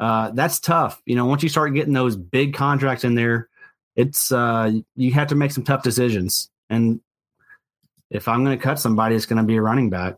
Uh, 0.00 0.30
that's 0.30 0.60
tough. 0.60 1.00
You 1.06 1.16
know, 1.16 1.26
once 1.26 1.42
you 1.42 1.48
start 1.48 1.74
getting 1.74 1.92
those 1.92 2.16
big 2.16 2.54
contracts 2.54 3.04
in 3.04 3.14
there, 3.14 3.48
it's 3.96 4.32
uh, 4.32 4.72
you 4.96 5.12
have 5.12 5.28
to 5.28 5.34
make 5.34 5.52
some 5.52 5.64
tough 5.64 5.82
decisions. 5.82 6.50
And 6.68 7.00
if 8.10 8.28
I'm 8.28 8.44
going 8.44 8.56
to 8.56 8.62
cut 8.62 8.78
somebody, 8.78 9.14
it's 9.14 9.26
going 9.26 9.38
to 9.38 9.44
be 9.44 9.56
a 9.56 9.62
running 9.62 9.90
back. 9.90 10.16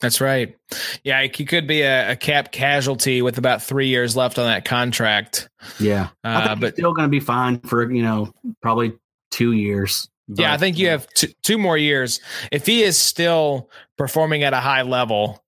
That's 0.00 0.20
right. 0.20 0.56
Yeah, 1.02 1.22
he 1.22 1.44
could 1.44 1.66
be 1.66 1.82
a, 1.82 2.12
a, 2.12 2.16
cap 2.16 2.52
casualty 2.52 3.22
with 3.22 3.38
about 3.38 3.62
three 3.62 3.88
years 3.88 4.16
left 4.16 4.38
on 4.38 4.46
that 4.46 4.64
contract. 4.64 5.48
Yeah, 5.78 6.08
uh, 6.24 6.56
but 6.56 6.74
still 6.74 6.92
going 6.92 7.08
to 7.08 7.10
be 7.10 7.20
fine 7.20 7.60
for 7.60 7.90
you 7.90 8.02
know 8.02 8.32
probably 8.60 8.94
two 9.30 9.52
years. 9.52 10.08
But, 10.28 10.42
yeah, 10.42 10.52
I 10.54 10.56
think 10.56 10.78
you 10.78 10.88
have 10.88 11.06
t- 11.08 11.34
two 11.42 11.58
more 11.58 11.76
years. 11.76 12.20
If 12.50 12.66
he 12.66 12.82
is 12.82 12.96
still 12.96 13.68
performing 13.98 14.42
at 14.42 14.54
a 14.54 14.60
high 14.60 14.82
level, 14.82 15.44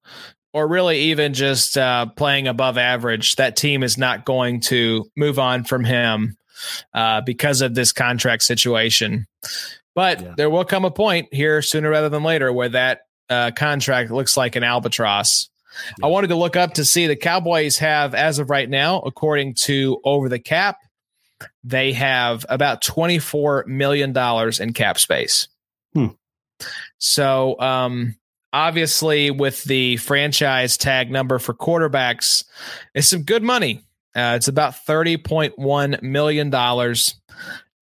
or 0.53 0.67
really 0.69 0.99
even 0.99 1.35
just 1.35 1.77
uh, 1.77 2.07
playing 2.07 2.49
above 2.49 2.79
average, 2.79 3.37
that 3.37 3.57
team 3.57 3.83
is 3.83 3.99
not 3.99 4.25
going 4.25 4.61
to 4.61 5.05
move 5.15 5.39
on 5.39 5.65
from 5.65 5.85
him 5.85 6.37
uh, 6.95 7.21
because 7.21 7.61
of 7.61 7.75
this 7.75 7.93
contract 7.93 8.43
situation. 8.43 9.27
But 9.95 10.21
yeah. 10.21 10.35
there 10.37 10.51
will 10.51 10.65
come 10.65 10.85
a 10.85 10.91
point 10.91 11.29
here 11.33 11.61
sooner 11.63 11.91
rather 11.91 12.09
than 12.09 12.23
later 12.23 12.53
where 12.53 12.71
that 12.71 13.01
uh, 13.29 13.51
contract 13.51 14.11
looks 14.11 14.37
like 14.37 14.57
an 14.57 14.63
albatross. 14.63 15.51
Yeah. 15.99 16.07
I 16.07 16.09
wanted 16.09 16.29
to 16.29 16.37
look 16.37 16.57
up 16.57 16.75
to 16.75 16.85
see 16.85 17.07
the 17.07 17.17
Cowboys 17.17 17.79
have, 17.79 18.15
as 18.15 18.39
of 18.39 18.49
right 18.49 18.69
now, 18.69 19.01
according 19.01 19.55
to 19.65 20.01
Over 20.05 20.31
the 20.31 20.39
Cap, 20.39 20.79
they 21.65 21.93
have 21.93 22.47
about 22.49 22.83
$24 22.83 23.67
million 23.67 24.17
in 24.61 24.73
cap 24.73 24.99
space. 24.99 25.49
Hmm. 25.95 26.07
So, 26.99 27.59
um, 27.61 28.17
obviously, 28.53 29.31
with 29.31 29.65
the 29.65 29.99
franchise 29.99 30.77
tag 30.77 31.11
number 31.11 31.39
for 31.39 31.55
quarterbacks, 31.55 32.45
it's 32.95 33.09
some 33.09 33.23
good 33.23 33.43
money. 33.43 33.83
Uh, 34.15 34.35
it's 34.37 34.49
about 34.49 34.75
$30.1 34.87 36.03
million. 36.03 36.95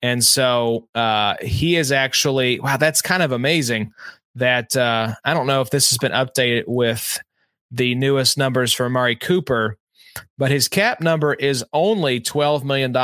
And 0.02 0.24
so 0.24 0.88
uh, 0.94 1.36
he 1.40 1.76
is 1.76 1.92
actually, 1.92 2.60
wow, 2.60 2.76
that's 2.76 3.00
kind 3.00 3.22
of 3.22 3.32
amazing 3.32 3.92
that 4.34 4.76
uh, 4.76 5.14
I 5.24 5.32
don't 5.32 5.46
know 5.46 5.60
if 5.60 5.70
this 5.70 5.90
has 5.90 5.98
been 5.98 6.12
updated 6.12 6.64
with 6.66 7.20
the 7.70 7.94
newest 7.94 8.36
numbers 8.36 8.72
for 8.72 8.86
Amari 8.86 9.16
Cooper, 9.16 9.78
but 10.38 10.50
his 10.50 10.68
cap 10.68 11.00
number 11.00 11.34
is 11.34 11.64
only 11.72 12.20
$12 12.20 12.64
million, 12.64 12.94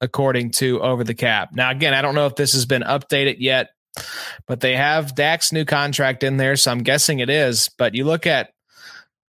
according 0.00 0.50
to 0.52 0.80
Over 0.80 1.04
the 1.04 1.14
Cap. 1.14 1.50
Now, 1.52 1.70
again, 1.70 1.94
I 1.94 2.02
don't 2.02 2.14
know 2.14 2.26
if 2.26 2.36
this 2.36 2.52
has 2.52 2.66
been 2.66 2.82
updated 2.82 3.36
yet, 3.38 3.70
but 4.46 4.60
they 4.60 4.76
have 4.76 5.14
Dak's 5.14 5.52
new 5.52 5.64
contract 5.64 6.22
in 6.22 6.36
there, 6.36 6.56
so 6.56 6.70
I'm 6.70 6.82
guessing 6.82 7.20
it 7.20 7.30
is. 7.30 7.70
But 7.78 7.94
you 7.94 8.04
look 8.04 8.26
at, 8.26 8.50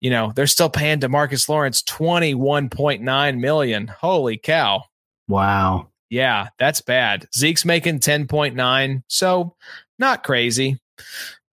you 0.01 0.09
know, 0.09 0.31
they're 0.35 0.47
still 0.47 0.69
paying 0.69 0.99
Demarcus 0.99 1.47
Lawrence 1.49 1.81
21.9 1.83 3.39
million. 3.39 3.87
Holy 3.87 4.37
cow. 4.37 4.83
Wow. 5.27 5.89
Yeah, 6.09 6.49
that's 6.57 6.81
bad. 6.81 7.27
Zeke's 7.35 7.65
making 7.65 7.99
10.9, 7.99 9.03
so 9.07 9.55
not 9.99 10.23
crazy. 10.23 10.79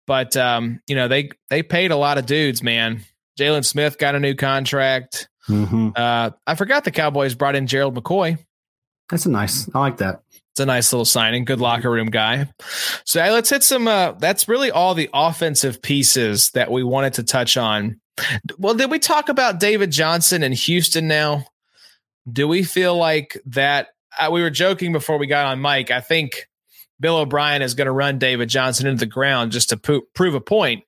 But 0.06 0.36
um, 0.36 0.80
you 0.86 0.96
know, 0.96 1.08
they 1.08 1.30
they 1.48 1.62
paid 1.62 1.90
a 1.90 1.96
lot 1.96 2.18
of 2.18 2.26
dudes, 2.26 2.62
man. 2.62 3.02
Jaylon 3.38 3.64
Smith 3.64 3.98
got 3.98 4.14
a 4.14 4.20
new 4.20 4.34
contract. 4.34 5.28
Mm-hmm. 5.48 5.90
Uh, 5.96 6.30
I 6.46 6.54
forgot 6.54 6.84
the 6.84 6.90
Cowboys 6.90 7.34
brought 7.34 7.56
in 7.56 7.66
Gerald 7.66 7.94
McCoy. 7.94 8.38
That's 9.10 9.26
a 9.26 9.30
nice. 9.30 9.68
I 9.74 9.78
like 9.80 9.98
that. 9.98 10.22
It's 10.52 10.60
a 10.60 10.66
nice 10.66 10.92
little 10.92 11.04
signing. 11.04 11.44
Good 11.44 11.60
locker 11.60 11.90
room 11.90 12.08
guy. 12.08 12.46
So 13.04 13.22
hey, 13.22 13.30
let's 13.30 13.50
hit 13.50 13.62
some. 13.62 13.88
Uh, 13.88 14.12
that's 14.12 14.48
really 14.48 14.70
all 14.70 14.94
the 14.94 15.08
offensive 15.14 15.80
pieces 15.80 16.50
that 16.50 16.70
we 16.70 16.84
wanted 16.84 17.14
to 17.14 17.22
touch 17.22 17.56
on. 17.56 18.00
Well, 18.58 18.74
did 18.74 18.90
we 18.90 18.98
talk 18.98 19.28
about 19.28 19.60
David 19.60 19.90
Johnson 19.90 20.42
in 20.42 20.52
Houston 20.52 21.08
now? 21.08 21.46
Do 22.30 22.46
we 22.46 22.62
feel 22.62 22.96
like 22.96 23.40
that? 23.46 23.88
Uh, 24.18 24.28
we 24.30 24.42
were 24.42 24.50
joking 24.50 24.92
before 24.92 25.16
we 25.16 25.26
got 25.26 25.46
on 25.46 25.62
mic. 25.62 25.90
I 25.90 26.00
think 26.00 26.48
Bill 27.00 27.16
O'Brien 27.16 27.62
is 27.62 27.74
going 27.74 27.86
to 27.86 27.92
run 27.92 28.18
David 28.18 28.50
Johnson 28.50 28.86
into 28.86 29.00
the 29.00 29.06
ground 29.06 29.52
just 29.52 29.70
to 29.70 29.78
po- 29.78 30.02
prove 30.14 30.34
a 30.34 30.40
point. 30.40 30.84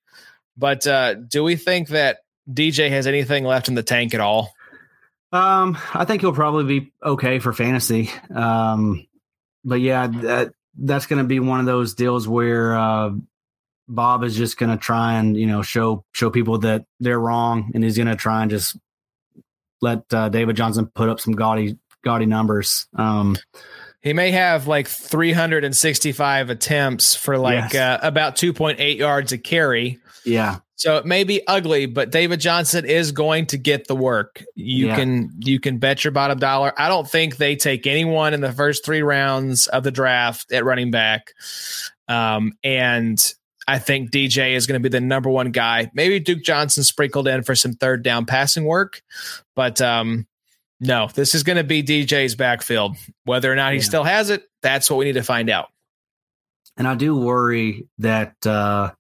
But 0.57 0.87
uh, 0.87 1.15
do 1.15 1.43
we 1.43 1.57
think 1.57 1.89
that 1.89 2.19
DJ 2.51 2.91
has 2.91 3.07
anything 3.07 3.45
left 3.45 3.69
in 3.69 3.75
the 3.75 3.83
tank 3.83 4.15
at 4.15 4.21
all? 4.21 4.55
Um, 5.33 5.77
I 5.93 6.05
think 6.05 6.21
he'll 6.21 6.33
probably 6.33 6.81
be 6.81 6.93
okay 7.03 7.39
for 7.39 7.53
fantasy. 7.53 8.11
Um, 8.33 9.07
but 9.65 9.81
yeah, 9.81 10.07
that 10.07 10.53
that's 10.79 11.07
going 11.07 11.19
to 11.19 11.27
be 11.27 11.41
one 11.41 11.61
of 11.61 11.67
those 11.67 11.95
deals 11.95 12.29
where 12.29 12.77
uh, 12.77 13.11
Bob 13.89 14.25
is 14.25 14.37
just 14.37 14.59
going 14.59 14.71
to 14.71 14.77
try 14.77 15.15
and 15.15 15.37
you 15.37 15.47
know 15.47 15.63
show 15.63 16.05
show 16.13 16.31
people 16.31 16.59
that 16.59 16.85
they're 17.01 17.19
wrong, 17.19 17.73
and 17.75 17.83
he's 17.83 17.97
going 17.97 18.09
to 18.09 18.17
try 18.17 18.43
and 18.43 18.51
just 18.51 18.77
let 19.81 20.03
uh, 20.13 20.29
David 20.29 20.57
Johnson 20.57 20.87
put 20.87 21.09
up 21.09 21.19
some 21.21 21.35
gaudy 21.35 21.79
gaudy 22.05 22.27
numbers. 22.27 22.87
Um, 22.95 23.37
he 24.03 24.13
may 24.13 24.33
have 24.33 24.67
like 24.67 24.87
365 24.87 26.51
attempts 26.51 27.15
for 27.15 27.39
like 27.39 27.73
yes. 27.73 28.03
uh, 28.03 28.07
about 28.07 28.37
2.8 28.37 28.99
yards 28.99 29.33
a 29.33 29.39
carry. 29.39 29.99
Yeah. 30.27 30.59
So 30.77 30.97
it 30.97 31.07
may 31.07 31.25
be 31.25 31.47
ugly, 31.47 31.87
but 31.87 32.11
David 32.11 32.41
Johnson 32.41 32.85
is 32.85 33.13
going 33.13 33.47
to 33.47 33.59
get 33.59 33.87
the 33.87 33.95
work. 33.95 34.45
You 34.55 34.89
yeah. 34.89 34.97
can 34.97 35.31
you 35.39 35.61
can 35.61 35.79
bet 35.79 36.03
your 36.03 36.11
bottom 36.11 36.39
dollar. 36.39 36.73
I 36.77 36.89
don't 36.89 37.09
think 37.09 37.37
they 37.37 37.55
take 37.57 37.87
anyone 37.87 38.35
in 38.35 38.41
the 38.41 38.53
first 38.53 38.85
three 38.85 39.03
rounds 39.03 39.67
of 39.69 39.85
the 39.85 39.93
draft 39.93 40.53
at 40.53 40.65
running 40.65 40.91
back. 40.91 41.33
Um, 42.09 42.53
and 42.65 43.35
I 43.69 43.79
think 43.79 44.11
DJ 44.11 44.55
is 44.55 44.67
going 44.67 44.81
to 44.81 44.89
be 44.89 44.93
the 44.93 45.01
number 45.01 45.31
one 45.31 45.53
guy. 45.53 45.91
Maybe 45.95 46.19
Duke 46.21 46.43
Johnson 46.43 46.83
sprinkled 46.83 47.29
in 47.29 47.43
for 47.45 47.55
some 47.55 47.73
third 47.75 48.03
down 48.03 48.27
passing 48.27 48.65
work, 48.65 49.01
but 49.55 49.81
um, 49.81 50.27
no, 50.81 51.09
this 51.15 51.35
is 51.35 51.45
going 51.45 51.57
to 51.57 51.65
be 51.65 51.83
DJ's 51.83 52.35
backfield. 52.35 52.97
Whether 53.25 53.51
or 53.51 53.57
not 53.57 53.73
he 53.73 53.79
yeah. 53.79 53.85
still 53.85 54.05
has 54.05 54.31
it, 54.31 54.43
that's 54.61 54.91
what 54.91 54.99
we 54.99 55.07
need 55.07 55.13
to 55.13 55.23
find 55.23 55.49
out. 55.49 55.69
And 56.77 56.89
I 56.89 56.95
do 56.95 57.17
worry 57.17 57.87
that 57.99 58.35
uh, 58.45 58.91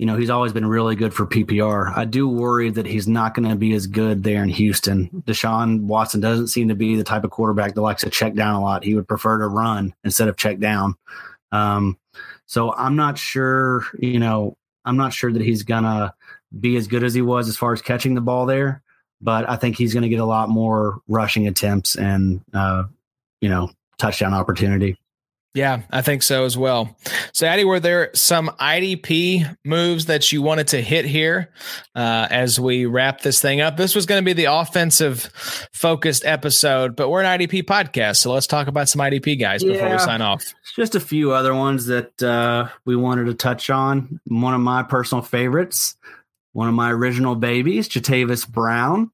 you 0.00 0.06
know 0.06 0.16
he's 0.16 0.30
always 0.30 0.52
been 0.52 0.66
really 0.66 0.96
good 0.96 1.12
for 1.12 1.26
PPR. 1.26 1.96
I 1.96 2.06
do 2.06 2.28
worry 2.28 2.70
that 2.70 2.86
he's 2.86 3.06
not 3.06 3.34
going 3.34 3.48
to 3.48 3.54
be 3.54 3.74
as 3.74 3.86
good 3.86 4.24
there 4.24 4.42
in 4.42 4.48
Houston. 4.48 5.10
Deshaun 5.26 5.82
Watson 5.82 6.20
doesn't 6.20 6.48
seem 6.48 6.68
to 6.68 6.74
be 6.74 6.96
the 6.96 7.04
type 7.04 7.22
of 7.22 7.30
quarterback 7.30 7.74
that 7.74 7.82
likes 7.82 8.02
to 8.02 8.10
check 8.10 8.34
down 8.34 8.54
a 8.54 8.62
lot. 8.62 8.82
He 8.82 8.94
would 8.94 9.06
prefer 9.06 9.38
to 9.38 9.46
run 9.46 9.94
instead 10.02 10.28
of 10.28 10.36
check 10.36 10.58
down. 10.58 10.96
Um, 11.52 11.98
so 12.46 12.72
I'm 12.74 12.96
not 12.96 13.18
sure. 13.18 13.84
You 13.98 14.18
know, 14.18 14.56
I'm 14.84 14.96
not 14.96 15.12
sure 15.12 15.32
that 15.32 15.42
he's 15.42 15.64
gonna 15.64 16.14
be 16.58 16.76
as 16.76 16.86
good 16.88 17.04
as 17.04 17.14
he 17.14 17.22
was 17.22 17.48
as 17.48 17.56
far 17.56 17.72
as 17.72 17.82
catching 17.82 18.14
the 18.14 18.20
ball 18.20 18.46
there 18.46 18.82
but 19.20 19.48
I 19.48 19.56
think 19.56 19.76
he's 19.76 19.92
going 19.92 20.02
to 20.02 20.08
get 20.08 20.20
a 20.20 20.24
lot 20.24 20.48
more 20.48 21.00
rushing 21.08 21.46
attempts 21.46 21.94
and, 21.96 22.40
uh, 22.54 22.84
you 23.40 23.48
know, 23.48 23.70
touchdown 23.98 24.34
opportunity. 24.34 24.96
Yeah, 25.52 25.82
I 25.90 26.00
think 26.02 26.22
so 26.22 26.44
as 26.44 26.56
well. 26.56 26.96
So, 27.32 27.44
Addy, 27.44 27.64
were 27.64 27.80
there 27.80 28.10
some 28.14 28.50
IDP 28.60 29.56
moves 29.64 30.06
that 30.06 30.30
you 30.30 30.42
wanted 30.42 30.68
to 30.68 30.80
hit 30.80 31.04
here 31.04 31.52
uh, 31.96 32.28
as 32.30 32.60
we 32.60 32.86
wrap 32.86 33.22
this 33.22 33.40
thing 33.40 33.60
up? 33.60 33.76
This 33.76 33.96
was 33.96 34.06
going 34.06 34.22
to 34.22 34.24
be 34.24 34.32
the 34.32 34.52
offensive 34.52 35.28
focused 35.72 36.24
episode, 36.24 36.94
but 36.94 37.08
we're 37.08 37.22
an 37.22 37.40
IDP 37.40 37.64
podcast, 37.64 38.18
so 38.18 38.32
let's 38.32 38.46
talk 38.46 38.68
about 38.68 38.88
some 38.88 39.00
IDP 39.00 39.40
guys 39.40 39.64
yeah, 39.64 39.72
before 39.72 39.90
we 39.90 39.98
sign 39.98 40.22
off. 40.22 40.44
Just 40.76 40.94
a 40.94 41.00
few 41.00 41.32
other 41.32 41.52
ones 41.52 41.86
that 41.86 42.22
uh, 42.22 42.68
we 42.84 42.94
wanted 42.94 43.24
to 43.24 43.34
touch 43.34 43.70
on. 43.70 44.20
One 44.26 44.54
of 44.54 44.60
my 44.60 44.84
personal 44.84 45.22
favorites, 45.22 45.96
one 46.52 46.68
of 46.68 46.74
my 46.74 46.92
original 46.92 47.34
babies, 47.34 47.88
Jatavis 47.88 48.48
Brown. 48.48 49.10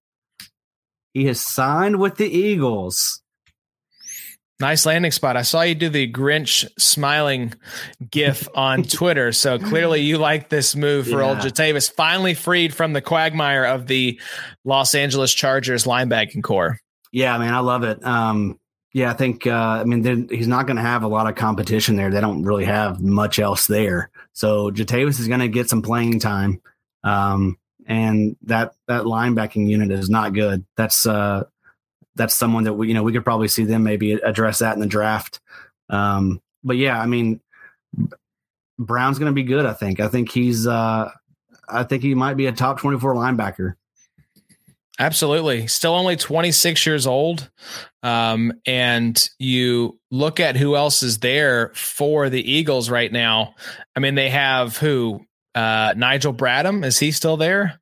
He 1.14 1.24
has 1.24 1.40
signed 1.40 1.98
with 1.98 2.16
the 2.16 2.28
Eagles. 2.28 3.22
Nice 4.58 4.86
landing 4.86 5.10
spot. 5.10 5.36
I 5.36 5.42
saw 5.42 5.62
you 5.62 5.74
do 5.74 5.90
the 5.90 6.10
Grinch 6.10 6.66
smiling 6.78 7.52
gif 8.10 8.48
on 8.54 8.84
Twitter. 8.84 9.32
So 9.32 9.58
clearly 9.58 10.00
you 10.00 10.16
like 10.16 10.48
this 10.48 10.74
move 10.74 11.06
for 11.06 11.20
yeah. 11.20 11.28
old 11.28 11.38
Jatavis, 11.38 11.92
finally 11.92 12.32
freed 12.32 12.74
from 12.74 12.94
the 12.94 13.02
quagmire 13.02 13.64
of 13.64 13.86
the 13.86 14.18
Los 14.64 14.94
Angeles 14.94 15.34
Chargers 15.34 15.84
linebacking 15.84 16.42
corps. 16.42 16.78
Yeah, 17.12 17.36
man, 17.38 17.52
I 17.52 17.58
love 17.58 17.84
it. 17.84 18.04
Um, 18.04 18.58
yeah, 18.94 19.10
I 19.10 19.14
think, 19.14 19.46
uh, 19.46 19.52
I 19.52 19.84
mean, 19.84 20.28
he's 20.30 20.48
not 20.48 20.66
going 20.66 20.76
to 20.76 20.82
have 20.82 21.02
a 21.02 21.08
lot 21.08 21.26
of 21.26 21.34
competition 21.34 21.96
there. 21.96 22.10
They 22.10 22.22
don't 22.22 22.42
really 22.42 22.64
have 22.64 23.00
much 23.02 23.38
else 23.38 23.66
there. 23.66 24.10
So 24.32 24.70
Jatavis 24.70 25.20
is 25.20 25.28
going 25.28 25.40
to 25.40 25.48
get 25.48 25.68
some 25.68 25.82
playing 25.82 26.18
time. 26.18 26.62
Um, 27.04 27.58
and 27.86 28.36
that 28.42 28.72
that 28.88 29.04
linebacking 29.04 29.68
unit 29.68 29.92
is 29.92 30.10
not 30.10 30.34
good. 30.34 30.64
That's 30.76 31.06
uh, 31.06 31.44
that's 32.16 32.34
someone 32.34 32.64
that 32.64 32.74
we 32.74 32.88
you 32.88 32.94
know 32.94 33.02
we 33.02 33.12
could 33.12 33.24
probably 33.24 33.48
see 33.48 33.64
them 33.64 33.84
maybe 33.84 34.12
address 34.12 34.58
that 34.58 34.74
in 34.74 34.80
the 34.80 34.86
draft. 34.86 35.40
Um, 35.88 36.40
but 36.64 36.76
yeah, 36.76 37.00
I 37.00 37.06
mean, 37.06 37.40
Brown's 38.78 39.18
going 39.18 39.30
to 39.30 39.34
be 39.34 39.44
good. 39.44 39.66
I 39.66 39.72
think. 39.72 40.00
I 40.00 40.08
think 40.08 40.32
he's. 40.32 40.66
Uh, 40.66 41.10
I 41.68 41.84
think 41.84 42.02
he 42.02 42.14
might 42.14 42.34
be 42.34 42.46
a 42.46 42.52
top 42.52 42.80
twenty-four 42.80 43.14
linebacker. 43.14 43.74
Absolutely. 44.98 45.66
Still 45.66 45.94
only 45.94 46.16
26 46.16 46.86
years 46.86 47.06
old. 47.06 47.50
Um, 48.02 48.54
and 48.64 49.28
you 49.38 49.98
look 50.10 50.40
at 50.40 50.56
who 50.56 50.74
else 50.74 51.02
is 51.02 51.18
there 51.18 51.70
for 51.74 52.30
the 52.30 52.50
Eagles 52.50 52.88
right 52.88 53.12
now. 53.12 53.54
I 53.94 54.00
mean, 54.00 54.14
they 54.14 54.30
have 54.30 54.78
who? 54.78 55.26
Uh, 55.54 55.94
Nigel 55.96 56.34
Bradham 56.34 56.84
is 56.84 56.98
he 56.98 57.12
still 57.12 57.36
there? 57.36 57.80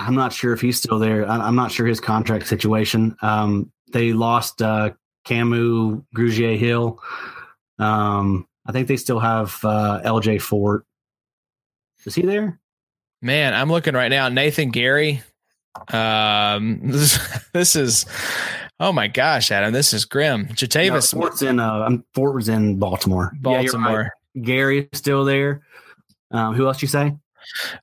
I'm 0.00 0.14
not 0.14 0.32
sure 0.32 0.52
if 0.52 0.60
he's 0.60 0.78
still 0.78 0.98
there. 0.98 1.28
I, 1.28 1.46
am 1.46 1.54
not 1.54 1.70
sure 1.70 1.86
his 1.86 2.00
contract 2.00 2.46
situation. 2.46 3.16
Um, 3.22 3.70
they 3.92 4.12
lost 4.12 4.62
uh, 4.62 4.90
Kamu 5.26 6.04
Grugier 6.16 6.58
Hill. 6.58 6.98
Um, 7.78 8.46
I 8.66 8.72
think 8.72 8.88
they 8.88 8.96
still 8.96 9.20
have 9.20 9.58
uh, 9.64 10.00
LJ 10.04 10.40
Fort. 10.40 10.84
Is 12.06 12.14
he 12.14 12.22
there? 12.22 12.58
Man, 13.20 13.52
I'm 13.52 13.70
looking 13.70 13.94
right 13.94 14.08
now. 14.08 14.28
Nathan 14.28 14.72
Gerry. 14.72 15.22
Um, 15.92 16.80
this, 16.84 17.18
this 17.52 17.76
is 17.76 18.06
oh 18.80 18.92
my 18.92 19.06
gosh, 19.06 19.52
Adam, 19.52 19.72
this 19.72 19.92
is 19.92 20.04
grim. 20.04 20.46
Jatavis 20.48 21.14
no, 21.14 21.20
Fort's 21.20 21.42
in 21.42 21.60
uh, 21.60 21.88
Fort 22.14 22.34
was 22.34 22.48
in 22.48 22.78
Baltimore. 22.78 23.32
Baltimore. 23.40 23.90
Yeah, 23.90 23.96
right. 23.96 24.10
Gerry 24.40 24.88
is 24.92 24.98
still 24.98 25.24
there. 25.24 25.62
Um, 26.30 26.54
who 26.54 26.66
else 26.66 26.80
you 26.80 26.88
say? 26.88 27.14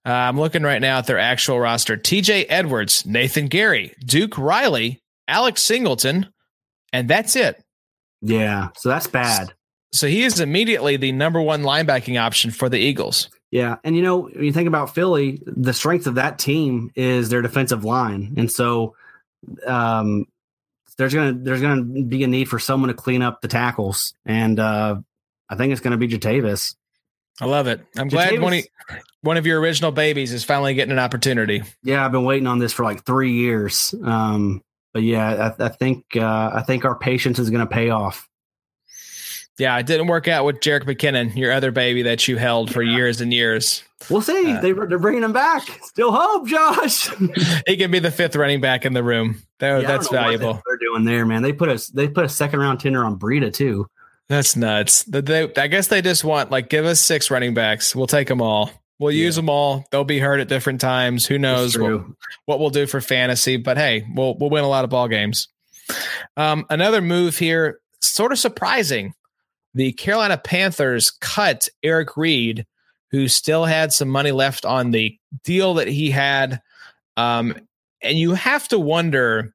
Uh, 0.06 0.10
I'm 0.10 0.40
looking 0.40 0.64
right 0.64 0.82
now 0.82 1.00
at 1.00 1.08
their 1.08 1.20
actual 1.20 1.60
roster: 1.60 1.98
T.J. 1.98 2.46
Edwards, 2.46 3.06
Nathan 3.06 3.50
Gerry, 3.50 3.94
Duke 4.06 4.38
Riley, 4.38 5.02
Alex 5.28 5.62
Singleton, 5.62 6.28
and 6.94 7.10
that's 7.10 7.36
it. 7.36 7.64
Yeah, 8.22 8.70
so 8.76 8.90
that's 8.90 9.08
bad. 9.08 9.54
So 9.92 10.08
he 10.08 10.24
is 10.24 10.40
immediately 10.40 10.98
the 10.98 11.12
number 11.12 11.42
one 11.42 11.64
linebacking 11.64 12.20
option 12.20 12.52
for 12.52 12.70
the 12.70 12.78
Eagles. 12.78 13.30
Yeah, 13.52 13.78
and 13.84 13.96
you 13.96 14.02
know 14.02 14.24
when 14.24 14.44
you 14.44 14.52
think 14.52 14.68
about 14.68 14.94
Philly, 14.94 15.42
the 15.46 15.74
strength 15.74 16.08
of 16.08 16.16
that 16.16 16.38
team 16.38 16.92
is 16.96 17.30
their 17.30 17.42
defensive 17.42 17.86
line, 17.86 18.34
and 18.38 18.52
so 18.52 18.96
um, 19.66 20.26
there's 20.98 21.14
gonna 21.14 21.34
there's 21.34 21.62
gonna 21.62 21.84
be 21.84 22.24
a 22.24 22.28
need 22.28 22.50
for 22.50 22.60
someone 22.60 22.90
to 22.90 22.94
clean 22.94 23.22
up 23.22 23.42
the 23.42 23.48
tackles, 23.48 24.14
and 24.26 24.60
uh, 24.60 24.96
I 25.50 25.56
think 25.56 25.72
it's 25.72 25.82
gonna 25.82 25.98
be 25.98 26.10
Jatavis. 26.10 26.76
I 27.40 27.46
love 27.46 27.68
it. 27.68 27.82
I'm 27.96 28.08
glad 28.08 28.40
one 28.42 28.54
of, 28.54 28.66
one 29.22 29.38
of 29.38 29.46
your 29.46 29.60
original 29.60 29.92
babies 29.92 30.34
is 30.34 30.44
finally 30.44 30.74
getting 30.74 30.92
an 30.92 31.00
opportunity. 31.00 31.64
Yeah, 31.84 32.04
I've 32.04 32.12
been 32.12 32.24
waiting 32.24 32.48
on 32.48 32.60
this 32.60 32.74
for 32.74 32.84
like 32.84 33.06
three 33.06 33.34
years. 33.34 33.94
Um, 34.04 34.64
but 34.94 35.04
yeah, 35.04 35.54
I, 35.60 35.66
I 35.66 35.70
think 35.70 36.06
uh, 36.16 36.52
I 36.54 36.64
think 36.64 36.86
our 36.86 36.98
patience 36.98 37.38
is 37.38 37.50
going 37.50 37.66
to 37.66 37.72
pay 37.72 37.90
off. 37.90 38.28
Yeah, 39.60 39.78
it 39.78 39.88
didn't 39.88 40.08
work 40.08 40.28
out 40.28 40.46
with 40.46 40.60
Jerick 40.60 40.84
McKinnon, 40.84 41.36
your 41.36 41.52
other 41.52 41.72
baby 41.72 42.04
that 42.04 42.28
you 42.28 42.38
held 42.38 42.72
for 42.72 42.84
yeah. 42.84 42.96
years 42.96 43.22
and 43.22 43.34
years. 43.34 43.84
We'll 44.10 44.22
see. 44.22 44.54
Uh, 44.54 44.62
they, 44.62 44.72
they're 44.72 45.00
bringing 45.00 45.24
him 45.24 45.34
back. 45.34 45.64
Still 45.84 46.12
hope, 46.12 46.48
Josh. 46.48 47.10
he 47.68 47.76
can 47.76 47.90
be 47.90 47.98
the 47.98 48.12
fifth 48.12 48.36
running 48.36 48.62
back 48.62 48.86
in 48.86 48.94
the 48.94 49.04
room. 49.04 49.42
That, 49.58 49.82
yeah, 49.82 49.88
that's 49.88 50.10
valuable. 50.10 50.62
they're 50.68 50.78
doing 50.78 51.06
there, 51.06 51.26
man. 51.26 51.42
They 51.42 51.54
put 51.54 51.70
a 51.70 51.92
they 51.94 52.08
put 52.08 52.24
a 52.24 52.30
second 52.30 52.60
round 52.60 52.80
tender 52.80 53.04
on 53.04 53.18
Breida 53.18 53.52
too. 53.52 53.88
That's 54.30 54.56
nuts. 54.56 55.04
They, 55.04 55.52
I 55.56 55.68
guess 55.68 55.88
they 55.88 56.02
just 56.02 56.24
want 56.24 56.52
like 56.52 56.70
give 56.70 56.86
us 56.86 57.00
six 57.00 57.32
running 57.32 57.54
backs. 57.54 57.96
We'll 57.96 58.08
take 58.08 58.28
them 58.28 58.42
all. 58.42 58.72
We'll 59.00 59.12
yeah. 59.12 59.26
use 59.26 59.36
them 59.36 59.50
all. 59.50 59.86
They'll 59.92 60.04
be 60.04 60.20
hurt 60.20 60.40
at 60.40 60.48
different 60.48 60.82
times. 60.82 61.26
Who 61.26 61.38
knows 61.38 61.78
what, 61.78 62.02
what 62.46 62.60
we'll 62.60 62.72
do 62.72 62.88
for 62.88 63.00
fantasy? 63.00 63.58
But 63.58 63.78
hey, 63.78 64.06
we'll 64.14 64.36
we'll 64.38 64.50
win 64.50 64.64
a 64.64 64.70
lot 64.70 64.84
of 64.84 64.90
ball 64.90 65.08
games. 65.08 65.48
Um, 66.36 66.66
another 66.70 67.02
move 67.02 67.38
here, 67.38 67.80
sort 68.02 68.32
of 68.32 68.40
surprising. 68.40 69.14
The 69.74 69.94
Carolina 69.94 70.38
Panthers 70.38 71.12
cut 71.12 71.70
Eric 71.84 72.18
Reid, 72.18 72.66
who 73.12 73.28
still 73.28 73.66
had 73.66 73.94
some 73.94 74.10
money 74.10 74.32
left 74.32 74.66
on 74.66 74.92
the 74.92 75.18
deal 75.44 75.76
that 75.76 75.88
he 75.88 76.12
had. 76.12 76.62
Um, 77.16 77.56
and 78.02 78.18
you 78.18 78.34
have 78.34 78.68
to 78.70 78.80
wonder 78.80 79.54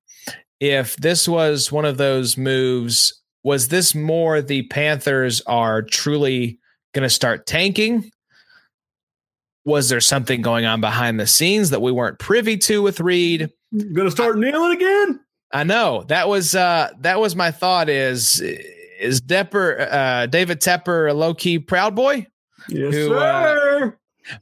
if 0.61 0.97
this 0.97 1.29
was 1.29 1.73
one 1.73 1.85
of 1.85 1.99
those 1.99 2.39
moves 2.39 3.22
was 3.45 3.69
this 3.69 3.95
more 3.95 4.41
the 4.41 4.63
Panthers 4.65 5.41
are 5.43 5.83
truly 5.83 6.59
going 6.95 7.03
to 7.03 7.11
start 7.11 7.47
tanking? 7.47 8.11
Was 9.65 9.89
there 9.89 10.01
something 10.01 10.43
going 10.43 10.65
on 10.65 10.81
behind 10.81 11.21
the 11.21 11.27
scenes 11.27 11.71
that 11.71 11.81
we 11.81 11.93
weren't 11.93 12.19
privy 12.19 12.57
to 12.59 12.83
with 12.83 13.01
Reid? 13.01 13.51
Going 13.73 14.07
to 14.07 14.11
start 14.11 14.39
kneeling 14.39 14.73
again? 14.73 15.21
I 15.53 15.65
know 15.65 16.05
that 16.09 16.29
was 16.29 16.55
uh 16.55 16.91
that 17.01 17.21
was 17.21 17.37
my 17.37 17.51
thought. 17.51 17.89
Is 17.89 18.41
is 18.41 19.21
Depper 19.21 19.87
uh, 19.91 20.27
David 20.27 20.61
Tepper 20.61 21.11
a 21.11 21.15
low 21.15 21.35
key 21.35 21.59
proud 21.59 21.95
boy? 21.95 22.27
Yes, 22.69 22.95
who, 22.95 23.09
sir. 23.09 23.87
Uh, 23.87 23.91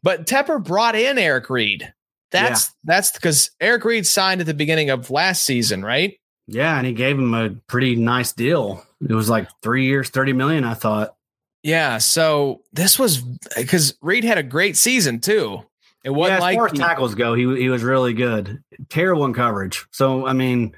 but 0.02 0.26
Tepper 0.26 0.62
brought 0.62 0.94
in 0.94 1.18
Eric 1.18 1.50
Reid. 1.50 1.92
That's 2.30 2.66
yeah. 2.66 2.94
that's 2.94 3.12
because 3.12 3.50
Eric 3.60 3.84
Reid 3.84 4.06
signed 4.06 4.40
at 4.40 4.46
the 4.46 4.54
beginning 4.54 4.90
of 4.90 5.10
last 5.10 5.42
season, 5.42 5.84
right? 5.84 6.16
Yeah, 6.46 6.76
and 6.76 6.86
he 6.86 6.92
gave 6.92 7.18
him 7.18 7.34
a 7.34 7.50
pretty 7.66 7.96
nice 7.96 8.32
deal. 8.32 8.84
It 9.08 9.14
was 9.14 9.30
like 9.30 9.48
three 9.62 9.86
years, 9.86 10.10
30 10.10 10.32
million, 10.34 10.64
I 10.64 10.74
thought. 10.74 11.14
Yeah. 11.62 11.98
So 11.98 12.62
this 12.72 12.98
was 12.98 13.18
because 13.56 13.94
Reid 14.02 14.24
had 14.24 14.38
a 14.38 14.42
great 14.42 14.76
season 14.76 15.20
too. 15.20 15.62
It 16.04 16.10
wasn't 16.10 16.32
yeah, 16.32 16.36
as 16.36 16.42
like 16.42 16.56
far 16.56 16.66
as 16.66 16.72
tackles 16.72 17.14
go, 17.14 17.34
he 17.34 17.42
he 17.60 17.68
was 17.68 17.82
really 17.82 18.14
good. 18.14 18.62
Terrible 18.88 19.26
in 19.26 19.34
coverage. 19.34 19.86
So 19.90 20.26
I 20.26 20.32
mean, 20.32 20.74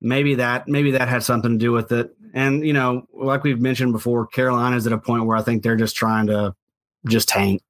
maybe 0.00 0.36
that 0.36 0.66
maybe 0.66 0.92
that 0.92 1.08
had 1.08 1.22
something 1.22 1.52
to 1.52 1.58
do 1.58 1.72
with 1.72 1.92
it. 1.92 2.14
And 2.32 2.66
you 2.66 2.72
know, 2.72 3.06
like 3.12 3.44
we've 3.44 3.60
mentioned 3.60 3.92
before, 3.92 4.26
Carolina's 4.26 4.86
at 4.86 4.92
a 4.94 4.98
point 4.98 5.26
where 5.26 5.36
I 5.36 5.42
think 5.42 5.62
they're 5.62 5.76
just 5.76 5.96
trying 5.96 6.28
to 6.28 6.54
just 7.06 7.28
tank. 7.28 7.60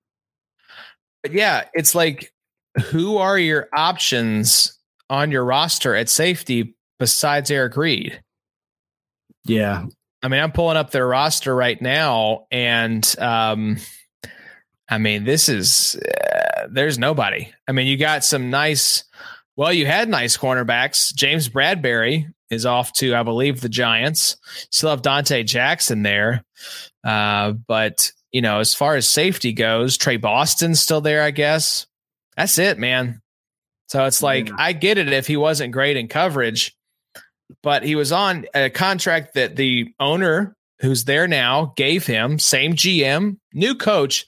But 1.22 1.32
yeah, 1.32 1.64
it's 1.74 1.94
like 1.94 2.32
who 2.86 3.16
are 3.18 3.38
your 3.38 3.68
options 3.72 4.78
on 5.10 5.30
your 5.32 5.44
roster 5.44 5.94
at 5.94 6.08
safety 6.08 6.76
besides 6.98 7.50
Eric 7.50 7.76
Reid? 7.76 8.22
Yeah. 9.44 9.86
I 10.22 10.28
mean, 10.28 10.40
I'm 10.40 10.52
pulling 10.52 10.76
up 10.76 10.90
their 10.90 11.06
roster 11.06 11.54
right 11.54 11.80
now, 11.80 12.46
and 12.50 13.14
um, 13.18 13.78
I 14.88 14.98
mean, 14.98 15.24
this 15.24 15.48
is 15.48 15.96
uh, 15.96 16.68
there's 16.70 16.98
nobody. 16.98 17.52
I 17.66 17.72
mean, 17.72 17.88
you 17.88 17.96
got 17.96 18.24
some 18.24 18.50
nice. 18.50 19.04
Well, 19.56 19.72
you 19.72 19.84
had 19.84 20.08
nice 20.08 20.36
cornerbacks. 20.36 21.12
James 21.14 21.48
Bradberry 21.48 22.32
is 22.50 22.64
off 22.64 22.92
to, 22.94 23.14
I 23.14 23.22
believe, 23.22 23.60
the 23.60 23.68
Giants. 23.68 24.36
Still 24.70 24.90
have 24.90 25.02
Donte 25.02 25.44
Jackson 25.44 26.02
there, 26.02 26.44
uh, 27.04 27.52
but 27.52 28.12
you 28.30 28.42
know, 28.42 28.60
as 28.60 28.74
far 28.74 28.94
as 28.94 29.08
safety 29.08 29.52
goes, 29.52 29.96
Tre 29.96 30.18
Boston's 30.18 30.80
still 30.80 31.00
there. 31.00 31.22
I 31.22 31.32
guess 31.32 31.86
that's 32.36 32.58
it, 32.58 32.78
man. 32.78 33.20
So 33.88 34.04
it's 34.06 34.22
like 34.22 34.48
yeah. 34.48 34.54
I 34.56 34.72
get 34.72 34.98
it 34.98 35.12
if 35.12 35.26
he 35.26 35.36
wasn't 35.36 35.72
great 35.72 35.96
in 35.96 36.08
coverage, 36.08 36.74
but 37.62 37.82
he 37.82 37.94
was 37.94 38.12
on 38.12 38.46
a 38.54 38.70
contract 38.70 39.34
that 39.34 39.56
the 39.56 39.92
owner 39.98 40.56
who's 40.80 41.04
there 41.04 41.28
now 41.28 41.72
gave 41.76 42.06
him 42.06 42.38
same 42.38 42.74
GM, 42.74 43.38
new 43.52 43.74
coach. 43.74 44.26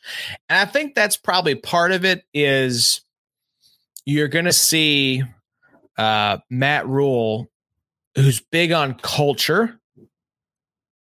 And 0.48 0.59
I 0.59 0.70
think 0.70 0.94
that's 0.94 1.16
probably 1.16 1.55
part 1.55 1.92
of 1.92 2.05
it 2.05 2.24
is 2.32 3.01
you're 4.06 4.28
going 4.28 4.44
to 4.44 4.52
see 4.52 5.22
uh, 5.98 6.38
Matt 6.51 6.86
Rhule 6.86 7.48
who's 8.16 8.40
big 8.40 8.72
on 8.72 8.94
culture, 8.94 9.80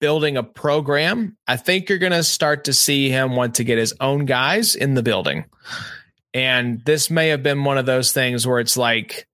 building 0.00 0.36
a 0.36 0.42
program. 0.42 1.36
I 1.46 1.56
think 1.56 1.88
you're 1.88 1.98
going 1.98 2.12
to 2.12 2.24
start 2.24 2.64
to 2.64 2.72
see 2.72 3.08
him 3.08 3.36
want 3.36 3.56
to 3.56 3.64
get 3.64 3.78
his 3.78 3.94
own 4.00 4.26
guys 4.26 4.74
in 4.74 4.94
the 4.94 5.02
building. 5.02 5.44
And 6.32 6.84
this 6.84 7.10
may 7.10 7.28
have 7.28 7.42
been 7.42 7.62
one 7.62 7.78
of 7.78 7.86
those 7.86 8.12
things 8.12 8.46
where 8.46 8.58
it's 8.58 8.76
like, 8.76 9.28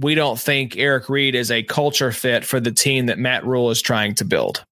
we 0.00 0.14
don't 0.14 0.38
think 0.38 0.76
Eric 0.76 1.08
Reid 1.08 1.34
is 1.34 1.50
a 1.50 1.62
culture 1.62 2.10
fit 2.10 2.44
for 2.44 2.58
the 2.58 2.72
team 2.72 3.06
that 3.06 3.18
Matt 3.18 3.44
Rhule 3.44 3.70
is 3.70 3.82
trying 3.82 4.14
to 4.16 4.24
build. 4.24 4.64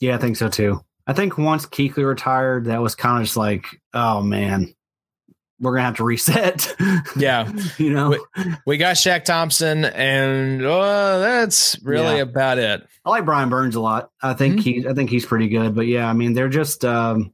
Yeah, 0.00 0.14
I 0.14 0.18
think 0.18 0.36
so 0.36 0.48
too. 0.48 0.80
I 1.06 1.12
think 1.12 1.36
once 1.36 1.66
Kuechly 1.66 2.06
retired, 2.06 2.66
that 2.66 2.80
was 2.80 2.94
kind 2.94 3.18
of 3.18 3.24
just 3.24 3.36
like, 3.36 3.66
oh 3.92 4.22
man, 4.22 4.72
we're 5.58 5.72
gonna 5.72 5.86
have 5.86 5.96
to 5.96 6.04
reset. 6.04 6.74
Yeah, 7.16 7.50
you 7.76 7.92
know, 7.92 8.10
we, 8.10 8.20
we, 8.66 8.76
got 8.76 8.94
Shaq 8.94 9.24
Thompson, 9.24 9.84
and 9.84 10.64
uh, 10.64 11.18
that's 11.18 11.76
really 11.82 12.16
yeah. 12.16 12.22
about 12.22 12.58
it. 12.58 12.86
I 13.04 13.10
like 13.10 13.24
Brian 13.24 13.48
Burns 13.48 13.74
a 13.74 13.80
lot. 13.80 14.10
I 14.22 14.34
think 14.34 14.60
mm-hmm. 14.60 14.82
he, 14.82 14.88
I 14.88 14.94
think 14.94 15.10
he's 15.10 15.26
pretty 15.26 15.48
good. 15.48 15.74
But 15.74 15.86
yeah, 15.86 16.08
I 16.08 16.12
mean, 16.12 16.34
they're 16.34 16.48
just 16.48 16.84
um, 16.84 17.32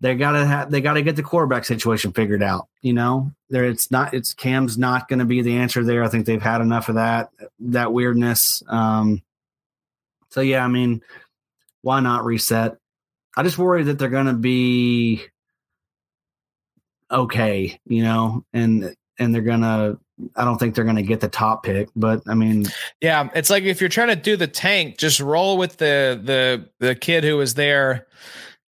they 0.00 0.14
gotta 0.14 0.44
have 0.44 0.70
they 0.70 0.80
gotta 0.80 1.02
get 1.02 1.16
the 1.16 1.22
quarterback 1.22 1.64
situation 1.64 2.12
figured 2.12 2.42
out. 2.42 2.68
You 2.82 2.92
know, 2.92 3.32
there 3.50 3.64
it's 3.64 3.90
not 3.90 4.14
it's 4.14 4.34
Cam's 4.34 4.76
not 4.76 5.08
going 5.08 5.20
to 5.20 5.24
be 5.24 5.42
the 5.42 5.56
answer 5.56 5.84
there. 5.84 6.02
I 6.02 6.08
think 6.08 6.26
they've 6.26 6.42
had 6.42 6.60
enough 6.60 6.88
of 6.88 6.96
that 6.96 7.30
that 7.60 7.92
weirdness. 7.92 8.62
Um, 8.68 9.22
so 10.30 10.40
yeah, 10.40 10.64
I 10.64 10.68
mean, 10.68 11.02
why 11.82 12.00
not 12.00 12.24
reset? 12.24 12.76
I 13.36 13.42
just 13.42 13.58
worry 13.58 13.84
that 13.84 13.98
they're 13.98 14.08
going 14.08 14.26
to 14.26 14.32
be 14.32 15.22
okay, 17.10 17.78
you 17.86 18.02
know, 18.02 18.44
and 18.52 18.94
and 19.18 19.34
they're 19.34 19.42
gonna. 19.42 19.98
I 20.36 20.44
don't 20.44 20.58
think 20.58 20.74
they're 20.76 20.84
to 20.84 21.02
get 21.02 21.20
the 21.20 21.28
top 21.28 21.64
pick, 21.64 21.88
but 21.96 22.22
I 22.28 22.34
mean, 22.34 22.66
yeah, 23.00 23.28
it's 23.34 23.50
like 23.50 23.64
if 23.64 23.80
you're 23.80 23.90
trying 23.90 24.08
to 24.08 24.16
do 24.16 24.36
the 24.36 24.46
tank, 24.46 24.96
just 24.96 25.18
roll 25.18 25.56
with 25.56 25.76
the 25.76 26.20
the 26.22 26.68
the 26.78 26.94
kid 26.94 27.24
who 27.24 27.36
was 27.36 27.54
there 27.54 28.06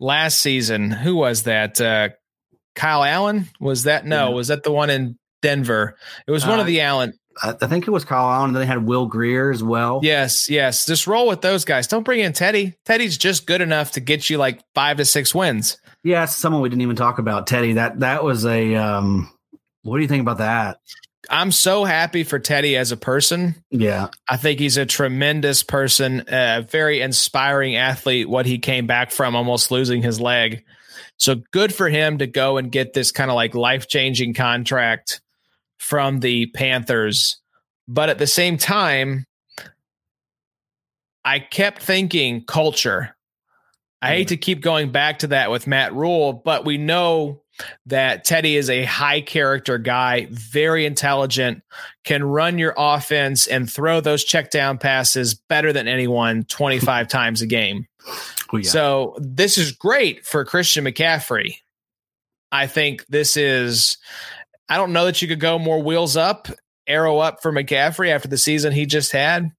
last 0.03 0.39
season. 0.39 0.91
Who 0.91 1.17
was 1.17 1.45
that? 1.45 1.81
Uh, 1.81 2.11
Kyle 2.75 3.05
Allen? 3.05 3.49
Was 3.61 3.85
that 3.85 4.05
no? 4.05 4.29
Yeah. 4.29 4.35
Was 4.35 4.49
that 4.49 4.63
the 4.63 4.73
one 4.73 4.91
in 4.91 5.19
Denver? 5.41 5.97
It 6.27 6.31
was 6.31 6.47
one 6.47 6.59
uh, 6.59 6.63
of 6.63 6.67
the 6.67 6.81
Allen. 6.81 7.13
I, 7.43 7.55
I 7.61 7.67
think 7.67 7.87
it 7.87 7.91
was 7.91 8.05
Kyle 8.05 8.29
Allen. 8.29 8.49
And 8.49 8.57
then 8.57 8.61
they 8.63 8.67
had 8.67 8.85
Will 8.85 9.07
Grier 9.07 9.51
as 9.51 9.63
well. 9.63 10.01
Yes, 10.03 10.51
yes. 10.51 10.85
Just 10.87 11.07
roll 11.07 11.29
with 11.29 11.41
those 11.41 11.65
guys. 11.65 11.87
Don't 11.87 12.03
bring 12.03 12.21
in 12.21 12.33
Teddy. 12.33 12.75
Teddy's 12.85 13.17
just 13.17 13.47
good 13.47 13.61
enough 13.61 13.93
to 13.93 14.01
get 14.01 14.29
you 14.29 14.39
like 14.39 14.61
five 14.75 14.97
to 14.99 15.05
six 15.05 15.35
wins. 15.35 15.79
Yeah, 16.05 16.25
someone 16.25 16.63
we 16.63 16.69
didn't 16.69 16.83
even 16.83 16.97
talk 16.97 17.19
about. 17.19 17.47
Teddy. 17.47 17.75
That 17.75 18.01
that 18.01 18.25
was 18.25 18.45
a. 18.45 18.75
Um, 18.75 19.31
what 19.83 19.97
do 19.97 20.03
you 20.03 20.09
think 20.09 20.23
about 20.23 20.39
that? 20.39 20.79
I'm 21.33 21.51
so 21.51 21.85
happy 21.85 22.25
for 22.25 22.39
Teddy 22.39 22.77
as 22.77 22.93
a 22.93 22.97
person. 22.97 23.55
Yeah. 23.71 24.09
I 24.29 24.37
think 24.37 24.61
he's 24.61 24.77
a 24.77 24.85
tremendous 24.85 25.63
person, 25.63 26.25
a 26.29 26.61
very 26.61 27.01
inspiring 27.01 27.75
athlete, 27.75 28.29
what 28.29 28.45
he 28.45 28.59
came 28.59 28.87
back 28.87 29.11
from 29.11 29.35
almost 29.35 29.71
losing 29.71 30.03
his 30.03 30.21
leg. 30.21 30.63
So 31.17 31.37
good 31.51 31.75
for 31.75 31.89
him 31.89 32.19
to 32.19 32.27
go 32.27 32.59
and 32.59 32.71
get 32.71 32.93
this 32.93 33.13
kind 33.13 33.31
of 33.31 33.35
like 33.35 33.55
life 33.55 33.89
changing 33.89 34.35
contract 34.35 35.23
from 35.79 36.21
the 36.21 36.47
Panthers. 36.47 37.41
But 37.89 38.11
at 38.11 38.19
the 38.19 38.27
same 38.27 38.59
time, 38.59 39.25
I 41.25 41.39
kept 41.39 41.83
thinking 41.83 42.45
culture. 42.45 43.17
I 44.03 44.09
hate 44.09 44.29
to 44.29 44.37
keep 44.37 44.61
going 44.61 44.91
back 44.91 45.21
to 45.21 45.29
that 45.29 45.51
with 45.51 45.67
Matt 45.67 45.95
Rhule, 45.95 46.33
but 46.33 46.65
we 46.65 46.77
know 46.77 47.42
that 47.87 48.25
Teddy 48.25 48.57
is 48.57 48.71
a 48.71 48.85
high 48.85 49.21
character 49.21 49.79
guy, 49.79 50.29
very 50.31 50.87
intelligent, 50.87 51.63
can 52.05 52.25
run 52.25 52.59
your 52.59 52.75
offense 52.77 53.47
and 53.47 53.71
throw 53.71 54.01
those 54.01 54.25
check 54.25 54.51
down 54.51 54.79
passes 54.79 55.35
better 55.35 55.73
than 55.73 55.89
anyone 55.89 56.45
25 56.49 57.09
times 57.09 57.43
a 57.43 57.47
game. 57.47 57.87
Oh, 58.53 58.57
yeah. 58.57 58.69
So 58.69 59.17
this 59.19 59.59
is 59.59 59.73
great 59.73 60.27
for 60.27 60.45
Christian 60.45 60.85
McCaffrey. 60.85 61.57
I 62.51 62.67
think 62.67 63.07
this 63.07 63.37
is, 63.37 63.97
I 64.69 64.77
don't 64.77 64.93
know 64.93 65.07
that 65.07 65.23
you 65.23 65.29
could 65.29 65.41
go 65.41 65.59
more 65.59 65.83
wheels 65.83 66.17
up, 66.17 66.49
arrow 66.87 67.19
up 67.19 67.41
for 67.41 67.53
McCaffrey 67.53 68.11
after 68.11 68.29
the 68.29 68.37
season 68.37 68.73
he 68.73 68.85
just 68.85 69.13
had, 69.13 69.53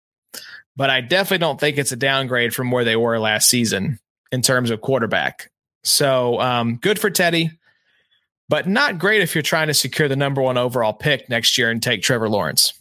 but 0.76 0.90
I 0.90 1.02
definitely 1.02 1.40
don't 1.40 1.60
think 1.60 1.78
it's 1.78 1.92
a 1.92 1.98
downgrade 1.98 2.54
from 2.54 2.70
where 2.70 2.84
they 2.84 2.96
were 2.96 3.18
last 3.20 3.50
season 3.50 4.00
in 4.32 4.42
terms 4.42 4.70
of 4.70 4.82
quarterback. 4.82 5.50
So 5.84 6.40
um, 6.40 6.76
good 6.76 7.00
for 7.00 7.10
Teddy 7.10 7.52
but 8.54 8.68
not 8.68 9.00
great 9.00 9.20
if 9.24 9.34
you're 9.34 9.42
trying 9.42 9.66
to 9.66 9.74
secure 9.74 10.08
the 10.08 10.16
number 10.16 10.40
one 10.40 10.60
overall 10.60 10.94
pick 10.94 11.28
next 11.28 11.58
year 11.58 11.72
and 11.72 11.82
take 11.82 12.04
Trevor 12.04 12.30
Lawrence. 12.30 12.80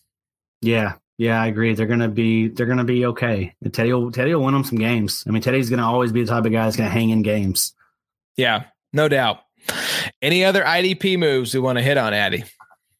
Yeah, 0.61 0.97
yeah, 1.17 1.41
I 1.41 1.47
agree. 1.47 1.75
They're 1.75 1.87
gonna 1.87 2.11
be 2.11 2.49
they're 2.49 2.67
gonna 2.67 2.85
be 2.85 3.07
okay. 3.07 3.55
Teddy 3.73 3.91
will 3.95 4.13
Teddy 4.13 4.35
will 4.35 4.45
win 4.45 4.53
them 4.53 4.65
some 4.65 4.77
games. 4.77 5.25
I 5.27 5.31
mean, 5.31 5.41
Teddy's 5.41 5.71
gonna 5.71 5.91
always 5.91 6.13
be 6.13 6.25
the 6.25 6.29
type 6.29 6.45
of 6.45 6.53
guy 6.53 6.67
that's 6.67 6.77
gonna 6.77 6.91
hang 6.91 7.09
in 7.09 7.23
games. 7.23 7.73
Yeah, 8.37 8.65
no 8.93 9.09
doubt. 9.09 9.39
Any 10.21 10.45
other 10.45 10.63
IDP 10.63 11.19
moves 11.19 11.55
we 11.55 11.61
want 11.61 11.79
to 11.79 11.83
hit 11.83 11.97
on, 11.97 12.13
Addy? 12.13 12.45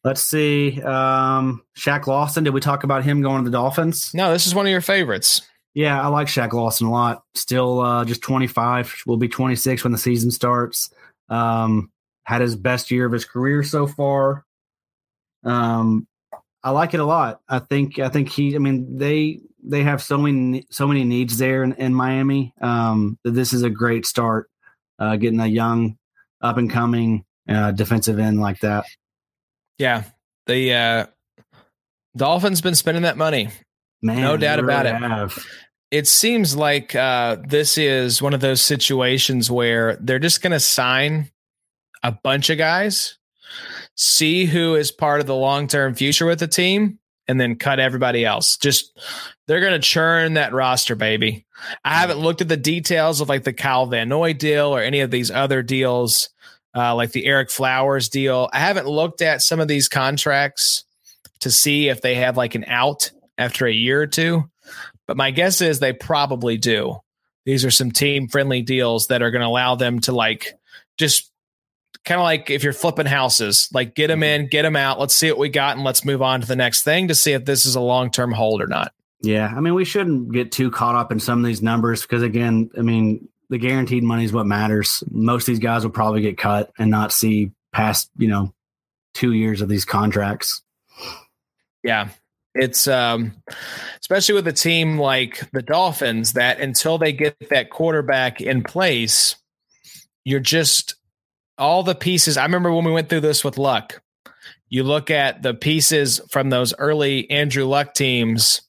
Let's 0.03 0.23
see. 0.23 0.81
Um, 0.81 1.61
Shaq 1.77 2.07
Lawson. 2.07 2.43
Did 2.43 2.55
we 2.55 2.59
talk 2.59 2.83
about 2.83 3.03
him 3.03 3.21
going 3.21 3.43
to 3.43 3.51
the 3.51 3.55
Dolphins? 3.55 4.15
No, 4.15 4.33
this 4.33 4.47
is 4.47 4.55
one 4.55 4.65
of 4.65 4.71
your 4.71 4.81
favorites. 4.81 5.47
Yeah, 5.75 6.01
I 6.01 6.07
like 6.07 6.25
Shaq 6.25 6.53
Lawson 6.53 6.87
a 6.87 6.91
lot. 6.91 7.23
Still 7.35 7.81
uh, 7.81 8.03
just 8.03 8.23
25. 8.23 9.03
Will 9.05 9.17
be 9.17 9.27
26 9.27 9.83
when 9.83 9.91
the 9.91 9.99
season 9.99 10.31
starts. 10.31 10.91
Um, 11.29 11.91
had 12.23 12.41
his 12.41 12.55
best 12.55 12.91
year 12.91 13.05
of 13.05 13.11
his 13.11 13.25
career 13.25 13.63
so 13.63 13.87
far. 13.87 14.45
Um, 15.43 16.07
I 16.63 16.71
like 16.71 16.93
it 16.93 16.99
a 16.99 17.05
lot. 17.05 17.41
I 17.47 17.59
think 17.59 17.99
I 17.99 18.09
think 18.09 18.29
he. 18.29 18.55
I 18.55 18.59
mean 18.59 18.97
they 18.97 19.41
they 19.63 19.83
have 19.83 20.01
so 20.01 20.17
many 20.17 20.65
so 20.69 20.87
many 20.87 21.03
needs 21.03 21.37
there 21.37 21.63
in, 21.63 21.73
in 21.73 21.93
Miami. 21.93 22.53
Um, 22.61 23.17
that 23.23 23.31
this 23.31 23.53
is 23.53 23.63
a 23.63 23.69
great 23.69 24.05
start. 24.05 24.49
Uh, 24.99 25.15
getting 25.17 25.39
a 25.39 25.47
young, 25.47 25.97
up 26.41 26.57
and 26.57 26.69
coming 26.69 27.25
uh, 27.49 27.71
defensive 27.71 28.19
end 28.19 28.39
like 28.39 28.59
that. 28.59 28.85
Yeah, 29.79 30.03
the 30.45 30.73
uh, 30.73 31.05
Dolphins 32.15 32.61
been 32.61 32.75
spending 32.75 33.03
that 33.03 33.17
money. 33.17 33.49
Man, 34.01 34.21
no 34.21 34.37
doubt 34.37 34.61
really 34.61 34.73
about 34.73 34.85
it. 34.85 34.95
Have. 34.95 35.45
It 35.89 36.07
seems 36.07 36.55
like 36.55 36.95
uh, 36.95 37.37
this 37.47 37.77
is 37.77 38.21
one 38.21 38.33
of 38.33 38.41
those 38.41 38.61
situations 38.61 39.49
where 39.49 39.95
they're 39.97 40.19
just 40.19 40.41
going 40.41 40.51
to 40.51 40.59
sign 40.59 41.31
a 42.03 42.11
bunch 42.11 42.49
of 42.49 42.57
guys, 42.57 43.17
see 43.95 44.45
who 44.45 44.75
is 44.75 44.91
part 44.91 45.21
of 45.21 45.27
the 45.27 45.35
long 45.35 45.67
term 45.67 45.95
future 45.95 46.25
with 46.25 46.39
the 46.39 46.47
team, 46.47 46.99
and 47.27 47.39
then 47.39 47.55
cut 47.55 47.79
everybody 47.79 48.25
else. 48.25 48.57
Just 48.57 48.99
they're 49.47 49.61
going 49.61 49.79
to 49.79 49.87
churn 49.87 50.33
that 50.33 50.53
roster, 50.53 50.95
baby. 50.95 51.45
I 51.83 51.95
haven't 51.95 52.19
looked 52.19 52.41
at 52.41 52.49
the 52.49 52.57
details 52.57 53.21
of 53.21 53.29
like 53.29 53.43
the 53.43 53.53
Kyle 53.53 53.85
Van 53.85 54.09
Noy 54.09 54.33
deal 54.33 54.75
or 54.75 54.81
any 54.81 54.99
of 54.99 55.11
these 55.11 55.31
other 55.31 55.63
deals, 55.63 56.29
uh, 56.75 56.95
like 56.95 57.11
the 57.11 57.25
Ereck 57.25 57.51
Flowers 57.51 58.09
deal. 58.09 58.49
I 58.51 58.59
haven't 58.59 58.87
looked 58.87 59.21
at 59.21 59.41
some 59.41 59.59
of 59.59 59.67
these 59.67 59.87
contracts 59.87 60.83
to 61.41 61.51
see 61.51 61.89
if 61.89 62.01
they 62.01 62.15
have 62.15 62.37
like 62.37 62.55
an 62.55 62.65
out 62.67 63.11
after 63.37 63.65
a 63.65 63.73
year 63.73 64.01
or 64.01 64.07
two. 64.07 64.49
But 65.07 65.17
my 65.17 65.31
guess 65.31 65.61
is 65.61 65.79
they 65.79 65.93
probably 65.93 66.57
do. 66.57 66.97
These 67.45 67.65
are 67.65 67.71
some 67.71 67.91
team 67.91 68.29
friendly 68.29 68.61
deals 68.61 69.07
that 69.07 69.21
are 69.21 69.31
going 69.31 69.41
to 69.41 69.47
allow 69.47 69.75
them 69.75 69.99
to 70.01 70.13
like 70.13 70.53
just 70.97 71.29
kind 72.05 72.19
of 72.19 72.23
like 72.23 72.49
if 72.49 72.63
you're 72.63 72.73
flipping 72.73 73.05
houses, 73.05 73.69
like 73.73 73.95
get 73.95 74.07
them 74.07 74.21
mm-hmm. 74.21 74.43
in, 74.43 74.47
get 74.47 74.63
them 74.63 74.75
out. 74.75 74.99
Let's 74.99 75.15
see 75.15 75.29
what 75.29 75.39
we 75.39 75.49
got, 75.49 75.75
and 75.75 75.85
let's 75.85 76.05
move 76.05 76.21
on 76.21 76.41
to 76.41 76.47
the 76.47 76.55
next 76.55 76.83
thing 76.83 77.07
to 77.07 77.15
see 77.15 77.33
if 77.33 77.45
this 77.45 77.65
is 77.65 77.75
a 77.75 77.81
long 77.81 78.11
term 78.11 78.31
hold 78.31 78.61
or 78.61 78.67
not. 78.67 78.93
Yeah, 79.21 79.53
I 79.55 79.61
mean, 79.61 79.73
we 79.73 79.85
shouldn't 79.85 80.33
get 80.33 80.51
too 80.51 80.69
caught 80.69 80.95
up 80.95 81.11
in 81.11 81.19
some 81.19 81.39
of 81.39 81.45
these 81.45 81.61
numbers 81.61 82.01
because, 82.01 82.23
again, 82.23 82.69
I 82.77 82.81
mean, 82.81 83.29
the 83.49 83.57
guaranteed 83.57 84.03
money 84.03 84.25
is 84.25 84.33
what 84.33 84.45
matters. 84.45 85.01
Most 85.09 85.43
of 85.43 85.53
these 85.53 85.59
guys 85.59 85.83
will 85.83 85.91
probably 85.91 86.21
get 86.21 86.37
cut 86.37 86.71
and 86.77 86.91
not 86.91 87.13
see 87.13 87.51
past, 87.71 88.09
you 88.17 88.27
know, 88.27 88.53
two 89.13 89.31
years 89.31 89.61
of 89.61 89.69
these 89.69 89.85
contracts. 89.85 90.61
Yeah, 91.83 92.09
it's 92.55 92.87
um 92.87 93.33
especially 93.99 94.35
with 94.35 94.47
a 94.47 94.53
team 94.53 94.97
like 94.97 95.49
the 95.51 95.61
Dolphins 95.61 96.33
that 96.33 96.59
until 96.59 96.97
they 96.97 97.13
get 97.13 97.35
that 97.49 97.69
quarterback 97.69 98.41
in 98.41 98.63
place, 98.63 99.35
you're 100.23 100.39
just 100.39 100.95
all 101.57 101.83
the 101.83 101.95
pieces. 101.95 102.37
I 102.37 102.43
remember 102.43 102.73
when 102.73 102.85
we 102.85 102.91
went 102.91 103.09
through 103.09 103.21
this 103.21 103.43
with 103.43 103.57
Luck. 103.57 104.01
You 104.69 104.83
look 104.83 105.11
at 105.11 105.43
the 105.43 105.53
pieces 105.53 106.19
from 106.29 106.49
those 106.49 106.73
early 106.79 107.29
Andrew 107.29 107.65
Luck 107.65 107.93
teams, 107.93 108.61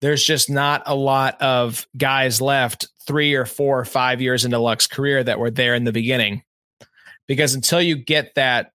there's 0.00 0.24
just 0.24 0.48
not 0.48 0.82
a 0.86 0.94
lot 0.94 1.40
of 1.42 1.86
guys 1.96 2.40
left 2.40 2.88
three 3.06 3.34
or 3.34 3.44
four 3.44 3.78
or 3.80 3.84
five 3.84 4.20
years 4.20 4.44
into 4.44 4.58
Luck's 4.58 4.86
career 4.86 5.24
that 5.24 5.38
were 5.38 5.50
there 5.50 5.74
in 5.74 5.84
the 5.84 5.92
beginning. 5.92 6.42
Because 7.26 7.54
until 7.54 7.82
you 7.82 7.96
get 7.96 8.34
that 8.36 8.72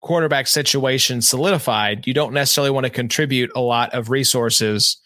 quarterback 0.00 0.46
situation 0.46 1.22
solidified, 1.22 2.06
you 2.06 2.14
don't 2.14 2.34
necessarily 2.34 2.70
want 2.70 2.84
to 2.84 2.90
contribute 2.90 3.50
a 3.54 3.60
lot 3.60 3.92
of 3.94 4.10
resources 4.10 5.00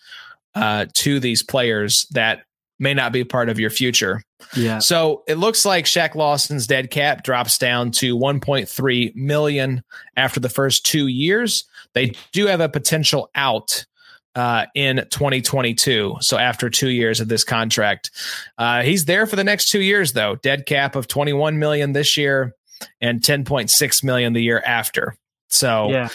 uh, 0.55 0.87
to 0.95 1.21
these 1.21 1.43
players 1.43 2.07
that 2.11 2.43
may 2.79 2.95
not 2.95 3.13
be 3.13 3.25
part 3.25 3.49
of 3.49 3.59
your 3.59 3.71
future. 3.71 4.23
Yeah. 4.57 4.79
So 4.79 5.25
it 5.27 5.35
looks 5.35 5.65
like 5.65 5.85
Shaq 5.85 6.15
Lawson's 6.15 6.67
dead 6.67 6.91
cap 6.91 7.25
drops 7.25 7.59
down 7.59 7.91
to 7.93 8.17
1.3 8.17 9.17
million 9.17 9.83
after 10.17 10.41
the 10.41 10.49
first 10.49 10.87
two 10.87 11.07
years. 11.07 11.65
They 11.95 12.13
do 12.33 12.47
have 12.47 12.61
a 12.61 12.69
potential 12.69 13.31
out 13.35 13.85
uh, 14.35 14.67
in 14.75 14.97
2022. 15.11 16.17
So 16.21 16.39
after 16.39 16.71
two 16.71 16.91
years 16.91 17.21
of 17.21 17.29
this 17.29 17.45
contract, 17.45 18.11
uh, 18.57 18.83
he's 18.83 19.05
there 19.07 19.27
for 19.27 19.37
the 19.37 19.45
next 19.45 19.71
two 19.71 19.83
years, 19.83 20.13
though. 20.13 20.37
Dead 20.37 20.67
cap 20.67 20.95
of 20.95 21.09
21 21.09 21.59
million 21.59 21.93
this 21.93 22.17
year 22.17 22.55
and 23.01 23.21
10.6 23.21 24.05
million 24.05 24.33
the 24.33 24.43
year 24.43 24.63
after. 24.65 25.17
So 25.49 25.91
yeah. 25.91 26.09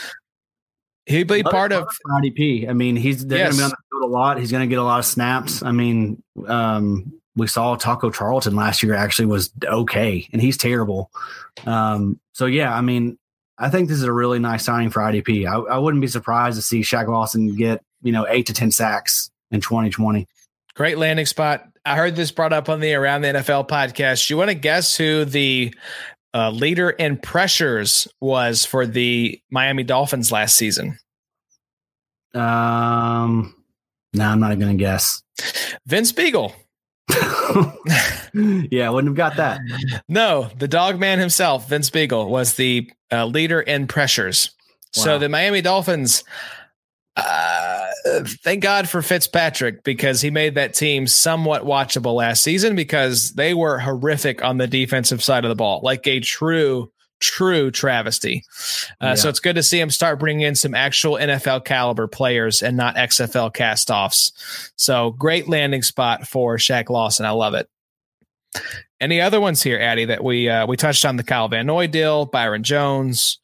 He'd 1.06 1.28
be 1.28 1.44
part 1.44 1.74
of 1.74 1.88
IDP. 2.08 2.70
I 2.70 2.74
mean, 2.74 2.96
he's 2.96 3.26
they're 3.26 3.40
yes. 3.40 3.58
going 3.58 3.58
to 3.58 3.58
be 3.58 3.64
on 3.64 3.70
the 3.70 4.00
field 4.00 4.04
a 4.04 4.14
lot. 4.14 4.40
He's 4.40 4.52
going 4.52 4.68
to 4.68 4.74
get 4.74 4.80
a 4.80 4.84
lot 4.84 5.00
of 5.00 5.06
snaps. 5.06 5.62
I 5.62 5.72
mean, 5.72 6.24
um, 6.48 7.20
we 7.36 7.48
saw 7.48 7.76
Taco 7.76 8.10
Charlton 8.10 8.56
last 8.56 8.84
year 8.84 8.94
actually 8.94 9.26
was 9.26 9.52
okay, 9.66 10.28
and 10.32 10.42
he's 10.42 10.58
terrible. 10.58 11.12
Um, 11.66 12.20
so 12.32 12.46
yeah, 12.46 12.74
I 12.74 12.82
mean, 12.82 13.18
I 13.58 13.70
think 13.70 13.90
this 13.90 13.98
is 13.98 14.04
a 14.04 14.14
really 14.14 14.40
nice 14.40 14.64
signing 14.64 14.92
for 14.92 15.02
IDP. 15.02 15.46
I, 15.46 15.76
I 15.76 15.78
wouldn't 15.78 16.02
be 16.02 16.08
surprised 16.08 16.58
to 16.58 16.62
see 16.62 16.82
Shaq 16.82 17.08
Lawson 17.08 17.56
get 17.56 17.84
you 18.02 18.12
know 18.12 18.26
eight 18.30 18.46
to 18.48 18.54
ten 18.54 18.72
sacks 18.72 19.30
in 19.52 19.62
2020. 19.62 20.28
Great 20.76 20.98
landing 20.98 21.26
spot. 21.26 21.68
I 21.86 21.98
heard 21.98 22.16
this 22.16 22.32
brought 22.32 22.54
up 22.54 22.70
on 22.70 22.80
the 22.80 22.94
Around 22.94 23.22
the 23.22 23.28
NFL 23.28 23.68
podcast. 23.68 24.30
You 24.30 24.38
want 24.38 24.50
to 24.50 24.56
guess 24.56 24.96
who 24.96 25.26
the 25.26 25.74
uh, 26.34 26.50
leader 26.50 26.90
in 26.90 27.18
pressures 27.18 28.08
was 28.22 28.66
for 28.66 28.86
the 28.86 29.40
Miami 29.52 29.84
Dolphins 29.84 30.32
last 30.32 30.56
season? 30.56 30.98
Um, 32.34 33.56
no, 34.14 34.26
I'm 34.26 34.40
not 34.40 34.58
going 34.60 34.78
to 34.78 34.82
guess. 34.82 35.22
Vince 35.86 36.12
Biegel. 36.12 36.54
yeah, 38.72 38.88
I 38.88 38.90
wouldn't 38.90 39.10
have 39.10 39.16
got 39.16 39.36
that. 39.38 39.60
No, 40.08 40.50
the 40.58 40.68
dog 40.68 41.00
man 41.00 41.20
himself, 41.20 41.70
Vince 41.70 41.90
Biegel, 41.90 42.28
was 42.28 42.56
the 42.56 42.90
uh, 43.12 43.26
leader 43.26 43.62
in 43.62 43.88
pressures. 43.88 44.52
Wow. 44.98 45.04
So 45.04 45.20
the 45.20 45.30
Miami 45.30 45.62
Dolphins, 45.62 46.24
uh, 48.14 48.24
thank 48.26 48.62
God 48.62 48.88
for 48.90 49.02
Fitzpatrick 49.02 49.84
because 49.84 50.22
he 50.22 50.30
made 50.30 50.56
that 50.56 50.74
team 50.74 51.08
somewhat 51.08 51.64
watchable 51.64 52.16
last 52.16 52.44
season 52.44 52.76
because 52.76 53.32
they 53.34 53.54
were 53.54 53.80
horrific 53.80 54.44
on 54.44 54.58
the 54.58 54.68
defensive 54.68 55.24
side 55.24 55.46
of 55.46 55.50
the 55.50 55.56
ball, 55.56 55.82
like 55.84 56.06
a 56.08 56.20
true, 56.20 56.92
true 57.20 57.72
travesty. 57.72 58.44
Uh, 59.02 59.08
Yeah. 59.08 59.16
So 59.16 59.30
it's 59.30 59.40
good 59.40 59.56
to 59.56 59.64
see 59.64 59.80
him 59.80 59.90
start 59.90 60.20
bringing 60.20 60.46
in 60.46 60.56
some 60.56 60.76
actual 60.76 61.16
NFL 61.16 61.66
caliber 61.66 62.08
players 62.08 62.62
and 62.62 62.78
not 62.78 62.96
XFL 62.96 63.54
castoffs. 63.54 64.32
So 64.76 65.12
great 65.12 65.48
landing 65.48 65.84
spot 65.84 66.28
for 66.28 66.58
Shaq 66.58 66.90
Lawson. 66.90 67.26
I 67.26 67.32
love 67.32 67.54
it. 67.54 67.68
Any 69.02 69.20
other 69.20 69.42
ones 69.42 69.62
here, 69.62 69.80
Addy? 69.80 70.06
That 70.06 70.24
we 70.24 70.48
uh, 70.48 70.66
we 70.66 70.78
touched 70.78 71.04
on 71.06 71.18
the 71.18 71.24
Kyle 71.24 71.48
Van 71.48 71.66
Noy 71.66 71.88
deal, 71.88 72.26
Byron 72.26 72.64
Jones. 72.64 73.40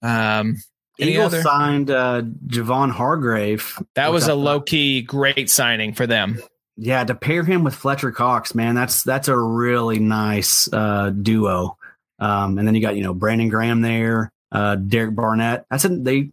Um, 0.00 0.56
any 0.98 1.12
Eagles 1.12 1.34
other? 1.34 1.42
signed 1.42 1.90
uh, 1.90 2.22
Javon 2.46 2.90
Hargrave. 2.90 3.78
That 3.94 4.12
was 4.12 4.28
a 4.28 4.34
low 4.34 4.60
key 4.60 5.02
great 5.02 5.50
signing 5.50 5.94
for 5.94 6.06
them. 6.06 6.40
Yeah, 6.76 7.04
to 7.04 7.14
pair 7.14 7.44
him 7.44 7.64
with 7.64 7.74
Fletcher 7.74 8.12
Cox, 8.12 8.54
man, 8.54 8.74
that's 8.74 9.02
that's 9.02 9.28
a 9.28 9.38
really 9.38 9.98
nice 9.98 10.72
uh, 10.72 11.10
duo. 11.10 11.76
Um, 12.18 12.58
and 12.58 12.66
then 12.66 12.74
you 12.74 12.80
got 12.80 12.96
you 12.96 13.02
know 13.02 13.14
Brandon 13.14 13.48
Graham 13.48 13.82
there, 13.82 14.32
uh, 14.50 14.76
Derek 14.76 15.14
Barnett. 15.14 15.66
That's 15.70 15.84
a, 15.84 15.88
they 15.88 16.30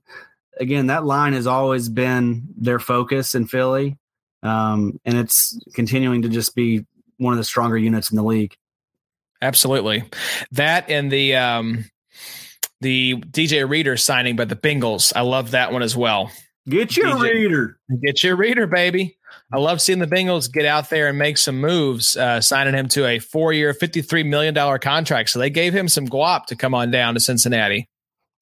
again 0.59 0.87
that 0.87 1.05
line 1.05 1.33
has 1.33 1.47
always 1.47 1.89
been 1.89 2.47
their 2.57 2.79
focus 2.79 3.35
in 3.35 3.47
Philly, 3.47 3.97
um, 4.43 4.99
and 5.05 5.17
it's 5.17 5.59
continuing 5.73 6.21
to 6.21 6.29
just 6.29 6.55
be 6.55 6.85
one 7.17 7.33
of 7.33 7.37
the 7.37 7.43
stronger 7.43 7.77
units 7.77 8.11
in 8.11 8.15
the 8.15 8.23
league. 8.23 8.55
Absolutely. 9.41 10.03
That 10.51 10.89
and 10.89 11.11
the 11.11 11.35
um 11.35 11.85
the 12.81 13.15
DJ 13.15 13.67
Reader 13.67 13.97
signing 13.97 14.35
by 14.35 14.45
the 14.45 14.55
Bengals. 14.55 15.13
I 15.15 15.21
love 15.21 15.51
that 15.51 15.71
one 15.71 15.83
as 15.83 15.95
well. 15.95 16.31
Get 16.67 16.95
your 16.95 17.07
DJ. 17.07 17.33
reader. 17.33 17.79
Get 18.03 18.23
your 18.23 18.35
reader, 18.35 18.67
baby. 18.67 19.17
I 19.51 19.57
love 19.57 19.81
seeing 19.81 19.99
the 19.99 20.07
Bengals 20.07 20.51
get 20.51 20.65
out 20.65 20.89
there 20.89 21.07
and 21.07 21.17
make 21.17 21.37
some 21.37 21.59
moves, 21.59 22.15
uh, 22.15 22.41
signing 22.41 22.75
him 22.75 22.87
to 22.89 23.07
a 23.07 23.19
four 23.19 23.51
year, 23.51 23.73
$53 23.73 24.27
million 24.27 24.79
contract. 24.79 25.29
So 25.29 25.39
they 25.39 25.49
gave 25.49 25.73
him 25.73 25.87
some 25.87 26.07
guap 26.07 26.45
to 26.47 26.55
come 26.55 26.75
on 26.75 26.91
down 26.91 27.15
to 27.15 27.19
Cincinnati. 27.19 27.89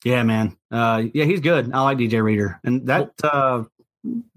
Yeah, 0.04 0.24
man. 0.24 0.58
Uh, 0.70 1.04
yeah, 1.14 1.26
he's 1.26 1.40
good. 1.40 1.72
I 1.74 1.82
like 1.82 1.98
DJ 1.98 2.22
Reader, 2.22 2.60
and 2.64 2.88
that 2.88 3.12
uh, 3.24 3.64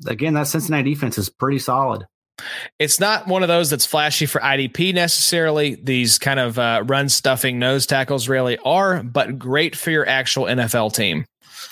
again, 0.07 0.35
that 0.35 0.47
Cincinnati 0.47 0.95
defense 0.95 1.19
is 1.19 1.29
pretty 1.29 1.59
solid. 1.59 2.07
It's 2.79 2.99
not 3.01 3.27
one 3.27 3.43
of 3.43 3.49
those 3.49 3.71
that's 3.71 3.87
flashy 3.87 4.27
for 4.27 4.41
IDP 4.41 4.95
necessarily. 4.95 5.75
These 5.75 6.19
kind 6.19 6.41
of 6.41 6.59
uh, 6.59 6.85
run 6.87 7.09
stuffing 7.09 7.59
nose 7.59 7.87
tackles 7.87 8.29
really 8.29 8.59
are, 8.59 9.03
but 9.03 9.39
great 9.39 9.77
for 9.77 9.91
your 9.91 10.07
actual 10.09 10.45
NFL 10.45 10.95
team. 10.95 11.25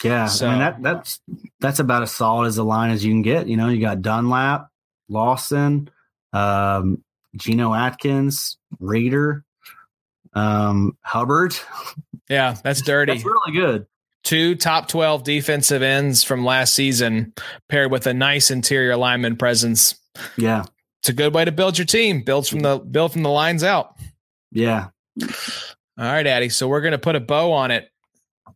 Yeah, 0.05 0.27
So- 0.27 0.47
I 0.47 0.51
mean 0.51 0.59
that 0.61 0.83
that's 0.83 1.21
that's 1.61 1.79
about 1.81 2.03
as 2.03 2.13
solid 2.13 2.47
as 2.47 2.59
a 2.59 2.63
line 2.65 2.91
as 2.91 3.05
you 3.05 3.13
can 3.13 3.23
get. 3.23 3.49
You 3.49 3.57
know, 3.57 3.69
you 3.69 3.81
got 3.81 4.03
Dunlap, 4.03 4.69
Lawson, 5.09 5.91
um, 6.33 7.03
Geno 7.37 7.75
Atkins, 7.75 8.59
Reader, 8.79 9.45
um, 10.35 10.97
Hubbard. 11.03 11.55
Yeah, 12.29 12.55
that's 12.63 12.83
dirty. 12.83 13.13
That's 13.13 13.25
really 13.25 13.53
good. 13.53 13.87
two 14.23 14.55
top 14.55 14.87
12 14.89 15.25
defensive 15.25 15.81
ends 15.83 16.23
from 16.23 16.45
last 16.45 16.75
season 16.75 17.33
paired 17.69 17.91
with 17.91 18.07
a 18.07 18.13
nice 18.15 18.51
interior 18.51 18.97
lineman 18.97 19.37
presence. 19.37 19.98
Yeah, 20.37 20.65
It's 21.01 21.09
a 21.09 21.13
good 21.13 21.35
way 21.35 21.45
to 21.45 21.53
build 21.53 21.79
your 21.79 21.85
team. 21.87 22.23
Builds 22.23 22.49
from 22.49 22.61
the 22.61 22.79
build 22.79 23.13
from 23.13 23.23
the 23.23 23.31
lines 23.31 23.63
out. 23.65 23.95
yeah. 24.51 24.89
All 25.21 26.05
right, 26.05 26.27
Addy. 26.27 26.49
So 26.49 26.69
we're 26.69 26.81
gonna 26.81 26.99
put 26.99 27.17
a 27.17 27.21
bow 27.21 27.53
on 27.53 27.71
it. 27.71 27.89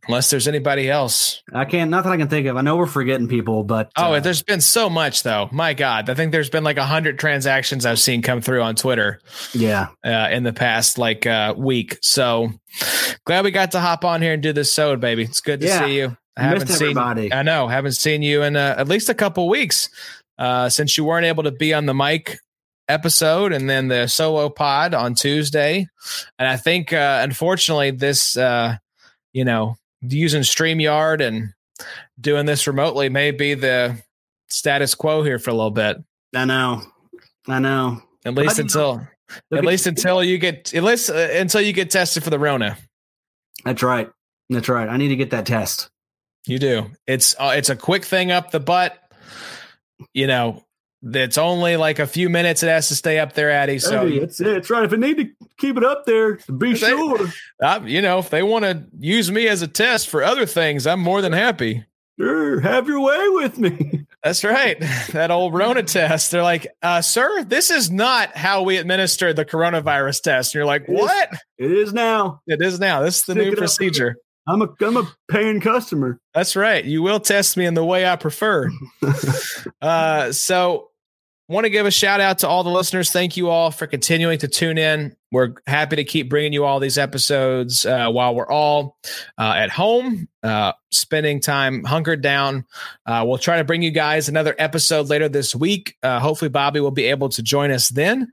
Unless 0.07 0.31
there's 0.31 0.49
anybody 0.49 0.89
else. 0.89 1.41
I 1.53 1.63
can't. 1.63 1.89
Nothing 1.89 2.11
I 2.11 2.17
can 2.17 2.27
think 2.27 2.45
of. 2.47 2.57
I 2.57 2.61
know 2.61 2.75
we're 2.75 2.87
forgetting 2.87 3.29
people, 3.29 3.63
but 3.63 3.89
Oh, 3.95 4.13
uh, 4.13 4.19
there's 4.19 4.43
been 4.43 4.59
so 4.59 4.89
much 4.89 5.23
though. 5.23 5.47
My 5.53 5.73
God, 5.73 6.09
I 6.09 6.13
think 6.13 6.33
there's 6.33 6.49
been 6.49 6.65
like 6.65 6.75
a 6.75 6.85
hundred 6.85 7.17
transactions 7.19 7.85
I've 7.85 7.99
seen 7.99 8.21
come 8.21 8.41
through 8.41 8.61
on 8.63 8.75
Twitter 8.75 9.21
yeah, 9.53 9.87
uh, 10.03 10.27
in 10.29 10.43
the 10.43 10.51
past 10.51 10.97
like 10.97 11.25
uh, 11.25 11.53
week. 11.57 11.99
So 12.01 12.51
glad 13.25 13.45
we 13.45 13.51
got 13.51 13.71
to 13.73 13.79
hop 13.79 14.03
on 14.03 14.21
here 14.21 14.33
and 14.33 14.43
do 14.43 14.51
this 14.51 14.73
sode, 14.73 14.99
baby. 14.99 15.23
It's 15.23 15.39
good 15.39 15.61
to 15.61 15.67
Yeah. 15.67 15.85
see 15.85 15.95
you. 15.97 16.17
I 16.35 16.41
haven't 16.43 16.67
seen. 16.67 16.81
everybody. 16.97 17.31
I 17.31 17.43
know. 17.43 17.69
Haven't 17.69 17.91
seen 17.93 18.23
you 18.23 18.41
in 18.41 18.57
uh, 18.57 18.75
at 18.77 18.89
least 18.89 19.07
a 19.07 19.13
couple 19.13 19.47
weeks 19.47 19.89
uh, 20.43 20.67
since 20.67 20.97
you 20.97 21.05
weren't 21.05 21.25
able 21.25 21.43
to 21.43 21.51
be 21.51 21.73
on 21.73 21.85
the 21.85 21.93
mic 21.93 22.37
episode 22.89 23.53
and 23.53 23.69
then 23.69 23.87
the 23.87 24.07
solo 24.07 24.49
pod 24.49 24.93
on 24.93 25.13
Tuesday. 25.15 25.87
And 26.37 26.47
I 26.49 26.57
think, 26.57 26.91
uh, 26.91 27.21
unfortunately, 27.23 27.91
this, 27.91 28.35
uh, 28.35 28.75
you 29.31 29.45
know, 29.45 29.77
using 30.01 30.41
StreamYard 30.41 31.25
and 31.25 31.53
doing 32.19 32.45
this 32.45 32.67
remotely 32.67 33.07
may 33.07 33.31
be 33.31 33.53
the 33.53 34.03
status 34.49 34.95
quo 34.95 35.23
here 35.23 35.39
for 35.39 35.49
a 35.49 35.53
little 35.53 35.71
bit. 35.71 35.95
I 36.35 36.43
know, 36.43 36.81
I 37.47 37.59
know. 37.59 38.01
At 38.25 38.33
least 38.33 38.59
until, 38.59 39.07
at 39.53 39.59
at- 39.59 39.65
least 39.65 39.87
until 39.87 40.21
you 40.21 40.37
get, 40.39 40.73
at 40.73 40.83
least 40.83 41.09
uh, 41.09 41.13
until 41.13 41.61
you 41.61 41.71
get 41.71 41.89
tested 41.89 42.21
for 42.21 42.31
the 42.31 42.39
Rona. 42.39 42.77
that's 43.63 43.81
right. 43.81 44.09
That's 44.49 44.67
right. 44.67 44.89
I 44.89 44.97
need 44.97 45.07
to 45.07 45.15
get 45.15 45.31
that 45.31 45.45
test. 45.45 45.89
You 46.45 46.59
do. 46.59 46.91
It's 47.07 47.33
uh, 47.39 47.53
it's 47.55 47.69
a 47.69 47.75
quick 47.77 48.03
thing 48.03 48.29
up 48.29 48.51
the 48.51 48.59
butt. 48.59 48.97
You 50.13 50.27
know, 50.27 50.63
it's 51.03 51.37
only 51.37 51.75
like 51.77 51.99
a 51.99 52.07
few 52.07 52.29
minutes. 52.29 52.63
It 52.63 52.67
has 52.67 52.87
to 52.89 52.95
stay 52.95 53.19
up 53.19 53.33
there, 53.33 53.51
Addy. 53.51 53.79
So, 53.79 54.07
it's 54.07 54.39
it's 54.39 54.69
right. 54.69 54.83
If 54.85 54.93
I 54.93 54.95
need 54.97 55.17
to 55.17 55.29
keep 55.57 55.77
it 55.77 55.83
up 55.83 56.05
there, 56.05 56.35
be 56.57 56.73
They- 56.73 56.77
sure. 56.89 57.27
uh, 57.61 57.79
you 57.83 58.01
know, 58.01 58.19
if 58.19 58.29
they 58.29 58.43
want 58.43 58.65
to 58.65 58.85
use 58.99 59.31
me 59.31 59.47
as 59.47 59.61
a 59.61 59.67
test 59.67 60.09
for 60.09 60.23
other 60.23 60.45
things, 60.45 60.87
I'm 60.87 60.99
more 60.99 61.21
than 61.21 61.33
happy. 61.33 61.85
Sure, 62.19 62.59
have 62.59 62.87
your 62.87 62.99
way 63.01 63.27
with 63.29 63.57
me. 63.57 64.05
That's 64.23 64.43
right. 64.43 64.77
That 65.13 65.31
old 65.31 65.53
Rona 65.53 65.81
test. 65.83 66.31
They're 66.31 66.43
like, 66.43 66.67
uh, 66.81 67.01
sir, 67.01 67.43
this 67.43 67.71
is 67.71 67.89
not 67.91 68.37
how 68.37 68.61
we 68.61 68.77
administer 68.77 69.33
the 69.33 69.43
coronavirus 69.45 70.21
test. 70.21 70.53
And 70.53 70.59
you're 70.59 70.65
like, 70.65 70.83
It 70.87 70.93
is- 70.93 70.99
what? 71.01 71.29
It 71.57 71.71
is 71.71 71.91
now. 71.93 72.41
It 72.47 72.61
is 72.61 72.79
now. 72.79 73.01
This 73.01 73.19
is 73.19 73.25
the 73.25 73.33
Stick 73.33 73.45
new 73.49 73.55
procedure. 73.55 74.15
I'm 74.47 74.61
a 74.61 74.69
I'm 74.81 74.97
a 74.97 75.11
paying 75.29 75.61
customer. 75.61 76.19
That's 76.33 76.55
right. 76.55 76.83
You 76.83 77.01
will 77.01 77.19
test 77.19 77.55
me 77.55 77.65
in 77.65 77.73
the 77.73 77.85
way 77.85 78.05
I 78.05 78.15
prefer. 78.15 78.69
uh, 79.81 80.31
so, 80.31 80.89
want 81.47 81.65
to 81.65 81.69
give 81.69 81.85
a 81.85 81.91
shout 81.91 82.19
out 82.19 82.39
to 82.39 82.47
all 82.47 82.63
the 82.63 82.69
listeners. 82.69 83.11
Thank 83.11 83.37
you 83.37 83.49
all 83.49 83.71
for 83.71 83.87
continuing 83.87 84.39
to 84.39 84.47
tune 84.47 84.77
in. 84.77 85.15
We're 85.31 85.53
happy 85.65 85.95
to 85.97 86.03
keep 86.03 86.29
bringing 86.29 86.51
you 86.51 86.65
all 86.65 86.79
these 86.79 86.97
episodes 86.97 87.85
uh, 87.85 88.09
while 88.09 88.35
we're 88.35 88.51
all 88.51 88.97
uh, 89.37 89.53
at 89.57 89.69
home, 89.69 90.27
uh, 90.41 90.73
spending 90.91 91.39
time 91.39 91.83
hunkered 91.83 92.21
down. 92.21 92.65
Uh, 93.05 93.23
we'll 93.25 93.37
try 93.37 93.57
to 93.57 93.63
bring 93.63 93.81
you 93.81 93.91
guys 93.91 94.29
another 94.29 94.55
episode 94.57 95.09
later 95.09 95.29
this 95.29 95.55
week. 95.55 95.97
Uh, 96.03 96.19
hopefully, 96.19 96.49
Bobby 96.49 96.79
will 96.81 96.91
be 96.91 97.05
able 97.05 97.29
to 97.29 97.43
join 97.43 97.71
us 97.71 97.89
then. 97.89 98.31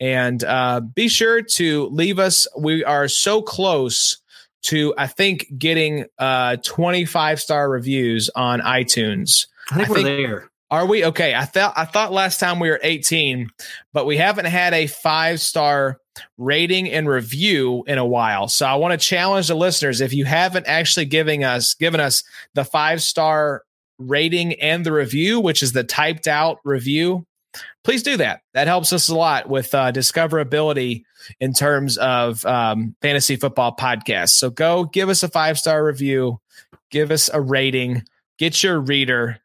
And 0.00 0.44
uh, 0.44 0.80
be 0.80 1.08
sure 1.08 1.42
to 1.42 1.86
leave 1.86 2.20
us. 2.20 2.46
We 2.56 2.84
are 2.84 3.08
so 3.08 3.42
close 3.42 4.18
to, 4.64 4.94
I 4.98 5.06
think, 5.06 5.46
getting 5.56 6.06
uh, 6.18 6.56
25 6.64 7.40
star 7.40 7.68
reviews 7.68 8.30
on 8.34 8.60
iTunes. 8.60 9.46
I 9.70 9.76
think 9.76 9.88
I 9.88 9.90
we're 9.90 9.96
think- 9.96 10.06
there. 10.06 10.50
Are 10.70 10.84
we 10.84 11.02
okay? 11.06 11.34
I 11.34 11.46
thought 11.46 11.72
I 11.78 11.86
thought 11.86 12.12
last 12.12 12.40
time 12.40 12.60
we 12.60 12.68
were 12.68 12.78
18, 12.82 13.48
but 13.94 14.04
we 14.04 14.18
haven't 14.18 14.44
had 14.44 14.74
a 14.74 14.86
five 14.86 15.40
star 15.40 15.98
rating 16.36 16.90
and 16.90 17.08
review 17.08 17.84
in 17.86 17.96
a 17.96 18.04
while. 18.04 18.48
So 18.48 18.66
I 18.66 18.74
want 18.74 18.92
to 18.92 18.98
challenge 19.06 19.48
the 19.48 19.54
listeners 19.54 20.02
if 20.02 20.12
you 20.12 20.26
haven't 20.26 20.66
actually 20.66 21.06
giving 21.06 21.42
us 21.42 21.72
given 21.72 22.00
us 22.00 22.22
the 22.52 22.66
five 22.66 23.00
star 23.00 23.62
rating 23.98 24.60
and 24.60 24.84
the 24.84 24.92
review, 24.92 25.40
which 25.40 25.62
is 25.62 25.72
the 25.72 25.84
typed 25.84 26.28
out 26.28 26.58
review, 26.64 27.24
please 27.88 28.02
do 28.02 28.18
that. 28.18 28.42
That 28.52 28.66
helps 28.66 28.92
us 28.92 29.08
a 29.08 29.14
lot 29.14 29.48
with 29.48 29.74
uh, 29.74 29.92
discoverability 29.92 31.04
in 31.40 31.54
terms 31.54 31.96
of 31.96 32.44
um, 32.44 32.94
fantasy 33.00 33.36
football 33.36 33.74
podcasts. 33.74 34.32
So 34.32 34.50
go 34.50 34.84
give 34.84 35.08
us 35.08 35.22
a 35.22 35.28
five 35.28 35.58
star 35.58 35.82
review, 35.82 36.38
give 36.90 37.10
us 37.10 37.30
a 37.32 37.40
rating, 37.40 38.02
get 38.38 38.62
your 38.62 38.78
reader 38.78 39.38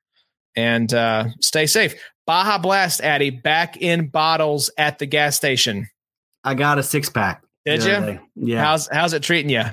and 0.57 0.93
uh, 0.93 1.27
stay 1.39 1.67
safe. 1.67 1.95
Baja 2.27 2.57
Blast, 2.57 2.99
Addy, 2.99 3.29
back 3.29 3.77
in 3.77 4.07
bottles 4.07 4.69
at 4.77 4.99
the 4.99 5.05
gas 5.05 5.37
station. 5.37 5.87
I 6.43 6.53
got 6.55 6.79
a 6.79 6.83
six 6.83 7.09
pack. 7.09 7.45
Did 7.65 7.85
you? 7.85 7.91
day. 7.91 8.19
Yeah. 8.35 8.61
How's 8.61 8.89
how's 8.91 9.13
it 9.13 9.23
treating 9.23 9.51
you? 9.51 9.63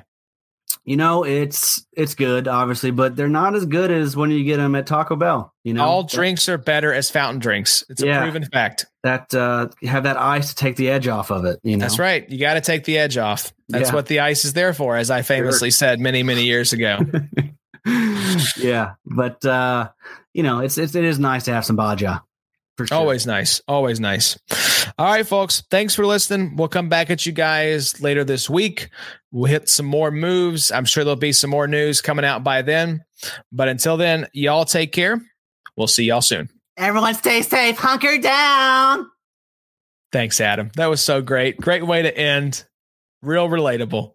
You 0.90 0.96
know, 0.96 1.22
it's 1.22 1.86
it's 1.92 2.16
good, 2.16 2.48
obviously, 2.48 2.90
but 2.90 3.14
they're 3.14 3.28
not 3.28 3.54
as 3.54 3.64
good 3.64 3.92
as 3.92 4.16
when 4.16 4.32
you 4.32 4.42
get 4.42 4.56
them 4.56 4.74
at 4.74 4.88
Taco 4.88 5.14
Bell. 5.14 5.54
You 5.62 5.74
know, 5.74 5.84
All 5.84 6.02
drinks 6.02 6.48
are 6.48 6.58
better 6.58 6.92
as 6.92 7.08
fountain 7.08 7.38
drinks. 7.38 7.84
It's 7.88 8.02
a 8.02 8.06
Yeah. 8.06 8.22
proven 8.22 8.44
fact. 8.46 8.86
that 9.04 9.32
uh, 9.32 9.68
have 9.84 10.02
that 10.02 10.16
ice 10.16 10.48
to 10.48 10.56
take 10.56 10.74
the 10.74 10.90
edge 10.90 11.06
off 11.06 11.30
of 11.30 11.44
it. 11.44 11.60
You 11.62 11.76
know, 11.76 11.82
That's 11.82 12.00
right. 12.00 12.28
You 12.28 12.40
got 12.40 12.54
to 12.54 12.60
take 12.60 12.82
the 12.82 12.98
edge 12.98 13.16
off. 13.18 13.52
That's 13.68 13.90
Yeah. 13.90 13.94
what 13.94 14.06
the 14.06 14.18
ice 14.18 14.44
is 14.44 14.52
there 14.52 14.74
for, 14.74 14.96
as 14.96 15.12
I 15.12 15.22
famously 15.22 15.70
said 15.70 16.00
many 16.00 16.24
many 16.24 16.42
years 16.42 16.72
ago. 16.72 16.98
yeah, 18.58 18.94
but 19.06 19.44
uh, 19.44 19.90
you 20.34 20.42
know, 20.42 20.58
it's, 20.58 20.76
it's 20.76 20.96
it 20.96 21.04
is 21.04 21.20
nice 21.20 21.44
to 21.44 21.52
have 21.52 21.64
some 21.64 21.76
Baja. 21.76 22.18
For 22.76 22.86
sure. 22.86 22.96
Always 22.96 23.26
nice. 23.26 23.60
Always 23.68 24.00
nice. 24.00 24.38
All 24.98 25.06
right, 25.06 25.26
folks. 25.26 25.62
Thanks 25.70 25.94
for 25.94 26.06
listening. 26.06 26.56
We'll 26.56 26.68
come 26.68 26.88
back 26.88 27.10
at 27.10 27.26
you 27.26 27.32
guys 27.32 28.00
later 28.00 28.24
this 28.24 28.48
week. 28.48 28.88
We'll 29.30 29.50
hit 29.50 29.68
some 29.68 29.86
more 29.86 30.10
moves. 30.10 30.72
I'm 30.72 30.84
sure 30.84 31.04
there'll 31.04 31.16
be 31.16 31.32
some 31.32 31.50
more 31.50 31.66
news 31.66 32.00
coming 32.00 32.24
out 32.24 32.42
by 32.42 32.62
then. 32.62 33.04
But 33.52 33.68
until 33.68 33.96
then, 33.96 34.28
y'all 34.32 34.64
take 34.64 34.92
care. 34.92 35.20
We'll 35.76 35.86
see 35.88 36.04
y'all 36.04 36.22
soon. 36.22 36.48
Everyone, 36.76 37.14
stay 37.14 37.42
safe. 37.42 37.76
Hunker 37.76 38.18
down. 38.18 39.06
Thanks, 40.12 40.40
Adam. 40.40 40.70
That 40.76 40.86
was 40.86 41.00
so 41.00 41.20
great. 41.20 41.58
Great 41.58 41.86
way 41.86 42.02
to 42.02 42.16
end. 42.16 42.64
Real 43.22 43.48
relatable. 43.48 44.14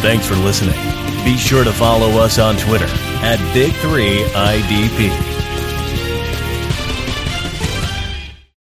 Thanks 0.00 0.26
for 0.26 0.36
listening. 0.36 0.76
Be 1.24 1.36
sure 1.36 1.64
to 1.64 1.72
follow 1.72 2.20
us 2.20 2.38
on 2.38 2.56
Twitter 2.56 2.86
at 2.86 3.38
Big3IDP. 3.54 5.37